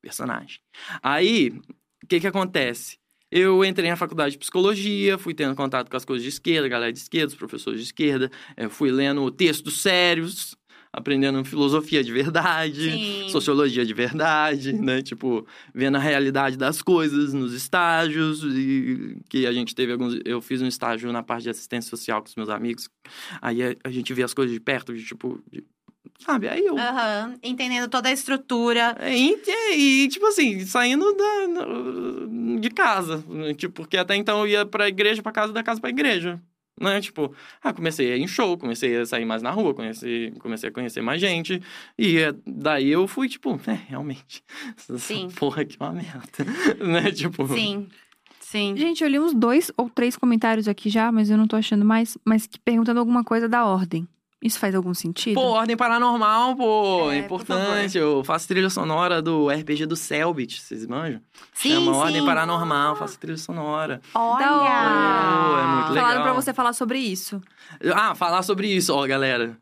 Personagem. 0.00 0.60
Aí, 1.02 1.50
o 2.02 2.06
que 2.06 2.20
que 2.20 2.26
acontece? 2.26 2.98
Eu 3.30 3.64
entrei 3.64 3.90
na 3.90 3.96
faculdade 3.96 4.32
de 4.32 4.38
psicologia, 4.38 5.18
fui 5.18 5.34
tendo 5.34 5.56
contato 5.56 5.90
com 5.90 5.96
as 5.96 6.04
coisas 6.04 6.22
de 6.22 6.28
esquerda, 6.28 6.68
galera 6.68 6.92
de 6.92 6.98
esquerda, 7.00 7.28
os 7.28 7.34
professores 7.34 7.80
de 7.80 7.86
esquerda, 7.86 8.30
eh, 8.56 8.68
fui 8.68 8.92
lendo 8.92 9.28
textos 9.30 9.80
sérios, 9.82 10.54
aprendendo 10.96 11.44
filosofia 11.44 12.02
de 12.04 12.12
verdade 12.12 12.90
Sim. 12.90 13.28
sociologia 13.28 13.84
de 13.84 13.92
verdade, 13.92 14.72
né? 14.72 15.02
Tipo, 15.02 15.46
vendo 15.74 15.96
a 15.96 16.00
realidade 16.00 16.56
das 16.56 16.80
coisas 16.80 17.32
nos 17.32 17.52
estágios 17.52 18.42
e 18.44 19.18
que 19.28 19.46
a 19.46 19.52
gente 19.52 19.74
teve 19.74 19.92
alguns... 19.92 20.18
Eu 20.24 20.40
fiz 20.40 20.62
um 20.62 20.66
estágio 20.66 21.12
na 21.12 21.22
parte 21.22 21.44
de 21.44 21.50
assistência 21.50 21.90
social 21.90 22.22
com 22.22 22.28
os 22.28 22.36
meus 22.36 22.48
amigos. 22.48 22.88
Aí 23.42 23.58
a, 23.82 23.90
gente 23.90 24.14
vê 24.14 24.22
as 24.22 24.32
coisas 24.32 24.54
de 24.54 24.60
perto, 24.60 24.94
de 24.94 25.04
tipo... 25.04 25.42
de- 25.50 25.64
sabe? 26.20 26.48
Aí 26.48 26.64
eu... 26.64 26.78
Aham, 26.78 27.34
entendendo 27.42 27.88
toda 27.88 28.08
a 28.08 28.12
estrutura. 28.12 28.96
E, 29.02 29.36
e, 29.74 30.08
tipo 30.08 30.26
assim, 30.26 30.64
saindo 30.64 31.04
da, 31.14 32.58
de 32.60 32.70
casa. 32.70 33.24
Tipo, 33.56 33.74
porque 33.74 33.96
até 33.96 34.14
então 34.14 34.40
eu 34.40 34.46
ia 34.46 34.64
pra 34.64 34.88
igreja, 34.88 35.22
pra 35.22 35.32
casa, 35.32 35.52
da 35.52 35.62
casa 35.62 35.80
pra 35.80 35.90
igreja. 35.90 36.40
Né? 36.80 37.00
Tipo, 37.00 37.32
ah, 37.62 37.72
comecei 37.72 38.12
a 38.12 38.16
ir 38.16 38.22
em 38.22 38.26
show, 38.26 38.58
comecei 38.58 38.96
a 38.96 39.06
sair 39.06 39.24
mais 39.24 39.42
na 39.42 39.50
rua, 39.50 39.72
comecei, 39.74 40.32
comecei 40.32 40.68
a 40.68 40.72
conhecer 40.72 41.00
mais 41.00 41.20
gente. 41.20 41.62
E 41.96 42.18
eh, 42.18 42.34
daí 42.46 42.90
eu 42.90 43.06
fui, 43.06 43.28
tipo, 43.28 43.58
é, 43.66 43.78
realmente. 43.88 44.42
Essa 44.76 44.98
Sim. 44.98 45.28
porra 45.36 45.62
aqui 45.62 45.76
é 45.78 45.84
uma 45.84 45.92
merda. 45.92 46.20
né? 46.84 47.12
Tipo. 47.12 47.46
Sim. 47.48 47.88
Sim. 48.40 48.76
Gente, 48.76 49.02
eu 49.02 49.08
li 49.08 49.18
uns 49.18 49.34
dois 49.34 49.70
ou 49.76 49.90
três 49.90 50.16
comentários 50.16 50.68
aqui 50.68 50.88
já, 50.88 51.10
mas 51.10 51.28
eu 51.30 51.36
não 51.36 51.46
tô 51.46 51.56
achando 51.56 51.84
mais. 51.84 52.16
Mas 52.24 52.46
que 52.46 52.58
perguntando 52.58 53.00
alguma 53.00 53.24
coisa 53.24 53.48
da 53.48 53.64
ordem. 53.66 54.06
Isso 54.44 54.58
faz 54.58 54.74
algum 54.74 54.92
sentido? 54.92 55.34
Pô, 55.36 55.40
Ordem 55.52 55.74
Paranormal, 55.74 56.54
pô, 56.54 57.10
É, 57.10 57.22
por 57.22 57.40
importante. 57.40 57.96
Eu 57.96 58.22
faço 58.22 58.46
trilha 58.46 58.68
sonora 58.68 59.22
do 59.22 59.48
RPG 59.48 59.86
do 59.86 59.96
Selbit, 59.96 60.60
vocês 60.60 60.86
manjam? 60.86 61.22
Sim, 61.54 61.70
Chama 61.70 61.96
Ordem 61.96 62.20
sim. 62.20 62.26
Paranormal, 62.26 62.94
faço 62.94 63.18
trilha 63.18 63.38
sonora. 63.38 64.02
Olha! 64.14 64.44
Da 64.44 64.56
hora. 64.60 65.62
É 65.62 65.66
muito 65.76 65.88
legal. 65.94 66.08
Falaram 66.08 66.22
pra 66.22 66.32
você 66.34 66.52
falar 66.52 66.74
sobre 66.74 66.98
isso. 66.98 67.40
Ah, 67.94 68.14
falar 68.14 68.42
sobre 68.42 68.68
isso, 68.68 68.94
ó, 68.94 69.06
galera. 69.06 69.56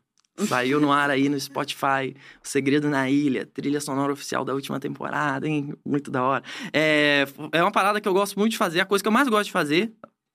Saiu 0.47 0.81
no 0.81 0.91
ar 0.91 1.09
aí 1.11 1.29
no 1.29 1.39
Spotify, 1.39 2.15
O 2.43 2.47
Segredo 2.47 2.89
na 2.89 3.09
Ilha, 3.09 3.45
trilha 3.45 3.79
sonora 3.79 4.11
oficial 4.11 4.43
da 4.43 4.53
última 4.53 4.79
temporada, 4.79 5.47
hein? 5.47 5.73
Muito 5.85 6.09
da 6.11 6.23
hora. 6.23 6.43
É, 6.73 7.25
é 7.51 7.61
uma 7.61 7.71
parada 7.71 8.01
que 8.01 8.07
eu 8.07 8.13
gosto 8.13 8.37
muito 8.37 8.51
de 8.53 8.57
fazer, 8.57 8.81
a 8.81 8.85
coisa 8.85 9.01
que 9.03 9.07
eu 9.07 9.11
mais 9.13 9.29
gosto 9.29 9.45
de 9.45 9.51
fazer 9.51 9.93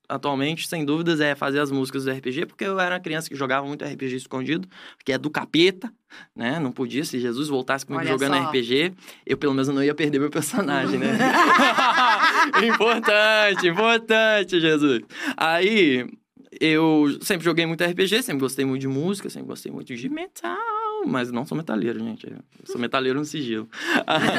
atualmente, 0.09 0.67
sem 0.67 0.83
dúvidas, 0.83 1.21
é 1.21 1.35
fazer 1.35 1.59
as 1.59 1.71
músicas 1.71 2.03
do 2.03 2.11
RPG, 2.11 2.47
porque 2.47 2.65
eu 2.65 2.79
era 2.79 2.95
uma 2.95 2.99
criança 2.99 3.29
que 3.29 3.35
jogava 3.35 3.65
muito 3.65 3.85
RPG 3.85 4.15
escondido, 4.15 4.67
que 5.05 5.13
é 5.13 5.17
do 5.17 5.29
capeta, 5.29 5.93
né? 6.35 6.59
Não 6.59 6.71
podia, 6.71 7.05
se 7.05 7.19
Jesus 7.19 7.47
voltasse 7.47 7.85
comigo 7.85 8.01
Olha 8.01 8.11
jogando 8.11 8.35
só. 8.35 8.49
RPG, 8.49 8.93
eu 9.25 9.37
pelo 9.37 9.53
menos 9.53 9.67
não 9.67 9.83
ia 9.83 9.93
perder 9.93 10.19
meu 10.19 10.31
personagem, 10.31 10.97
né? 10.97 11.15
importante, 12.67 13.67
importante, 13.67 14.59
Jesus. 14.59 15.01
Aí, 15.37 16.09
eu 16.59 17.17
sempre 17.21 17.45
joguei 17.45 17.67
muito 17.67 17.83
RPG, 17.83 18.23
sempre 18.23 18.41
gostei 18.41 18.65
muito 18.65 18.81
de 18.81 18.87
música, 18.87 19.29
sempre 19.29 19.47
gostei 19.47 19.71
muito 19.71 19.95
de 19.95 20.09
metal, 20.09 20.57
mas 21.05 21.31
não 21.31 21.45
sou 21.45 21.55
metaleiro, 21.55 21.99
gente. 21.99 22.25
Eu 22.27 22.39
sou 22.65 22.81
metaleiro 22.81 23.19
no 23.19 23.25
sigilo. 23.25 23.69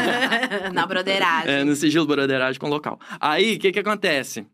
Na 0.75 0.85
broderagem. 0.85 1.55
É, 1.55 1.65
no 1.65 1.77
sigilo 1.77 2.07
broderagem 2.07 2.61
com 2.61 2.69
local. 2.69 2.99
Aí, 3.21 3.55
o 3.55 3.59
que 3.61 3.71
que 3.71 3.79
acontece? 3.79 4.45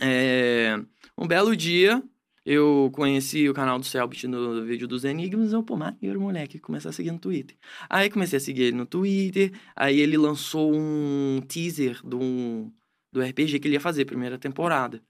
É, 0.00 0.78
um 1.16 1.26
belo 1.26 1.56
dia, 1.56 2.02
eu 2.44 2.90
conheci 2.92 3.48
o 3.48 3.54
canal 3.54 3.78
do 3.78 3.86
Selbit 3.86 4.26
no 4.26 4.64
vídeo 4.64 4.86
dos 4.86 5.04
Enigmas, 5.04 5.52
eu, 5.52 5.62
pô, 5.62 5.76
maneiro, 5.76 6.20
moleque, 6.20 6.58
comecei 6.58 6.90
a 6.90 6.92
seguir 6.92 7.10
no 7.10 7.18
Twitter. 7.18 7.56
Aí 7.88 8.10
comecei 8.10 8.36
a 8.36 8.40
seguir 8.40 8.64
ele 8.64 8.76
no 8.76 8.86
Twitter, 8.86 9.52
aí 9.74 10.00
ele 10.00 10.16
lançou 10.16 10.72
um 10.74 11.40
teaser 11.48 12.00
do, 12.04 12.70
do 13.12 13.22
RPG 13.22 13.60
que 13.60 13.68
ele 13.68 13.76
ia 13.76 13.80
fazer, 13.80 14.04
primeira 14.04 14.38
temporada. 14.38 15.02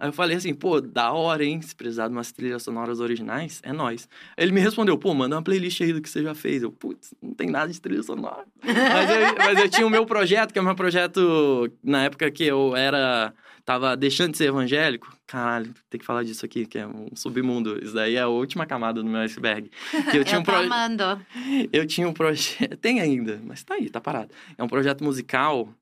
Aí 0.00 0.08
eu 0.08 0.14
falei 0.14 0.38
assim, 0.38 0.54
pô, 0.54 0.80
da 0.80 1.12
hora, 1.12 1.44
hein? 1.44 1.60
Se 1.60 1.76
precisar 1.76 2.08
de 2.08 2.14
umas 2.14 2.32
trilhas 2.32 2.62
sonoras 2.62 3.00
originais, 3.00 3.60
é 3.62 3.70
nóis. 3.70 4.08
Aí 4.34 4.44
ele 4.44 4.52
me 4.52 4.60
respondeu, 4.60 4.96
pô, 4.96 5.12
manda 5.12 5.36
uma 5.36 5.42
playlist 5.42 5.78
aí 5.82 5.92
do 5.92 6.00
que 6.00 6.08
você 6.08 6.22
já 6.22 6.34
fez. 6.34 6.62
Eu, 6.62 6.72
putz, 6.72 7.12
não 7.20 7.34
tem 7.34 7.50
nada 7.50 7.70
de 7.70 7.78
trilha 7.78 8.02
sonora. 8.02 8.46
mas, 8.64 9.10
eu, 9.10 9.36
mas 9.36 9.58
eu 9.58 9.68
tinha 9.68 9.86
o 9.86 9.90
meu 9.90 10.06
projeto, 10.06 10.54
que 10.54 10.58
é 10.58 10.62
o 10.62 10.64
meu 10.64 10.74
projeto 10.74 11.70
na 11.84 12.04
época 12.04 12.30
que 12.30 12.44
eu 12.44 12.74
era. 12.74 13.34
Tava 13.70 13.96
deixando 13.96 14.32
de 14.32 14.38
ser 14.38 14.46
evangélico. 14.46 15.16
Caralho, 15.28 15.72
tem 15.88 16.00
que 16.00 16.04
falar 16.04 16.24
disso 16.24 16.44
aqui, 16.44 16.66
que 16.66 16.76
é 16.76 16.84
um 16.84 17.06
submundo. 17.14 17.78
Isso 17.80 17.94
daí 17.94 18.16
é 18.16 18.20
a 18.20 18.26
última 18.26 18.66
camada 18.66 19.00
do 19.00 19.08
meu 19.08 19.20
iceberg. 19.20 19.70
Que 20.10 20.18
eu 20.18 20.24
tinha 20.26 20.38
Eu 20.38 20.40
um 20.40 20.42
projeto. 20.42 21.26
Eu 21.72 21.86
tinha 21.86 22.08
um 22.08 22.12
projeto. 22.12 22.76
Tem 22.82 23.00
ainda, 23.00 23.40
mas 23.44 23.62
tá 23.62 23.74
aí, 23.74 23.88
tá 23.88 24.00
parado. 24.00 24.34
É 24.58 24.64
um 24.64 24.66
projeto 24.66 25.04
musical 25.04 25.72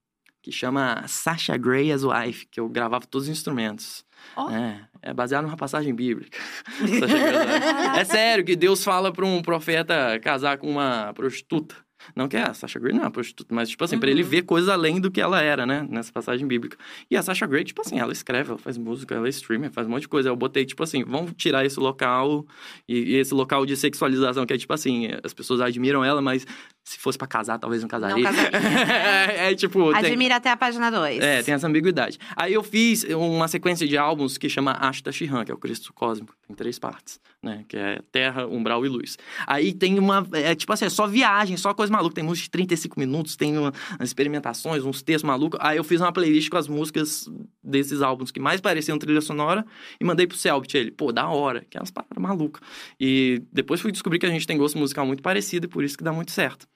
que 0.42 0.52
chama 0.52 1.02
Sasha 1.08 1.56
Grey 1.56 1.90
as 1.90 2.04
Wife, 2.04 2.44
que 2.50 2.60
eu 2.60 2.68
gravava 2.68 3.06
todos 3.06 3.26
os 3.26 3.32
instrumentos. 3.32 4.04
Ó. 4.36 4.50
É, 4.50 4.86
é 5.00 5.14
baseado 5.14 5.44
numa 5.44 5.56
passagem 5.56 5.94
bíblica. 5.94 6.38
É 7.98 8.04
sério 8.04 8.44
que 8.44 8.54
Deus 8.54 8.84
fala 8.84 9.10
pra 9.10 9.24
um 9.24 9.40
profeta 9.40 10.20
casar 10.20 10.58
com 10.58 10.70
uma 10.70 11.14
prostituta. 11.14 11.74
Não 12.14 12.28
que 12.28 12.36
a 12.36 12.54
Sasha 12.54 12.78
Grey 12.78 12.92
não 12.92 13.00
é 13.00 13.04
uma 13.04 13.10
prostituta, 13.10 13.54
mas, 13.54 13.68
tipo 13.68 13.84
assim, 13.84 13.98
pra 13.98 14.10
ele 14.10 14.22
Uhum. 14.22 14.28
ver 14.28 14.42
coisas 14.42 14.68
além 14.68 15.00
do 15.00 15.10
que 15.10 15.20
ela 15.20 15.40
era, 15.40 15.66
né? 15.66 15.86
Nessa 15.90 16.12
passagem 16.12 16.46
bíblica. 16.46 16.76
E 17.10 17.16
a 17.16 17.22
Sasha 17.22 17.46
Grey, 17.46 17.64
tipo 17.64 17.80
assim, 17.80 17.98
ela 17.98 18.12
escreve, 18.12 18.50
ela 18.50 18.58
faz 18.58 18.76
música, 18.78 19.14
ela 19.14 19.26
é 19.26 19.30
streamer, 19.30 19.70
faz 19.70 19.86
um 19.86 19.90
monte 19.90 20.02
de 20.02 20.08
coisa. 20.08 20.28
Eu 20.28 20.36
botei, 20.36 20.64
tipo 20.64 20.82
assim, 20.82 21.04
vamos 21.04 21.32
tirar 21.36 21.64
esse 21.64 21.78
local 21.80 22.46
e, 22.88 23.12
e 23.12 23.16
esse 23.16 23.34
local 23.34 23.66
de 23.66 23.76
sexualização, 23.76 24.46
que 24.46 24.52
é 24.52 24.58
tipo 24.58 24.72
assim, 24.72 25.08
as 25.22 25.34
pessoas 25.34 25.60
admiram 25.60 26.04
ela, 26.04 26.20
mas 26.22 26.46
se 26.88 26.98
fosse 26.98 27.18
pra 27.18 27.26
casar, 27.26 27.58
talvez 27.58 27.82
não 27.82 27.88
casaria. 27.88 28.24
casaria. 28.24 28.58
é, 28.58 29.50
é, 29.52 29.54
tipo. 29.54 29.92
tem- 29.92 30.10
Admira 30.10 30.36
até 30.36 30.50
a 30.50 30.56
página 30.56 30.90
2. 30.90 31.20
é, 31.22 31.42
tem 31.42 31.54
essa 31.54 31.66
ambiguidade. 31.66 32.18
Aí 32.34 32.52
eu 32.54 32.62
fiz 32.62 33.04
uma 33.04 33.46
sequência 33.48 33.86
de 33.86 33.96
álbuns 33.98 34.38
que 34.38 34.48
chama 34.48 34.72
Ashta 34.80 35.12
Shihan, 35.12 35.44
que 35.44 35.50
é 35.52 35.54
o 35.54 35.58
Cristo 35.58 35.92
Cósmico. 35.92 36.34
Tem 36.46 36.56
três 36.56 36.78
partes, 36.78 37.20
né? 37.42 37.64
Que 37.68 37.76
é 37.76 38.00
Terra, 38.10 38.46
Umbral 38.46 38.84
e 38.86 38.88
Luz. 38.88 39.18
Aí 39.46 39.72
tem 39.74 39.98
uma... 39.98 40.26
É 40.32 40.54
tipo 40.54 40.72
assim, 40.72 40.86
é 40.86 40.88
só 40.90 41.06
viagem, 41.06 41.56
só 41.56 41.74
coisa 41.74 41.92
maluca. 41.92 42.14
Tem 42.14 42.24
música 42.24 42.44
de 42.44 42.50
35 42.50 42.98
minutos, 42.98 43.36
tem 43.36 43.56
uma- 43.58 43.72
umas 43.98 44.08
experimentações, 44.08 44.82
uns 44.84 45.02
textos 45.02 45.24
malucos. 45.28 45.60
Aí 45.62 45.76
eu 45.76 45.84
fiz 45.84 46.00
uma 46.00 46.12
playlist 46.12 46.48
com 46.48 46.56
as 46.56 46.66
músicas 46.68 47.28
desses 47.62 48.00
álbuns 48.00 48.30
que 48.30 48.40
mais 48.40 48.60
pareciam 48.60 48.98
trilha 48.98 49.20
sonora 49.20 49.64
e 50.00 50.04
mandei 50.04 50.26
pro 50.26 50.36
Selbit. 50.38 50.74
Ele, 50.76 50.90
pô, 50.90 51.12
da 51.12 51.28
hora. 51.28 51.66
Que 51.68 51.76
é 51.76 51.80
umas 51.80 51.90
paradas 51.90 52.16
malucas. 52.18 52.62
E 52.98 53.42
depois 53.52 53.80
fui 53.80 53.92
descobrir 53.92 54.18
que 54.18 54.26
a 54.26 54.30
gente 54.30 54.46
tem 54.46 54.56
gosto 54.56 54.78
musical 54.78 55.04
muito 55.06 55.22
parecido 55.22 55.66
e 55.66 55.68
por 55.68 55.84
isso 55.84 55.98
que 55.98 56.04
dá 56.04 56.12
muito 56.12 56.30
certo. 56.32 56.66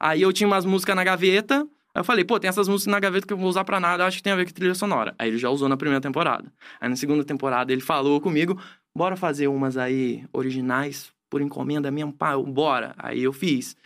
Aí 0.00 0.22
eu 0.22 0.32
tinha 0.32 0.46
umas 0.46 0.64
músicas 0.64 0.96
na 0.96 1.04
gaveta. 1.04 1.60
Aí 1.94 2.00
eu 2.00 2.04
falei, 2.04 2.24
pô, 2.24 2.40
tem 2.40 2.48
essas 2.48 2.68
músicas 2.68 2.90
na 2.90 2.98
gaveta 2.98 3.26
que 3.26 3.32
eu 3.32 3.36
vou 3.36 3.48
usar 3.48 3.64
pra 3.64 3.78
nada, 3.78 4.06
acho 4.06 4.16
que 4.16 4.22
tem 4.22 4.32
a 4.32 4.36
ver 4.36 4.46
com 4.46 4.52
trilha 4.52 4.74
sonora. 4.74 5.14
Aí 5.18 5.28
ele 5.28 5.38
já 5.38 5.50
usou 5.50 5.68
na 5.68 5.76
primeira 5.76 6.00
temporada. 6.00 6.50
Aí 6.80 6.88
na 6.88 6.96
segunda 6.96 7.24
temporada 7.24 7.72
ele 7.72 7.82
falou 7.82 8.20
comigo, 8.20 8.60
bora 8.96 9.16
fazer 9.16 9.48
umas 9.48 9.76
aí 9.76 10.24
originais 10.32 11.12
por 11.28 11.42
encomenda 11.42 11.90
eu, 12.32 12.42
bora. 12.44 12.94
Aí 12.96 13.22
eu 13.22 13.32
fiz. 13.32 13.76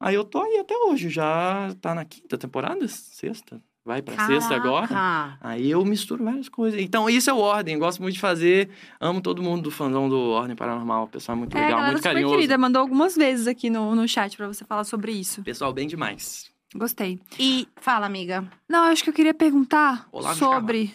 Aí 0.00 0.14
eu 0.14 0.24
tô 0.24 0.42
aí 0.42 0.58
até 0.58 0.76
hoje, 0.76 1.08
já 1.10 1.74
tá 1.80 1.94
na 1.94 2.04
quinta 2.04 2.38
temporada? 2.38 2.86
Sexta? 2.88 3.60
Vai 3.84 4.00
pra 4.00 4.26
sexta 4.26 4.54
agora? 4.54 5.36
Aí 5.40 5.68
eu 5.70 5.84
misturo 5.84 6.22
várias 6.24 6.48
coisas. 6.48 6.80
Então, 6.80 7.10
isso 7.10 7.28
é 7.28 7.32
o 7.32 7.38
Ordem. 7.38 7.76
Gosto 7.78 8.00
muito 8.00 8.14
de 8.14 8.20
fazer. 8.20 8.70
Amo 9.00 9.20
todo 9.20 9.42
mundo 9.42 9.62
do 9.62 9.70
fãzão 9.72 10.08
do 10.08 10.18
Ordem 10.30 10.54
Paranormal. 10.54 11.08
Pessoal 11.08 11.36
muito 11.36 11.56
É, 11.56 11.60
legal, 11.60 11.72
galera 11.78 11.92
muito 11.92 11.98
super 12.02 12.12
carinhoso. 12.14 12.34
querida. 12.36 12.56
Mandou 12.56 12.80
algumas 12.80 13.16
vezes 13.16 13.48
aqui 13.48 13.68
no, 13.68 13.94
no 13.96 14.06
chat 14.06 14.36
pra 14.36 14.46
você 14.46 14.64
falar 14.64 14.84
sobre 14.84 15.10
isso. 15.10 15.42
Pessoal 15.42 15.72
bem 15.72 15.88
demais. 15.88 16.48
Gostei. 16.74 17.20
E 17.38 17.66
fala, 17.80 18.06
amiga. 18.06 18.48
Não, 18.68 18.86
eu 18.86 18.92
acho 18.92 19.02
que 19.02 19.10
eu 19.10 19.14
queria 19.14 19.34
perguntar 19.34 20.08
de 20.12 20.34
sobre. 20.36 20.94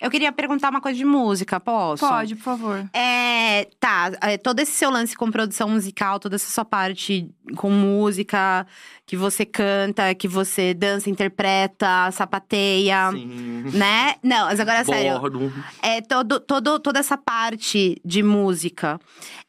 Eu 0.00 0.10
queria 0.10 0.30
perguntar 0.32 0.70
uma 0.70 0.80
coisa 0.80 0.96
de 0.98 1.04
música, 1.04 1.58
posso? 1.58 2.06
Pode, 2.06 2.36
por 2.36 2.42
favor. 2.42 2.88
É, 2.92 3.66
tá, 3.80 4.12
é, 4.20 4.36
todo 4.36 4.60
esse 4.60 4.72
seu 4.72 4.90
lance 4.90 5.16
com 5.16 5.30
produção 5.30 5.68
musical, 5.68 6.20
toda 6.20 6.36
essa 6.36 6.50
sua 6.50 6.64
parte 6.64 7.30
com 7.56 7.70
música, 7.70 8.66
que 9.06 9.16
você 9.16 9.46
canta, 9.46 10.14
que 10.14 10.28
você 10.28 10.74
dança, 10.74 11.08
interpreta, 11.08 12.10
sapateia, 12.12 13.10
Sim. 13.12 13.62
né? 13.72 14.16
Não, 14.22 14.46
mas 14.46 14.60
agora 14.60 14.78
é 14.80 14.84
sério. 14.84 15.18
Bordo. 15.18 15.52
É 15.80 16.00
todo, 16.02 16.40
todo, 16.40 16.78
toda 16.78 16.98
essa 16.98 17.16
parte 17.16 18.00
de 18.04 18.22
música. 18.22 19.00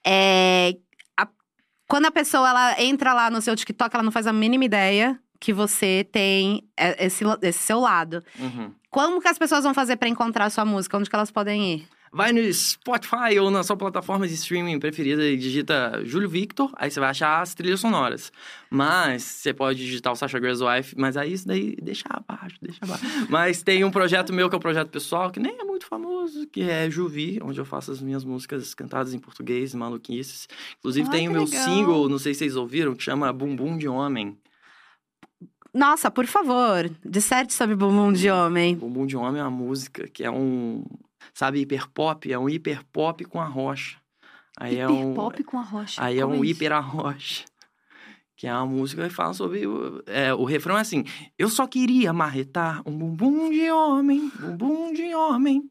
É, 0.05 0.75
a- 1.17 1.27
quando 1.89 2.05
a 2.05 2.11
pessoa 2.11 2.49
ela 2.49 2.81
entra 2.81 3.13
lá 3.13 3.29
no 3.29 3.41
seu 3.41 3.55
TikTok, 3.55 3.93
ela 3.95 4.03
não 4.03 4.11
faz 4.11 4.27
a 4.27 4.33
mínima 4.33 4.63
ideia 4.65 5.19
que 5.39 5.53
você 5.53 6.07
tem 6.11 6.63
é, 6.75 7.05
esse, 7.05 7.23
esse 7.41 7.59
seu 7.59 7.79
lado. 7.79 8.23
Uhum. 8.39 8.71
Como 8.89 9.21
que 9.21 9.27
as 9.27 9.38
pessoas 9.38 9.63
vão 9.63 9.73
fazer 9.73 9.97
pra 9.97 10.09
encontrar 10.09 10.45
a 10.45 10.49
sua 10.49 10.65
música? 10.65 10.97
Onde 10.97 11.09
que 11.09 11.15
elas 11.15 11.31
podem 11.31 11.73
ir? 11.73 11.88
Vai 12.11 12.31
no 12.31 12.53
Spotify 12.53 13.38
ou 13.39 13.51
na 13.51 13.63
sua 13.63 13.75
plataforma 13.75 14.27
de 14.27 14.33
streaming 14.33 14.79
preferida 14.79 15.23
e 15.23 15.35
digita 15.35 16.01
Júlio 16.03 16.29
Victor, 16.29 16.71
aí 16.75 16.89
você 16.89 16.99
vai 16.99 17.09
achar 17.09 17.41
as 17.41 17.53
trilhas 17.53 17.79
sonoras. 17.79 18.31
Mas 18.69 19.23
você 19.23 19.53
pode 19.53 19.79
digitar 19.79 20.13
o 20.13 20.15
Sasha 20.15 20.39
Grey's 20.39 20.61
Wife, 20.61 20.95
mas 20.97 21.17
aí 21.17 21.33
isso 21.33 21.47
daí 21.47 21.75
deixa 21.81 22.05
abaixo, 22.09 22.57
deixa 22.61 22.79
abaixo. 22.81 23.05
mas 23.29 23.61
tem 23.61 23.83
um 23.83 23.91
projeto 23.91 24.33
meu 24.33 24.49
que 24.49 24.55
é 24.55 24.57
um 24.57 24.61
projeto 24.61 24.89
pessoal, 24.89 25.29
que 25.31 25.39
nem 25.39 25.59
é 25.59 25.63
muito 25.63 25.85
famoso, 25.85 26.47
que 26.47 26.61
é 26.61 26.89
Juvi, 26.89 27.39
onde 27.43 27.59
eu 27.59 27.65
faço 27.65 27.91
as 27.91 28.01
minhas 28.01 28.23
músicas 28.23 28.73
cantadas 28.73 29.13
em 29.13 29.19
português, 29.19 29.73
maluquices. 29.75 30.47
Inclusive 30.79 31.09
tem 31.09 31.27
o 31.27 31.31
meu 31.31 31.43
legal. 31.43 31.63
single, 31.63 32.09
não 32.09 32.17
sei 32.17 32.33
se 32.33 32.39
vocês 32.39 32.55
ouviram, 32.55 32.95
que 32.95 33.03
chama 33.03 33.31
Bumbum 33.33 33.77
de 33.77 33.88
Homem. 33.88 34.38
Nossa, 35.78 36.09
por 36.09 36.25
favor, 36.25 36.89
disserte 37.05 37.53
sobre 37.53 37.75
bumbum 37.75 38.11
de 38.11 38.32
homem. 38.32 38.75
Bumbum 38.75 39.05
de 39.05 39.15
Homem 39.15 39.39
é 39.39 39.43
uma 39.43 39.51
música 39.51 40.07
que 40.07 40.23
é 40.23 40.32
um, 40.32 40.84
sabe, 41.36 41.59
hiperpop, 41.59 42.32
é 42.34 42.39
um 42.39 42.49
hiperpop 42.49 43.23
com 43.25 43.39
a 43.39 43.45
rocha. 43.45 43.97
Aí 44.59 44.80
é 44.80 44.89
um 44.89 45.11
Hiperpop 45.11 45.43
com 45.43 45.59
a 45.59 45.61
rocha. 45.61 46.03
Aí 46.03 46.17
é 46.17 46.23
Como 46.23 46.34
um 46.38 46.43
isso? 46.43 46.55
hiper 46.55 46.71
arrocha. 46.71 47.45
Que 48.36 48.47
é 48.47 48.53
uma 48.53 48.65
música 48.65 49.07
que 49.07 49.13
fala 49.13 49.34
sobre. 49.34 49.67
O, 49.67 50.01
é, 50.07 50.34
o 50.34 50.45
refrão 50.45 50.80
é 50.80 50.82
assim: 50.82 51.03
Eu 51.38 51.47
só 51.47 51.67
queria 51.67 52.11
marretar 52.11 52.82
um 52.84 52.97
bumbum 52.97 53.51
de 53.51 53.69
homem, 53.69 54.32
bumbum 54.39 54.91
de 54.93 55.13
homem. 55.13 55.69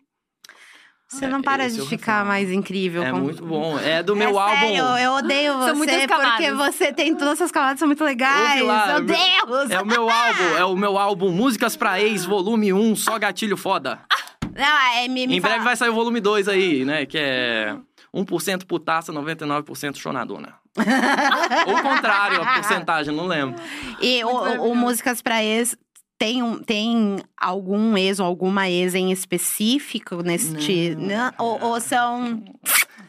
Você 1.08 1.24
É, 1.24 1.28
não 1.28 1.40
para 1.40 1.68
de 1.70 1.78
é 1.78 1.82
o 1.82 1.86
ficar 1.86 2.24
mais 2.24 2.50
incrível. 2.50 3.02
É 3.04 3.10
com- 3.12 3.18
muito 3.18 3.44
bom. 3.46 3.78
É 3.78 4.02
do 4.02 4.14
É 4.14 4.16
meu 4.16 4.38
álbum. 4.38 4.56
sério, 4.56 4.84
eu 4.98 5.12
odeio 5.12 5.56
você 5.58 6.06
porque 6.08 6.52
você 6.52 6.92
tem 6.92 7.14
todas 7.14 7.34
essas 7.34 7.52
camadas 7.52 7.78
são 7.78 7.86
muito 7.86 8.02
legais. 8.04 8.60
Lá, 8.64 8.86
meu 8.86 8.96
é 8.96 9.00
Deus! 9.02 9.70
É 9.70 9.80
o 9.80 9.86
meu 9.86 10.10
álbum, 10.10 10.56
é 10.58 10.64
o 10.64 10.76
meu 10.76 10.98
álbum 10.98 11.30
Músicas 11.30 11.76
pra 11.76 12.00
Ex, 12.00 12.24
volume 12.24 12.72
1, 12.72 12.96
só 12.96 13.18
gatilho 13.20 13.56
foda. 13.56 14.00
Não, 14.56 14.78
é 14.96 15.06
me, 15.06 15.26
me 15.28 15.36
em 15.36 15.40
fala- 15.40 15.54
breve 15.54 15.64
vai 15.64 15.76
sair 15.76 15.90
o 15.90 15.94
volume 15.94 16.18
2 16.20 16.48
aí, 16.48 16.84
né? 16.84 17.06
Que 17.06 17.18
é 17.18 17.76
1% 18.12 18.64
putaça, 18.66 19.12
99% 19.12 19.98
chonadona. 19.98 20.54
Ou 21.66 21.76
o 21.76 21.82
contrário, 21.82 22.42
a 22.42 22.54
porcentagem, 22.54 23.14
não 23.14 23.26
lembro. 23.26 23.54
E 24.00 24.24
o, 24.24 24.28
o-. 24.70 24.74
Músicas 24.74 25.22
pra 25.22 25.42
Ex 25.42 25.76
tem, 26.18 26.42
um, 26.42 26.58
tem 26.58 27.16
algum 27.36 27.96
ex 27.96 28.18
ou 28.20 28.26
alguma 28.26 28.68
ex 28.70 28.94
em 28.94 29.10
específico 29.12 30.22
neste. 30.22 30.94
Não. 30.96 31.06
Não, 31.08 31.32
ou, 31.38 31.62
ou 31.62 31.80
são. 31.80 32.42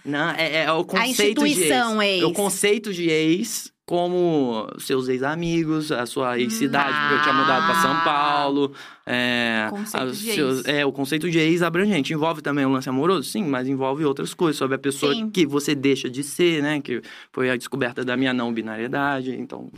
Não, 0.05 0.30
é, 0.32 0.64
é 0.64 0.72
o 0.72 0.84
conceito 0.86 1.43
de 1.43 1.49
ex. 1.49 1.72
ex. 1.72 2.22
É 2.22 2.26
o 2.26 2.32
conceito 2.34 2.93
de 2.93 3.10
ex 3.10 3.72
como 3.86 4.68
seus 4.80 5.08
ex-amigos, 5.08 5.93
a 5.93 6.05
sua 6.05 6.38
ex-cidade, 6.38 6.91
porque 6.99 7.14
eu 7.16 7.22
tinha 7.22 7.34
mudado 7.34 7.66
para 7.72 7.82
São 7.82 7.91
Ah. 7.91 8.01
Paulo. 8.03 8.74
É, 9.05 9.68
Conceito 9.70 10.14
seus- 10.16 10.66
ex. 10.66 10.68
é, 10.68 10.86
o 10.86 10.91
conceito 10.91 11.30
de 11.32 11.39
ex 11.39 11.62
abrangente. 11.62 12.12
Envolve 12.14 12.41
também 12.41 12.66
o 12.66 12.70
lance 12.70 12.89
amoroso? 12.89 13.30
Sim, 13.30 13.45
mas 13.45 13.66
envolve 13.66 14.03
outras 14.03 14.34
coisas. 14.34 14.58
Sobre 14.58 14.76
a 14.76 14.78
pessoa 14.80 15.14
Sim. 15.14 15.30
que 15.30 15.45
você 15.47 15.74
deixa 15.74 16.10
de 16.10 16.22
ser, 16.22 16.62
né? 16.62 16.82
Que 16.82 17.01
foi 17.32 17.49
a 17.49 17.55
descoberta 17.55 18.03
da 18.03 18.18
minha 18.18 18.34
não 18.34 18.51
binariedade. 18.53 19.32
Então, 19.34 19.72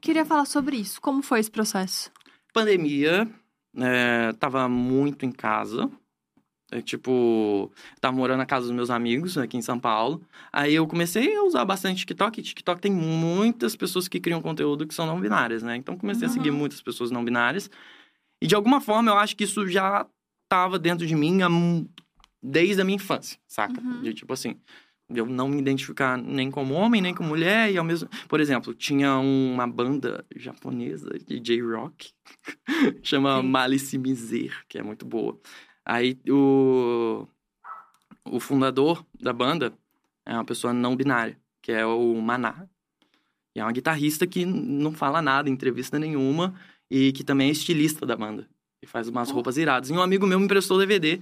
Queria 0.00 0.24
falar 0.24 0.46
sobre 0.46 0.76
isso. 0.76 0.98
Como 1.00 1.22
foi 1.22 1.40
esse 1.40 1.50
processo? 1.50 2.10
Pandemia, 2.52 3.28
é, 3.76 4.32
tava 4.34 4.68
muito 4.68 5.24
em 5.26 5.32
casa. 5.32 5.90
É, 6.70 6.80
tipo, 6.80 7.70
tava 8.00 8.16
morando 8.16 8.38
na 8.38 8.46
casa 8.46 8.66
dos 8.66 8.74
meus 8.74 8.88
amigos 8.88 9.36
aqui 9.36 9.58
em 9.58 9.62
São 9.62 9.78
Paulo. 9.78 10.22
Aí 10.50 10.74
eu 10.74 10.86
comecei 10.86 11.36
a 11.36 11.42
usar 11.42 11.64
bastante 11.66 11.98
TikTok. 11.98 12.40
E 12.40 12.42
TikTok 12.42 12.80
tem 12.80 12.90
muitas 12.90 13.76
pessoas 13.76 14.08
que 14.08 14.18
criam 14.18 14.40
conteúdo 14.40 14.86
que 14.86 14.94
são 14.94 15.04
não 15.06 15.20
binárias, 15.20 15.62
né? 15.62 15.76
Então 15.76 15.98
comecei 15.98 16.26
a 16.26 16.30
seguir 16.30 16.50
Uhum. 16.50 16.56
muitas 16.56 16.80
pessoas 16.80 17.10
não 17.10 17.22
binárias. 17.22 17.70
E 18.40 18.46
de 18.46 18.54
alguma 18.54 18.80
forma 18.80 19.10
eu 19.10 19.18
acho 19.18 19.36
que 19.36 19.44
isso 19.44 19.68
já 19.68 20.06
tava 20.48 20.78
dentro 20.78 21.06
de 21.06 21.14
mim 21.14 21.38
desde 22.42 22.80
a 22.80 22.84
minha 22.84 22.96
infância, 22.96 23.38
saca? 23.46 23.78
Uhum. 23.78 24.00
De 24.00 24.14
tipo 24.14 24.32
assim, 24.32 24.58
eu 25.08 25.26
não 25.26 25.48
me 25.48 25.58
identificar 25.58 26.16
nem 26.18 26.50
como 26.50 26.74
homem, 26.74 27.00
nem 27.02 27.14
como 27.14 27.28
mulher, 27.30 27.70
e 27.70 27.76
ao 27.78 27.84
mesmo. 27.84 28.08
Por 28.28 28.40
exemplo, 28.40 28.74
tinha 28.74 29.16
uma 29.18 29.66
banda 29.66 30.24
japonesa 30.36 31.10
de 31.26 31.38
J-Rock, 31.40 32.12
chama 33.02 33.40
Sim. 33.40 33.48
Malice 33.48 33.98
Miser, 33.98 34.64
que 34.68 34.78
é 34.78 34.82
muito 34.82 35.04
boa. 35.06 35.38
Aí 35.84 36.18
o. 36.28 37.26
O 38.24 38.38
fundador 38.38 39.04
da 39.20 39.32
banda 39.32 39.74
é 40.24 40.32
uma 40.32 40.44
pessoa 40.44 40.72
não 40.72 40.94
binária, 40.94 41.36
que 41.60 41.72
é 41.72 41.84
o 41.84 42.14
Maná. 42.20 42.66
E 43.54 43.60
é 43.60 43.64
uma 43.64 43.72
guitarrista 43.72 44.26
que 44.26 44.46
não 44.46 44.92
fala 44.92 45.20
nada 45.20 45.50
em 45.50 45.52
entrevista 45.52 45.98
nenhuma 45.98 46.54
e 46.90 47.12
que 47.12 47.24
também 47.24 47.48
é 47.48 47.52
estilista 47.52 48.06
da 48.06 48.16
banda. 48.16 48.48
E 48.80 48.86
faz 48.86 49.08
umas 49.08 49.30
Oh. 49.30 49.34
roupas 49.34 49.56
iradas. 49.56 49.90
E 49.90 49.92
um 49.92 50.00
amigo 50.00 50.26
meu 50.26 50.38
me 50.38 50.44
emprestou 50.44 50.76
o 50.76 50.80
DVD. 50.80 51.20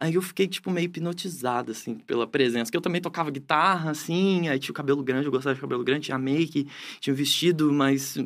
Aí 0.00 0.14
eu 0.14 0.22
fiquei, 0.22 0.48
tipo, 0.48 0.70
meio 0.70 0.86
hipnotizado, 0.86 1.70
assim, 1.70 1.94
pela 1.94 2.26
presença. 2.26 2.70
Que 2.70 2.76
eu 2.76 2.80
também 2.80 3.00
tocava 3.00 3.30
guitarra, 3.30 3.90
assim, 3.90 4.48
aí 4.48 4.58
tinha 4.58 4.72
o 4.72 4.74
cabelo 4.74 5.02
grande, 5.02 5.26
eu 5.26 5.32
gostava 5.32 5.54
de 5.54 5.60
cabelo 5.60 5.84
grande, 5.84 6.06
tinha 6.06 6.18
make, 6.18 6.66
tinha 7.00 7.14
um 7.14 7.16
vestido, 7.16 7.72
mas 7.72 8.16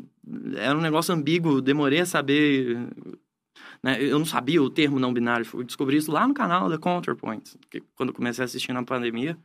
era 0.56 0.76
um 0.76 0.80
negócio 0.80 1.14
ambíguo, 1.14 1.60
demorei 1.60 2.00
a 2.00 2.06
saber. 2.06 2.78
Né? 3.82 4.02
Eu 4.02 4.18
não 4.18 4.26
sabia 4.26 4.62
o 4.62 4.70
termo 4.70 4.98
não 4.98 5.12
binário, 5.12 5.44
fui 5.44 5.64
descobrir 5.64 5.98
isso 5.98 6.10
lá 6.10 6.26
no 6.26 6.34
canal 6.34 6.68
da 6.68 6.78
Counterpoint, 6.78 7.58
quando 7.94 8.12
comecei 8.12 8.42
a 8.42 8.46
assistir 8.46 8.72
na 8.72 8.82
pandemia. 8.82 9.38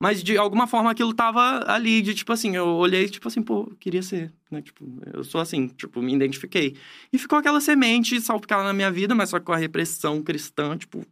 Mas 0.00 0.22
de 0.22 0.38
alguma 0.38 0.66
forma 0.66 0.90
aquilo 0.90 1.12
tava 1.12 1.62
ali, 1.70 2.00
de 2.00 2.14
tipo 2.14 2.32
assim, 2.32 2.56
eu 2.56 2.66
olhei, 2.66 3.06
tipo 3.06 3.28
assim, 3.28 3.42
pô, 3.42 3.68
eu 3.70 3.76
queria 3.78 4.02
ser, 4.02 4.32
né? 4.50 4.62
Tipo, 4.62 4.82
eu 5.12 5.22
sou 5.22 5.40
assim, 5.42 5.68
tipo, 5.68 6.00
me 6.00 6.14
identifiquei. 6.14 6.74
E 7.12 7.18
ficou 7.18 7.38
aquela 7.38 7.60
semente 7.60 8.18
salpicada 8.18 8.64
na 8.64 8.72
minha 8.72 8.90
vida, 8.90 9.14
mas 9.14 9.28
só 9.28 9.38
com 9.38 9.52
a 9.52 9.58
repressão 9.58 10.22
cristã, 10.22 10.76
tipo, 10.78 11.06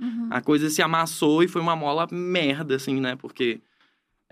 Uhum. 0.00 0.28
a 0.30 0.40
coisa 0.40 0.68
se 0.70 0.80
amassou 0.82 1.42
e 1.42 1.48
foi 1.48 1.60
uma 1.60 1.74
mola 1.76 2.06
merda, 2.10 2.76
assim, 2.76 3.00
né? 3.00 3.16
Porque 3.16 3.60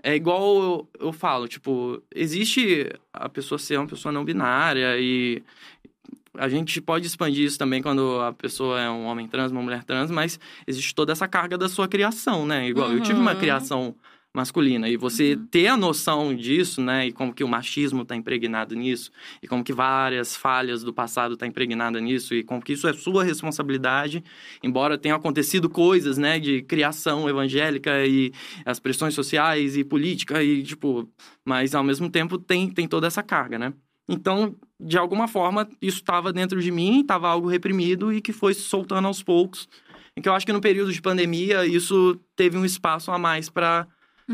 é 0.03 0.15
igual 0.15 0.61
eu, 0.61 0.89
eu 1.07 1.13
falo, 1.13 1.47
tipo, 1.47 2.01
existe 2.13 2.89
a 3.11 3.27
pessoa 3.27 3.57
ser 3.57 3.77
uma 3.77 3.87
pessoa 3.87 4.11
não 4.11 4.23
binária 4.23 4.97
e 4.99 5.41
a 6.37 6.47
gente 6.49 6.79
pode 6.81 7.07
expandir 7.07 7.45
isso 7.45 7.57
também 7.57 7.81
quando 7.81 8.19
a 8.21 8.33
pessoa 8.33 8.79
é 8.79 8.89
um 8.89 9.05
homem 9.05 9.27
trans, 9.27 9.51
uma 9.51 9.61
mulher 9.61 9.83
trans, 9.83 10.09
mas 10.11 10.39
existe 10.65 10.93
toda 10.95 11.11
essa 11.11 11.27
carga 11.27 11.57
da 11.57 11.67
sua 11.69 11.87
criação, 11.87 12.45
né? 12.45 12.67
Igual 12.67 12.91
eu 12.91 13.01
tive 13.01 13.19
uma 13.19 13.31
Uhum. 13.33 13.37
criação 13.39 13.95
masculina 14.33 14.87
e 14.87 14.95
você 14.97 15.35
ter 15.49 15.65
a 15.67 15.75
noção 15.75 16.35
disso, 16.35 16.79
né? 16.79 17.07
E 17.07 17.11
como 17.11 17.33
que 17.33 17.43
o 17.43 17.47
machismo 17.47 18.05
tá 18.05 18.15
impregnado 18.15 18.75
nisso 18.75 19.09
e 19.41 19.47
como 19.47 19.63
que 19.63 19.73
várias 19.73 20.35
falhas 20.35 20.83
do 20.83 20.93
passado 20.93 21.35
tá 21.35 21.47
impregnada 21.47 21.99
nisso 21.99 22.35
e 22.35 22.43
como 22.43 22.61
que 22.61 22.73
isso 22.73 22.87
é 22.87 22.93
sua 22.93 23.23
responsabilidade, 23.23 24.23
embora 24.61 24.95
tenha 24.97 25.15
acontecido 25.15 25.67
coisas, 25.67 26.19
né, 26.19 26.39
de 26.39 26.61
criação 26.61 27.27
evangélica 27.27 28.05
e 28.05 28.31
as 28.63 28.79
pressões 28.79 29.15
sociais 29.15 29.75
e 29.75 29.83
política 29.83 30.43
e 30.43 30.61
tipo, 30.61 31.09
mas 31.43 31.73
ao 31.73 31.83
mesmo 31.83 32.07
tempo 32.07 32.37
tem 32.37 32.69
tem 32.69 32.87
toda 32.87 33.07
essa 33.07 33.23
carga, 33.23 33.57
né? 33.57 33.73
Então, 34.09 34.55
de 34.79 34.97
alguma 34.97 35.27
forma, 35.27 35.67
isso 35.81 35.97
estava 35.97 36.31
dentro 36.31 36.61
de 36.61 36.71
mim, 36.71 37.01
estava 37.01 37.27
algo 37.27 37.47
reprimido 37.49 38.13
e 38.13 38.21
que 38.21 38.31
foi 38.31 38.53
se 38.53 38.61
soltando 38.61 39.07
aos 39.07 39.21
poucos. 39.21 39.67
E 40.15 40.21
que 40.21 40.29
eu 40.29 40.33
acho 40.33 40.45
que 40.45 40.53
no 40.53 40.61
período 40.61 40.91
de 40.93 41.01
pandemia 41.01 41.65
isso 41.65 42.19
teve 42.35 42.57
um 42.57 42.65
espaço 42.65 43.11
a 43.11 43.17
mais 43.17 43.49
para 43.49 43.87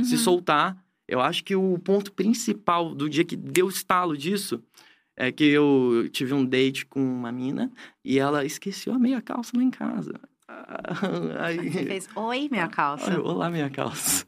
se 0.04 0.14
Uhum. 0.16 0.18
soltar. 0.20 0.78
Eu 1.08 1.20
acho 1.22 1.44
que 1.44 1.56
o 1.56 1.78
ponto 1.80 2.12
principal 2.14 2.94
do 2.96 3.10
dia 3.10 3.24
que 3.26 3.36
deu 3.36 3.68
estalo 3.68 4.16
disso 4.18 4.64
é 5.18 5.32
que 5.32 5.44
eu 5.44 6.08
tive 6.12 6.34
um 6.34 6.46
date 6.46 6.86
com 6.86 7.00
uma 7.02 7.32
mina 7.32 7.72
e 8.04 8.18
ela 8.18 8.46
esqueceu 8.46 8.94
a 8.94 9.00
meia 9.00 9.22
calça 9.22 9.52
lá 9.56 9.64
em 9.64 9.70
casa. 9.70 10.14
Aí, 11.40 11.70
Você 11.72 11.84
fez 11.86 12.10
oi, 12.16 12.48
minha 12.50 12.68
calça. 12.68 13.20
Olá, 13.22 13.50
minha 13.50 13.70
calça. 13.70 14.26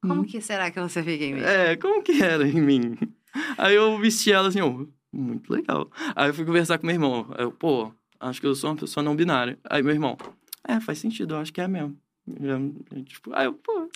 Como 0.00 0.24
que 0.24 0.40
será 0.40 0.70
que 0.70 0.80
você 0.80 1.02
fica 1.02 1.24
em 1.24 1.34
mim? 1.34 1.40
É, 1.42 1.76
como 1.76 2.02
que 2.02 2.22
era 2.22 2.46
em 2.48 2.60
mim? 2.60 2.96
Aí 3.56 3.74
eu 3.74 3.98
vesti 3.98 4.32
ela 4.32 4.48
assim, 4.48 4.60
ó, 4.60 4.86
muito 5.12 5.52
legal. 5.52 5.90
Aí 6.14 6.30
eu 6.30 6.34
fui 6.34 6.44
conversar 6.44 6.78
com 6.78 6.86
meu 6.86 6.94
irmão. 6.94 7.32
Eu, 7.38 7.50
pô, 7.52 7.92
acho 8.20 8.40
que 8.40 8.46
eu 8.46 8.54
sou 8.54 8.70
uma 8.70 8.76
pessoa 8.76 9.02
não 9.02 9.16
binária. 9.16 9.58
Aí 9.68 9.82
meu 9.82 9.92
irmão, 9.92 10.16
é, 10.66 10.80
faz 10.80 10.98
sentido, 10.98 11.34
eu 11.34 11.38
acho 11.38 11.52
que 11.52 11.60
é 11.60 11.68
mesmo. 11.68 11.96
Já, 12.40 12.58
tipo, 13.04 13.34
aí 13.34 13.46
eu, 13.46 13.54
pô. 13.54 13.88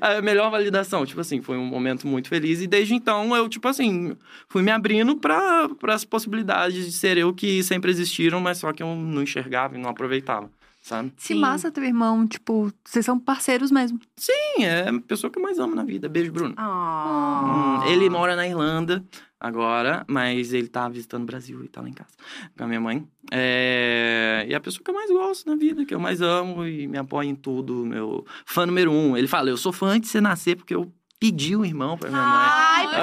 A 0.00 0.20
melhor 0.20 0.50
validação, 0.50 1.06
tipo 1.06 1.20
assim, 1.20 1.40
foi 1.40 1.56
um 1.56 1.64
momento 1.64 2.06
muito 2.06 2.28
feliz. 2.28 2.60
E 2.60 2.66
desde 2.66 2.92
então 2.92 3.34
eu, 3.36 3.48
tipo 3.48 3.68
assim, 3.68 4.16
fui 4.48 4.62
me 4.62 4.70
abrindo 4.70 5.16
para 5.16 5.68
as 5.88 6.04
possibilidades 6.04 6.84
de 6.84 6.92
ser 6.92 7.16
eu 7.16 7.32
que 7.32 7.62
sempre 7.62 7.90
existiram, 7.90 8.40
mas 8.40 8.58
só 8.58 8.72
que 8.72 8.82
eu 8.82 8.94
não 8.96 9.22
enxergava 9.22 9.76
e 9.76 9.78
não 9.80 9.88
aproveitava, 9.88 10.50
sabe? 10.90 11.10
Que 11.10 11.28
Sim. 11.28 11.40
massa 11.40 11.70
teu 11.70 11.84
irmão, 11.84 12.26
tipo, 12.26 12.72
vocês 12.84 13.04
são 13.06 13.18
parceiros 13.18 13.70
mesmo. 13.70 14.00
Sim, 14.16 14.64
é 14.64 14.88
a 14.88 15.00
pessoa 15.00 15.30
que 15.30 15.38
eu 15.38 15.42
mais 15.42 15.58
amo 15.58 15.74
na 15.74 15.84
vida. 15.84 16.08
Beijo, 16.08 16.32
Bruno. 16.32 16.54
Oh. 16.58 17.46
Hum, 17.46 17.84
ele 17.86 18.10
mora 18.10 18.34
na 18.34 18.46
Irlanda 18.46 19.04
agora, 19.38 20.04
mas 20.08 20.52
ele 20.52 20.66
tá 20.66 20.88
visitando 20.88 21.22
o 21.22 21.26
Brasil 21.26 21.64
e 21.64 21.68
tá 21.68 21.80
lá 21.80 21.88
em 21.88 21.92
casa 21.92 22.10
com 22.56 22.64
a 22.64 22.66
minha 22.66 22.80
mãe. 22.80 23.06
É... 23.30 24.44
E 24.48 24.52
é 24.52 24.56
a 24.56 24.60
pessoa 24.60 24.82
que 24.82 24.90
eu 24.90 24.94
mais 24.94 25.10
gosto 25.10 25.48
na 25.48 25.56
vida, 25.56 25.86
que 25.86 25.94
eu 25.94 26.00
mais 26.00 26.20
amo 26.20 26.66
e 26.66 26.88
me 26.88 26.98
apoia 26.98 27.28
em 27.28 27.36
tudo, 27.36 27.86
meu 27.86 28.26
fã 28.44 28.66
número 28.66 28.90
um. 28.90 29.16
Ele 29.16 29.28
fala, 29.28 29.48
eu 29.48 29.56
sou 29.56 29.72
fã 29.72 29.90
antes 29.90 30.08
de 30.08 30.12
você 30.12 30.20
nascer, 30.20 30.56
porque 30.56 30.74
eu 30.74 30.92
pedi 31.20 31.54
um 31.54 31.64
irmão 31.64 31.96
pra 31.98 32.08
minha 32.08 32.22
mãe. 32.22 32.32
Ai, 32.32 32.86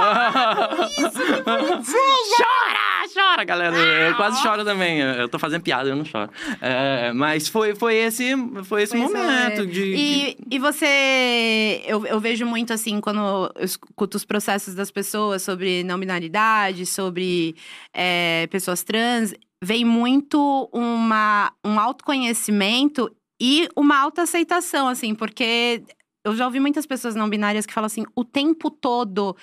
chora, 2.35 3.07
chora, 3.13 3.43
galera. 3.43 3.77
Eu 3.77 4.15
quase 4.15 4.41
choro 4.41 4.65
também. 4.65 4.99
Eu 4.99 5.29
tô 5.29 5.37
fazendo 5.37 5.61
piada, 5.61 5.87
eu 5.87 5.95
não 5.95 6.03
choro. 6.03 6.31
É, 6.59 7.13
mas 7.13 7.47
foi, 7.47 7.75
foi 7.75 7.93
esse, 7.95 8.35
foi 8.63 8.81
esse 8.81 8.97
esse 8.97 8.99
momento 9.03 9.61
momento. 9.61 9.67
de. 9.67 9.93
E, 9.95 10.35
e 10.49 10.57
você. 10.57 11.83
Eu, 11.85 12.07
eu 12.07 12.19
vejo 12.19 12.43
muito 12.43 12.73
assim, 12.73 12.99
quando 12.99 13.19
eu 13.19 13.51
escuto 13.63 14.17
os 14.17 14.25
processos 14.25 14.73
das 14.73 14.89
pessoas 14.89 15.43
sobre 15.43 15.83
não 15.83 15.99
binaridade, 15.99 16.87
sobre 16.87 17.55
é, 17.93 18.47
pessoas 18.49 18.81
trans, 18.81 19.35
vem 19.63 19.85
muito 19.85 20.67
uma, 20.73 21.53
um 21.63 21.79
autoconhecimento 21.79 23.11
e 23.39 23.69
uma 23.75 23.99
autoaceitação, 23.99 24.87
assim, 24.87 25.13
porque 25.13 25.83
eu 26.27 26.35
já 26.35 26.45
ouvi 26.45 26.59
muitas 26.59 26.85
pessoas 26.85 27.15
não 27.15 27.29
binárias 27.29 27.65
que 27.65 27.73
falam 27.73 27.85
assim, 27.87 28.05
o 28.15 28.23
tempo 28.23 28.69
todo 28.69 29.35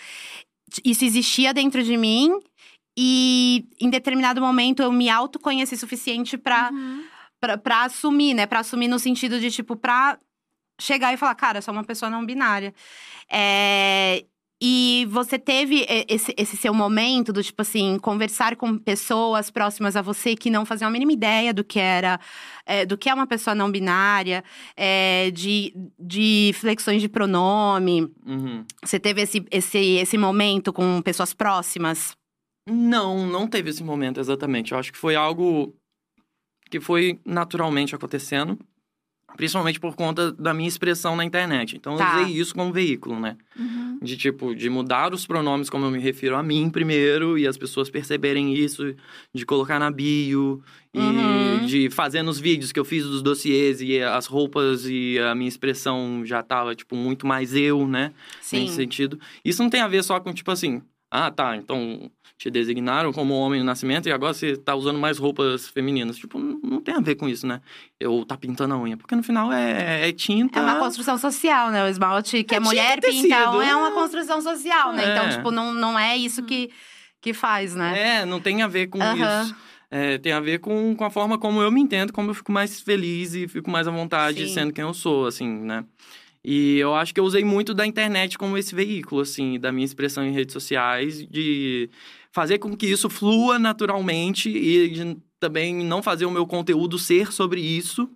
isso 0.85 1.05
existia 1.05 1.53
dentro 1.55 1.82
de 1.82 1.97
mim. 1.97 2.30
E 2.97 3.66
em 3.80 3.91
determinado 3.91 4.41
momento 4.41 4.82
eu 4.82 4.93
me 4.93 5.09
autoconheci 5.11 5.76
suficiente 5.76 6.39
pra 6.39 6.70
Uhum. 6.72 7.05
pra, 7.41 7.59
pra 7.59 7.85
assumir, 7.85 8.35
né? 8.35 8.47
Pra 8.47 8.61
assumir 8.61 8.89
no 8.89 8.99
sentido 8.99 9.41
de, 9.41 9.51
tipo, 9.51 9.76
pra 9.76 10.18
chegar 10.80 11.12
e 11.12 11.16
falar, 11.16 11.35
cara, 11.35 11.59
eu 11.59 11.62
sou 11.62 11.72
uma 11.74 11.85
pessoa 11.85 12.11
não 12.11 12.24
binária. 12.24 12.72
É, 13.30 14.24
E 14.67 15.07
você 15.11 15.39
teve 15.39 15.83
e- 15.83 16.07
esse, 16.09 16.35
esse 16.39 16.57
seu 16.57 16.73
momento 16.73 17.35
do, 17.35 17.43
tipo 17.43 17.61
assim, 17.61 17.99
conversar 17.99 18.57
com 18.57 18.79
pessoas 18.79 19.51
próximas 19.51 19.95
a 19.95 20.01
você 20.01 20.35
que 20.35 20.49
não 20.49 20.65
faziam 20.65 20.89
a 20.89 20.91
mínima 20.91 21.12
ideia 21.12 21.53
do 21.53 21.62
que 21.62 21.79
era, 21.79 22.19
é, 22.65 22.87
do 22.87 22.97
que 22.97 23.11
é 23.11 23.15
uma 23.15 23.27
pessoa 23.27 23.55
não 23.55 23.71
binária, 23.71 24.43
é, 24.75 25.31
de, 25.33 25.75
de 25.99 26.53
flexões 26.55 27.03
de 27.03 27.11
pronome. 27.11 28.11
Uhum. 28.25 28.65
Você 28.83 28.99
teve 28.99 29.21
esse, 29.21 29.45
esse, 29.51 29.97
esse 29.97 30.17
momento 30.17 30.73
com 30.73 31.03
pessoas 31.03 31.35
próximas? 31.35 32.17
Não, 32.67 33.27
não 33.27 33.47
teve 33.47 33.69
esse 33.69 33.85
momento 33.85 34.19
exatamente. 34.19 34.73
Eu 34.73 34.79
acho 34.79 34.91
que 34.91 34.99
foi 34.99 35.15
algo 35.15 35.75
que 36.71 36.81
foi 36.81 37.21
naturalmente 37.23 37.95
acontecendo, 37.95 38.59
principalmente 39.37 39.80
por 39.80 39.95
conta 39.97 40.30
da 40.32 40.55
minha 40.55 40.68
expressão 40.68 41.16
na 41.16 41.24
internet. 41.24 41.76
Então 41.76 41.97
Tá. 41.97 42.18
eu 42.18 42.22
usei 42.26 42.37
isso 42.41 42.55
como 42.55 42.72
veículo, 42.72 43.18
né? 43.18 43.37
Uhum. 43.59 43.99
De 44.03 44.16
tipo, 44.16 44.55
de 44.55 44.68
mudar 44.70 45.12
os 45.12 45.26
pronomes 45.26 45.68
como 45.70 45.85
eu 45.87 45.91
me 45.91 45.99
refiro 45.99 46.37
a 46.37 46.43
mim 46.43 46.68
primeiro 46.70 47.37
e 47.39 47.47
as 47.47 47.57
pessoas 47.57 47.91
perceberem 47.91 48.55
isso, 48.55 48.95
de 49.35 49.45
colocar 49.47 49.78
na 49.78 49.91
bio 49.91 50.62
e 50.93 50.99
Uhum. 50.99 51.66
de 51.66 51.91
fazer 51.91 52.22
nos 52.22 52.39
vídeos 52.39 52.70
que 52.72 52.78
eu 52.78 52.85
fiz 52.85 53.05
dos 53.05 53.22
dossiês 53.22 53.80
e 53.80 54.01
as 54.01 54.26
roupas 54.26 54.85
e 54.87 55.18
a 55.18 55.35
minha 55.35 55.49
expressão 55.49 56.22
já 56.24 56.43
tava, 56.43 56.74
tipo, 56.74 56.95
muito 56.95 57.26
mais 57.26 57.55
eu, 57.55 57.87
né? 57.89 58.12
nesse 58.61 58.74
sentido. 58.76 59.18
Isso 59.45 59.62
não 59.62 59.70
tem 59.70 59.80
a 59.80 59.89
ver 59.89 60.03
só 60.05 60.20
com, 60.20 60.32
tipo 60.32 60.51
assim, 60.51 60.80
ah, 61.11 61.30
tá, 61.30 61.57
então 61.57 62.11
te 62.37 62.51
designaram 62.51 63.12
como 63.12 63.32
homem 63.35 63.61
no 63.61 63.66
nascimento 63.66 64.09
e 64.09 64.12
agora 64.12 64.35
você 64.35 64.57
tá 64.57 64.74
usando 64.74 64.99
mais 64.99 65.18
roupas 65.18 65.68
femininas. 65.68 66.16
Tipo, 66.16 66.39
não, 66.39 66.80
tem 66.80 66.95
a 66.95 67.01
ver 67.01 67.14
com 67.14 67.28
isso, 67.28 67.47
né? 67.47 67.61
Eu 67.99 68.24
tá 68.24 68.37
pintando 68.37 68.74
a 68.74 68.78
unha. 68.78 68.97
Porque 68.97 69.14
no 69.14 69.22
final 69.22 69.53
é, 69.53 70.09
é 70.09 70.12
tinta. 70.12 70.59
É 70.59 70.62
uma 70.62 70.78
construção 70.78 71.16
social, 71.16 71.70
né? 71.70 71.85
O 71.85 71.89
esmalte 71.89 72.43
que 72.43 72.55
É, 72.55 72.59
a 72.59 72.61
mulher 72.61 73.01
pinta 73.01 73.12
sido. 73.12 73.62
é 73.62 73.76
uma 73.76 73.93
construção 73.93 74.41
social, 74.43 74.93
né? 74.93 75.12
Então, 75.12 75.26
É. 75.26 75.28
tipo, 75.28 75.51
não, 75.51 75.72
não 75.72 75.99
é 75.99 76.16
isso 76.16 76.43
que, 76.43 76.70
que 77.20 77.32
faz, 77.32 77.74
né? 77.74 78.20
É, 78.20 78.24
não 78.26 78.41
tem 78.41 78.62
a 78.62 78.66
ver 78.68 78.89
com 78.89 79.01
Aham. 79.01 79.43
isso. 79.45 79.57
É, 79.91 80.18
tem 80.18 80.32
a 80.32 80.41
ver 80.41 80.59
com, 80.59 80.97
com 80.97 81.05
a 81.05 81.11
forma 81.11 81.39
como 81.39 81.62
eu 81.62 81.70
me 81.70 81.80
entendo, 81.80 82.12
como 82.12 82.30
eu 82.30 82.35
fico 82.35 82.51
mais 82.51 82.80
feliz 82.80 83.32
e 83.35 83.47
fico 83.47 83.70
mais 83.70 83.87
à 83.87 83.93
vontade 83.93 84.49
Sim. 84.49 84.53
sendo 84.55 84.72
quem 84.72 84.82
eu 84.82 84.93
sou, 84.93 85.26
assim, 85.26 85.49
né? 85.49 85.85
E 86.45 86.78
eu 86.78 86.95
acho 86.95 87.14
que 87.14 87.20
eu 87.20 87.24
usei 87.24 87.45
muito 87.45 87.72
da 87.72 87.87
internet 87.87 88.37
como 88.37 88.59
esse 88.59 88.74
veículo, 88.74 89.20
assim, 89.22 89.59
da 89.59 89.70
minha 89.72 89.85
expressão 89.85 90.24
em 90.24 90.32
redes 90.32 90.53
sociais, 90.53 91.24
de 91.26 91.89
fazer 92.35 92.59
com 92.59 92.76
que 92.76 92.85
isso 92.85 93.09
flua 93.09 93.61
naturalmente 93.61 94.51
e 94.51 95.16
também 95.39 95.72
não 95.85 96.03
fazer 96.03 96.26
o 96.26 96.30
meu 96.32 96.45
conteúdo 96.45 96.99
ser 96.99 97.32
sobre 97.32 97.61
isso, 97.61 98.11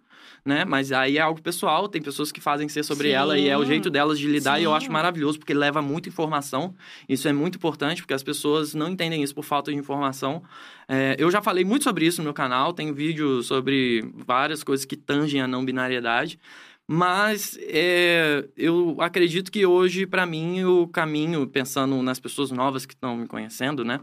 né? 0.45 0.65
Mas 0.65 0.91
aí 0.91 1.19
é 1.19 1.21
algo 1.21 1.41
pessoal, 1.41 1.87
tem 1.87 2.03
pessoas 2.03 2.33
que 2.33 2.41
fazem 2.41 2.69
ser 2.69 2.83
sobre 2.83 3.11
Sim. 3.11 3.15
ela 3.15 3.39
e 3.39 3.49
é 3.49 3.57
o 3.57 3.65
jeito 3.65 3.89
delas 3.89 4.19
de 4.19 4.27
lidar 4.27 4.59
e 4.59 4.65
eu 4.65 4.71
Sim. 4.73 4.77
acho 4.77 4.93
maravilhoso 4.93 5.39
porque 5.39 5.55
leva 5.55 5.81
muita 5.81 6.09
informação. 6.09 6.75
Isso 7.09 7.29
é 7.29 7.33
muito 7.33 7.59
importante 7.59 8.03
porque 8.03 8.13
as 8.13 8.25
pessoas 8.25 8.75
não 8.75 8.89
entendem 8.89 9.23
isso 9.23 9.33
por 9.33 9.45
falta 9.45 9.71
de 9.71 9.79
informação. 9.79 10.43
É, 10.89 11.15
eu 11.17 11.31
já 11.31 11.41
falei 11.41 11.65
muito 11.65 11.85
sobre 11.85 12.05
isso 12.05 12.19
no 12.19 12.25
meu 12.25 12.35
canal, 12.35 12.73
tem 12.73 12.93
vídeo 12.93 13.41
sobre 13.45 14.05
várias 14.17 14.65
coisas 14.65 14.85
que 14.85 14.97
tangem 14.97 15.41
a 15.41 15.47
não 15.47 15.65
binariedade. 15.65 16.41
Mas 16.91 17.59
é, 17.61 18.49
eu 18.57 18.97
acredito 18.99 19.53
que 19.53 19.67
hoje, 19.67 20.07
para 20.07 20.25
mim, 20.25 20.65
o 20.65 20.89
caminho, 20.89 21.47
pensando 21.47 22.01
nas 22.03 22.19
pessoas 22.19 22.51
novas 22.51 22.87
que 22.87 22.95
estão 22.95 23.15
me 23.15 23.27
conhecendo, 23.27 23.85
né? 23.85 24.01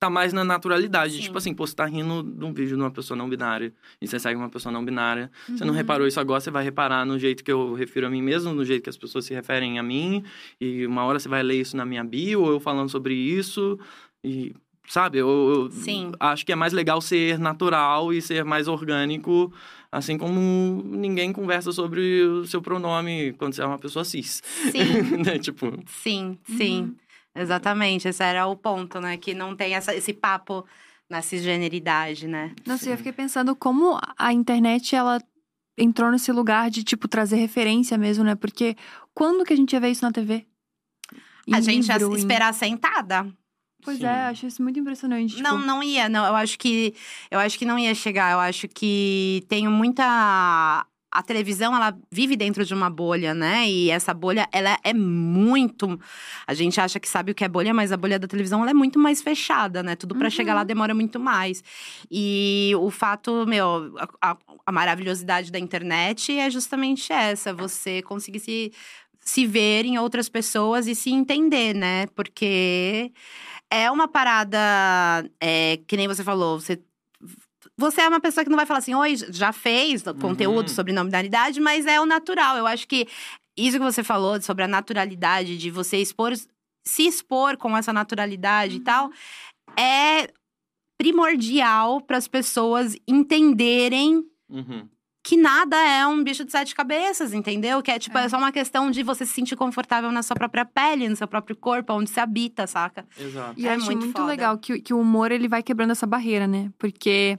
Tá 0.00 0.10
mais 0.10 0.32
na 0.32 0.44
naturalidade. 0.44 1.14
Sim. 1.14 1.20
Tipo 1.22 1.38
assim, 1.38 1.54
pô, 1.54 1.64
você 1.66 1.74
tá 1.74 1.86
rindo 1.86 2.22
de 2.24 2.44
um 2.44 2.52
vídeo 2.52 2.76
de 2.76 2.82
uma 2.82 2.90
pessoa 2.90 3.16
não 3.16 3.28
binária 3.28 3.72
e 4.02 4.08
você 4.08 4.18
segue 4.18 4.36
uma 4.36 4.50
pessoa 4.50 4.72
não 4.72 4.84
binária. 4.84 5.30
Você 5.48 5.64
não 5.64 5.70
Uhum. 5.70 5.76
reparou 5.78 6.06
isso 6.06 6.18
agora, 6.20 6.40
você 6.40 6.50
vai 6.50 6.64
reparar 6.64 7.06
no 7.06 7.18
jeito 7.18 7.42
que 7.44 7.52
eu 7.52 7.72
refiro 7.72 8.08
a 8.08 8.10
mim 8.10 8.20
mesmo, 8.20 8.52
no 8.52 8.64
jeito 8.64 8.82
que 8.82 8.90
as 8.90 8.98
pessoas 8.98 9.24
se 9.24 9.32
referem 9.32 9.78
a 9.78 9.82
mim. 9.82 10.24
E 10.60 10.84
uma 10.86 11.04
hora 11.04 11.18
você 11.20 11.28
vai 11.28 11.42
ler 11.42 11.60
isso 11.60 11.76
na 11.76 11.86
minha 11.86 12.02
bio, 12.04 12.42
ou 12.42 12.50
eu 12.50 12.60
falando 12.60 12.90
sobre 12.90 13.14
isso. 13.14 13.78
E, 14.22 14.52
sabe, 14.88 15.18
eu, 15.18 15.28
eu 15.28 15.70
Sim. 15.70 16.12
acho 16.20 16.44
que 16.44 16.52
é 16.52 16.56
mais 16.56 16.72
legal 16.74 17.00
ser 17.00 17.38
natural 17.38 18.12
e 18.12 18.20
ser 18.20 18.44
mais 18.44 18.68
orgânico. 18.68 19.50
Assim 19.94 20.18
como 20.18 20.40
ninguém 20.82 21.32
conversa 21.32 21.70
sobre 21.70 22.20
o 22.24 22.44
seu 22.46 22.60
pronome 22.60 23.32
quando 23.34 23.54
você 23.54 23.62
é 23.62 23.66
uma 23.66 23.78
pessoa 23.78 24.04
cis. 24.04 24.42
Sim, 24.72 24.82
né? 25.24 25.38
Tipo, 25.38 25.72
sim, 25.86 26.36
sim. 26.44 26.96
Exatamente. 27.32 28.08
Esse 28.08 28.20
era 28.24 28.44
o 28.48 28.56
ponto, 28.56 29.00
né? 29.00 29.16
Que 29.16 29.34
não 29.34 29.54
tem 29.54 29.72
essa, 29.76 29.94
esse 29.94 30.12
papo 30.12 30.66
na 31.08 31.22
cisgeneridade, 31.22 32.26
né? 32.26 32.52
Nossa, 32.66 32.86
eu 32.88 32.92
Sim. 32.92 32.96
fiquei 32.96 33.12
pensando 33.12 33.54
como 33.54 33.96
a 34.18 34.32
internet, 34.32 34.96
ela 34.96 35.22
entrou 35.78 36.10
nesse 36.10 36.32
lugar 36.32 36.70
de, 36.70 36.82
tipo, 36.82 37.06
trazer 37.06 37.36
referência 37.36 37.96
mesmo, 37.96 38.24
né? 38.24 38.34
Porque 38.34 38.76
quando 39.14 39.44
que 39.44 39.52
a 39.52 39.56
gente 39.56 39.74
ia 39.74 39.80
ver 39.80 39.90
isso 39.90 40.04
na 40.04 40.10
TV? 40.10 40.44
Em 41.46 41.54
a 41.54 41.60
gente 41.60 41.86
ia 41.86 41.96
em- 41.98 42.14
esperar 42.16 42.52
sentada. 42.52 43.32
Pois 43.84 43.98
Sim. 43.98 44.06
é, 44.06 44.26
acho 44.26 44.46
isso 44.46 44.62
muito 44.62 44.78
impressionante. 44.80 45.40
Não, 45.42 45.56
tipo, 45.56 45.66
não 45.66 45.82
ia, 45.82 46.08
não. 46.08 46.24
Eu 46.26 46.34
acho 46.36 46.58
que 46.58 46.94
eu 47.30 47.38
acho 47.38 47.58
que 47.58 47.64
não 47.64 47.78
ia 47.78 47.94
chegar. 47.94 48.32
Eu 48.32 48.40
acho 48.40 48.66
que 48.68 49.44
tem 49.48 49.68
muita 49.68 50.86
a 51.16 51.22
televisão, 51.22 51.76
ela 51.76 51.96
vive 52.10 52.34
dentro 52.34 52.64
de 52.64 52.74
uma 52.74 52.90
bolha, 52.90 53.32
né? 53.34 53.68
E 53.70 53.88
essa 53.88 54.12
bolha, 54.12 54.48
ela 54.50 54.76
é 54.82 54.92
muito 54.92 55.96
a 56.44 56.52
gente 56.54 56.80
acha 56.80 56.98
que 56.98 57.08
sabe 57.08 57.30
o 57.30 57.34
que 57.36 57.44
é 57.44 57.48
bolha, 57.48 57.72
mas 57.72 57.92
a 57.92 57.96
bolha 57.96 58.18
da 58.18 58.26
televisão 58.26 58.62
ela 58.62 58.72
é 58.72 58.74
muito 58.74 58.98
mais 58.98 59.22
fechada, 59.22 59.80
né? 59.80 59.94
Tudo 59.94 60.16
pra 60.16 60.24
Uhum. 60.24 60.30
chegar 60.32 60.54
lá 60.54 60.64
demora 60.64 60.92
muito 60.92 61.20
mais. 61.20 61.62
E 62.10 62.72
o 62.80 62.90
fato, 62.90 63.46
meu, 63.46 63.94
a, 64.20 64.30
a- 64.32 64.36
a 64.66 64.72
maravilhosidade 64.72 65.52
da 65.52 65.58
internet 65.58 66.36
é 66.36 66.50
justamente 66.50 67.12
essa, 67.12 67.52
você 67.54 68.02
conseguir 68.02 68.40
se 68.40 68.72
se 69.26 69.46
ver 69.46 69.86
em 69.86 69.96
outras 69.98 70.28
pessoas 70.28 70.86
e 70.86 70.94
se 70.94 71.10
entender, 71.10 71.74
né? 71.74 72.06
Porque 72.14 73.10
é 73.74 73.90
uma 73.90 74.06
parada 74.06 74.58
é, 75.40 75.78
que 75.86 75.96
nem 75.96 76.06
você 76.06 76.22
falou, 76.22 76.60
você 76.60 76.80
você 77.76 78.02
é 78.02 78.08
uma 78.08 78.20
pessoa 78.20 78.44
que 78.44 78.50
não 78.50 78.56
vai 78.56 78.66
falar 78.66 78.78
assim, 78.78 78.94
oi, 78.94 79.16
já 79.16 79.52
fez 79.52 80.04
conteúdo 80.20 80.68
Uhum. 80.68 80.74
sobre 80.74 80.92
não 80.92 81.04
binaridade, 81.04 81.60
mas 81.60 81.86
é 81.86 82.00
o 82.00 82.06
natural. 82.06 82.56
Eu 82.56 82.68
acho 82.68 82.86
que 82.86 83.08
isso 83.56 83.78
que 83.78 83.84
você 83.84 84.04
falou 84.04 84.40
sobre 84.40 84.62
a 84.62 84.68
naturalidade, 84.68 85.58
de 85.58 85.70
você 85.72 85.96
expor, 85.96 86.32
se 86.86 87.06
expor 87.06 87.56
com 87.56 87.76
essa 87.76 87.92
naturalidade 87.92 88.76
e 88.76 88.80
tal, 88.80 89.10
é 89.76 90.28
primordial 90.96 92.00
para 92.00 92.16
as 92.16 92.28
pessoas 92.28 92.96
entenderem 93.08 94.24
uhum. 94.48 94.88
Que 95.24 95.36
nada 95.38 95.74
é 95.76 96.06
um 96.06 96.22
bicho 96.22 96.44
de 96.44 96.52
sete 96.52 96.74
cabeças, 96.74 97.32
entendeu? 97.32 97.82
Que 97.82 97.90
é 97.90 97.98
tipo, 97.98 98.16
é. 98.18 98.26
É. 98.26 98.28
só 98.28 98.36
uma 98.36 98.52
questão 98.52 98.90
de 98.90 99.02
você 99.02 99.24
se 99.24 99.32
sentir 99.32 99.56
confortável 99.56 100.12
na 100.12 100.22
sua 100.22 100.36
própria 100.36 100.64
pele, 100.66 101.08
no 101.08 101.16
seu 101.16 101.26
próprio 101.26 101.56
corpo, 101.56 101.94
onde 101.94 102.10
você 102.10 102.20
habita, 102.20 102.66
saca? 102.66 103.06
exato. 103.18 103.58
E 103.58 103.66
É 103.66 103.72
acho 103.74 103.86
muito 103.86 104.04
muito, 104.04 104.22
legal 104.22 104.58
que, 104.58 104.74
o- 104.74 104.82
que 104.82 104.92
o 104.92 105.00
humor 105.00 105.32
ele 105.32 105.48
vai 105.48 105.62
quebrando 105.62 105.92
essa 105.92 106.06
barreira, 106.06 106.46
né? 106.46 106.70
Porque 106.78 107.38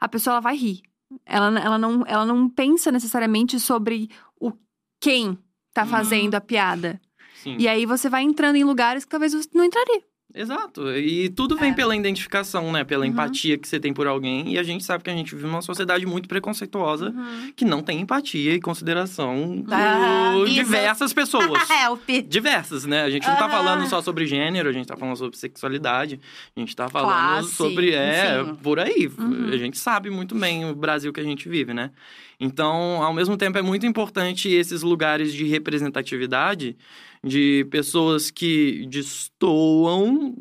a 0.00 0.08
pessoa 0.08 0.34
ela 0.34 0.40
vai 0.40 0.56
rir. 0.56 0.80
Ela, 1.26 1.58
ela, 1.58 1.76
não, 1.78 2.04
ela 2.06 2.24
não 2.24 2.48
pensa 2.48 2.90
necessariamente 2.92 3.58
sobre 3.60 4.08
o 4.40 4.52
quem 5.00 5.36
tá 5.72 5.82
Uhum. 5.82 5.88
fazendo 5.88 6.34
a 6.36 6.40
piada. 6.40 7.00
Sim. 7.42 7.56
E 7.58 7.66
aí 7.68 7.84
você 7.84 8.08
vai 8.08 8.22
entrando 8.22 8.56
em 8.56 8.64
lugares 8.64 9.04
que 9.04 9.10
talvez 9.10 9.34
você 9.34 9.48
não 9.52 9.64
entraria. 9.64 10.02
Exato. 10.34 10.90
E 10.96 11.28
tudo 11.28 11.56
vem 11.56 11.70
É. 11.70 11.74
pela 11.74 11.94
identificação, 11.94 12.72
né? 12.72 12.82
Pela 12.82 13.04
Uhum. 13.04 13.12
empatia 13.12 13.56
que 13.56 13.68
você 13.68 13.78
tem 13.78 13.92
por 13.94 14.06
alguém. 14.08 14.52
E 14.52 14.58
a 14.58 14.64
gente 14.64 14.82
sabe 14.82 15.04
que 15.04 15.10
a 15.10 15.12
gente 15.14 15.32
vive 15.34 15.46
numa 15.46 15.62
sociedade 15.62 16.04
muito 16.04 16.28
preconceituosa 16.28 17.14
que 17.54 17.64
não 17.64 17.80
tem 17.80 18.00
empatia 18.00 18.52
e 18.54 18.60
consideração 18.60 19.62
por 19.64 19.72
Ah, 19.72 20.34
isso. 20.44 20.52
diversas 20.54 21.12
pessoas. 21.12 21.44
é, 21.70 21.88
o 21.88 21.96
pi... 21.96 22.20
Diversas, 22.20 22.84
né? 22.84 23.02
A 23.04 23.10
gente 23.10 23.26
não 23.28 23.36
tá 23.36 23.48
falando 23.48 23.86
só 23.88 24.02
sobre 24.02 24.26
gênero, 24.26 24.68
a 24.68 24.72
gente 24.72 24.86
tá 24.88 24.96
falando 24.96 25.16
sobre 25.16 25.36
sexualidade, 25.38 26.18
a 26.56 26.58
gente 26.60 26.74
tá 26.74 26.88
falando 26.88 27.10
Classe, 27.12 27.54
sobre. 27.54 27.92
É, 27.92 28.40
enfim. 28.42 28.54
por 28.56 28.80
aí. 28.80 29.08
Uhum. 29.16 29.50
A 29.52 29.56
gente 29.56 29.78
sabe 29.78 30.10
muito 30.10 30.34
bem 30.34 30.64
o 30.68 30.74
Brasil 30.74 31.12
que 31.12 31.20
a 31.20 31.24
gente 31.24 31.48
vive, 31.48 31.72
né? 31.72 31.92
Então, 32.40 33.00
ao 33.04 33.14
mesmo 33.14 33.36
tempo, 33.36 33.56
é 33.56 33.62
muito 33.62 33.86
importante 33.86 34.48
esses 34.50 34.82
lugares 34.82 35.32
de 35.32 35.44
representatividade 35.44 36.76
de 37.24 37.66
pessoas 37.70 38.30
que 38.30 38.86
destoam 38.88 40.34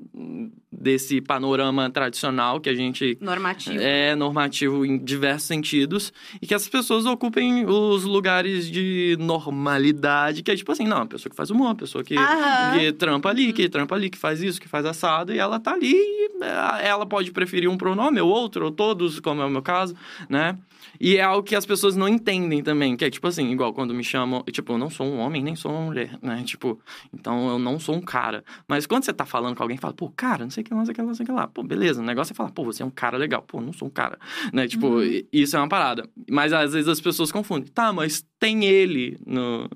desse 0.72 1.22
panorama 1.22 1.90
tradicional 1.90 2.60
que 2.60 2.70
a 2.70 2.74
gente 2.74 3.18
Normativo. 3.22 3.78
é 3.80 4.16
normativo 4.16 4.86
em 4.86 4.98
diversos 4.98 5.48
sentidos 5.48 6.12
e 6.42 6.48
que 6.48 6.54
essas 6.54 6.68
pessoas 6.68 7.06
ocupem 7.06 7.66
os 7.66 8.04
lugares 8.04 8.70
de 8.70 9.16
normalidade, 9.20 10.44
que 10.44 10.52
é 10.52 10.56
tipo 10.56 10.72
assim, 10.72 10.86
não, 10.86 11.04
a 11.04 11.06
pessoa 11.06 11.30
que 11.30 11.36
faz 11.36 11.50
humor, 11.50 11.70
a 11.70 11.76
pessoa 11.76 12.04
que, 12.04 12.16
que 12.16 12.92
trampa 12.94 13.30
ali, 13.30 13.54
que 13.54 13.70
trampa 13.70 13.96
ali, 13.96 14.10
que 14.10 14.18
faz 14.18 14.42
isso, 14.42 14.60
que 14.60 14.68
faz 14.68 14.86
assado, 14.86 15.34
e 15.34 15.40
ela 15.40 15.60
tá 15.60 15.74
ali, 15.74 15.94
e 15.94 16.30
é, 16.42 16.88
ela 16.88 17.06
pode 17.06 17.32
preferir 17.32 17.70
um 17.70 17.78
pronome 17.78 18.20
ou 18.20 18.30
outro, 18.30 18.66
ou 18.66 18.72
todos, 18.72 19.20
como 19.20 19.42
é 19.42 19.46
o 19.46 19.50
meu 19.50 19.62
caso, 19.62 19.96
né? 20.28 20.58
E 21.00 21.18
é 21.18 21.22
algo 21.22 21.44
que 21.44 21.56
as 21.56 21.66
pessoas 21.66 21.96
não 21.96 22.08
entendem 22.08 22.62
também, 22.62 22.96
que 22.96 23.04
é 23.04 23.10
tipo 23.10 23.28
assim, 23.28 23.50
igual 23.52 23.74
quando 23.74 23.94
me 23.94 24.04
chamam, 24.04 24.44
tipo, 24.52 24.74
eu 24.74 24.78
não 24.78 24.90
sou 24.90 25.08
um 25.08 25.18
homem, 25.20 25.44
nem 25.44 25.56
sou 25.56 25.72
uma 25.72 25.82
mulher, 25.82 26.18
né? 26.22 26.44
Tipo, 26.46 26.80
então 27.14 27.50
eu 27.50 27.58
não 27.60 27.80
sou 27.80 27.96
um 27.96 28.02
cara. 28.02 28.44
Mas 28.68 28.86
quando 28.86 29.04
você 29.04 29.12
tá 29.14 29.26
falando 29.26 29.56
com 29.56 29.64
alguém, 29.64 29.78
fala, 29.78 29.94
pô, 29.94 30.10
cara, 30.10 30.44
não 30.44 30.52
sei 30.52 30.62
o 30.62 30.66
que 30.66 30.74
lá, 30.74 30.78
não 30.80 30.86
sei 30.86 30.92
o 30.92 30.96
que 30.96 31.02
lá, 31.02 31.08
não 31.08 31.16
sei 31.16 31.24
o 31.24 31.28
que 31.28 31.32
lá. 31.32 31.48
Pô, 31.48 31.64
beleza, 31.64 32.02
o 32.02 32.06
negócio 32.06 32.34
é 32.34 32.36
falar, 32.36 32.52
pô, 32.52 32.64
você 32.64 32.84
é 32.84 32.86
um 32.86 32.90
cara 32.92 33.18
legal. 33.18 33.42
Pô, 33.42 33.60
não 33.60 33.74
sou 33.74 33.88
um 33.88 33.92
cara, 33.92 34.18
né? 34.54 34.68
Tipo, 34.68 35.02
i- 35.04 35.28
isso 35.34 35.56
é 35.56 35.60
uma 35.60 35.68
parada. 35.68 36.08
Mas 36.30 36.54
às 36.54 36.74
vezes 36.74 36.88
as 36.88 37.02
pessoas 37.02 37.32
confundem. 37.32 37.72
Tá, 37.72 37.92
mas 37.92 38.24
tem 38.40 38.66
ele 38.66 39.18
no, 39.26 39.70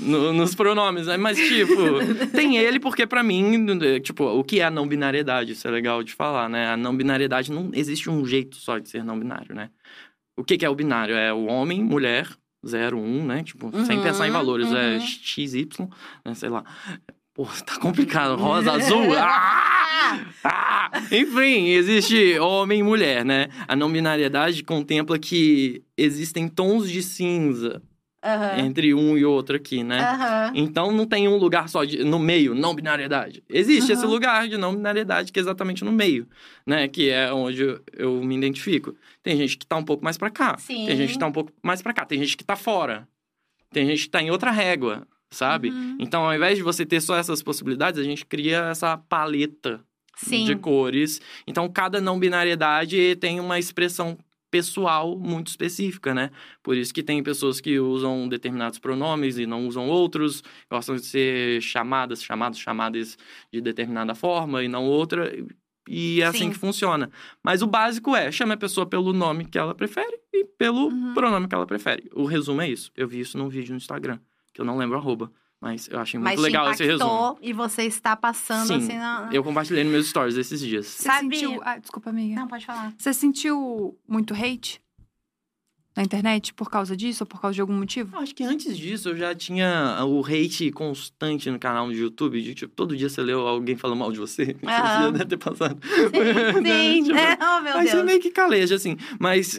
no- 0.00 0.32
nos 0.32 0.54
pronomes, 0.54 1.06
né? 1.06 1.16
Mas, 1.16 1.38
tipo, 1.38 1.74
tem 2.34 2.56
ele 2.56 2.80
porque 2.80 3.06
pra 3.06 3.22
mim, 3.22 3.64
tipo, 4.02 4.24
o 4.24 4.42
que 4.42 4.60
é 4.60 4.64
a 4.64 4.70
não 4.70 4.86
binariedade? 4.88 5.52
Isso 5.52 5.68
é 5.68 5.70
legal 5.70 6.02
de 6.02 6.12
falar, 6.14 6.48
né? 6.48 6.68
A 6.68 6.76
não 6.76 6.96
binariedade 6.96 7.52
não 7.52 7.70
existe 7.72 8.10
um 8.10 8.24
jeito 8.26 8.56
só 8.56 8.78
de 8.78 8.88
ser 8.88 9.04
não 9.04 9.18
binário, 9.18 9.54
né? 9.54 9.70
O 10.36 10.44
que, 10.44 10.58
que 10.58 10.64
é 10.64 10.70
o 10.70 10.74
binário? 10.74 11.14
É 11.14 11.32
o 11.32 11.44
homem, 11.46 11.82
mulher, 11.82 12.28
0, 12.66 12.98
1, 12.98 13.24
né? 13.26 13.42
Tipo, 13.42 13.70
sem 13.84 13.98
Uhum, 13.98 14.02
pensar 14.02 14.26
em 14.26 14.30
valores. 14.30 14.72
É 14.72 14.94
uhum. 14.96 15.00
XY, 15.00 15.68
né? 16.24 16.34
Sei 16.34 16.48
lá. 16.48 16.64
Pô, 17.34 17.46
tá 17.66 17.78
complicado. 17.78 18.36
Rosa, 18.36 18.72
azul. 18.72 19.04
Ah! 19.16 20.20
Ah! 20.44 20.90
Enfim, 21.10 21.68
existe 21.68 22.38
homem 22.38 22.80
e 22.80 22.82
mulher, 22.82 23.24
né? 23.24 23.48
A 23.66 23.74
não 23.74 23.90
binariedade 23.90 24.62
contempla 24.62 25.18
que 25.18 25.82
existem 25.96 26.46
tons 26.46 26.90
de 26.90 27.02
cinza 27.02 27.80
Aham. 28.24 28.58
entre 28.66 28.94
um 28.94 29.18
e 29.18 29.24
outro 29.24 29.56
aqui, 29.56 29.84
né? 29.84 30.00
Aham. 30.00 30.52
Então 30.54 30.90
não 30.90 31.06
tem 31.06 31.28
um 31.28 31.36
lugar 31.36 31.68
só 31.68 31.84
de, 31.84 32.02
no 32.02 32.18
meio, 32.18 32.54
não 32.54 32.74
binariedade. 32.74 33.44
Existe 33.48 33.92
esse 33.92 34.02
Aham. 34.02 34.10
lugar 34.10 34.48
de 34.48 34.56
não 34.56 34.74
binariedade 34.74 35.30
que 35.30 35.38
é 35.38 35.42
exatamente 35.42 35.84
no 35.84 35.92
meio, 35.92 36.26
né? 36.66 36.88
Que 36.88 37.10
é 37.10 37.30
onde 37.32 37.62
eu, 37.62 37.80
eu 37.92 38.24
me 38.24 38.34
identifico. 38.36 38.96
Tem 39.22 39.36
gente 39.36 39.58
que 39.58 39.66
tá 39.66 39.76
um 39.76 39.84
pouco 39.84 40.02
mais 40.02 40.16
pra 40.16 40.30
cá. 40.30 40.56
Sim. 40.58 40.86
Tem 40.86 40.96
gente 40.96 41.12
que 41.12 41.18
tá 41.18 41.26
um 41.26 41.32
pouco 41.32 41.52
mais 41.62 41.82
pra 41.82 41.92
cá. 41.92 42.06
Tem 42.06 42.18
gente 42.18 42.36
que 42.36 42.44
tá 42.44 42.56
fora. 42.56 43.06
Tem 43.70 43.86
gente 43.86 44.04
que 44.04 44.10
tá 44.10 44.22
em 44.22 44.30
outra 44.30 44.50
régua, 44.50 45.06
sabe? 45.30 45.70
Uhum. 45.70 45.96
Então, 45.98 46.24
ao 46.24 46.34
invés 46.34 46.56
de 46.56 46.62
você 46.62 46.86
ter 46.86 47.00
só 47.00 47.16
essas 47.16 47.42
possibilidades, 47.42 48.00
a 48.00 48.04
gente 48.04 48.24
cria 48.24 48.68
essa 48.70 48.96
paleta 48.96 49.80
Sim. 50.16 50.44
de 50.44 50.54
cores. 50.56 51.20
Então, 51.46 51.68
cada 51.68 52.00
não 52.00 52.18
binariedade 52.18 53.16
tem 53.16 53.40
uma 53.40 53.58
expressão 53.58 54.16
pessoal 54.54 55.18
muito 55.18 55.48
específica, 55.48 56.14
né? 56.14 56.30
Por 56.62 56.76
isso 56.76 56.94
que 56.94 57.02
tem 57.02 57.20
pessoas 57.24 57.60
que 57.60 57.80
usam 57.80 58.28
determinados 58.28 58.78
pronomes 58.78 59.36
e 59.36 59.46
não 59.46 59.66
usam 59.66 59.88
outros, 59.88 60.44
gostam 60.70 60.94
de 60.94 61.04
ser 61.04 61.60
chamadas, 61.60 62.22
chamados, 62.22 62.56
chamadas 62.60 63.18
de 63.52 63.60
determinada 63.60 64.14
forma 64.14 64.62
e 64.62 64.68
não 64.68 64.84
outra. 64.84 65.32
E 65.88 66.22
é 66.22 66.26
assim 66.26 66.38
Sim. 66.44 66.50
que 66.50 66.56
funciona. 66.56 67.10
Mas 67.42 67.62
o 67.62 67.66
básico 67.66 68.14
é, 68.14 68.30
chame 68.30 68.52
a 68.52 68.56
pessoa 68.56 68.86
pelo 68.86 69.12
nome 69.12 69.44
que 69.44 69.58
ela 69.58 69.74
prefere 69.74 70.20
e 70.32 70.44
pelo 70.44 70.86
Uhum. 70.86 71.14
pronome 71.14 71.48
que 71.48 71.54
ela 71.56 71.66
prefere. 71.66 72.08
O 72.14 72.24
resumo 72.24 72.60
é 72.62 72.68
isso. 72.68 72.92
Eu 72.96 73.08
vi 73.08 73.18
isso 73.18 73.36
num 73.36 73.48
vídeo 73.48 73.72
no 73.72 73.76
Instagram, 73.76 74.20
que 74.52 74.60
eu 74.60 74.64
não 74.64 74.78
lembro 74.78 74.96
arroba, 74.96 75.32
mas 75.64 75.88
eu 75.88 75.98
achei 75.98 76.20
muito 76.20 76.30
Mas 76.32 76.38
legal 76.40 76.70
esse 76.70 76.84
resumo. 76.84 77.38
e 77.40 77.52
você 77.54 77.82
está 77.84 78.14
passando 78.14 78.66
Sim, 78.68 78.74
assim 78.76 78.98
na... 78.98 79.30
Eu 79.32 79.42
compartilhei 79.42 79.82
nos 79.82 79.92
meus 79.92 80.06
stories 80.08 80.36
esses 80.36 80.60
dias. 80.60 80.86
Você 80.86 81.02
Sabe- 81.04 81.34
sentiu... 81.36 81.60
Ah, 81.64 81.78
desculpa, 81.78 82.10
amiga. 82.10 82.34
Não, 82.36 82.46
pode 82.46 82.66
falar. 82.66 82.92
Você 82.98 83.14
sentiu 83.14 83.98
muito 84.06 84.34
hate 84.34 84.80
na 85.96 86.02
internet 86.02 86.52
por 86.52 86.68
causa 86.68 86.96
disso 86.96 87.22
ou 87.22 87.26
por 87.26 87.40
causa 87.40 87.54
de 87.54 87.60
algum 87.60 87.72
motivo? 87.72 88.14
Eu 88.16 88.20
acho 88.20 88.34
que 88.34 88.42
antes 88.44 88.76
disso 88.76 89.08
eu 89.10 89.16
já 89.16 89.34
tinha 89.34 89.96
o 90.04 90.20
hate 90.26 90.70
constante 90.72 91.48
no 91.50 91.58
canal 91.58 91.86
do 91.86 91.92
YouTube. 91.92 92.42
De, 92.42 92.54
tipo, 92.54 92.74
todo 92.74 92.96
dia 92.96 93.08
você 93.08 93.22
leu 93.22 93.46
alguém 93.46 93.76
falando 93.76 93.98
mal 94.00 94.12
de 94.12 94.18
você. 94.18 94.56
Você 94.60 94.66
Aham. 94.66 95.02
já 95.04 95.10
deve 95.12 95.24
ter 95.26 95.36
passado. 95.38 95.78
Sim, 96.62 97.04
Tipo, 97.04 97.16
é, 97.18 97.38
oh 97.40 97.60
meu 97.62 97.76
Aí 97.78 97.86
você 97.86 97.92
Deus. 97.94 98.04
meio 98.06 98.20
que 98.20 98.30
caleja, 98.30 98.74
assim. 98.74 98.96
Mas 99.20 99.56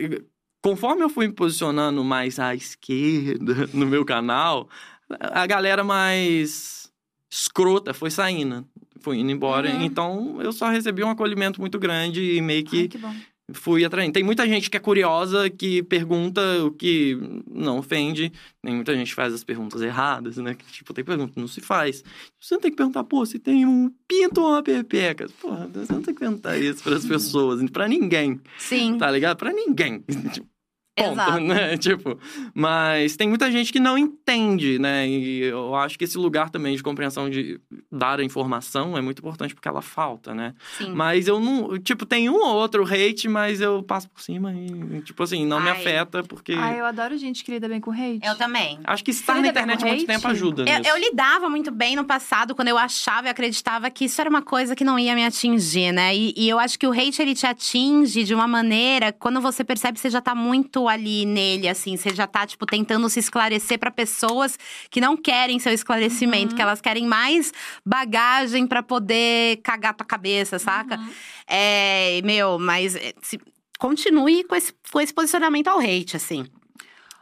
conforme 0.62 1.04
eu 1.04 1.10
fui 1.10 1.28
me 1.28 1.34
posicionando 1.34 2.04
mais 2.04 2.38
à 2.38 2.54
esquerda 2.54 3.70
no 3.74 3.86
meu 3.86 4.04
canal, 4.04 4.68
a 5.10 5.46
galera 5.46 5.84
mais 5.84 6.92
escrota 7.32 7.94
foi 7.94 8.10
saindo. 8.10 8.66
Foi 9.00 9.18
indo 9.18 9.32
embora. 9.32 9.70
Uhum. 9.70 9.84
Então 9.84 10.42
eu 10.42 10.52
só 10.52 10.70
recebi 10.70 11.04
um 11.04 11.10
acolhimento 11.10 11.60
muito 11.62 11.78
grande 11.78 12.22
e 12.36 12.42
meio 12.42 12.64
que 12.64 12.82
Ai, 12.82 12.88
que 12.88 12.98
bom. 12.98 13.14
fui 13.54 13.86
atraindo. 13.86 14.14
Tem 14.14 14.24
muita 14.24 14.48
gente 14.48 14.70
que 14.70 14.78
é 14.78 14.80
curiosa, 14.80 15.48
que 15.50 15.84
pergunta 15.84 16.42
o 16.64 16.72
que 16.72 17.16
não 17.48 17.78
ofende. 17.78 18.32
Tem 18.64 18.74
muita 18.74 18.96
gente 18.96 19.10
que 19.10 19.16
faz 19.16 19.32
as 19.34 19.44
perguntas 19.44 19.82
erradas, 19.82 20.38
né? 20.38 20.56
Que, 20.56 20.66
tipo, 20.72 20.92
tem 20.94 21.04
pergunta 21.04 21.34
que 21.34 21.40
não 21.40 21.48
se 21.48 21.62
faz. 21.62 22.04
Você 22.42 22.56
não 22.56 22.62
tem 22.62 22.72
que 22.72 22.78
perguntar, 22.78 23.04
pô, 23.04 23.24
se 23.26 23.38
tem 23.38 23.66
um 23.66 23.92
pinto 24.08 24.42
ou 24.42 24.50
uma 24.50 24.64
pepeca. 24.64 25.28
Porra, 25.40 25.68
você 25.68 25.94
não 25.94 26.02
tem 26.02 26.14
que 26.14 26.20
perguntar 26.20 26.58
isso 26.58 26.82
para 26.82 26.96
as 26.96 27.06
pessoas, 27.06 27.70
pra 27.70 27.88
ninguém, 27.88 28.40
Sim. 28.58 28.98
tá 28.98 29.12
ligado? 29.12 29.38
Pra 29.38 29.52
ninguém. 29.54 30.04
Ponto, 30.96 31.12
Exato. 31.12 31.40
né? 31.42 31.78
Tipo, 31.86 32.18
mas 32.54 33.18
tem 33.18 33.28
muita 33.28 33.52
gente 33.52 33.72
que 33.72 33.80
não 33.80 33.98
entende, 33.98 34.80
né? 34.80 35.08
E 35.08 35.42
eu 35.42 35.76
acho 35.76 35.98
que 35.98 36.06
esse 36.06 36.18
lugar 36.18 36.50
também 36.50 36.76
de 36.76 36.82
compreensão 36.82 37.30
de 37.30 37.60
dar 37.92 38.20
a 38.20 38.24
informação 38.24 38.98
é 38.98 39.02
muito 39.02 39.20
importante 39.20 39.54
porque 39.54 39.68
ela 39.68 39.82
falta, 39.82 40.34
né? 40.34 40.54
Sim. 40.78 40.94
Mas 40.94 41.28
eu 41.28 41.40
não. 41.40 41.78
Tipo, 41.78 42.06
tem 42.06 42.30
um 42.30 42.36
ou 42.36 42.56
outro 42.56 42.86
hate, 42.86 43.28
mas 43.28 43.60
eu 43.60 43.84
passo 43.84 44.10
por 44.10 44.22
cima 44.22 44.54
e, 44.54 45.02
tipo 45.02 45.22
assim, 45.22 45.46
não 45.46 45.60
me 45.60 45.70
Ai. 45.70 45.78
afeta, 45.78 46.24
porque. 46.24 46.54
Ai, 46.54 46.80
eu 46.80 46.86
adoro 46.86 47.18
gente 47.18 47.44
que 47.44 47.52
lida 47.52 47.68
bem 47.68 47.82
com 47.82 47.92
hate. 47.92 48.22
Eu 48.24 48.36
também. 48.36 48.80
Acho 48.86 49.04
que 49.04 49.12
estar 49.12 49.36
na 49.42 49.50
internet 49.50 49.84
há 49.84 49.88
muito 49.88 50.00
hate? 50.00 50.08
tempo 50.08 50.28
ajuda. 50.30 50.62
Eu, 50.62 50.80
nisso. 50.80 50.90
eu 50.90 50.98
lidava 50.98 51.50
muito 51.50 51.72
bem 51.72 51.98
no 51.98 52.06
passado, 52.06 52.56
quando 52.56 52.70
eu 52.70 52.78
achava 52.78 53.28
e 53.28 53.30
acreditava 53.30 53.90
que 53.90 54.06
isso 54.06 54.22
era 54.22 54.30
uma 54.30 54.42
coisa 54.42 54.76
que 54.76 54.84
não 54.86 54.98
ia 54.98 55.14
me 55.14 55.26
atingir, 55.26 55.92
né? 55.92 56.16
E, 56.16 56.34
e 56.38 56.48
eu 56.48 56.58
acho 56.58 56.80
que 56.80 56.88
o 56.88 56.92
hate, 56.92 57.22
ele 57.22 57.36
te 57.36 57.46
atinge 57.46 58.24
de 58.24 58.34
uma 58.34 58.48
maneira… 58.48 59.12
Quando 59.12 59.42
você 59.42 59.64
percebe 59.64 59.96
que 59.96 60.00
você 60.00 60.10
já 60.10 60.22
tá 60.22 60.34
muito 60.34 60.85
ali 60.88 61.26
nele, 61.26 61.68
assim. 61.68 61.98
Você 61.98 62.14
já 62.14 62.26
tá, 62.28 62.46
tipo, 62.46 62.66
tentando 62.66 63.10
se 63.10 63.20
esclarecer 63.20 63.78
pra 63.80 63.92
pessoas 63.92 64.58
que 64.90 65.00
não 65.02 65.16
querem 65.18 65.60
seu 65.60 65.72
esclarecimento. 65.74 66.52
Uhum. 66.52 66.56
Que 66.56 66.62
elas 66.62 66.82
querem 66.82 67.06
mais 67.08 67.52
bagagem 67.86 68.68
pra 68.68 68.82
poder 68.84 69.58
cagar 69.64 69.94
tua 69.94 70.06
cabeça, 70.06 70.60
saca? 70.60 70.98
Uhum. 70.98 71.10
É, 71.48 72.22
meu, 72.24 72.58
mas… 72.60 72.96
é, 72.96 73.14
se- 73.22 73.40
continue 73.78 74.44
com 74.46 74.56
esse, 74.56 74.74
com 74.92 75.02
esse 75.02 75.14
posicionamento 75.14 75.68
ao 75.68 75.80
hate, 75.80 76.16
assim. 76.16 76.46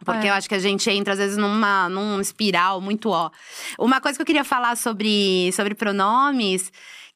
Porque 0.06 0.27
É. 0.27 0.30
eu 0.30 0.34
acho 0.34 0.49
que 0.49 0.56
a 0.56 0.60
gente 0.60 0.90
entra, 0.90 1.14
às 1.14 1.19
vezes, 1.19 1.38
numa, 1.38 1.88
num 1.90 2.19
espiral 2.19 2.81
muito 2.81 3.10
ó. 3.10 3.30
Uma 3.80 4.02
coisa 4.02 4.18
que 4.18 4.22
eu 4.22 4.26
queria 4.26 4.44
falar 4.44 4.76
sobre, 4.76 5.49
sobre 5.53 5.73
pronomes, 5.76 6.72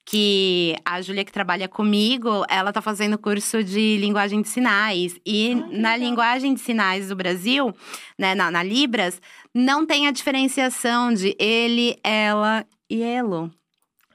que 0.10 0.74
a 0.86 1.02
Júlia 1.02 1.26
que 1.26 1.34
trabalha 1.34 1.68
comigo, 1.68 2.46
ela 2.48 2.72
tá 2.72 2.82
fazendo 2.82 3.18
curso 3.18 3.62
de 3.62 3.98
linguagem 3.98 4.42
de 4.42 4.48
sinais. 4.48 5.20
E 5.26 5.54
na 5.70 5.98
linguagem 5.98 6.54
de 6.54 6.62
sinais 6.62 7.10
do 7.10 7.16
Brasil, 7.16 7.76
né, 8.18 8.34
na, 8.34 8.50
na 8.50 8.64
Libras, 8.64 9.22
não 9.54 9.86
tem 9.86 10.08
a 10.08 10.12
diferenciação 10.12 11.14
de 11.14 11.36
ele, 11.38 12.00
ela 12.02 12.66
e 12.90 13.04
elo. 13.04 13.52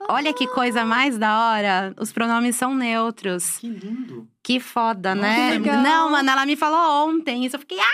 Olha 0.08 0.32
que 0.32 0.46
coisa 0.46 0.82
mais 0.82 1.18
da 1.18 1.38
hora. 1.38 1.94
Os 1.98 2.10
pronomes 2.10 2.56
são 2.56 2.74
neutros. 2.74 3.58
Que 3.58 3.68
lindo. 3.68 4.26
Que 4.42 4.58
foda, 4.58 5.14
Nossa, 5.14 5.28
né? 5.28 5.52
que 5.52 5.58
legal. 5.58 5.82
Não, 5.82 6.10
mano, 6.10 6.30
ela 6.30 6.46
me 6.46 6.56
falou 6.56 7.06
ontem 7.06 7.44
isso. 7.44 7.56
Eu 7.56 7.60
fiquei, 7.60 7.78
ai, 7.78 7.86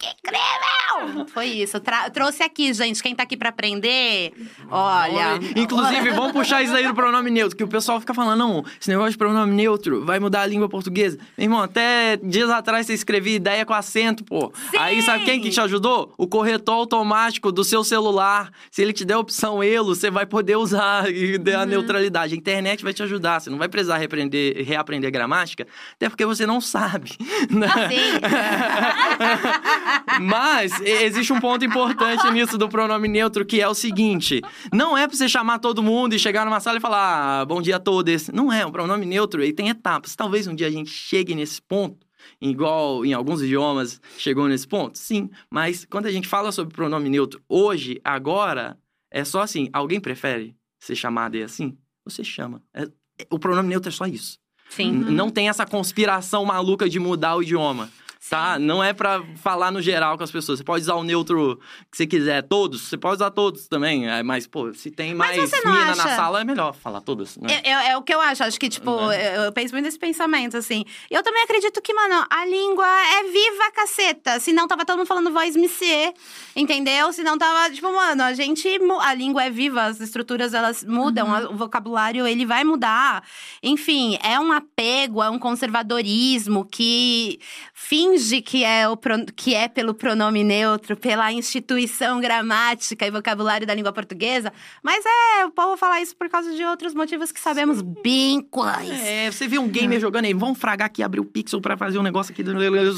que 0.00 0.06
incrível! 0.08 1.26
Foi 1.28 1.46
isso. 1.46 1.78
Tra- 1.80 2.10
trouxe 2.10 2.42
aqui, 2.42 2.72
gente. 2.74 3.02
Quem 3.02 3.14
tá 3.14 3.22
aqui 3.22 3.36
pra 3.36 3.48
aprender, 3.50 4.32
olha. 4.70 5.38
Inclusive, 5.56 6.10
vamos 6.10 6.32
puxar 6.32 6.62
isso 6.62 6.74
aí 6.74 6.86
do 6.86 6.94
pronome 6.94 7.30
neutro, 7.30 7.56
que 7.56 7.64
o 7.64 7.68
pessoal 7.68 8.00
fica 8.00 8.12
falando, 8.12 8.38
não, 8.38 8.64
esse 8.80 8.88
negócio 8.90 9.12
de 9.12 9.18
pronome 9.18 9.52
neutro 9.54 10.04
vai 10.04 10.18
mudar 10.18 10.42
a 10.42 10.46
língua 10.46 10.68
portuguesa. 10.68 11.18
Meu 11.38 11.44
irmão, 11.46 11.62
até 11.62 12.16
dias 12.22 12.50
atrás 12.50 12.86
você 12.86 12.94
escrevia 12.94 13.36
ideia 13.36 13.64
com 13.64 13.72
acento, 13.72 14.24
pô. 14.24 14.52
Aí 14.78 15.00
sabe 15.02 15.24
quem 15.24 15.40
que 15.40 15.50
te 15.50 15.60
ajudou? 15.60 16.12
O 16.18 16.26
corretor 16.26 16.74
automático 16.74 17.52
do 17.52 17.62
seu 17.64 17.84
celular. 17.84 18.50
Se 18.70 18.82
ele 18.82 18.92
te 18.92 19.04
der 19.04 19.14
a 19.14 19.18
opção 19.18 19.62
elo, 19.62 19.94
você 19.94 20.10
vai 20.10 20.26
poder 20.26 20.56
usar 20.56 21.08
e 21.10 21.38
der 21.38 21.56
a 21.56 21.66
neutralidade. 21.66 22.34
A 22.34 22.36
internet 22.36 22.82
vai 22.82 22.92
te 22.92 23.02
ajudar. 23.02 23.40
Você 23.40 23.50
não 23.50 23.58
vai 23.58 23.68
precisar 23.68 23.96
reaprender, 23.98 24.64
reaprender 24.66 25.10
gramática, 25.10 25.66
até 25.94 26.08
porque 26.08 26.24
você 26.26 26.46
não 26.46 26.60
sabe. 26.60 27.12
né? 27.50 27.68
Mas 30.20 30.80
existe 30.80 31.32
um 31.32 31.40
ponto 31.40 31.64
importante 31.64 32.30
nisso 32.30 32.56
do 32.58 32.68
pronome 32.68 33.08
neutro, 33.08 33.44
que 33.44 33.60
é 33.60 33.68
o 33.68 33.74
seguinte: 33.74 34.40
não 34.72 34.96
é 34.96 35.06
pra 35.06 35.16
você 35.16 35.28
chamar 35.28 35.58
todo 35.58 35.82
mundo 35.82 36.14
e 36.14 36.18
chegar 36.18 36.44
numa 36.44 36.60
sala 36.60 36.78
e 36.78 36.80
falar 36.80 37.40
ah, 37.40 37.44
bom 37.44 37.60
dia 37.60 37.76
a 37.76 37.80
todos. 37.80 38.28
Não 38.28 38.52
é, 38.52 38.64
o 38.64 38.72
pronome 38.72 39.06
neutro 39.06 39.42
ele 39.42 39.52
tem 39.52 39.68
etapas. 39.68 40.14
Talvez 40.14 40.46
um 40.46 40.54
dia 40.54 40.66
a 40.66 40.70
gente 40.70 40.90
chegue 40.90 41.34
nesse 41.34 41.60
ponto 41.62 42.06
igual 42.40 43.04
em 43.04 43.12
alguns 43.12 43.42
idiomas 43.42 44.00
chegou 44.18 44.48
nesse 44.48 44.66
ponto? 44.66 44.98
Sim, 44.98 45.30
mas 45.50 45.84
quando 45.84 46.06
a 46.06 46.12
gente 46.12 46.28
fala 46.28 46.52
sobre 46.52 46.74
pronome 46.74 47.08
neutro, 47.08 47.42
hoje, 47.48 48.00
agora, 48.04 48.78
é 49.10 49.24
só 49.24 49.42
assim, 49.42 49.68
alguém 49.72 50.00
prefere 50.00 50.54
ser 50.78 50.96
chamado 50.96 51.36
e 51.36 51.42
assim? 51.42 51.76
Você 52.04 52.24
chama. 52.24 52.62
É- 52.74 52.88
o 53.30 53.38
pronome 53.38 53.68
neutro 53.68 53.88
é 53.88 53.92
só 53.92 54.06
isso. 54.06 54.38
Sim. 54.70 54.92
Não 54.92 55.28
tem 55.30 55.48
essa 55.48 55.66
conspiração 55.66 56.44
maluca 56.44 56.88
de 56.88 56.98
mudar 56.98 57.36
o 57.36 57.42
idioma. 57.42 57.90
Tá? 58.28 58.58
Não 58.58 58.84
é 58.84 58.92
pra 58.92 59.22
falar 59.36 59.70
no 59.70 59.80
geral 59.80 60.18
com 60.18 60.22
as 60.22 60.30
pessoas. 60.30 60.58
Você 60.58 60.64
pode 60.64 60.82
usar 60.82 60.94
o 60.94 61.02
neutro 61.02 61.58
que 61.90 61.96
você 61.96 62.06
quiser, 62.06 62.42
todos. 62.42 62.82
Você 62.82 62.98
pode 62.98 63.14
usar 63.16 63.30
todos 63.30 63.66
também. 63.66 64.08
é, 64.10 64.22
Mas, 64.22 64.46
pô, 64.46 64.72
se 64.74 64.90
tem 64.90 65.14
Mas 65.14 65.36
mais 65.38 65.50
não 65.64 65.72
mina 65.72 65.84
na 65.86 65.92
acha- 65.92 66.16
sala, 66.16 66.40
é 66.42 66.44
melhor 66.44 66.74
falar 66.74 67.00
todas, 67.00 67.36
né? 67.38 67.48
É, 67.64 67.70
é- 67.70 67.90
é 67.92 67.96
o 67.96 68.02
que 68.02 68.14
eu 68.14 68.20
acho. 68.20 68.44
Acho 68.44 68.60
que, 68.60 68.68
tipo, 68.68 68.94
Né? 69.08 69.36
eu, 69.38 69.42
eu 69.44 69.52
penso 69.52 69.72
muito 69.72 69.86
nesse 69.86 69.98
pensamento, 69.98 70.56
assim. 70.56 70.84
Eu 71.10 71.22
também 71.22 71.42
acredito 71.44 71.80
que, 71.80 71.94
mano, 71.94 72.26
a 72.28 72.44
língua 72.44 72.86
é 72.86 73.22
viva, 73.24 73.70
caceta. 73.74 74.38
Senão 74.38 74.68
tava 74.68 74.84
todo 74.84 74.98
mundo 74.98 75.06
falando 75.06 75.32
voz 75.32 75.56
monsieur, 75.56 76.12
entendeu? 76.54 77.12
Senão 77.14 77.38
tava, 77.38 77.72
tipo, 77.74 77.90
mano, 77.90 78.22
a 78.22 78.34
gente. 78.34 78.68
A 79.00 79.14
língua 79.14 79.44
é 79.44 79.50
viva, 79.50 79.84
as 79.84 79.98
estruturas 79.98 80.52
elas 80.52 80.84
mudam, 80.84 81.34
a- 81.34 81.48
o 81.50 81.56
vocabulário 81.56 82.26
ele 82.26 82.44
vai 82.44 82.64
mudar. 82.64 83.24
Enfim, 83.62 84.18
é 84.22 84.38
um 84.38 84.52
apego, 84.52 85.22
é 85.22 85.30
um 85.30 85.38
conservadorismo 85.38 86.66
que 86.66 87.40
finge 87.72 88.09
que 88.44 88.64
é, 88.64 88.88
o 88.88 88.96
pro- 88.96 89.24
que 89.36 89.54
é 89.54 89.68
pelo 89.68 89.94
pronome 89.94 90.42
neutro, 90.44 90.96
pela 90.96 91.32
instituição 91.32 92.20
gramática 92.20 93.06
e 93.06 93.10
vocabulário 93.10 93.66
da 93.66 93.74
língua 93.74 93.92
portuguesa. 93.92 94.52
Mas 94.82 95.04
é, 95.04 95.44
o 95.46 95.50
povo 95.50 95.76
fala 95.76 96.00
isso 96.00 96.16
por 96.16 96.28
causa 96.28 96.52
de 96.54 96.64
outros 96.64 96.94
motivos 96.94 97.30
que 97.32 97.40
sabemos 97.40 97.82
bem 97.82 98.40
quais. 98.40 98.90
É, 98.90 99.30
você 99.30 99.46
vê 99.46 99.58
um 99.58 99.68
gamer 99.68 100.00
jogando 100.00 100.24
aí, 100.24 100.34
vamos 100.34 100.58
fragar 100.58 100.86
aqui, 100.86 101.02
abrir 101.02 101.20
o 101.20 101.24
pixel 101.24 101.60
pra 101.60 101.76
fazer 101.76 101.98
um 101.98 102.02
negócio 102.02 102.32
aqui. 102.32 102.42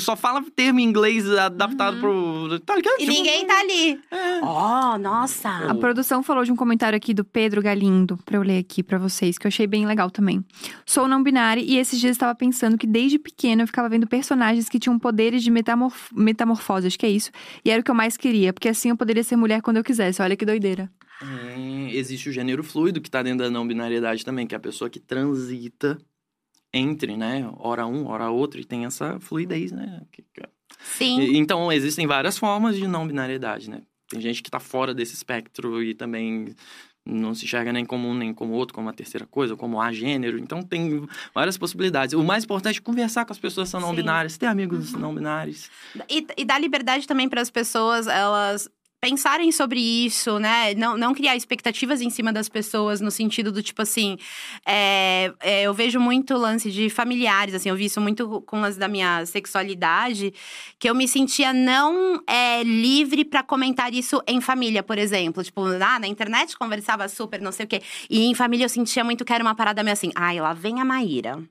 Só 0.01 0.17
fala 0.17 0.43
termo 0.55 0.81
em 0.81 0.85
inglês 0.85 1.29
adaptado 1.31 1.99
pro. 2.01 2.59
Tá 2.61 2.77
ligado? 2.77 2.95
E 2.97 3.01
Tipo, 3.07 3.13
ninguém 3.13 3.47
tá 3.47 3.59
ali. 3.61 4.01
Oh, 4.43 4.99
nossa! 4.99 5.49
A 5.69 5.75
produção 5.75 6.23
falou 6.23 6.45
de 6.45 6.53
um 6.53 6.57
comentário 6.57 6.97
aqui 6.97 7.13
do 7.15 7.25
Pedro 7.25 7.61
Galindo, 7.63 8.19
pra 8.25 8.37
eu 8.37 8.43
ler 8.43 8.59
aqui 8.59 8.83
pra 8.83 8.99
vocês, 8.99 9.39
que 9.39 9.47
eu 9.47 9.49
achei 9.49 9.67
bem 9.67 9.87
legal 9.87 10.11
também. 10.11 10.45
Sou 10.87 11.07
não 11.09 11.23
binária 11.23 11.61
e 11.61 11.77
esses 11.79 11.99
dias 12.01 12.13
estava 12.13 12.35
pensando 12.35 12.77
que 12.79 12.87
desde 12.87 13.19
pequena 13.19 13.63
eu 13.63 13.67
ficava 13.67 13.89
vendo 13.89 14.07
personagens 14.07 14.69
que 14.69 14.79
tinham 14.79 14.99
poderes 15.03 15.43
de 15.43 15.51
metamorf 15.51 16.09
metamorfose, 16.15 16.87
acho 16.87 16.99
que 16.99 17.05
é 17.05 17.11
isso. 17.11 17.31
E 17.65 17.71
era 17.71 17.81
o 17.81 17.85
que 17.85 17.91
eu 17.91 17.95
mais 17.95 18.17
queria, 18.17 18.53
porque 18.53 18.69
assim 18.69 18.89
eu 18.89 18.97
poderia 18.97 19.23
ser 19.23 19.37
mulher 19.37 19.61
quando 19.61 19.77
eu 19.77 19.85
quisesse. 19.85 20.23
Olha 20.23 20.37
que 20.37 20.47
doideira. 20.47 20.91
É, 21.21 21.95
existe 21.95 22.29
o 22.29 22.33
gênero 22.33 22.65
fluido 22.65 23.01
que 23.01 23.11
tá 23.11 23.23
dentro 23.23 23.45
da 23.45 23.51
não 23.51 23.67
binariedade 23.67 24.25
também, 24.25 24.47
que 24.47 24.55
é 24.55 24.59
a 24.59 24.61
pessoa 24.61 24.89
que 24.89 24.99
transita 24.99 25.99
entre, 26.73 27.17
né? 27.17 27.51
Hora 27.59 27.87
um, 27.87 28.07
hora 28.07 28.31
outro, 28.31 28.59
e 28.61 28.65
tem 28.65 28.87
essa 28.87 29.21
fluidez, 29.21 29.71
né? 29.73 30.01
Que- 30.11 30.25
Sim. 30.85 31.21
E- 31.21 31.37
Então, 31.37 31.71
existem 31.73 32.07
várias 32.07 32.39
formas 32.39 32.77
de 32.77 32.87
não 32.87 33.07
binariedade, 33.07 33.69
né? 33.69 33.83
Tem 34.09 34.21
gente 34.21 34.43
que 34.43 34.51
tá 34.51 34.59
fora 34.59 34.95
desse 34.95 35.15
espectro 35.15 35.83
e 35.83 35.95
também 35.95 36.55
não 37.05 37.35
se 37.35 37.45
enxerga 37.45 37.73
nem 37.73 37.85
como 37.85 38.09
um, 38.09 38.15
nem 38.15 38.33
como 38.33 38.53
outro, 38.53 38.75
como 38.75 38.87
uma 38.87 38.93
terceira 38.93 39.27
coisa, 39.27 39.57
como 39.57 39.81
a 39.81 39.93
gênero. 39.93 40.39
Então, 40.39 40.63
tem 40.63 41.07
várias 41.35 41.59
possibilidades. 41.59 42.15
O 42.15 42.23
mais 42.23 42.45
importante 42.45 42.79
é 42.79 42.83
conversar 42.83 43.25
com 43.25 43.33
as 43.33 43.39
pessoas 43.39 43.69
que 43.69 43.73
são 43.73 43.81
não 43.81 43.91
Sim. 43.91 43.97
binárias, 43.97 44.39
ter 44.39 44.47
amigos 44.47 44.93
não 44.93 45.15
binários. 45.15 45.71
E, 46.09 46.27
e 46.37 46.45
dá 46.45 46.59
liberdade 46.59 47.07
também 47.07 47.29
para 47.29 47.41
as 47.41 47.51
pessoas, 47.51 48.07
elas 48.07 48.69
pensarem 49.03 49.51
sobre 49.51 49.81
isso, 49.81 50.39
né? 50.39 50.75
Não, 50.75 50.97
não 50.97 51.13
criar 51.13 51.35
expectativas 51.35 52.01
em 52.01 52.09
cima 52.09 52.33
das 52.33 52.49
pessoas, 52.49 53.01
no 53.01 53.11
sentido 53.11 53.51
do 53.51 53.61
tipo 53.61 53.83
assim. 53.83 54.17
é, 54.65 55.33
é, 55.41 55.63
eu 55.65 55.75
vejo 55.75 55.99
muito 55.99 56.37
lance 56.37 56.71
de 56.71 56.89
familiares, 56.89 57.53
assim, 57.53 57.69
eu 57.69 57.75
vi 57.75 57.87
isso 57.87 58.01
muito 58.01 58.41
com 58.43 58.61
lance 58.61 58.79
da 58.79 58.87
minha 58.87 59.27
sexualidade, 59.27 60.33
que 60.79 60.89
eu 60.89 60.95
me 60.95 61.09
sentia 61.09 61.53
não 61.53 62.23
é, 62.29 62.63
livre 62.63 63.25
para 63.25 63.43
comentar 63.43 63.93
isso 63.93 64.23
em 64.25 64.41
família, 64.41 64.85
por 64.85 64.97
exemplo. 64.99 65.43
Tipo, 65.43 65.63
ah, 65.67 65.99
na 65.99 66.07
internet 66.07 66.57
conversava 66.57 67.09
super, 67.09 67.41
não 67.41 67.51
sei 67.51 67.67
o 67.67 67.69
quê. 67.69 67.83
E 68.09 68.27
em 68.27 68.35
família 68.37 68.67
eu 68.67 68.69
sentia 68.69 69.03
muito 69.03 69.25
que 69.25 69.33
era 69.33 69.43
uma 69.43 69.57
parada 69.57 69.83
meio 69.83 69.95
assim, 69.95 70.13
ai, 70.15 70.41
lá 70.41 70.53
vem 70.53 70.81
a 70.81 70.85
Maíra. 70.85 71.43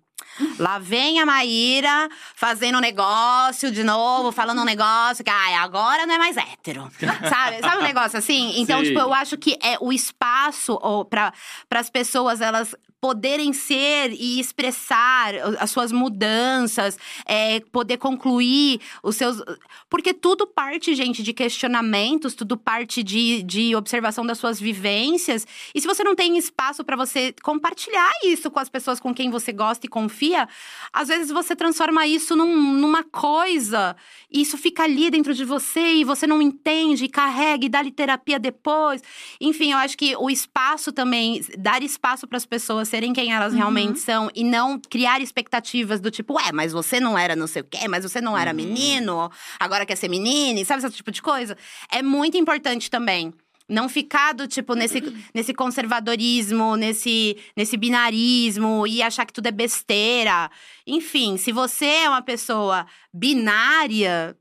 Lá 0.57 0.79
vem 0.79 1.19
a 1.19 1.25
Maíra 1.25 2.09
fazendo 2.35 2.77
um 2.77 2.81
negócio 2.81 3.71
de 3.71 3.83
novo, 3.83 4.31
falando 4.31 4.61
um 4.61 4.65
negócio 4.65 5.23
que 5.23 5.29
ai, 5.29 5.55
agora 5.55 6.05
não 6.05 6.15
é 6.15 6.17
mais 6.17 6.37
hétero. 6.37 6.89
sabe? 7.29 7.59
Sabe 7.61 7.77
um 7.77 7.83
negócio 7.83 8.17
assim? 8.17 8.59
Então, 8.59 8.79
Sim. 8.79 8.85
tipo, 8.85 8.99
eu 8.99 9.13
acho 9.13 9.37
que 9.37 9.57
é 9.61 9.77
o 9.79 9.91
espaço 9.91 10.79
para 11.09 11.33
as 11.71 11.89
pessoas 11.89 12.41
elas 12.41 12.75
poderem 13.01 13.51
ser 13.51 14.13
e 14.13 14.39
expressar 14.39 15.33
as 15.59 15.71
suas 15.71 15.91
mudanças, 15.91 16.99
é, 17.25 17.59
poder 17.71 17.97
concluir 17.97 18.79
os 19.01 19.15
seus. 19.15 19.41
Porque 19.89 20.13
tudo 20.13 20.45
parte, 20.45 20.93
gente, 20.93 21.23
de 21.23 21.33
questionamentos, 21.33 22.35
tudo 22.35 22.55
parte 22.55 23.01
de, 23.01 23.41
de 23.41 23.75
observação 23.75 24.23
das 24.23 24.37
suas 24.37 24.59
vivências. 24.59 25.47
E 25.73 25.81
se 25.81 25.87
você 25.87 26.03
não 26.03 26.15
tem 26.15 26.37
espaço 26.37 26.83
para 26.83 26.95
você 26.95 27.33
compartilhar 27.41 28.11
isso 28.23 28.51
com 28.51 28.59
as 28.59 28.69
pessoas 28.69 28.99
com 28.99 29.13
quem 29.13 29.31
você 29.31 29.51
gosta 29.51 29.87
e 29.87 29.89
confia, 29.89 30.47
às 30.93 31.07
vezes 31.07 31.31
você 31.31 31.55
transforma 31.55 32.05
isso 32.05 32.35
num- 32.35 32.73
numa 32.73 33.03
coisa 33.03 33.95
e 34.29 34.41
isso 34.41 34.57
fica 34.59 34.83
ali 34.83 35.09
dentro 35.09 35.33
de 35.33 35.43
você 35.43 35.95
e 35.95 36.03
você 36.03 36.27
não 36.27 36.41
entende, 36.41 37.05
e 37.05 37.09
carrega 37.09 37.65
e 37.65 37.69
dá 37.69 37.81
terapia 37.91 38.37
depois. 38.37 39.01
Enfim, 39.39 39.71
eu 39.71 39.77
acho 39.79 39.97
que 39.97 40.15
o 40.15 40.29
espaço 40.29 40.91
também, 40.91 41.43
dar 41.57 41.81
espaço 41.81 42.27
para 42.27 42.37
as 42.37 42.45
pessoas 42.45 42.90
serem 42.91 43.13
quem 43.13 43.33
elas 43.33 43.53
realmente 43.53 43.99
são 43.99 44.29
e 44.35 44.43
não 44.43 44.77
criar 44.77 45.21
expectativas 45.21 46.01
do 46.01 46.11
tipo, 46.11 46.33
ué, 46.33 46.51
mas 46.53 46.73
você 46.73 46.99
não 46.99 47.17
era 47.17 47.35
não 47.37 47.47
sei 47.47 47.61
o 47.61 47.65
quê, 47.65 47.87
mas 47.87 48.03
você 48.03 48.19
não 48.19 48.37
era 48.37 48.51
menino, 48.53 49.31
agora 49.57 49.85
quer 49.85 49.95
ser 49.95 50.09
menina, 50.09 50.63
sabe 50.65 50.85
esse 50.85 50.95
tipo 50.97 51.09
de 51.09 51.21
coisa? 51.21 51.57
É 51.89 52.03
muito 52.03 52.37
importante 52.37 52.91
também. 52.91 53.33
Não 53.69 53.87
ficar 53.87 54.33
do 54.33 54.45
tipo 54.45 54.75
nesse, 54.75 54.99
nesse 55.33 55.53
conservadorismo, 55.53 56.75
nesse, 56.75 57.37
nesse 57.55 57.77
binarismo 57.77 58.85
e 58.85 59.01
achar 59.01 59.25
que 59.25 59.31
tudo 59.31 59.47
é 59.47 59.51
besteira. 59.51 60.51
Enfim, 60.85 61.37
se 61.37 61.53
você 61.53 61.85
é 61.85 62.09
uma 62.09 62.21
pessoa 62.21 62.85
binária, 63.13 64.35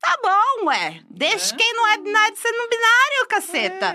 tá 0.00 0.16
bom, 0.22 0.68
ué. 0.68 1.02
Deixa 1.10 1.54
É. 1.54 1.58
quem 1.58 1.74
não 1.74 1.86
é 1.88 1.98
binário 1.98 2.36
ser 2.36 2.52
no 2.52 2.68
binário, 2.70 3.28
caceta. 3.28 3.86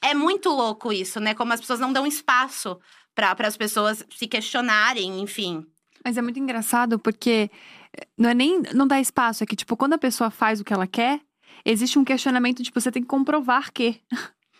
É. 0.00 0.14
muito 0.14 0.48
louco 0.48 0.90
isso, 0.92 1.20
né? 1.20 1.34
Como 1.34 1.52
as 1.52 1.60
pessoas 1.60 1.78
não 1.78 1.92
dão 1.92 2.06
espaço 2.06 2.80
para 3.14 3.36
as 3.46 3.56
pessoas 3.56 4.04
se 4.16 4.26
questionarem, 4.26 5.20
enfim. 5.20 5.66
Mas 6.04 6.16
é 6.16 6.22
muito 6.22 6.38
engraçado 6.38 6.98
porque 6.98 7.50
eh, 7.96 8.06
não 8.18 8.30
é 8.30 8.34
nem 8.34 8.60
não 8.74 8.86
dá 8.86 9.00
espaço, 9.00 9.42
é 9.42 9.46
que 9.46 9.54
tipo, 9.56 9.76
quando 9.76 9.92
a 9.92 9.98
pessoa 9.98 10.30
faz 10.30 10.60
o 10.60 10.64
que 10.64 10.72
ela 10.72 10.86
quer, 10.86 11.20
existe 11.64 11.98
um 11.98 12.04
questionamento, 12.04 12.62
tipo, 12.62 12.80
você 12.80 12.90
tem 12.90 13.02
que 13.02 13.08
comprovar 13.08 13.72
que. 13.72 14.00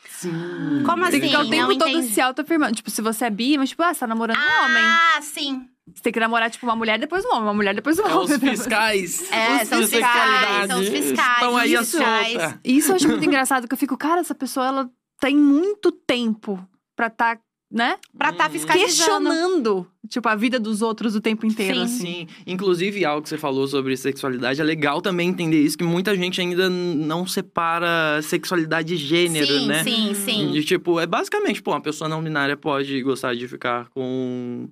Sim. 0.09 0.83
Como 0.85 1.05
Você 1.05 1.13
tem 1.13 1.21
que 1.21 1.27
ficar 1.29 1.39
o 1.39 1.43
Assim, 1.43 1.51
tempo 1.51 1.69
não 1.73 1.79
todo 1.79 1.89
entendi. 1.91 2.15
se 2.15 2.21
auto-afirmando. 2.21 2.75
Tipo, 2.75 2.91
se 2.91 3.01
você 3.03 3.25
é 3.25 3.31
bi, 3.31 3.57
mas 3.59 3.71
tipo, 3.71 3.83
ah, 3.83 3.93
você 3.93 4.01
tá 4.01 4.07
namorando 4.07 4.37
um 4.37 4.65
homem. 4.65 4.83
Ah, 4.85 5.21
sim. 5.23 5.69
Você 5.93 6.03
tem 6.03 6.13
que 6.13 6.21
namorar, 6.21 6.49
tipo, 6.51 6.65
uma 6.65 6.77
mulher, 6.77 6.99
depois 6.99 7.25
um 7.25 7.29
homem, 7.31 7.43
uma 7.43 7.55
mulher, 7.55 7.75
depois 7.75 7.99
um 7.99 8.03
É 8.07 8.15
homem. 8.15 8.25
os 8.37 8.37
fiscais. 8.41 9.33
É, 9.33 9.65
são 9.65 9.81
os 9.81 9.91
fiscais, 9.91 10.67
são 10.69 10.81
os 10.81 10.89
fiscais, 10.89 11.33
Estão 11.35 11.57
aí 11.57 11.77
os 11.77 11.91
fiscais. 11.91 12.33
solta. 12.33 12.61
Isso 12.65 12.93
eu 12.93 12.97
acho 12.97 13.09
muito 13.09 13.25
engraçado, 13.25 13.67
que 13.67 13.75
eu 13.75 13.79
fico, 13.79 13.97
cara, 13.97 14.21
essa 14.21 14.35
pessoa, 14.35 14.67
ela 14.67 14.91
tem 15.21 15.37
muito 15.37 15.91
tempo 15.91 16.65
pra 16.95 17.11
tá, 17.11 17.39
né? 17.73 17.97
Pra 18.17 18.29
estar 18.31 18.45
tá 18.45 18.47
Uhum. 18.49 18.53
fiscalizando. 18.53 18.87
Questionando, 18.87 19.87
tipo, 20.09 20.29
a 20.29 20.37
vida 20.37 20.61
dos 20.61 20.83
outros 20.83 21.17
o 21.17 21.21
tempo 21.21 21.47
inteiro, 21.47 21.77
Sim. 21.77 21.83
assim. 21.85 22.03
Sim, 22.03 22.27
inclusive 22.47 23.05
algo 23.05 23.23
que 23.23 23.29
você 23.31 23.39
falou 23.39 23.67
sobre 23.67 23.97
sexualidade, 23.97 24.61
é 24.61 24.65
legal 24.65 25.01
também 25.01 25.31
entender 25.31 25.61
isso, 25.63 25.79
que 25.79 25.85
muita 25.85 26.15
gente 26.15 26.41
ainda 26.41 26.69
não 26.69 27.27
separa 27.27 28.21
sexualidade 28.23 28.95
e 28.95 28.97
gênero, 28.99 29.59
sim, 29.61 29.67
né? 29.67 29.83
sim, 29.85 30.15
sim. 30.15 30.53
De, 30.53 30.63
tipo, 30.65 31.01
é 31.01 31.07
basicamente, 31.07 31.63
pô, 31.63 31.71
uma 31.71 31.81
pessoa 31.81 32.09
não 32.09 32.23
binária 32.23 32.57
pode 32.57 33.01
gostar 33.03 33.35
de 33.35 33.49
ficar 33.49 33.89
com 33.91 34.69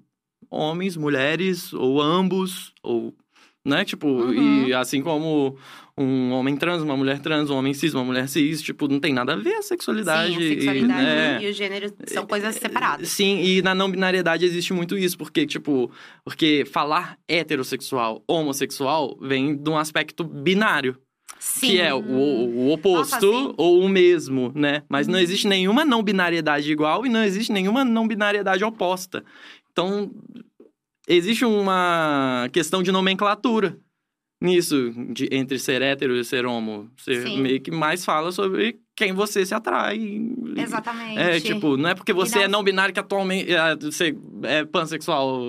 homens, 0.50 0.96
mulheres, 0.96 1.72
ou 1.72 2.00
ambos, 2.02 2.72
ou. 2.82 3.14
Né? 3.66 3.84
Tipo, 3.84 4.08
Uhum. 4.08 4.68
e 4.68 4.72
assim 4.72 5.02
como 5.02 5.54
um 5.96 6.30
homem 6.32 6.56
trans, 6.56 6.80
uma 6.82 6.96
mulher 6.96 7.18
trans, 7.20 7.50
um 7.50 7.56
homem 7.56 7.74
cis, 7.74 7.92
uma 7.92 8.02
mulher 8.02 8.26
cis, 8.26 8.62
tipo, 8.62 8.88
não 8.88 8.98
tem 8.98 9.12
nada 9.12 9.34
a 9.34 9.36
ver 9.36 9.52
a 9.56 9.62
sexualidade. 9.62 10.32
Sim, 10.32 10.38
a 10.38 10.40
e, 10.40 10.48
sexualidade 10.48 11.02
né? 11.02 11.42
e 11.42 11.50
o 11.50 11.52
gênero 11.52 11.92
são 12.06 12.26
coisas 12.26 12.54
separadas. 12.54 13.08
Sim, 13.10 13.38
e 13.42 13.60
na 13.60 13.74
não 13.74 13.90
binariedade 13.90 14.46
existe 14.46 14.72
muito 14.72 14.96
isso, 14.96 15.18
porque, 15.18 15.46
tipo, 15.46 15.90
porque 16.24 16.64
falar 16.72 17.18
heterossexual, 17.28 18.24
homossexual, 18.26 19.18
vem 19.20 19.54
de 19.54 19.68
um 19.68 19.76
aspecto 19.76 20.24
binário, 20.24 20.96
Sim. 21.38 21.66
que 21.66 21.80
é 21.80 21.92
o, 21.92 21.98
o 22.00 22.72
oposto 22.72 23.26
Nossa, 23.30 23.54
ou 23.58 23.82
o 23.82 23.88
mesmo, 23.90 24.50
né? 24.54 24.84
Mas 24.88 25.06
Uhum. 25.06 25.12
não 25.12 25.20
existe 25.20 25.46
nenhuma 25.46 25.84
não 25.84 26.02
binariedade 26.02 26.72
igual 26.72 27.04
e 27.04 27.10
não 27.10 27.22
existe 27.22 27.52
nenhuma 27.52 27.84
não 27.84 28.08
binariedade 28.08 28.64
oposta. 28.64 29.22
Então, 29.70 30.10
existe 31.14 31.44
uma 31.44 32.48
questão 32.52 32.82
de 32.82 32.90
nomenclatura 32.92 33.76
nisso, 34.42 34.90
de, 35.12 35.28
entre 35.32 35.58
ser 35.58 35.82
hétero 35.82 36.16
e 36.16 36.24
ser 36.24 36.46
homo. 36.46 36.90
Você 36.96 37.22
Sim. 37.26 37.42
meio 37.42 37.60
que 37.60 37.70
mais 37.70 38.04
fala 38.04 38.32
sobre 38.32 38.78
quem 38.96 39.12
você 39.12 39.44
se 39.44 39.54
atrai. 39.54 40.00
Exatamente. 40.56 41.18
É, 41.18 41.38
tipo, 41.40 41.76
não 41.76 41.90
é 41.90 41.94
porque 41.94 42.12
você 42.12 42.36
não- 42.38 42.44
é 42.44 42.48
não 42.48 42.64
binário 42.64 42.94
que 42.94 43.00
atualmente 43.00 43.52
é, 43.54 43.76
você 43.76 44.16
é 44.44 44.64
pansexual 44.64 45.40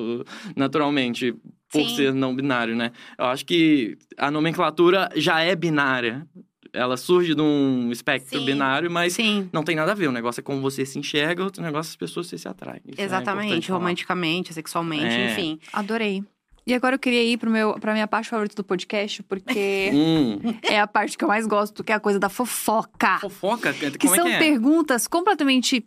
naturalmente. 0.55 1.33
por 1.73 1.87
Sim. 1.87 1.95
ser 1.95 2.13
não 2.13 2.35
binário, 2.35 2.75
né? 2.75 2.91
Eu 3.17 3.27
acho 3.27 3.45
que 3.45 3.97
a 4.17 4.29
nomenclatura 4.29 5.07
já 5.15 5.39
é 5.39 5.55
binária. 5.55 6.27
Ela 6.73 6.95
surge 6.97 7.35
de 7.35 7.41
um 7.41 7.91
espectro 7.91 8.39
Sim. 8.39 8.45
binário, 8.45 8.89
mas 8.89 9.13
Sim. 9.13 9.49
não 9.51 9.63
tem 9.63 9.75
nada 9.75 9.91
a 9.91 9.95
ver. 9.95 10.07
O 10.07 10.11
negócio 10.11 10.39
é 10.39 10.43
como 10.43 10.61
você 10.61 10.85
se 10.85 10.97
enxerga, 10.97 11.43
outro 11.43 11.61
negócio 11.61 11.89
é 11.89 11.91
as 11.91 11.95
pessoas 11.97 12.27
você 12.27 12.37
se 12.37 12.47
atraem. 12.47 12.81
Isso 12.87 13.01
é 13.01 13.03
Exatamente, 13.03 13.67
falar. 13.67 13.79
romanticamente, 13.79 14.53
sexualmente, 14.53 15.03
É. 15.05 15.31
enfim. 15.31 15.59
Adorei. 15.73 16.23
E 16.65 16.75
agora 16.75 16.95
eu 16.95 16.99
queria 16.99 17.23
ir 17.23 17.37
pro 17.37 17.49
meu, 17.49 17.73
pra 17.79 17.91
minha 17.91 18.07
parte 18.07 18.29
favorita 18.29 18.55
do 18.55 18.63
podcast, 18.63 19.23
porque 19.23 19.89
Hum, 19.91 20.39
é 20.63 20.79
a 20.79 20.85
parte 20.85 21.17
que 21.17 21.23
eu 21.23 21.27
mais 21.27 21.45
gosto, 21.47 21.83
que 21.83 21.91
é 21.91 21.95
a 21.95 21.99
coisa 21.99 22.19
da 22.19 22.29
fofoca. 22.29 23.17
fofoca, 23.19 23.73
como 23.73 23.91
Que 23.97 24.07
é 24.07 24.15
são 24.15 24.25
que 24.27 24.31
é? 24.33 24.37
perguntas 24.37 25.07
completamente 25.07 25.83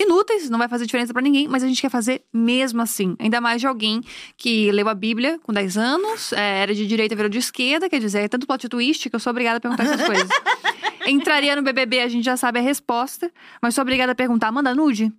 inúteis, 0.00 0.50
não 0.50 0.58
vai 0.58 0.68
fazer 0.68 0.86
diferença 0.86 1.12
pra 1.12 1.22
ninguém, 1.22 1.46
mas 1.48 1.62
a 1.62 1.66
gente 1.68 1.80
quer 1.80 1.90
fazer 1.90 2.24
mesmo 2.32 2.82
assim. 2.82 3.16
Ainda 3.18 3.40
mais 3.40 3.60
de 3.60 3.66
alguém 3.66 4.00
que 4.36 4.70
leu 4.72 4.88
a 4.88 4.94
Bíblia 4.94 5.38
com 5.42 5.52
10 5.52 5.76
anos, 5.78 6.32
é, 6.32 6.60
era 6.62 6.74
de 6.74 6.86
direita, 6.86 7.14
virou 7.14 7.28
de 7.30 7.38
esquerda, 7.38 7.88
quer 7.88 8.00
dizer, 8.00 8.20
é 8.20 8.28
tanto 8.28 8.46
plot 8.46 8.68
twist 8.68 9.08
que 9.08 9.14
eu 9.16 9.20
sou 9.20 9.30
obrigada 9.30 9.58
a 9.58 9.60
perguntar 9.60 9.84
essas 9.84 10.04
coisas. 10.06 10.28
Entraria 11.06 11.54
no 11.54 11.62
BBB, 11.62 12.00
a 12.00 12.08
gente 12.08 12.24
já 12.24 12.36
sabe 12.36 12.58
a 12.58 12.62
resposta, 12.62 13.30
mas 13.60 13.74
sou 13.74 13.82
obrigada 13.82 14.12
a 14.12 14.14
perguntar, 14.14 14.50
manda 14.50 14.74
nude? 14.74 15.12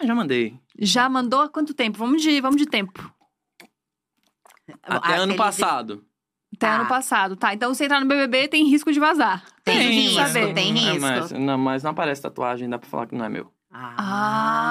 Eu 0.00 0.06
Já 0.08 0.14
mandei. 0.14 0.58
Já 0.78 1.08
mandou 1.08 1.40
há 1.42 1.48
quanto 1.48 1.72
tempo? 1.74 1.98
Vamos 1.98 2.20
de, 2.22 2.40
vamos 2.40 2.56
de 2.56 2.66
tempo. 2.66 3.12
Até 4.82 5.14
A 5.14 5.16
ano 5.18 5.36
passado. 5.36 6.04
Até 6.56 6.66
Tá. 6.68 6.76
ano 6.76 6.88
passado, 6.88 7.36
tá? 7.36 7.52
Então, 7.52 7.74
se 7.74 7.84
entrar 7.84 8.00
no 8.00 8.06
BBB, 8.06 8.46
tem 8.48 8.64
risco 8.68 8.92
de 8.92 9.00
vazar. 9.00 9.44
Tem 9.64 9.76
Tem 9.76 9.90
risco, 9.90 10.20
saber. 10.20 10.54
tem 10.54 10.70
É, 10.70 10.72
risco. 10.92 11.00
mas, 11.00 11.30
não, 11.32 11.58
mas 11.58 11.82
não 11.82 11.90
aparece 11.90 12.22
tatuagem, 12.22 12.68
dá 12.68 12.78
pra 12.78 12.88
falar 12.88 13.06
que 13.06 13.14
não 13.14 13.24
é 13.24 13.28
meu. 13.28 13.52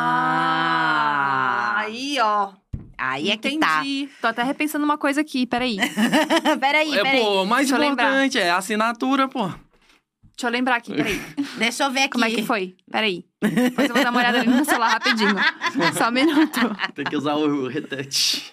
Ah. 0.04 1.74
Aí, 1.80 2.18
ó. 2.22 2.52
Aí 2.98 3.30
é 3.32 3.38
que 3.38 3.58
tá. 3.60 3.80
Entendi. 3.82 4.10
Tô 4.22 4.28
até 4.28 4.44
repensando 4.44 4.86
uma 4.86 4.98
coisa 4.98 5.22
aqui, 5.22 5.46
peraí. 5.46 5.78
peraí, 6.60 6.98
É, 6.98 7.02
peraí. 7.04 7.20
pô, 7.22 7.44
o 7.44 7.46
mais 7.46 7.68
Deixa 7.70 7.86
importante 7.86 8.38
é 8.40 8.50
a 8.50 8.58
assinatura, 8.58 9.28
pô. 9.28 9.48
Deixa 9.48 10.48
eu 10.48 10.50
lembrar 10.50 10.78
aqui, 10.78 10.96
peraí. 10.96 11.22
Deixa 11.60 11.84
eu 11.84 11.92
ver 11.92 12.02
aqui. 12.04 12.10
Como 12.12 12.26
é 12.26 12.32
que 12.32 12.44
foi? 12.44 12.76
Peraí. 12.90 13.26
Depois 13.42 13.90
eu 13.90 13.96
vou 13.96 14.04
dar 14.04 14.10
uma 14.12 14.20
olhada 14.20 14.40
ali 14.40 14.50
no 14.50 14.64
celular 14.66 14.90
rapidinho. 14.94 15.36
Só 15.98 16.08
um 16.08 16.12
minuto. 16.12 16.60
Tem 16.96 17.06
que 17.06 17.16
usar 17.18 17.36
o 17.36 17.68
retouch. 17.68 18.52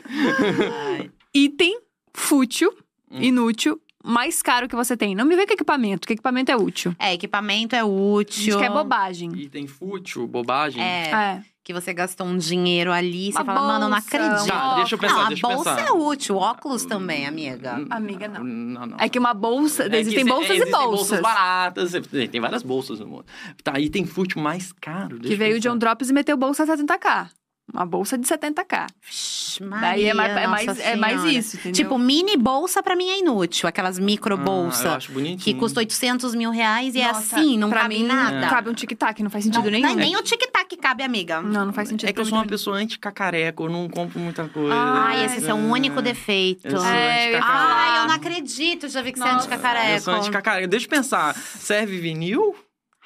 Item 1.35 1.79
fútil, 2.15 2.71
Hum. 3.13 3.23
inútil, 3.23 3.81
mais 4.05 4.41
caro 4.43 4.69
que 4.69 4.77
você 4.77 4.97
tem. 4.97 5.15
Não 5.15 5.25
me 5.25 5.37
vê 5.37 5.47
com 5.47 5.53
equipamento, 5.53 6.07
que 6.07 6.13
equipamento 6.15 6.51
é 6.51 6.57
útil. 6.57 6.95
É, 6.99 7.13
equipamento 7.15 7.75
é 7.77 7.81
A 7.81 7.85
útil. 7.85 8.53
gente 8.53 8.59
quer 8.59 8.71
bobagem. 8.71 9.31
Item 9.35 9.67
fútil, 9.67 10.27
bobagem. 10.27 10.83
É, 10.83 11.11
É. 11.11 11.43
que 11.63 11.75
você 11.75 11.93
gastou 11.93 12.27
um 12.27 12.37
dinheiro 12.39 12.91
ali, 12.91 13.31
você 13.31 13.39
Uma 13.39 13.45
fala, 13.45 13.61
mano, 13.61 13.85
eu 13.85 13.89
não 13.91 13.99
bolsa, 14.01 14.17
acredito. 14.17 14.49
Tá, 14.49 14.75
deixa 14.77 14.95
eu 14.95 14.99
pensar, 14.99 15.15
não, 15.15 15.21
a 15.25 15.29
deixa 15.29 15.47
eu 15.47 15.51
bolsa 15.55 15.75
pensar. 15.77 15.89
é 15.89 15.93
útil, 15.93 16.37
óculos 16.37 16.85
também, 16.85 17.27
amiga. 17.27 17.87
Amiga, 17.91 18.27
não. 18.27 18.43
Não, 18.43 18.87
não. 18.87 18.97
É 18.99 19.09
que 19.09 19.19
uma 19.19 19.35
bolsa. 19.35 19.85
É 19.85 19.91
que 19.91 19.97
existem 19.97 20.25
bolsas 20.25 20.51
existem 20.51 20.69
e 20.69 20.73
bolsas. 20.73 21.21
baratas. 21.21 21.93
Tem 22.33 22.41
várias 22.41 22.63
bolsas 22.63 22.99
no 22.99 23.07
mundo. 23.07 23.27
Tá, 23.63 23.79
item 23.79 24.05
fútil 24.07 24.41
mais 24.43 24.73
caro. 24.73 25.19
deixa 25.19 25.29
que 25.29 25.37
veio 25.37 25.61
de 25.61 25.69
um 25.69 25.77
drops 25.77 26.09
e 26.11 26.13
meteu 26.13 26.37
bolsa 26.37 26.67
70k. 26.67 27.29
Uma 27.73 27.87
bolsa 27.87 28.19
de 28.19 28.27
70k. 28.27 28.87
Vixe, 29.03 29.61
Daí 29.81 30.07
é 30.07 30.15
mais, 30.15 30.33
Maria, 30.33 30.45
é 30.45 30.47
mais, 30.47 30.67
Nossa 30.67 30.83
é 30.83 30.97
mais 30.97 31.25
isso, 31.25 31.57
entendeu? 31.57 31.73
Tipo, 31.73 31.99
mini 31.99 32.37
bolsa 32.37 32.83
pra 32.83 32.97
mim 32.97 33.09
é 33.09 33.19
inútil. 33.19 33.69
Aquelas 33.69 33.99
micro 33.99 34.35
Ah, 34.35 34.39
eu 34.39 34.45
bolsa 34.45 34.97
acho 34.97 35.13
bonitinho. 35.13 35.39
que 35.39 35.55
custa 35.55 35.81
800 35.81 36.35
mil 36.35 36.51
reais 36.51 36.95
e 36.95 37.01
é 37.01 37.09
Nossa, 37.09 37.37
assim, 37.37 37.57
não 37.59 37.69
pra 37.71 37.83
cabe 37.83 37.99
mim, 37.99 38.07
nada. 38.07 38.49
cabe 38.49 38.71
um 38.71 38.75
tic-tac, 38.75 39.23
não 39.23 39.31
faz 39.31 39.45
sentido 39.45 39.65
Não, 39.65 39.71
nenhum. 39.71 39.95
nem 39.95 40.17
o 40.17 40.23
tic-tac 40.23 40.77
cabe, 40.77 41.03
amiga. 41.03 41.41
Não, 41.41 41.67
não 41.67 41.73
faz 41.73 41.89
sentido. 41.89 42.09
É 42.09 42.13
que 42.13 42.21
eu 42.21 42.25
sou 42.25 42.39
uma 42.39 42.47
pessoa 42.47 42.77
anti-cacareco, 42.77 43.65
eu 43.65 43.71
não 43.71 43.89
compro 43.89 44.19
muita 44.19 44.49
coisa. 44.49 44.75
Ai, 44.75 45.25
esse 45.25 45.37
é 45.37 45.39
o 45.39 45.45
seu 45.47 45.57
único 45.57 46.01
defeito. 46.03 46.67
Eu 46.67 46.79
sou 46.79 46.87
É. 46.89 47.39
Ai, 47.43 47.99
eu 48.03 48.09
não 48.09 48.15
acredito, 48.15 48.89
já 48.89 49.03
vi 49.03 49.13
que 49.13 49.19
você 49.19 49.25
é 49.29 49.33
Nossa, 49.33 49.47
anticacareco. 49.47 49.93
Eu 49.93 50.01
sou 50.01 50.15
anti-cacareco. 50.15 50.69
Deixa 50.69 50.87
eu 50.87 50.91
pensar, 50.91 51.35
serve 51.37 51.99
vinil? 51.99 52.55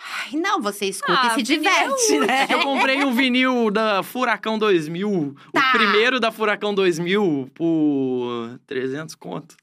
Ai, 0.06 0.38
não, 0.38 0.60
você 0.60 0.86
escuta 0.86 1.18
Ah, 1.18 1.26
e 1.28 1.34
se 1.34 1.42
diverte, 1.42 2.18
né? 2.18 2.46
Eu 2.50 2.60
comprei 2.60 3.02
um 3.04 3.12
vinil 3.14 3.70
da 3.70 4.02
Furacão 4.02 4.58
2000, 4.58 5.34
Tá. 5.52 5.68
o 5.70 5.72
primeiro 5.78 6.20
da 6.20 6.30
Furacão 6.30 6.74
2000, 6.74 7.50
por 7.54 8.58
300 8.66 9.14
conto. 9.14 9.56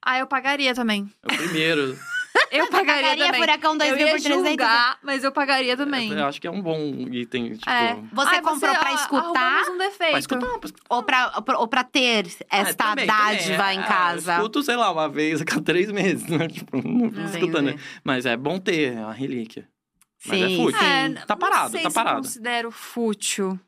Ah, 0.00 0.18
eu 0.20 0.26
pagaria 0.28 0.72
também. 0.72 1.10
É 1.28 1.32
o 1.34 1.36
primeiro. 1.36 1.98
Eu 2.50 2.68
pagaria, 2.68 3.02
Pagaria 3.02 3.26
também. 3.26 3.40
Furacão 3.40 3.76
2000 3.76 3.96
eu 3.98 4.06
ia 4.06 4.12
por 4.14 4.22
300? 4.22 4.48
julgar, 4.50 4.98
mas 5.02 5.24
eu 5.24 5.32
pagaria 5.32 5.76
também. 5.76 6.12
Eu 6.12 6.24
acho 6.26 6.40
que 6.40 6.46
é 6.46 6.50
um 6.50 6.60
bom 6.62 6.78
item, 7.10 7.54
tipo... 7.54 7.68
É. 7.70 7.96
Você 8.12 8.34
Ai, 8.36 8.42
comprou 8.42 8.74
pra 8.74 8.90
ó, 8.90 8.94
escutar? 8.94 9.40
arrumamos 9.40 9.68
um 9.68 9.78
defeito. 9.78 10.10
Pra 10.10 10.18
escutar, 10.18 10.46
pra 10.58 10.66
escutar. 10.66 10.86
Ou 10.94 11.02
pra, 11.02 11.32
ou 11.36 11.42
pra- 11.42 11.66
pra 11.68 11.84
ter 11.84 12.26
esta 12.50 12.84
Ah, 12.84 12.88
também, 12.90 13.06
dádiva 13.06 13.56
também. 13.56 13.76
em 13.78 13.80
Ah, 13.80 13.84
casa. 13.86 14.32
Eu 14.32 14.36
escuto, 14.38 14.62
sei 14.62 14.76
lá, 14.76 14.90
uma 14.90 15.08
vez 15.08 15.40
a 15.40 15.44
cada 15.44 15.62
três 15.62 15.90
meses, 15.90 16.26
né? 16.28 16.46
Tipo, 16.56 16.76
não 16.86 17.10
fico 17.10 17.20
escutando. 17.36 17.66
né? 17.66 17.76
Mas 18.04 18.26
é 18.26 18.36
bom 18.36 18.58
ter, 18.58 18.94
é 18.94 19.00
uma 19.00 19.12
relíquia. 19.12 19.68
Mas 20.26 20.42
é 20.42 20.46
Sim, 20.48 20.56
fútil. 20.56 20.80
É, 20.80 21.08
sim. 21.08 21.14
Tá 21.14 21.24
não 21.30 21.36
parado, 21.38 21.70
sei 21.70 21.82
tá 21.82 21.90
se 21.90 21.94
parado. 21.94 22.18
Eu 22.18 22.22
considero 22.22 22.70
fútil. 22.70 23.60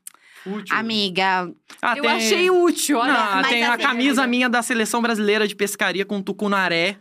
Fútil. 0.45 0.75
Amiga, 0.77 1.53
Ah, 1.83 1.97
eu 1.97 2.03
tem- 2.03 2.11
achei 2.13 2.51
útil, 2.51 2.99
olha. 2.99 3.13
Não, 3.13 3.35
mas 3.37 3.49
tem 3.49 3.65
a 3.65 3.75
assim, 3.75 3.83
camisa 3.83 4.27
minha 4.27 4.49
da 4.49 4.63
seleção 4.63 5.03
brasileira 5.03 5.47
de 5.47 5.55
pescaria 5.55 6.05
com 6.05 6.23
tucunaré. 6.23 6.97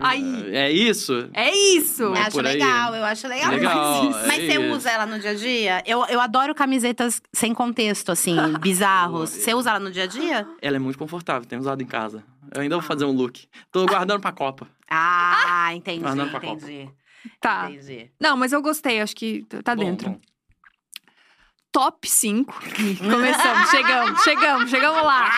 Ai. 0.00 0.22
É 0.52 0.70
isso? 0.72 1.28
É 1.32 1.50
isso. 1.54 2.14
É 2.14 2.20
acho 2.22 2.30
por 2.32 2.46
aí. 2.46 2.54
legal, 2.54 2.94
eu 2.94 3.04
acho 3.04 3.28
legal. 3.28 3.50
Legal, 3.50 4.04
Mas, 4.04 4.16
é 4.16 4.26
mas 4.26 4.36
você 4.36 4.52
isso. 4.60 4.72
usa 4.74 4.90
ela 4.90 5.06
no 5.06 5.18
dia 5.18 5.30
a 5.30 5.34
dia? 5.34 5.82
Eu, 5.86 6.04
eu 6.06 6.20
adoro 6.20 6.54
camisetas 6.54 7.20
sem 7.32 7.52
contexto, 7.54 8.10
assim, 8.10 8.36
bizarros. 8.60 9.30
Você 9.30 9.52
usa 9.54 9.70
ela 9.70 9.78
no 9.80 9.90
dia 9.90 10.04
a 10.04 10.06
dia? 10.06 10.46
Ela 10.62 10.76
é 10.76 10.78
muito 10.78 10.98
confortável, 10.98 11.46
tenho 11.48 11.60
usado 11.60 11.82
em 11.82 11.86
casa. 11.86 12.24
Eu 12.54 12.62
ainda 12.62 12.76
vou 12.76 12.82
fazer 12.82 13.04
um 13.04 13.12
look. 13.12 13.46
Tô 13.70 13.86
guardando 13.86 14.20
pra 14.20 14.32
Copa. 14.32 14.66
Ah, 14.90 15.70
entendi, 15.74 16.00
Guardando 16.00 16.30
pra 16.30 16.40
Copa. 16.40 16.54
entendi. 16.64 16.90
Tá. 17.40 17.70
Entendi. 17.70 18.10
Não, 18.18 18.36
mas 18.36 18.52
eu 18.52 18.62
gostei, 18.62 19.00
acho 19.00 19.14
que 19.14 19.44
tá 19.62 19.74
Bom, 19.76 19.84
dentro. 19.84 20.10
bom. 20.10 20.20
Top 21.72 22.08
5. 22.08 22.52
Começamos, 22.98 23.70
chegamos, 23.70 24.22
chegamos, 24.24 24.70
chegamos 24.70 25.02
lá. 25.04 25.30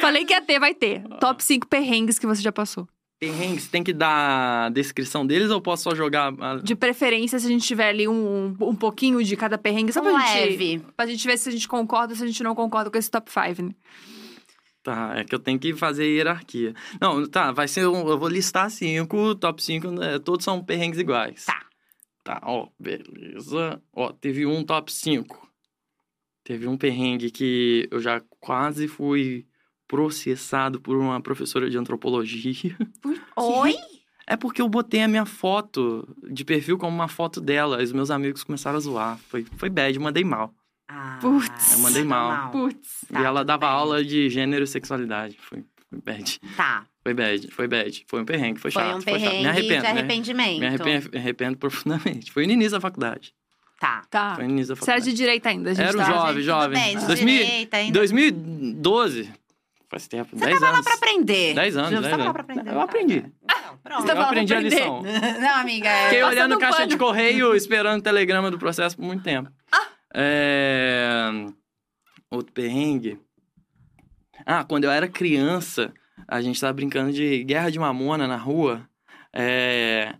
Falei 0.00 0.24
que 0.24 0.32
ia 0.32 0.40
ter, 0.40 0.58
vai 0.58 0.74
ter. 0.74 1.02
Top 1.20 1.42
5 1.44 1.68
perrengues 1.68 2.18
que 2.18 2.26
você 2.26 2.42
já 2.42 2.50
passou. 2.50 2.88
Perrengues, 3.20 3.66
tem 3.68 3.82
que 3.82 3.92
dar 3.92 4.66
a 4.66 4.68
descrição 4.68 5.26
deles 5.26 5.50
ou 5.50 5.60
posso 5.60 5.82
só 5.84 5.94
jogar? 5.94 6.32
a- 6.40 6.56
De 6.58 6.76
preferência, 6.76 7.38
se 7.38 7.46
a 7.46 7.48
gente 7.48 7.66
tiver 7.66 7.88
ali 7.88 8.06
um, 8.06 8.54
um 8.60 8.74
pouquinho 8.76 9.22
de 9.24 9.36
cada 9.36 9.58
perrengue, 9.58 9.92
só 9.92 10.00
pra 10.00 10.12
Um 10.14 10.20
gente. 10.20 10.34
leve. 10.50 10.78
Pra 10.96 11.06
gente 11.06 11.26
ver 11.26 11.36
se 11.36 11.48
a 11.48 11.52
gente 11.52 11.66
concorda 11.66 12.12
ou 12.12 12.16
se 12.16 12.22
a 12.22 12.26
gente 12.26 12.42
não 12.44 12.54
concorda 12.54 12.90
com 12.90 12.96
esse 12.98 13.10
top 13.10 13.28
5, 13.30 13.62
né? 13.62 13.74
Tá, 14.84 15.14
é 15.16 15.24
que 15.24 15.34
eu 15.34 15.38
tenho 15.40 15.58
que 15.58 15.74
fazer 15.74 16.06
hierarquia. 16.06 16.72
Não, 17.00 17.26
tá, 17.28 17.50
vai 17.50 17.66
ser 17.66 17.86
um, 17.88 18.08
eu 18.08 18.16
vou 18.18 18.28
listar 18.28 18.70
cinco, 18.70 19.34
top 19.34 19.62
cinco, 19.62 19.90
né, 19.90 20.18
todos 20.20 20.44
são 20.44 20.62
perrengues 20.64 20.98
iguais. 21.00 21.44
Tá. 21.44 21.66
Tá, 22.24 22.40
ó, 22.44 22.68
beleza. 22.78 23.82
Ó, 23.92 24.12
teve 24.12 24.44
um 24.46 24.62
top 24.62 24.92
5. 24.92 25.48
Teve 26.44 26.66
um 26.68 26.76
perrengue 26.76 27.30
que 27.30 27.88
eu 27.90 28.00
já 28.00 28.22
quase 28.38 28.86
fui 28.86 29.46
processado 29.88 30.80
por 30.80 30.96
uma 30.96 31.20
professora 31.20 31.68
de 31.68 31.76
antropologia. 31.78 32.76
Oi? 33.36 33.74
É 34.26 34.36
porque 34.36 34.60
eu 34.60 34.68
botei 34.68 35.00
a 35.02 35.08
minha 35.08 35.24
foto 35.24 36.06
de 36.30 36.44
perfil 36.44 36.76
como 36.76 36.94
uma 36.94 37.08
foto 37.08 37.40
dela. 37.40 37.80
E 37.80 37.84
os 37.84 37.92
meus 37.92 38.10
amigos 38.10 38.44
começaram 38.44 38.76
a 38.76 38.80
zoar. 38.80 39.18
Foi, 39.28 39.46
foi 39.56 39.70
bad, 39.70 39.98
mandei 39.98 40.22
mal. 40.22 40.52
Ah, 40.86 41.18
Putz. 41.20 41.72
Eu 41.72 41.78
mandei 41.80 42.04
mal. 42.04 42.50
Putz. 42.50 43.06
Tá, 43.10 43.20
e 43.20 43.24
ela 43.24 43.42
dava 43.44 43.66
bem. 43.66 43.74
aula 43.74 44.04
de 44.04 44.28
gênero 44.28 44.64
e 44.64 44.66
sexualidade. 44.66 45.36
Foi, 45.40 45.64
foi 45.88 46.00
bad. 46.04 46.38
Tá. 46.56 46.84
Foi 47.02 47.14
bad, 47.14 47.48
foi 47.50 47.66
bad. 47.66 48.04
Foi 48.06 48.20
um 48.20 48.24
perrengue, 48.26 48.60
foi 48.60 48.70
Foi 48.70 48.82
chato. 48.82 48.96
um 48.98 49.00
foi 49.00 49.12
chato. 49.14 49.22
perrengue 49.22 49.42
Me 49.42 49.48
arrependo. 49.48 49.74
de 49.76 49.82
né? 49.82 49.88
arrependimento. 49.90 50.60
Me 50.60 50.66
arrependo, 50.66 51.10
me 51.10 51.18
arrependo 51.18 51.56
profundamente. 51.58 52.30
Foi 52.30 52.46
no 52.46 52.52
início 52.52 52.72
da 52.72 52.80
faculdade. 52.82 53.32
Tá. 53.80 54.02
Tá. 54.10 54.34
Foi 54.34 54.44
no 54.44 54.50
início 54.50 54.74
da 54.74 54.80
Você 54.80 54.90
era 54.90 54.98
faculdade. 55.00 55.10
de 55.10 55.16
direita 55.16 55.48
ainda, 55.48 55.70
a 55.70 55.74
gente 55.74 55.86
Era 55.86 55.96
um 55.96 56.00
tá. 56.00 56.10
jovem, 56.12 56.42
jovem. 56.42 56.78
bem, 56.78 56.98
de 56.98 57.06
2000 57.06 57.44
direita 57.46 57.76
ainda. 57.78 57.98
2012. 57.98 59.30
Faz 59.90 60.06
tempo, 60.06 60.36
Você 60.36 60.44
10 60.44 60.58
tava 60.60 60.66
lá 60.72 60.76
anos. 60.78 60.84
pra 60.84 60.94
aprender. 60.94 61.54
10 61.54 61.76
anos, 61.76 61.90
Você 61.90 61.96
10 61.96 62.04
tava 62.10 62.16
lá 62.16 62.22
anos. 62.24 62.32
pra 62.32 62.42
aprender. 62.42 62.72
Eu 62.74 62.80
aprendi. 62.80 63.24
Então, 63.42 63.78
pronto. 63.82 64.00
Você 64.02 64.06
tava 64.06 64.18
Eu 64.18 64.22
lá 64.22 64.26
aprendi 64.28 64.46
pra 64.52 64.56
a 64.56 64.60
aprender. 64.60 64.76
lição. 64.76 65.02
Não, 65.40 65.54
amiga. 65.60 65.88
Fiquei 66.04 66.18
eu- 66.20 66.26
Passando 66.26 66.38
olhando 66.38 66.58
caixa 66.58 66.76
pano. 66.78 66.88
de 66.90 66.96
correio, 66.98 67.54
esperando 67.56 67.98
o 68.00 68.02
telegrama 68.02 68.50
do 68.50 68.58
processo 68.58 68.96
por 68.96 69.04
muito 69.04 69.22
tempo. 69.22 69.50
É... 70.14 71.30
Outro 72.30 72.52
perrengue. 72.52 73.18
Ah, 74.44 74.62
quando 74.64 74.84
eu 74.84 74.90
era 74.90 75.08
criança, 75.08 75.92
a 76.26 76.40
gente 76.42 76.60
tava 76.60 76.72
brincando 76.74 77.12
de 77.12 77.42
guerra 77.44 77.70
de 77.70 77.78
mamona 77.78 78.26
na 78.28 78.36
rua. 78.36 78.86
É... 79.32 80.14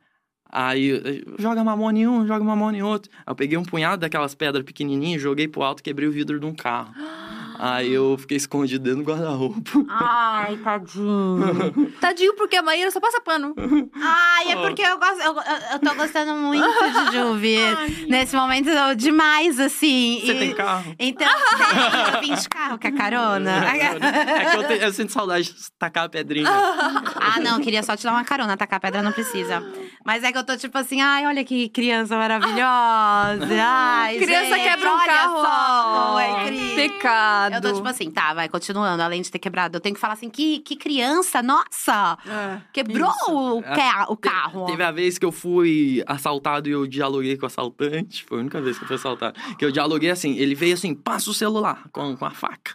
Aí, 0.50 1.22
joga 1.38 1.62
mamona 1.62 1.98
em 1.98 2.06
um, 2.06 2.26
joga 2.26 2.42
mamona 2.42 2.78
em 2.78 2.82
outro. 2.82 3.10
Aí 3.18 3.24
eu 3.30 3.34
peguei 3.36 3.58
um 3.58 3.62
punhado 3.64 4.00
daquelas 4.00 4.34
pedras 4.34 4.64
pequenininhas, 4.64 5.20
joguei 5.20 5.46
pro 5.46 5.62
alto, 5.62 5.82
quebrei 5.82 6.08
o 6.08 6.12
vidro 6.12 6.40
de 6.40 6.46
um 6.46 6.54
carro. 6.54 6.90
Aí 7.58 7.92
eu 7.92 8.16
fiquei 8.18 8.36
escondido 8.36 8.84
dentro 8.84 9.02
do 9.02 9.10
guarda-roupa. 9.10 9.58
Ai, 9.88 10.56
tadinho. 10.58 11.92
Tadinho, 12.00 12.34
porque 12.36 12.56
a 12.56 12.62
Maíra 12.62 12.90
só 12.90 13.00
passa 13.00 13.20
pano. 13.20 13.54
Ai, 13.94 14.52
é 14.52 14.56
porque 14.56 14.82
eu, 14.82 14.98
gosto, 14.98 15.20
eu, 15.20 15.34
eu- 15.72 15.78
tô 15.80 15.94
gostando 15.94 16.34
muito 16.34 16.64
de 16.66 17.16
Juve. 17.16 17.56
Nesse 18.08 18.36
momento, 18.36 18.68
eu- 18.68 18.94
demais, 18.94 19.58
assim. 19.58 20.20
Você 20.24 20.32
E- 20.34 20.38
tem 20.38 20.54
carro? 20.54 20.94
Então, 20.98 21.26
eu 22.14 22.20
vim 22.20 22.34
de 22.34 22.48
carro, 22.48 22.78
que 22.78 22.86
é 22.86 22.92
carona. 22.92 23.50
É 23.68 24.50
que 24.50 24.56
eu, 24.56 24.64
te- 24.66 24.84
eu 24.84 24.92
sinto 24.92 25.12
saudade 25.12 25.44
de 25.52 25.72
tacar 25.78 26.04
a 26.04 26.08
pedrinha. 26.08 26.48
Ah, 26.50 27.40
não, 27.40 27.60
queria 27.60 27.82
só 27.82 27.96
te 27.96 28.04
dar 28.04 28.12
uma 28.12 28.24
carona, 28.24 28.56
tacar 28.56 28.80
pedra 28.80 29.02
não 29.02 29.12
precisa. 29.12 29.62
Mas 30.04 30.22
é 30.24 30.30
que 30.32 30.38
eu 30.38 30.44
tô 30.44 30.56
tipo 30.56 30.76
assim, 30.78 31.00
ai, 31.00 31.26
olha 31.26 31.44
que 31.44 31.68
criança 31.70 32.16
maravilhosa. 32.16 33.46
Ai, 33.62 34.16
Criança 34.18 34.56
gente, 34.56 34.62
quebra 34.64 34.90
um 34.90 34.94
olha 34.94 35.06
carro, 35.06 35.42
Só, 35.42 36.20
é 36.20 36.42
incrível. 36.42 36.76
Pecado. 36.76 37.47
Eu 37.56 37.60
tô 37.62 37.72
tipo 37.72 37.88
assim, 37.88 38.10
tá, 38.10 38.34
vai, 38.34 38.48
continuando, 38.48 39.02
além 39.02 39.22
de 39.22 39.30
ter 39.30 39.38
quebrado. 39.38 39.76
Eu 39.76 39.80
tenho 39.80 39.94
que 39.94 40.00
falar 40.00 40.14
assim, 40.14 40.28
que, 40.30 40.60
que 40.60 40.76
criança, 40.76 41.42
nossa! 41.42 42.16
É. 42.26 42.60
Quebrou 42.72 43.10
o, 43.58 43.62
ca- 43.62 44.06
o 44.08 44.16
carro. 44.16 44.66
Teve 44.66 44.82
a 44.82 44.90
vez 44.90 45.18
que 45.18 45.24
eu 45.24 45.32
fui 45.32 46.02
assaltado 46.06 46.68
e 46.68 46.72
eu 46.72 46.86
dialoguei 46.86 47.36
com 47.36 47.44
o 47.44 47.46
assaltante. 47.46 48.24
Foi 48.24 48.38
a 48.38 48.40
única 48.40 48.60
vez 48.60 48.76
que 48.78 48.84
eu 48.84 48.88
fui 48.88 48.96
assaltado. 48.96 49.38
Que 49.56 49.64
eu 49.64 49.70
dialoguei 49.70 50.10
assim, 50.10 50.36
ele 50.36 50.54
veio 50.54 50.74
assim, 50.74 50.94
passa 50.94 51.30
o 51.30 51.34
celular 51.34 51.88
com, 51.92 52.16
com 52.16 52.24
a 52.24 52.30
faca. 52.30 52.74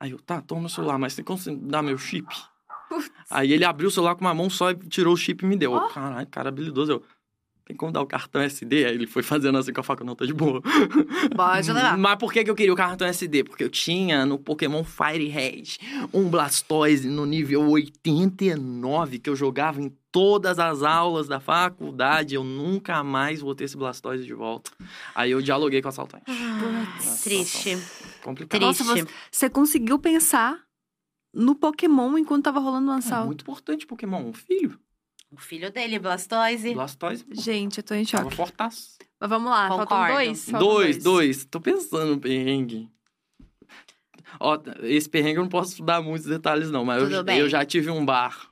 Aí 0.00 0.12
eu, 0.12 0.18
tá, 0.18 0.40
toma 0.40 0.66
o 0.66 0.70
celular, 0.70 0.98
mas 0.98 1.14
tem 1.14 1.24
como 1.24 1.38
você 1.38 1.54
dar 1.54 1.82
meu 1.82 1.98
chip? 1.98 2.26
Aí 3.30 3.52
ele 3.52 3.64
abriu 3.64 3.88
o 3.88 3.90
celular 3.90 4.14
com 4.16 4.22
uma 4.22 4.34
mão 4.34 4.50
só 4.50 4.70
e 4.70 4.74
tirou 4.76 5.14
o 5.14 5.16
chip 5.16 5.44
e 5.44 5.48
me 5.48 5.56
deu. 5.56 5.74
Eu, 5.74 5.88
Caralho, 5.88 6.26
cara 6.28 6.48
habilidoso. 6.48 6.92
Eu, 6.92 7.02
tem 7.70 7.76
como 7.76 7.92
dar 7.92 8.00
o 8.02 8.06
cartão 8.06 8.40
SD? 8.42 8.84
Aí 8.84 8.94
ele 8.94 9.06
foi 9.06 9.22
fazendo 9.22 9.56
assim 9.56 9.72
com 9.72 9.80
a 9.80 9.84
faca, 9.84 10.02
não, 10.04 10.14
tá 10.16 10.26
de 10.26 10.34
boa. 10.34 10.60
Pode 11.34 11.72
levar. 11.72 11.96
Mas 11.98 12.16
por 12.16 12.32
que, 12.32 12.42
que 12.44 12.50
eu 12.50 12.54
queria 12.54 12.72
o 12.72 12.76
cartão 12.76 13.06
SD? 13.06 13.44
Porque 13.44 13.62
eu 13.64 13.70
tinha 13.70 14.26
no 14.26 14.38
Pokémon 14.38 14.82
Fire 14.84 15.26
Red 15.28 15.62
um 16.12 16.28
Blastoise 16.28 17.08
no 17.08 17.24
nível 17.24 17.62
89 17.68 19.18
que 19.18 19.30
eu 19.30 19.36
jogava 19.36 19.80
em 19.80 19.92
todas 20.10 20.58
as 20.58 20.82
aulas 20.82 21.28
da 21.28 21.38
faculdade. 21.38 22.34
Eu 22.34 22.42
nunca 22.42 23.04
mais 23.04 23.40
vou 23.40 23.54
ter 23.54 23.64
esse 23.64 23.76
Blastoise 23.76 24.24
de 24.24 24.34
volta. 24.34 24.72
Aí 25.14 25.30
eu 25.30 25.40
dialoguei 25.40 25.80
com 25.80 25.88
o 25.88 25.90
assaltante. 25.90 26.24
Nossa, 26.28 27.22
Triste. 27.22 27.78
Complicado. 28.22 28.60
Triste. 28.60 28.84
Nossa, 28.84 29.06
você, 29.30 29.48
conseguiu 29.48 29.98
pensar 29.98 30.60
no 31.32 31.54
Pokémon 31.54 32.18
enquanto 32.18 32.44
tava 32.44 32.58
rolando 32.58 32.90
um 32.90 32.94
É 32.94 32.98
assalto. 32.98 33.26
muito 33.26 33.42
importante 33.42 33.86
Pokémon. 33.86 34.22
Um 34.24 34.32
filho. 34.32 34.78
O 35.30 35.36
filho 35.38 35.70
dele, 35.70 35.98
Blastoise. 35.98 36.74
Blastoise. 36.74 37.24
Gente, 37.30 37.78
eu 37.78 37.84
tô 37.84 37.94
em 37.94 38.04
Tava 38.04 38.24
choque. 38.24 38.36
fortaço. 38.36 38.98
Mas 39.20 39.30
vamos 39.30 39.50
lá, 39.50 39.68
faltam 39.68 39.86
Concordo. 39.86 40.12
dois? 40.14 40.50
Faltam 40.50 40.68
Dois, 40.68 40.98
dois. 40.98 41.44
Tô 41.44 41.60
pensando 41.60 42.14
no 42.14 42.20
perrengue. 42.20 42.88
Ó, 44.38 44.58
esse 44.82 45.08
perrengue 45.08 45.38
eu 45.38 45.42
não 45.42 45.48
posso 45.48 45.82
dar 45.82 46.00
muitos 46.02 46.26
detalhes, 46.26 46.70
não, 46.70 46.84
mas 46.84 47.02
eu, 47.02 47.24
eu 47.26 47.48
já 47.48 47.64
tive 47.64 47.90
um 47.90 48.04
bar. 48.04 48.48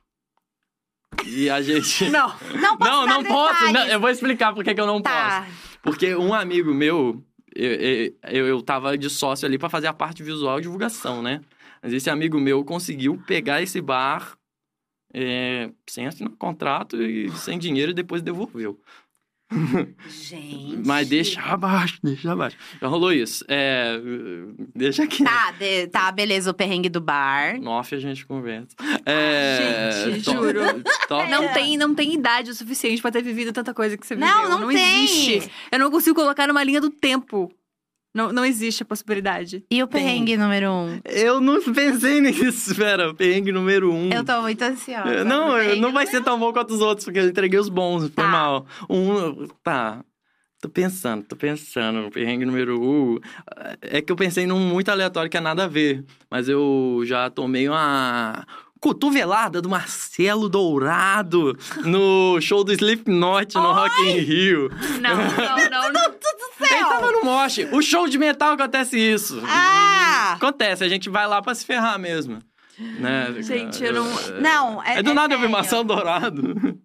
E 1.25 1.49
a 1.49 1.61
gente. 1.61 2.07
Não. 2.09 2.27
Não 2.59 2.77
posso 2.77 2.91
Não, 2.91 3.05
dar 3.05 3.13
não 3.13 3.23
posso. 3.23 3.53
detalhes. 3.53 3.73
não, 3.73 3.87
eu 3.87 3.99
vou 3.99 4.09
explicar 4.09 4.53
por 4.53 4.63
que 4.63 4.69
eu 4.79 4.85
não 4.85 5.01
Tá. 5.01 5.41
posso. 5.41 5.79
Porque 5.81 6.15
um 6.15 6.33
amigo 6.33 6.73
meu, 6.73 7.23
eu, 7.55 7.71
eu, 7.73 8.13
eu, 8.29 8.47
eu 8.47 8.61
tava 8.61 8.97
de 8.97 9.09
sócio 9.09 9.45
ali 9.45 9.57
pra 9.57 9.69
fazer 9.69 9.87
a 9.87 9.93
parte 9.93 10.23
visual 10.23 10.59
e 10.59 10.61
divulgação, 10.61 11.21
né? 11.21 11.41
Mas 11.81 11.91
esse 11.93 12.09
amigo 12.09 12.39
meu 12.39 12.63
conseguiu 12.63 13.21
pegar 13.27 13.61
esse 13.61 13.81
bar 13.81 14.37
é, 15.13 15.69
sem 15.87 16.07
assinar 16.07 16.31
contrato 16.37 17.01
e 17.01 17.29
sem 17.31 17.57
dinheiro 17.59 17.91
e 17.91 17.95
depois 17.95 18.21
devolveu. 18.21 18.79
Gente. 20.07 20.77
Mas 20.85 21.07
deixa 21.09 21.41
abaixo, 21.41 21.97
deixa 22.03 22.31
abaixo. 22.31 22.55
Já 22.79 22.87
rolou 22.87 23.11
isso. 23.11 23.43
É, 23.47 23.99
deixa 24.75 25.03
aqui. 25.03 25.23
Tá, 25.23 25.51
de- 25.51 25.87
tá, 25.87 26.11
beleza, 26.11 26.51
o 26.51 26.53
perrengue 26.53 26.87
do 26.87 27.01
bar. 27.01 27.59
No 27.59 27.71
off 27.71 27.93
a 27.95 27.99
gente 27.99 28.25
conversa. 28.27 28.67
É, 29.05 30.05
Gente, 30.05 30.23
to- 30.25 30.31
juro. 30.33 30.59
top. 31.07 31.29
Não 31.31 31.51
tem, 31.51 31.77
não 31.77 31.95
tem 31.95 32.13
idade 32.13 32.51
o 32.51 32.53
suficiente 32.53 33.01
pra 33.01 33.11
ter 33.11 33.23
vivido 33.23 33.51
tanta 33.51 33.73
coisa 33.73 33.97
que 33.97 34.05
você 34.05 34.15
Não, 34.15 34.43
viveu. 34.43 34.59
não 34.59 34.67
tem. 34.69 35.03
existe. 35.05 35.51
Eu 35.71 35.79
não 35.79 35.89
consigo 35.89 36.15
colocar 36.15 36.47
numa 36.47 36.63
linha 36.63 36.79
do 36.81 36.91
tempo. 36.91 37.51
Não, 38.19 38.33
não 38.33 38.43
existe 38.45 38.83
a 38.83 38.85
possibilidade. 38.85 39.63
E 39.71 39.81
o 39.81 39.87
perrengue 39.87 40.35
número 40.35 40.69
um? 40.69 40.99
Eu 41.05 41.39
não 41.39 41.61
pensei 41.61 42.19
nisso. 42.21 42.71
Espera, 42.71 43.13
perrengue 43.13 43.51
número 43.53 43.93
um. 43.93 44.09
Eu 44.11 44.25
tô 44.25 44.41
muito 44.41 44.61
ansiosa. 44.61 45.23
Não, 45.23 45.53
não 45.77 45.93
vai 45.93 46.05
ser 46.05 46.21
tão 46.21 46.37
bom 46.37 46.51
quanto 46.51 46.71
os 46.73 46.81
outros, 46.81 47.05
porque 47.05 47.19
eu 47.19 47.27
entreguei 47.29 47.57
os 47.57 47.69
bons, 47.69 48.01
foi 48.03 48.09
Tá. 48.11 48.27
mal. 48.27 48.65
Um, 48.89 49.47
tá. 49.63 50.03
Tô 50.61 50.67
pensando, 50.67 51.23
tô 51.23 51.37
pensando. 51.37 52.01
no 52.01 52.11
Perrengue 52.11 52.43
número 52.45 52.77
um. 52.83 53.17
É 53.79 54.01
que 54.01 54.11
eu 54.11 54.15
pensei 54.17 54.45
num 54.45 54.59
muito 54.59 54.89
aleatório 54.89 55.31
que 55.31 55.37
é 55.37 55.39
nada 55.39 55.63
a 55.63 55.67
ver. 55.69 56.03
Mas 56.29 56.49
eu 56.49 57.01
já 57.05 57.29
tomei 57.29 57.69
uma 57.69 58.45
cotovelada 58.79 59.61
do 59.61 59.69
Marcelo 59.69 60.47
Dourado 60.49 61.57
no 61.83 62.39
show 62.41 62.63
do 62.63 62.71
Slipknot 62.73 63.55
no 63.55 63.71
Rock 63.73 64.01
in 64.03 64.17
Rio. 64.19 64.69
Não, 65.01 65.15
não, 65.15 65.69
não. 65.69 65.91
não. 65.93 66.19
Ele 66.61 66.85
tava 66.85 67.11
no 67.11 67.23
moche. 67.23 67.65
O 67.71 67.81
show 67.81 68.07
de 68.07 68.17
metal 68.17 68.53
acontece 68.53 68.97
isso. 68.97 69.41
Ah! 69.45 70.33
Acontece, 70.35 70.83
a 70.83 70.89
gente 70.89 71.09
vai 71.09 71.27
lá 71.27 71.41
pra 71.41 71.55
se 71.55 71.65
ferrar 71.65 71.97
mesmo. 71.99 72.39
Né? 72.77 73.35
Gente, 73.39 73.83
eu 73.83 73.93
não- 73.93 74.39
Não, 74.41 74.83
é. 74.83 74.99
É 74.99 75.03
do 75.03 75.13
nada 75.13 75.33
eu 75.35 75.39
vi. 75.39 75.47
Marcelo 75.47 75.83
Dourado. 75.83 76.77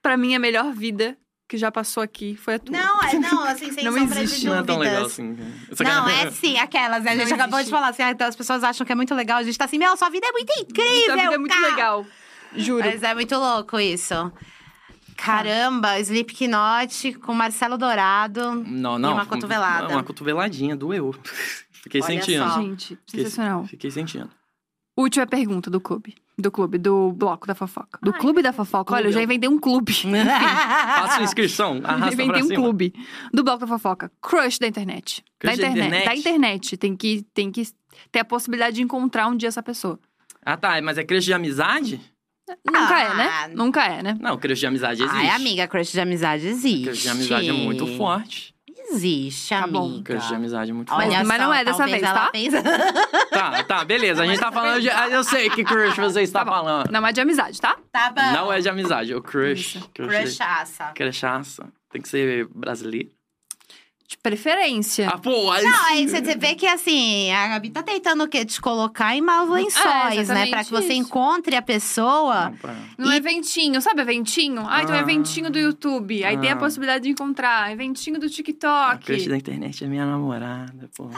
Pra 0.00 0.16
mim, 0.16 0.34
a 0.34 0.38
melhor 0.38 0.72
vida 0.72 1.16
que 1.52 1.58
já 1.58 1.70
passou 1.70 2.02
aqui 2.02 2.34
foi 2.36 2.54
a 2.54 2.58
tua. 2.58 2.76
Não, 2.76 3.02
é, 3.02 3.12
não, 3.18 3.44
assim, 3.48 3.70
sem 3.72 3.84
Não 3.84 3.92
sombra 3.92 4.20
existe, 4.22 4.40
de 4.40 4.46
Não 4.46 4.54
é 4.54 4.62
dúvidas. 4.62 4.74
tão 4.76 4.78
legal 4.78 5.04
assim. 5.06 5.36
Essa 5.70 5.84
Não, 5.84 5.90
cara- 6.06 6.12
é 6.12 6.30
sim, 6.32 6.58
aquelas, 6.58 7.04
né? 7.04 7.10
A 7.12 7.14
Não 7.14 7.20
gente 7.24 7.34
acabou 7.34 7.58
de 7.58 7.62
existe. 7.62 7.70
falar 7.70 7.88
assim, 7.88 8.02
ah, 8.02 8.10
então 8.10 8.26
as 8.26 8.34
pessoas 8.36 8.64
acham 8.64 8.86
que 8.86 8.92
é 8.92 8.94
muito 8.94 9.14
legal. 9.14 9.38
A 9.38 9.42
gente 9.42 9.56
tá 9.58 9.66
assim, 9.66 9.78
meu, 9.78 9.96
sua 9.96 10.08
vida 10.08 10.26
é 10.26 10.32
muito 10.32 10.50
incrível, 10.58 11.12
Essa 11.14 11.16
vida 11.16 11.34
é 11.34 11.38
muito 11.38 11.54
cara. 11.54 11.66
legal. 11.68 12.06
Juro. 12.56 12.84
Mas 12.86 13.02
é 13.02 13.14
muito 13.14 13.34
louco 13.36 13.78
isso. 13.78 14.32
Caramba, 15.16 15.98
Slipknot 16.00 17.14
com 17.20 17.34
Marcelo 17.34 17.76
Dourado. 17.78 18.54
Não, 18.66 18.98
não. 18.98 19.10
E 19.10 19.12
uma 19.12 19.26
cotovelada. 19.26 19.88
Uma 19.88 20.02
cotoveladinha, 20.02 20.74
doeu. 20.74 21.14
Fiquei 21.70 22.00
Olha 22.00 22.20
sentindo. 22.20 22.48
só. 22.48 22.60
Gente, 22.60 22.98
Fiquei- 23.06 23.24
sensacional. 23.24 23.64
Fiquei 23.66 23.90
sentindo. 23.90 24.30
Última 24.96 25.26
pergunta 25.26 25.70
do 25.70 25.80
clube. 25.80 26.14
Do 26.42 26.50
clube, 26.50 26.76
do 26.78 27.12
bloco 27.12 27.46
da 27.46 27.54
fofoca. 27.54 27.98
Do 28.02 28.12
Ai, 28.12 28.18
clube 28.20 28.42
da 28.42 28.52
fofoca. 28.52 28.92
Olha, 28.94 29.06
eu 29.06 29.12
já 29.12 29.22
inventei 29.22 29.48
um 29.48 29.58
clube. 29.58 29.92
Faça 30.02 31.22
inscrição, 31.22 31.80
arrasta 31.84 32.16
pra 32.16 32.24
inventei 32.24 32.42
um 32.42 32.46
cima. 32.48 32.60
clube. 32.62 32.92
Do 33.32 33.44
bloco 33.44 33.60
da 33.60 33.66
fofoca. 33.66 34.10
Crush 34.20 34.58
da 34.58 34.66
internet. 34.66 35.24
Crush 35.38 35.56
da 35.56 35.62
da 35.62 35.68
internet. 35.70 35.86
internet? 35.88 36.04
Da 36.06 36.16
internet. 36.16 36.76
Tem 36.76 36.96
que, 36.96 37.22
tem 37.32 37.50
que 37.52 37.62
ter 38.10 38.18
a 38.20 38.24
possibilidade 38.24 38.76
de 38.76 38.82
encontrar 38.82 39.28
um 39.28 39.36
dia 39.36 39.48
essa 39.48 39.62
pessoa. 39.62 39.98
Ah, 40.44 40.56
tá. 40.56 40.80
Mas 40.82 40.98
é 40.98 41.04
crush 41.04 41.24
de 41.24 41.32
amizade? 41.32 42.00
Nunca 42.66 42.96
Ah. 42.96 43.02
é, 43.02 43.14
né? 43.14 43.54
Nunca 43.54 43.84
é, 43.86 44.02
né? 44.02 44.18
Não, 44.20 44.36
crush 44.36 44.58
de 44.58 44.66
amizade 44.66 45.02
existe. 45.02 45.18
Ai, 45.20 45.28
amiga, 45.30 45.66
crush 45.68 45.92
de 45.92 46.00
amizade 46.00 46.46
existe. 46.46 46.84
Crush 46.84 47.02
de 47.02 47.08
amizade 47.08 47.48
é 47.48 47.52
muito 47.52 47.86
forte. 47.96 48.52
Existe, 48.92 49.48
Tá 49.50 49.66
bom. 49.66 49.86
amiga. 49.86 50.14
Crush 50.14 50.28
de 50.28 50.34
amizade 50.34 50.70
é 50.70 50.74
muito 50.74 50.88
Mas- 50.92 51.02
forte. 51.04 51.16
Olha 51.16 51.24
mas 51.26 51.40
só, 51.40 51.46
não 51.48 51.54
é 51.54 51.64
dessa 51.64 51.86
vez, 51.86 52.02
tá? 52.02 52.30
pensa- 52.30 52.62
Tá, 53.30 53.62
tá, 53.64 53.84
beleza. 53.84 54.22
A 54.22 54.26
gente 54.26 54.38
tá 54.38 54.52
falando 54.52 54.80
de... 54.80 54.88
Eu 54.88 55.24
sei 55.24 55.48
que 55.50 55.64
crush 55.64 55.96
você 55.96 56.22
está 56.22 56.40
Tá 56.40 56.44
bom. 56.44 56.50
falando. 56.50 56.90
Não 56.90 57.06
é 57.06 57.12
de 57.12 57.20
amizade, 57.20 57.60
tá? 57.60 57.76
Tá 57.90 58.10
bom. 58.10 58.32
Não 58.32 58.52
é 58.52 58.60
de 58.60 58.68
amizade, 58.68 59.12
é 59.12 59.16
o 59.16 59.22
crush. 59.22 59.76
Isso. 59.78 59.90
Crush. 59.94 60.08
Crushaça. 60.16 60.84
Crushaça. 60.94 61.66
Tem 61.90 62.00
que 62.02 62.08
ser 62.08 62.46
brasileiro. 62.54 63.10
De 64.06 64.18
preferência. 64.18 65.08
Ah, 65.08 65.16
pô, 65.16 65.50
aí 65.50 65.64
Não, 65.64 65.72
sim. 65.72 65.84
aí 65.88 66.06
você 66.06 66.34
vê 66.36 66.54
que 66.54 66.66
assim, 66.66 67.32
a 67.32 67.48
Gabi 67.48 67.70
tá 67.70 67.82
tentando 67.82 68.24
o 68.24 68.28
quê? 68.28 68.44
Te 68.44 68.60
colocar 68.60 69.16
em 69.16 69.22
maus 69.22 69.48
lençóis, 69.48 70.28
né? 70.28 70.46
Pra 70.50 70.62
que 70.64 70.70
você 70.70 70.92
isso. 70.92 71.00
encontre 71.08 71.56
a 71.56 71.62
pessoa. 71.62 72.50
Não, 72.50 72.56
pra- 72.58 72.74
No 72.98 73.10
eventinho, 73.12 73.80
sabe 73.80 74.02
eventinho? 74.02 74.66
Ai, 74.68 74.84
tem 74.84 74.94
um 74.94 74.98
Ah. 74.98 75.00
eventinho 75.02 75.50
do 75.50 75.58
YouTube. 75.58 76.22
Aí 76.24 76.36
tem 76.38 76.50
a 76.50 76.52
Ah. 76.52 76.56
possibilidade 76.56 77.04
de 77.04 77.10
encontrar. 77.10 77.72
Eventinho 77.72 78.20
do 78.20 78.26
A 78.26 78.28
TikTok. 78.28 79.04
crush 79.06 79.28
da 79.28 79.36
internet 79.38 79.82
é 79.82 79.86
minha 79.88 80.04
namorada, 80.04 80.90
pô. 80.94 81.08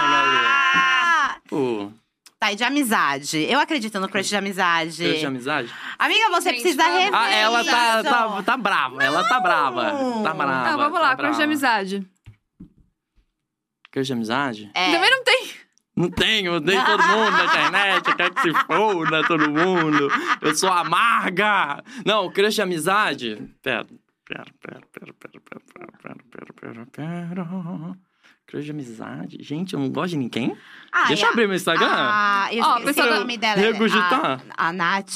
Ah! 0.00 1.36
Pô, 1.48 1.90
Tá, 2.40 2.52
e 2.52 2.56
de 2.56 2.62
amizade. 2.62 3.44
Eu 3.50 3.58
acredito 3.58 3.98
no 3.98 4.08
crush 4.08 4.28
de 4.28 4.36
amizade. 4.36 5.02
crush 5.02 5.18
de 5.18 5.26
amizade? 5.26 5.74
Amiga, 5.98 6.30
você 6.30 6.50
Gente, 6.50 6.62
precisa 6.62 6.84
rever 6.84 7.12
Ah, 7.12 7.30
ela 7.30 7.64
tá, 7.64 8.02
tá, 8.04 8.42
tá 8.44 8.56
brava. 8.56 9.02
Ela 9.02 9.24
tá 9.28 9.40
brava. 9.40 9.82
Tá 10.22 10.34
brava. 10.34 10.70
Não, 10.70 10.78
vamos 10.78 11.00
lá, 11.00 11.16
tá 11.16 11.24
crush 11.24 11.36
de 11.36 11.42
amizade. 11.42 12.06
Crush 13.90 14.06
de 14.06 14.12
amizade? 14.12 14.70
É. 14.72 14.92
Também 14.92 15.10
não 15.10 15.24
tem. 15.24 15.50
Não 15.96 16.08
tenho, 16.10 16.52
eu 16.52 16.54
odeio 16.58 16.84
todo 16.86 17.02
mundo 17.02 17.32
na 17.32 17.44
internet, 17.46 18.14
quer 18.14 18.30
que 18.32 18.40
se 18.42 18.52
foda 18.66 19.26
todo 19.26 19.50
mundo. 19.50 20.08
Eu 20.40 20.54
sou 20.54 20.70
amarga. 20.72 21.82
Não, 22.06 22.30
crush 22.30 22.54
de 22.54 22.62
amizade. 22.62 23.52
Pera, 23.60 23.84
pera, 24.24 24.44
pera, 24.62 24.80
pera, 24.92 25.12
pera, 25.12 25.40
pera, 25.42 25.92
pera, 26.00 26.16
pera, 26.30 26.86
pera, 26.86 26.86
pera. 26.86 27.98
Crush 28.48 28.64
de 28.64 28.70
amizade? 28.70 29.36
Gente, 29.40 29.74
eu 29.74 29.80
não 29.80 29.90
gosto 29.90 30.10
de 30.12 30.16
ninguém. 30.16 30.56
Ai, 30.90 31.08
Deixa 31.08 31.24
eu 31.24 31.28
a- 31.28 31.32
abrir 31.32 31.46
meu 31.46 31.54
Instagram. 31.56 31.86
Ah, 31.90 32.48
eu 32.50 32.64
Ó, 32.64 32.78
esqueci 32.78 33.00
o 33.02 33.14
nome 33.20 33.36
dela. 33.36 33.60
Regurgitar. 33.60 34.42
A, 34.56 34.68
a 34.68 34.72
Nath 34.72 35.10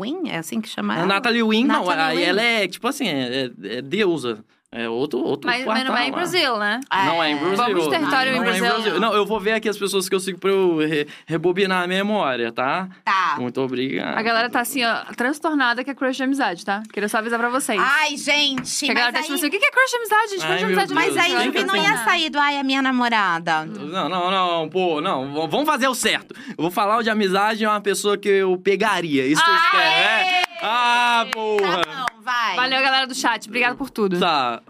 Win? 0.00 0.28
É 0.28 0.38
assim 0.38 0.60
que 0.60 0.68
chama 0.68 0.94
A 0.94 0.98
ela? 0.98 1.06
Natalie 1.06 1.42
Wynn, 1.42 1.66
não, 1.66 1.90
aí 1.90 2.16
Wynn. 2.18 2.24
ela 2.24 2.40
é, 2.42 2.68
tipo 2.68 2.86
assim, 2.86 3.08
é, 3.08 3.46
é- 3.62 3.76
é 3.78 3.82
deusa. 3.82 4.44
É 4.78 4.88
outro, 4.88 5.20
outro 5.20 5.48
Mas, 5.48 5.64
mas 5.64 5.84
não 5.84 5.96
é 5.96 6.06
em 6.06 6.10
lá. 6.10 6.16
Brasil, 6.16 6.58
né? 6.58 6.80
Não 6.92 7.22
é 7.22 7.30
em 7.30 7.36
Brasil. 7.36 7.56
Vamos 7.56 7.88
território 7.88 8.32
não 8.32 8.44
em 8.44 8.48
é 8.48 8.60
Brasil. 8.60 9.00
Não, 9.00 9.14
eu 9.14 9.24
vou 9.24 9.40
ver 9.40 9.52
aqui 9.52 9.68
as 9.68 9.78
pessoas 9.78 10.06
que 10.08 10.14
eu 10.14 10.20
sigo 10.20 10.38
pra 10.38 10.50
eu 10.50 10.76
re- 10.78 11.06
rebobinar 11.26 11.84
a 11.84 11.86
memória, 11.86 12.52
tá? 12.52 12.86
Tá. 13.04 13.36
Muito 13.38 13.58
obrigado. 13.60 14.18
A 14.18 14.22
galera 14.22 14.50
tá 14.50 14.60
assim, 14.60 14.84
ó, 14.84 14.96
transtornada 15.16 15.82
que 15.82 15.90
é 15.90 15.94
crush 15.94 16.16
de 16.18 16.22
amizade, 16.24 16.64
tá? 16.64 16.82
Queria 16.92 17.08
só 17.08 17.18
avisar 17.18 17.38
pra 17.38 17.48
vocês. 17.48 17.80
Ai, 17.82 18.16
gente, 18.18 18.84
que 18.84 18.90
a 18.90 18.94
galera 18.94 19.12
mas 19.12 19.20
tá 19.20 19.22
tipo 19.22 19.32
aí... 19.32 19.38
assim, 19.38 19.46
o 19.46 19.50
que 19.50 19.56
é 19.66 19.70
crush 19.70 19.90
de 19.90 19.96
amizade, 19.96 20.30
gente? 20.30 20.46
Crush 20.46 20.58
de 20.58 20.64
amizade 20.64 20.94
Deus. 20.94 21.06
Mas 21.06 21.14
não 21.16 21.38
aí. 21.38 21.44
Juvi, 21.46 21.64
não 21.64 21.76
ia 21.76 21.96
sair 22.04 22.30
do 22.30 22.38
ai, 22.38 22.56
é 22.56 22.62
minha 22.62 22.82
namorada. 22.82 23.64
Não, 23.64 24.08
não, 24.08 24.30
não, 24.30 24.68
pô, 24.68 25.00
não. 25.00 25.48
Vamos 25.48 25.64
fazer 25.66 25.88
o 25.88 25.94
certo. 25.94 26.34
Eu 26.50 26.56
vou 26.58 26.70
falar 26.70 26.98
o 26.98 27.02
de 27.02 27.08
amizade 27.08 27.64
é 27.64 27.68
uma 27.68 27.80
pessoa 27.80 28.18
que 28.18 28.28
eu 28.28 28.58
pegaria. 28.58 29.26
Isso 29.26 29.42
que 29.42 29.50
vocês 29.50 29.70
querem, 29.70 29.90
né? 30.30 30.42
Ah, 30.62 31.26
porra. 31.32 31.82
Tá 31.84 32.06
bom, 32.12 32.15
vai. 32.26 32.56
Valeu, 32.56 32.82
galera 32.82 33.06
do 33.06 33.14
chat. 33.14 33.46
Obrigado 33.46 33.76
por 33.76 33.88
tudo. 33.88 34.18
Tá. 34.18 34.60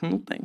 Não 0.00 0.18
tem. 0.18 0.38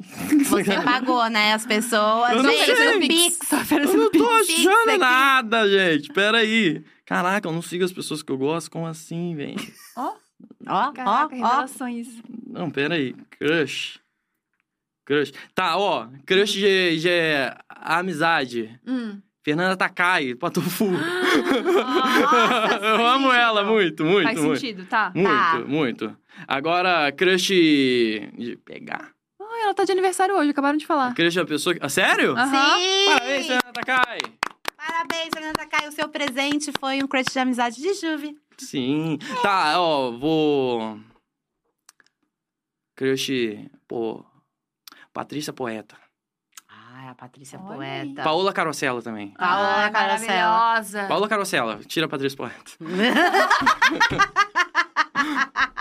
Você 0.45 0.81
pagou, 0.81 1.29
né, 1.29 1.53
as 1.53 1.65
pessoas. 1.65 2.31
Eu 2.31 2.41
não 2.41 2.49
Gente, 2.49 2.75
sei. 2.75 2.99
Pix. 3.07 3.37
Tô 3.49 3.55
Eu 3.75 3.97
não 3.97 4.09
tô 4.09 4.39
pix. 4.39 4.59
Achando 4.65 4.97
nada, 4.97 5.69
gente. 5.69 6.09
Pera 6.11 6.39
aí. 6.39 6.83
Caraca, 7.05 7.47
eu 7.47 7.51
não 7.51 7.61
sigo 7.61 7.83
as 7.83 7.91
pessoas 7.91 8.23
que 8.23 8.31
eu 8.31 8.37
gosto. 8.37 8.71
Como 8.71 8.87
assim, 8.87 9.35
velho? 9.35 9.55
Ó, 9.95 10.13
ó, 10.67 10.91
Caraca, 10.91 11.03
ó. 11.05 11.27
revelações. 11.27 12.07
Não, 12.47 12.71
pera 12.71 12.95
aí. 12.95 13.13
Crush. 13.37 13.99
Crush. 15.05 15.33
Tá, 15.53 15.77
ó. 15.77 16.07
Crush 16.25 16.53
de, 16.53 16.97
de 17.01 17.09
amizade. 17.69 18.79
Hum. 18.87 19.19
Fernanda 19.43 19.75
Takai, 19.75 20.33
Patofu. 20.35 20.87
Nossa, 21.61 22.79
eu 22.85 23.05
amo 23.05 23.31
ela 23.31 23.63
muito, 23.65 24.05
muito, 24.05 24.23
Faz 24.23 24.39
muito. 24.39 24.59
sentido, 24.59 24.85
tá? 24.85 25.11
Muito, 25.13 25.29
Tá. 25.29 25.59
muito. 25.67 26.17
Agora, 26.47 27.11
crush 27.11 27.47
de 27.49 28.59
pegar. 28.65 29.11
Ai, 29.39 29.61
ela 29.63 29.73
tá 29.73 29.83
de 29.83 29.91
aniversário 29.91 30.35
hoje, 30.35 30.49
acabaram 30.51 30.77
de 30.77 30.85
falar. 30.85 31.13
Crush 31.13 31.37
é 31.37 31.41
uma 31.41 31.47
pessoa 31.47 31.73
que... 31.75 31.79
Ah, 31.83 31.89
sério? 31.89 32.35
Aham. 32.37 32.79
Sim. 32.79 33.05
Parabéns, 33.07 33.47
Fernanda 33.47 33.73
Takai. 33.73 34.17
Parabéns, 34.75 35.29
Fernanda 35.33 35.65
Caio. 35.67 35.89
O 35.89 35.91
seu 35.91 36.09
presente 36.09 36.71
foi 36.79 37.03
um 37.03 37.07
crush 37.07 37.31
de 37.31 37.39
amizade 37.39 37.81
de 37.81 37.93
Juve. 37.93 38.35
Sim. 38.57 39.17
Tá, 39.41 39.79
ó, 39.79 40.11
vou... 40.11 40.99
Crush, 42.95 43.29
pô... 43.87 44.25
Patrícia 45.13 45.53
Poeta. 45.53 45.95
Ai, 46.67 47.09
a 47.09 47.15
Patrícia 47.15 47.59
Olha 47.59 47.75
Poeta. 47.75 48.23
Paola 48.23 48.51
Carosella 48.51 49.01
também. 49.01 49.31
Paola 49.31 49.83
Ai, 49.83 49.91
Carosella. 49.91 50.47
maravilhosa. 50.47 51.07
Paola 51.07 51.27
Carosella, 51.27 51.79
tira 51.85 52.07
a 52.07 52.09
Patrícia 52.09 52.35
Poeta. 52.35 52.71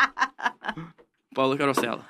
Paola 1.34 1.56
Carosella. 1.56 2.04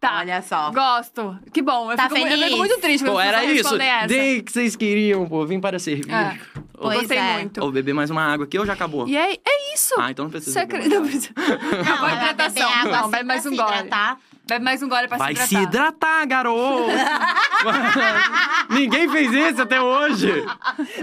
Tá. 0.00 0.18
Olha 0.20 0.40
só. 0.42 0.70
Gosto. 0.70 1.36
Que 1.52 1.60
bom. 1.60 1.90
Eu, 1.90 1.96
Tá 1.96 2.04
fico, 2.04 2.14
mu- 2.20 2.26
eu 2.26 2.30
feliz? 2.30 2.44
fico 2.46 2.56
muito 2.58 2.80
triste 2.80 3.02
quando 3.04 3.14
Pô, 3.14 3.20
era 3.20 3.44
isso. 3.44 3.74
essa. 3.74 4.06
Dei 4.06 4.42
que 4.42 4.52
vocês 4.52 4.76
queriam, 4.76 5.28
pô. 5.28 5.44
Vim 5.44 5.58
para 5.60 5.78
servir. 5.80 6.08
É. 6.12 6.38
Pois 6.72 7.00
Gostei 7.00 7.18
é. 7.18 7.32
muito. 7.32 7.60
Vou 7.60 7.72
beber 7.72 7.92
mais 7.94 8.08
uma 8.08 8.22
água 8.22 8.44
aqui 8.46 8.56
ou 8.56 8.64
já 8.64 8.74
acabou? 8.74 9.08
E 9.08 9.16
é, 9.16 9.32
é 9.34 9.74
isso. 9.74 9.94
Ah, 9.98 10.12
então 10.12 10.26
não 10.26 10.30
precisa 10.30 10.60
Você 10.60 10.66
beber 10.66 10.84
acredita? 10.96 11.00
mais 11.02 11.32
Não 11.34 11.44
a 11.44 11.88
Ela 11.88 11.96
vai 12.00 12.10
beber 12.10 12.30
hidratação. 12.30 12.68
água 12.72 12.92
Não, 12.92 13.00
assim 13.00 13.10
bebe 13.10 13.24
mais 13.24 13.46
um 13.46 13.50
gole. 13.56 13.62
hidratar. 13.62 14.18
Bebe 14.48 14.64
mais 14.64 14.82
um 14.82 14.88
gole 14.88 15.06
pra 15.08 15.18
Vai 15.18 15.36
se 15.36 15.46
se 15.48 15.54
hidratar. 15.56 16.22
hidratar, 16.22 16.26
garoto! 16.26 16.84
Ninguém 18.70 19.08
fez 19.10 19.30
isso 19.32 19.62
até 19.62 19.80
hoje! 19.80 20.42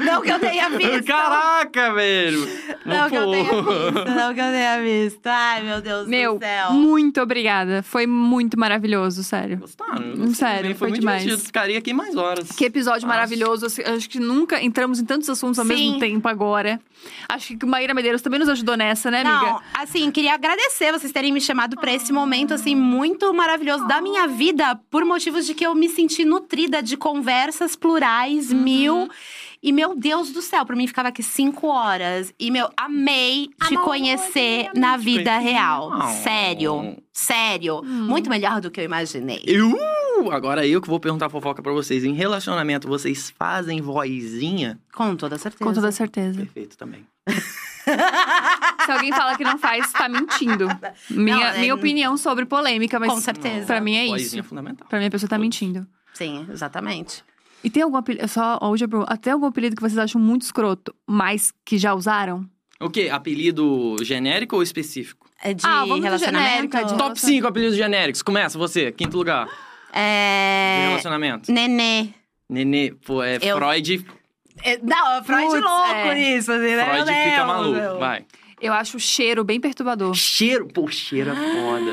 Não 0.03 0.21
que 0.21 0.31
eu 0.31 0.39
tenha 0.39 0.69
visto. 0.69 1.03
Caraca, 1.05 1.93
velho! 1.93 2.47
Não 2.85 3.07
que 3.09 3.15
eu 3.15 3.29
tenha 3.31 3.43
visto. 3.53 4.05
Não 4.15 4.33
que 4.33 4.39
eu 4.39 4.51
tenha 4.51 4.81
visto. 4.81 5.27
Ai, 5.27 5.61
meu 5.61 5.81
Deus 5.81 6.07
Meu, 6.07 6.35
do 6.35 6.39
céu. 6.39 6.71
muito 6.73 7.21
obrigada. 7.21 7.83
Foi 7.83 8.07
muito 8.07 8.59
maravilhoso, 8.59 9.23
sério. 9.23 9.57
Gostaram? 9.57 10.01
Hum, 10.17 10.33
sério, 10.33 10.69
foi, 10.71 10.75
foi 10.75 10.87
muito 10.89 11.01
demais. 11.01 11.21
divertido. 11.21 11.45
Ficaria 11.45 11.77
aqui 11.77 11.93
mais 11.93 12.15
horas. 12.15 12.49
Que 12.49 12.65
episódio 12.65 13.01
Nossa. 13.07 13.15
maravilhoso. 13.15 13.65
assim, 13.67 13.83
Acho 13.83 14.09
que 14.09 14.19
nunca 14.19 14.61
entramos 14.63 14.99
em 14.99 15.05
tantos 15.05 15.29
assuntos 15.29 15.59
ao 15.59 15.65
Sim. 15.65 15.73
mesmo 15.73 15.99
tempo 15.99 16.27
agora. 16.27 16.79
Acho 17.29 17.57
que 17.57 17.65
o 17.65 17.67
Maíra 17.67 17.93
Medeiros 17.93 18.21
também 18.21 18.39
nos 18.39 18.49
ajudou 18.49 18.75
nessa, 18.77 19.09
né, 19.11 19.21
amiga? 19.21 19.51
Não, 19.53 19.61
assim, 19.73 20.09
queria 20.11 20.33
agradecer 20.33 20.91
vocês 20.91 21.11
terem 21.11 21.31
me 21.31 21.41
chamado 21.41 21.75
pra 21.77 21.93
esse 21.93 22.11
momento, 22.13 22.53
assim, 22.53 22.75
muito 22.75 23.33
maravilhoso 23.33 23.87
da 23.87 24.01
minha 24.01 24.27
vida, 24.27 24.79
por 24.89 25.03
motivos 25.05 25.45
de 25.45 25.53
que 25.53 25.65
eu 25.65 25.73
me 25.75 25.89
senti 25.89 26.25
nutrida 26.25 26.81
de 26.81 26.97
conversas 26.97 27.75
plurais, 27.75 28.51
Uhum. 28.51 28.57
mil. 28.59 29.09
E, 29.65 29.71
meu 29.71 29.95
Deus 29.95 30.29
do 30.31 30.43
céu, 30.43 30.63
pra 30.63 30.75
mim 30.75 30.85
ficava 30.85 31.09
aqui 31.09 31.23
cinco 31.23 31.65
horas. 31.67 32.31
E, 32.39 32.51
meu, 32.51 32.69
amei 32.77 33.47
te 33.67 33.73
Amor, 33.73 33.83
conhecer 33.83 34.67
amei, 34.69 34.79
na 34.79 34.95
vida 34.95 35.31
conhecer. 35.31 35.51
real. 35.51 35.91
Oh. 35.91 36.07
Sério. 36.23 36.97
Sério. 37.11 37.81
Hum. 37.83 38.05
Muito 38.07 38.29
melhor 38.29 38.61
do 38.61 38.69
que 38.69 38.79
eu 38.79 38.85
imaginei. 38.85 39.41
Eu, 39.47 40.31
agora 40.31 40.67
eu 40.67 40.79
que 40.79 40.87
vou 40.87 40.99
perguntar 40.99 41.25
a 41.25 41.29
fofoca 41.29 41.63
pra 41.63 41.71
vocês. 41.73 42.03
Em 42.03 42.13
relacionamento, 42.13 42.87
vocês 42.87 43.33
fazem 43.39 43.81
vozinha? 43.81 44.79
Com 44.93 45.15
toda 45.15 45.35
certeza. 45.39 45.63
Com 45.65 45.73
toda 45.73 45.91
certeza. 45.91 46.37
Perfeito 46.37 46.77
também. 46.77 47.03
Se 48.85 48.91
alguém 48.91 49.11
fala 49.11 49.35
que 49.35 49.43
não 49.43 49.57
faz, 49.57 49.91
tá 49.93 50.07
mentindo. 50.07 50.67
Minha, 51.09 51.35
Não, 51.37 51.43
é- 51.43 51.57
minha 51.59 51.73
opinião 51.75 52.17
sobre 52.17 52.45
polêmica, 52.45 52.99
mas 52.99 53.09
Com 53.11 53.19
certeza. 53.19 53.65
pra 53.65 53.81
mim 53.81 53.95
é 53.95 54.05
isso. 54.05 54.25
Vozinha 54.25 54.43
fundamental. 54.43 54.87
Pra 54.87 54.99
mim 54.99 55.05
a 55.05 55.11
pessoa 55.11 55.29
tá 55.29 55.37
mentindo. 55.37 55.87
Sim, 56.13 56.45
exatamente. 56.51 57.23
E 57.65 57.69
tem 57.69 57.81
algum 57.83 57.97
apelido, 57.97 58.27
só 58.27 58.59
hoje 58.61 58.85
eu 58.85 58.89
pergunto, 58.89 59.11
até 59.11 59.31
algum 59.31 59.47
apelido 59.47 59.75
que 59.75 59.81
vocês 59.81 59.97
acham 59.97 60.21
muito 60.21 60.43
escroto, 60.43 60.93
mas 61.07 61.51
que 61.65 61.77
já 61.79 61.93
usaram? 61.95 62.47
O 62.79 62.89
quê? 62.89 63.09
Apelido 63.11 63.95
genérico 64.03 64.55
ou 64.55 64.61
específico? 64.61 65.27
É 65.41 65.53
de 65.53 65.65
Ah, 65.65 65.83
vamos 65.85 66.03
relacionamento? 66.03 66.47
genérico, 66.51 66.77
é 66.77 66.83
de- 66.83 66.97
Top 66.97 67.19
5 67.19 67.47
apelidos 67.47 67.75
genéricos. 67.75 68.21
Começa 68.21 68.57
você, 68.59 68.91
quinto 68.91 69.17
lugar. 69.17 69.45
De 69.47 69.51
É... 69.93 70.85
relacionamento. 70.89 71.51
Nenê. 71.51 72.09
Nenê, 72.49 72.91
pô, 73.03 73.23
é 73.23 73.37
Eu- 73.41 73.57
Freud. 73.57 74.05
É, 74.63 74.77
Não, 74.83 75.11
é 75.17 75.23
Freud 75.23 75.45
Putz, 75.47 75.63
louco 75.63 75.89
é. 75.89 76.15
nisso, 76.15 76.51
assim, 76.51 76.75
né? 76.75 76.85
Freud 76.85 77.11
fica 77.11 77.45
maluco. 77.45 77.79
meu. 77.79 77.97
Vai. 77.99 78.25
Eu 78.61 78.73
acho 78.73 78.97
o 78.97 78.99
cheiro 78.99 79.43
bem 79.43 79.59
perturbador. 79.59 80.13
Cheiro. 80.13 80.67
Pô, 80.67 80.87
cheiro 80.87 81.31
é 81.31 81.35
foda. 81.35 81.91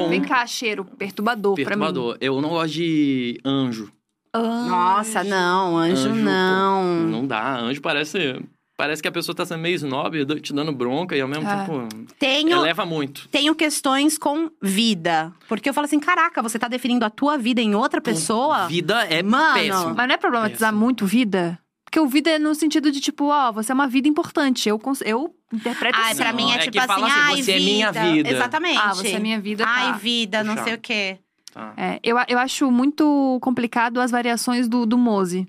Um 0.00 0.08
Vem 0.10 0.20
cá, 0.22 0.46
cheiro 0.46 0.84
perturbador, 0.84 1.54
perturbador. 1.56 2.16
Eu 2.20 2.40
não 2.40 2.50
gosto 2.50 2.74
de 2.74 3.40
anjo. 3.44 3.90
Mim. 4.36 4.68
Nossa, 4.68 5.24
não, 5.24 5.76
anjo, 5.78 6.08
Anjo, 6.08 6.08
pô, 6.10 6.14
não. 6.16 6.84
Não 7.06 7.26
dá. 7.26 7.56
Anjo 7.58 7.80
parece. 7.80 8.40
Parece 8.76 9.02
que 9.02 9.08
a 9.08 9.12
pessoa 9.12 9.34
tá 9.34 9.44
sendo 9.44 9.60
meio 9.60 9.74
snob, 9.74 10.24
te 10.40 10.52
dando 10.52 10.70
bronca 10.70 11.16
e 11.16 11.20
ao 11.20 11.26
mesmo 11.26 11.48
É. 11.48 11.56
tempo. 11.64 11.88
Tenho, 12.16 12.58
Eleva 12.58 12.86
muito. 12.86 13.26
tenho 13.28 13.52
questões 13.52 14.16
com 14.16 14.48
vida. 14.62 15.32
Porque 15.48 15.68
eu 15.68 15.74
falo 15.74 15.86
assim, 15.86 15.98
caraca, 15.98 16.40
você 16.40 16.60
tá 16.60 16.68
definindo 16.68 17.04
a 17.04 17.10
tua 17.10 17.36
vida 17.36 17.60
em 17.60 17.74
outra 17.74 18.00
pessoa? 18.00 18.68
Vida 18.68 19.02
é 19.06 19.20
Mano. 19.20 19.54
péssimo. 19.54 19.94
Mas 19.96 20.06
não 20.06 20.14
é 20.14 20.16
problematizar 20.16 20.68
Péssimo. 20.70 20.84
muito 20.84 21.06
vida? 21.06 21.58
Porque 21.84 21.98
o 21.98 22.06
vida 22.06 22.30
é 22.30 22.38
no 22.38 22.54
sentido 22.54 22.92
de, 22.92 23.00
tipo, 23.00 23.24
ó, 23.30 23.50
você 23.50 23.72
é 23.72 23.74
uma 23.74 23.88
vida 23.88 24.06
importante. 24.06 24.68
Eu, 24.68 24.78
cons- 24.78 25.02
eu 25.04 25.34
interpreto 25.52 25.98
Ai, 25.98 26.12
assim. 26.12 26.16
pra 26.20 26.30
Não, 26.30 26.36
mim 26.36 26.52
é, 26.52 26.54
é 26.54 26.58
tipo 26.58 26.70
que 26.72 26.78
assim, 26.78 26.86
fala 26.86 27.06
assim, 27.08 27.16
ai, 27.18 27.42
você 27.42 27.50
é 27.52 27.58
vida. 27.58 27.70
minha 27.72 27.92
vida. 27.92 28.28
Exatamente. 28.30 28.78
Ah, 28.80 28.94
você 28.94 29.08
é 29.08 29.18
minha 29.18 29.40
vida, 29.40 29.64
tá. 29.64 29.70
Ai, 29.74 29.92
vida, 29.98 30.44
não 30.44 30.52
Puxar. 30.52 30.64
sei 30.66 30.74
o 30.74 30.78
quê. 30.78 31.18
Tá. 31.58 31.72
É, 31.76 31.98
eu, 32.04 32.16
eu 32.28 32.38
acho 32.38 32.70
muito 32.70 33.38
complicado 33.42 34.00
as 34.00 34.12
variações 34.12 34.68
do, 34.68 34.86
do 34.86 34.96
Mose. 34.96 35.44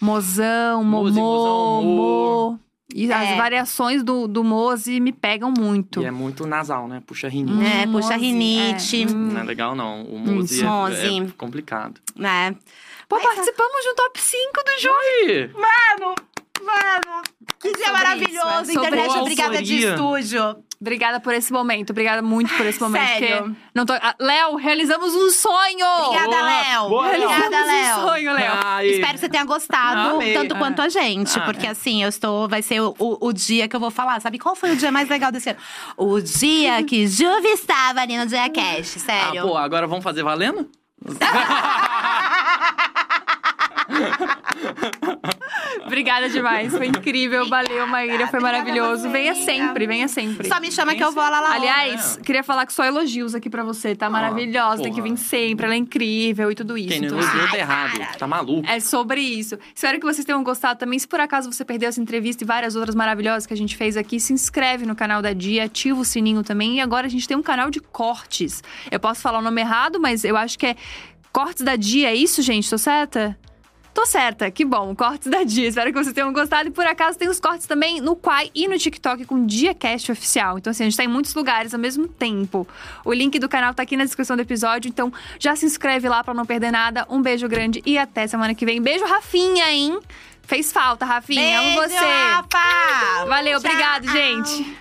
Mozão, 0.00 0.82
Mose, 0.82 1.18
momô, 1.20 1.36
mozão, 1.36 1.82
mo. 1.84 2.60
E 2.94 3.10
É. 3.10 3.14
as 3.14 3.36
variações 3.36 4.02
do, 4.02 4.26
do 4.26 4.42
Mose 4.42 4.98
me 5.00 5.12
pegam 5.12 5.52
muito. 5.56 6.00
E 6.02 6.06
é 6.06 6.10
muito 6.10 6.46
nasal, 6.46 6.88
né? 6.88 7.02
Puxa 7.06 7.28
rinite. 7.28 7.52
Hum, 7.56 7.62
É, 7.62 7.86
puxa 7.86 8.08
Mose, 8.14 8.18
rinite. 8.18 9.02
é. 9.02 9.06
Hum. 9.06 9.28
Não 9.32 9.40
é 9.40 9.44
legal, 9.44 9.74
não. 9.74 10.02
O 10.04 10.18
Mose 10.18 10.56
Isso. 10.56 10.64
é, 10.66 11.18
é 11.18 11.26
complicado. 11.38 12.00
Né? 12.16 12.54
Pô, 13.08 13.16
Mas- 13.16 13.24
participamos 13.24 13.82
de 13.82 13.88
um 13.90 13.94
top 13.94 14.20
5 14.20 14.52
do 14.64 14.80
jogo. 14.80 15.60
Mano, 15.60 16.14
mano, 16.64 17.22
que 17.60 17.72
dia 17.72 17.86
Sobre 17.86 17.92
maravilhoso. 17.92 18.36
isso, 18.38 18.48
é 18.48 18.64
sobre 18.64 18.86
Internet, 18.88 19.08
isso. 19.10 19.18
obrigada 19.20 19.62
de 19.62 19.76
estúdio. 19.78 20.56
Obrigada 20.82 21.20
por 21.20 21.32
esse 21.32 21.52
momento. 21.52 21.90
Obrigada 21.90 22.20
muito 22.20 22.52
por 22.56 22.66
esse 22.66 22.80
momento. 22.80 23.06
Sério? 23.06 23.42
porque 23.44 23.54
Não 23.72 23.86
tô... 23.86 23.92
Ah, 23.92 24.16
Léo, 24.18 24.56
realizamos 24.56 25.14
um 25.14 25.30
sonho! 25.30 25.86
Obrigada, 26.08 26.42
Léo. 26.42 26.88
boa, 26.88 27.06
Léo. 27.06 27.22
Obrigada, 27.22 27.56
Realizamos 27.56 27.72
Léo. 27.72 27.96
um 28.04 28.08
sonho, 28.08 28.32
Léo. 28.34 28.52
Ai. 28.64 28.86
Espero 28.88 29.12
que 29.12 29.18
você 29.20 29.28
tenha 29.28 29.44
gostado, 29.44 30.16
Amei. 30.16 30.34
tanto 30.34 30.56
quanto 30.56 30.82
a 30.82 30.88
gente. 30.88 31.38
Ah, 31.38 31.42
porque 31.44 31.68
é. 31.68 31.70
assim, 31.70 32.02
eu 32.02 32.08
estou. 32.08 32.48
Vai 32.48 32.62
ser 32.62 32.80
o, 32.80 32.92
o, 32.98 33.28
o 33.28 33.32
dia 33.32 33.68
que 33.68 33.76
eu 33.76 33.80
vou 33.80 33.92
falar. 33.92 34.20
Sabe 34.20 34.40
qual 34.40 34.56
foi 34.56 34.72
o 34.72 34.76
dia 34.76 34.90
mais 34.90 35.08
legal 35.08 35.30
desse 35.30 35.50
ano? 35.50 35.58
O 35.96 36.20
dia 36.20 36.82
que 36.82 37.06
Juve 37.06 37.46
estava 37.50 38.00
ali 38.00 38.18
no 38.18 38.26
Dia 38.26 38.50
Cash, 38.50 38.96
Ah, 38.96 38.98
sério. 38.98 39.42
pô, 39.42 39.56
agora 39.56 39.86
vamos 39.86 40.02
fazer 40.02 40.24
valendo? 40.24 40.68
Obrigada 45.84 46.28
demais. 46.28 46.72
Foi 46.72 46.86
incrível. 46.86 47.48
Valeu, 47.48 47.86
Maíra. 47.86 48.26
Foi 48.28 48.40
maravilhoso. 48.40 49.08
Venha 49.10 49.34
sempre, 49.34 49.86
venha 49.86 50.08
sempre. 50.08 50.48
Só 50.48 50.60
me 50.60 50.70
chama 50.70 50.94
que 50.94 51.02
eu 51.02 51.12
vou 51.12 51.22
lá 51.22 51.40
lá. 51.40 51.54
Aliás, 51.54 52.18
queria 52.24 52.42
falar 52.42 52.66
que 52.66 52.72
só 52.72 52.84
elogios 52.84 53.34
aqui 53.34 53.48
pra 53.50 53.62
você, 53.62 53.94
tá 53.94 54.08
maravilhosa. 54.08 54.82
Tem 54.82 54.92
que 54.92 55.00
vir 55.00 55.16
sempre, 55.16 55.66
ela 55.66 55.74
é 55.74 55.78
incrível 55.78 56.50
e 56.50 56.54
tudo 56.54 56.76
isso. 56.78 56.88
Quem 56.88 57.00
não 57.00 57.08
Então, 57.08 57.18
elogiou 57.18 57.48
tá 57.48 57.58
errado. 57.58 58.18
Tá 58.18 58.26
maluco. 58.26 58.66
é 58.68 58.80
sobre 58.80 59.20
isso. 59.20 59.58
Espero 59.74 59.98
que 59.98 60.04
vocês 60.04 60.24
tenham 60.24 60.42
gostado 60.42 60.78
também. 60.78 60.98
Se 60.98 61.06
por 61.08 61.20
acaso 61.20 61.50
você 61.52 61.64
perdeu 61.64 61.88
essa 61.88 62.00
entrevista 62.00 62.44
e 62.44 62.46
várias 62.46 62.76
outras 62.76 62.94
maravilhosas 62.94 63.46
que 63.46 63.54
a 63.54 63.56
gente 63.56 63.76
fez 63.76 63.96
aqui, 63.96 64.18
se 64.20 64.32
inscreve 64.32 64.86
no 64.86 64.94
canal 64.94 65.20
da 65.22 65.32
Dia, 65.32 65.64
ativa 65.64 66.00
o 66.00 66.04
sininho 66.04 66.42
também. 66.42 66.76
E 66.76 66.80
agora 66.80 67.06
a 67.06 67.10
gente 67.10 67.26
tem 67.26 67.36
um 67.36 67.42
canal 67.42 67.70
de 67.70 67.80
cortes. 67.80 68.62
Eu 68.90 69.00
posso 69.00 69.20
falar 69.20 69.38
o 69.38 69.42
nome 69.42 69.60
errado, 69.60 70.00
mas 70.00 70.24
eu 70.24 70.36
acho 70.36 70.58
que 70.58 70.66
é 70.66 70.76
Cortes 71.32 71.62
da 71.62 71.76
Dia. 71.76 72.10
É 72.10 72.14
isso, 72.14 72.42
gente? 72.42 72.68
Tô 72.68 72.76
certa? 72.76 73.38
Tô 73.94 74.06
certa, 74.06 74.50
que 74.50 74.64
bom, 74.64 74.94
cortes 74.96 75.28
da 75.30 75.42
Dia. 75.42 75.68
Espero 75.68 75.92
que 75.92 75.98
vocês 76.02 76.14
tenham 76.14 76.32
gostado. 76.32 76.68
E 76.68 76.72
por 76.72 76.86
acaso 76.86 77.18
tem 77.18 77.28
os 77.28 77.38
cortes 77.38 77.66
também 77.66 78.00
no 78.00 78.16
Quai 78.16 78.50
e 78.54 78.66
no 78.66 78.78
TikTok 78.78 79.26
com 79.26 79.44
DiaCast 79.44 80.10
Oficial. 80.10 80.58
Então, 80.58 80.70
assim, 80.70 80.84
a 80.84 80.86
gente 80.86 80.96
tá 80.96 81.04
em 81.04 81.08
muitos 81.08 81.34
lugares 81.34 81.74
ao 81.74 81.80
mesmo 81.80 82.08
tempo. 82.08 82.66
O 83.04 83.12
link 83.12 83.38
do 83.38 83.48
canal 83.48 83.74
tá 83.74 83.82
aqui 83.82 83.96
na 83.96 84.04
descrição 84.04 84.34
do 84.34 84.40
episódio, 84.40 84.88
então 84.88 85.12
já 85.38 85.54
se 85.54 85.66
inscreve 85.66 86.08
lá 86.08 86.24
pra 86.24 86.32
não 86.32 86.46
perder 86.46 86.70
nada. 86.70 87.06
Um 87.10 87.20
beijo 87.20 87.46
grande 87.48 87.82
e 87.84 87.98
até 87.98 88.26
semana 88.26 88.54
que 88.54 88.64
vem. 88.64 88.80
Beijo, 88.80 89.04
Rafinha, 89.04 89.70
hein? 89.70 90.00
Fez 90.42 90.72
falta, 90.72 91.04
Rafinha. 91.04 91.60
Amo 91.60 91.80
Beijo, 91.80 91.94
você. 91.94 92.04
Rafa! 92.04 93.26
Valeu, 93.26 93.60
Tchau. 93.60 93.70
obrigado, 93.70 94.10
gente. 94.10 94.76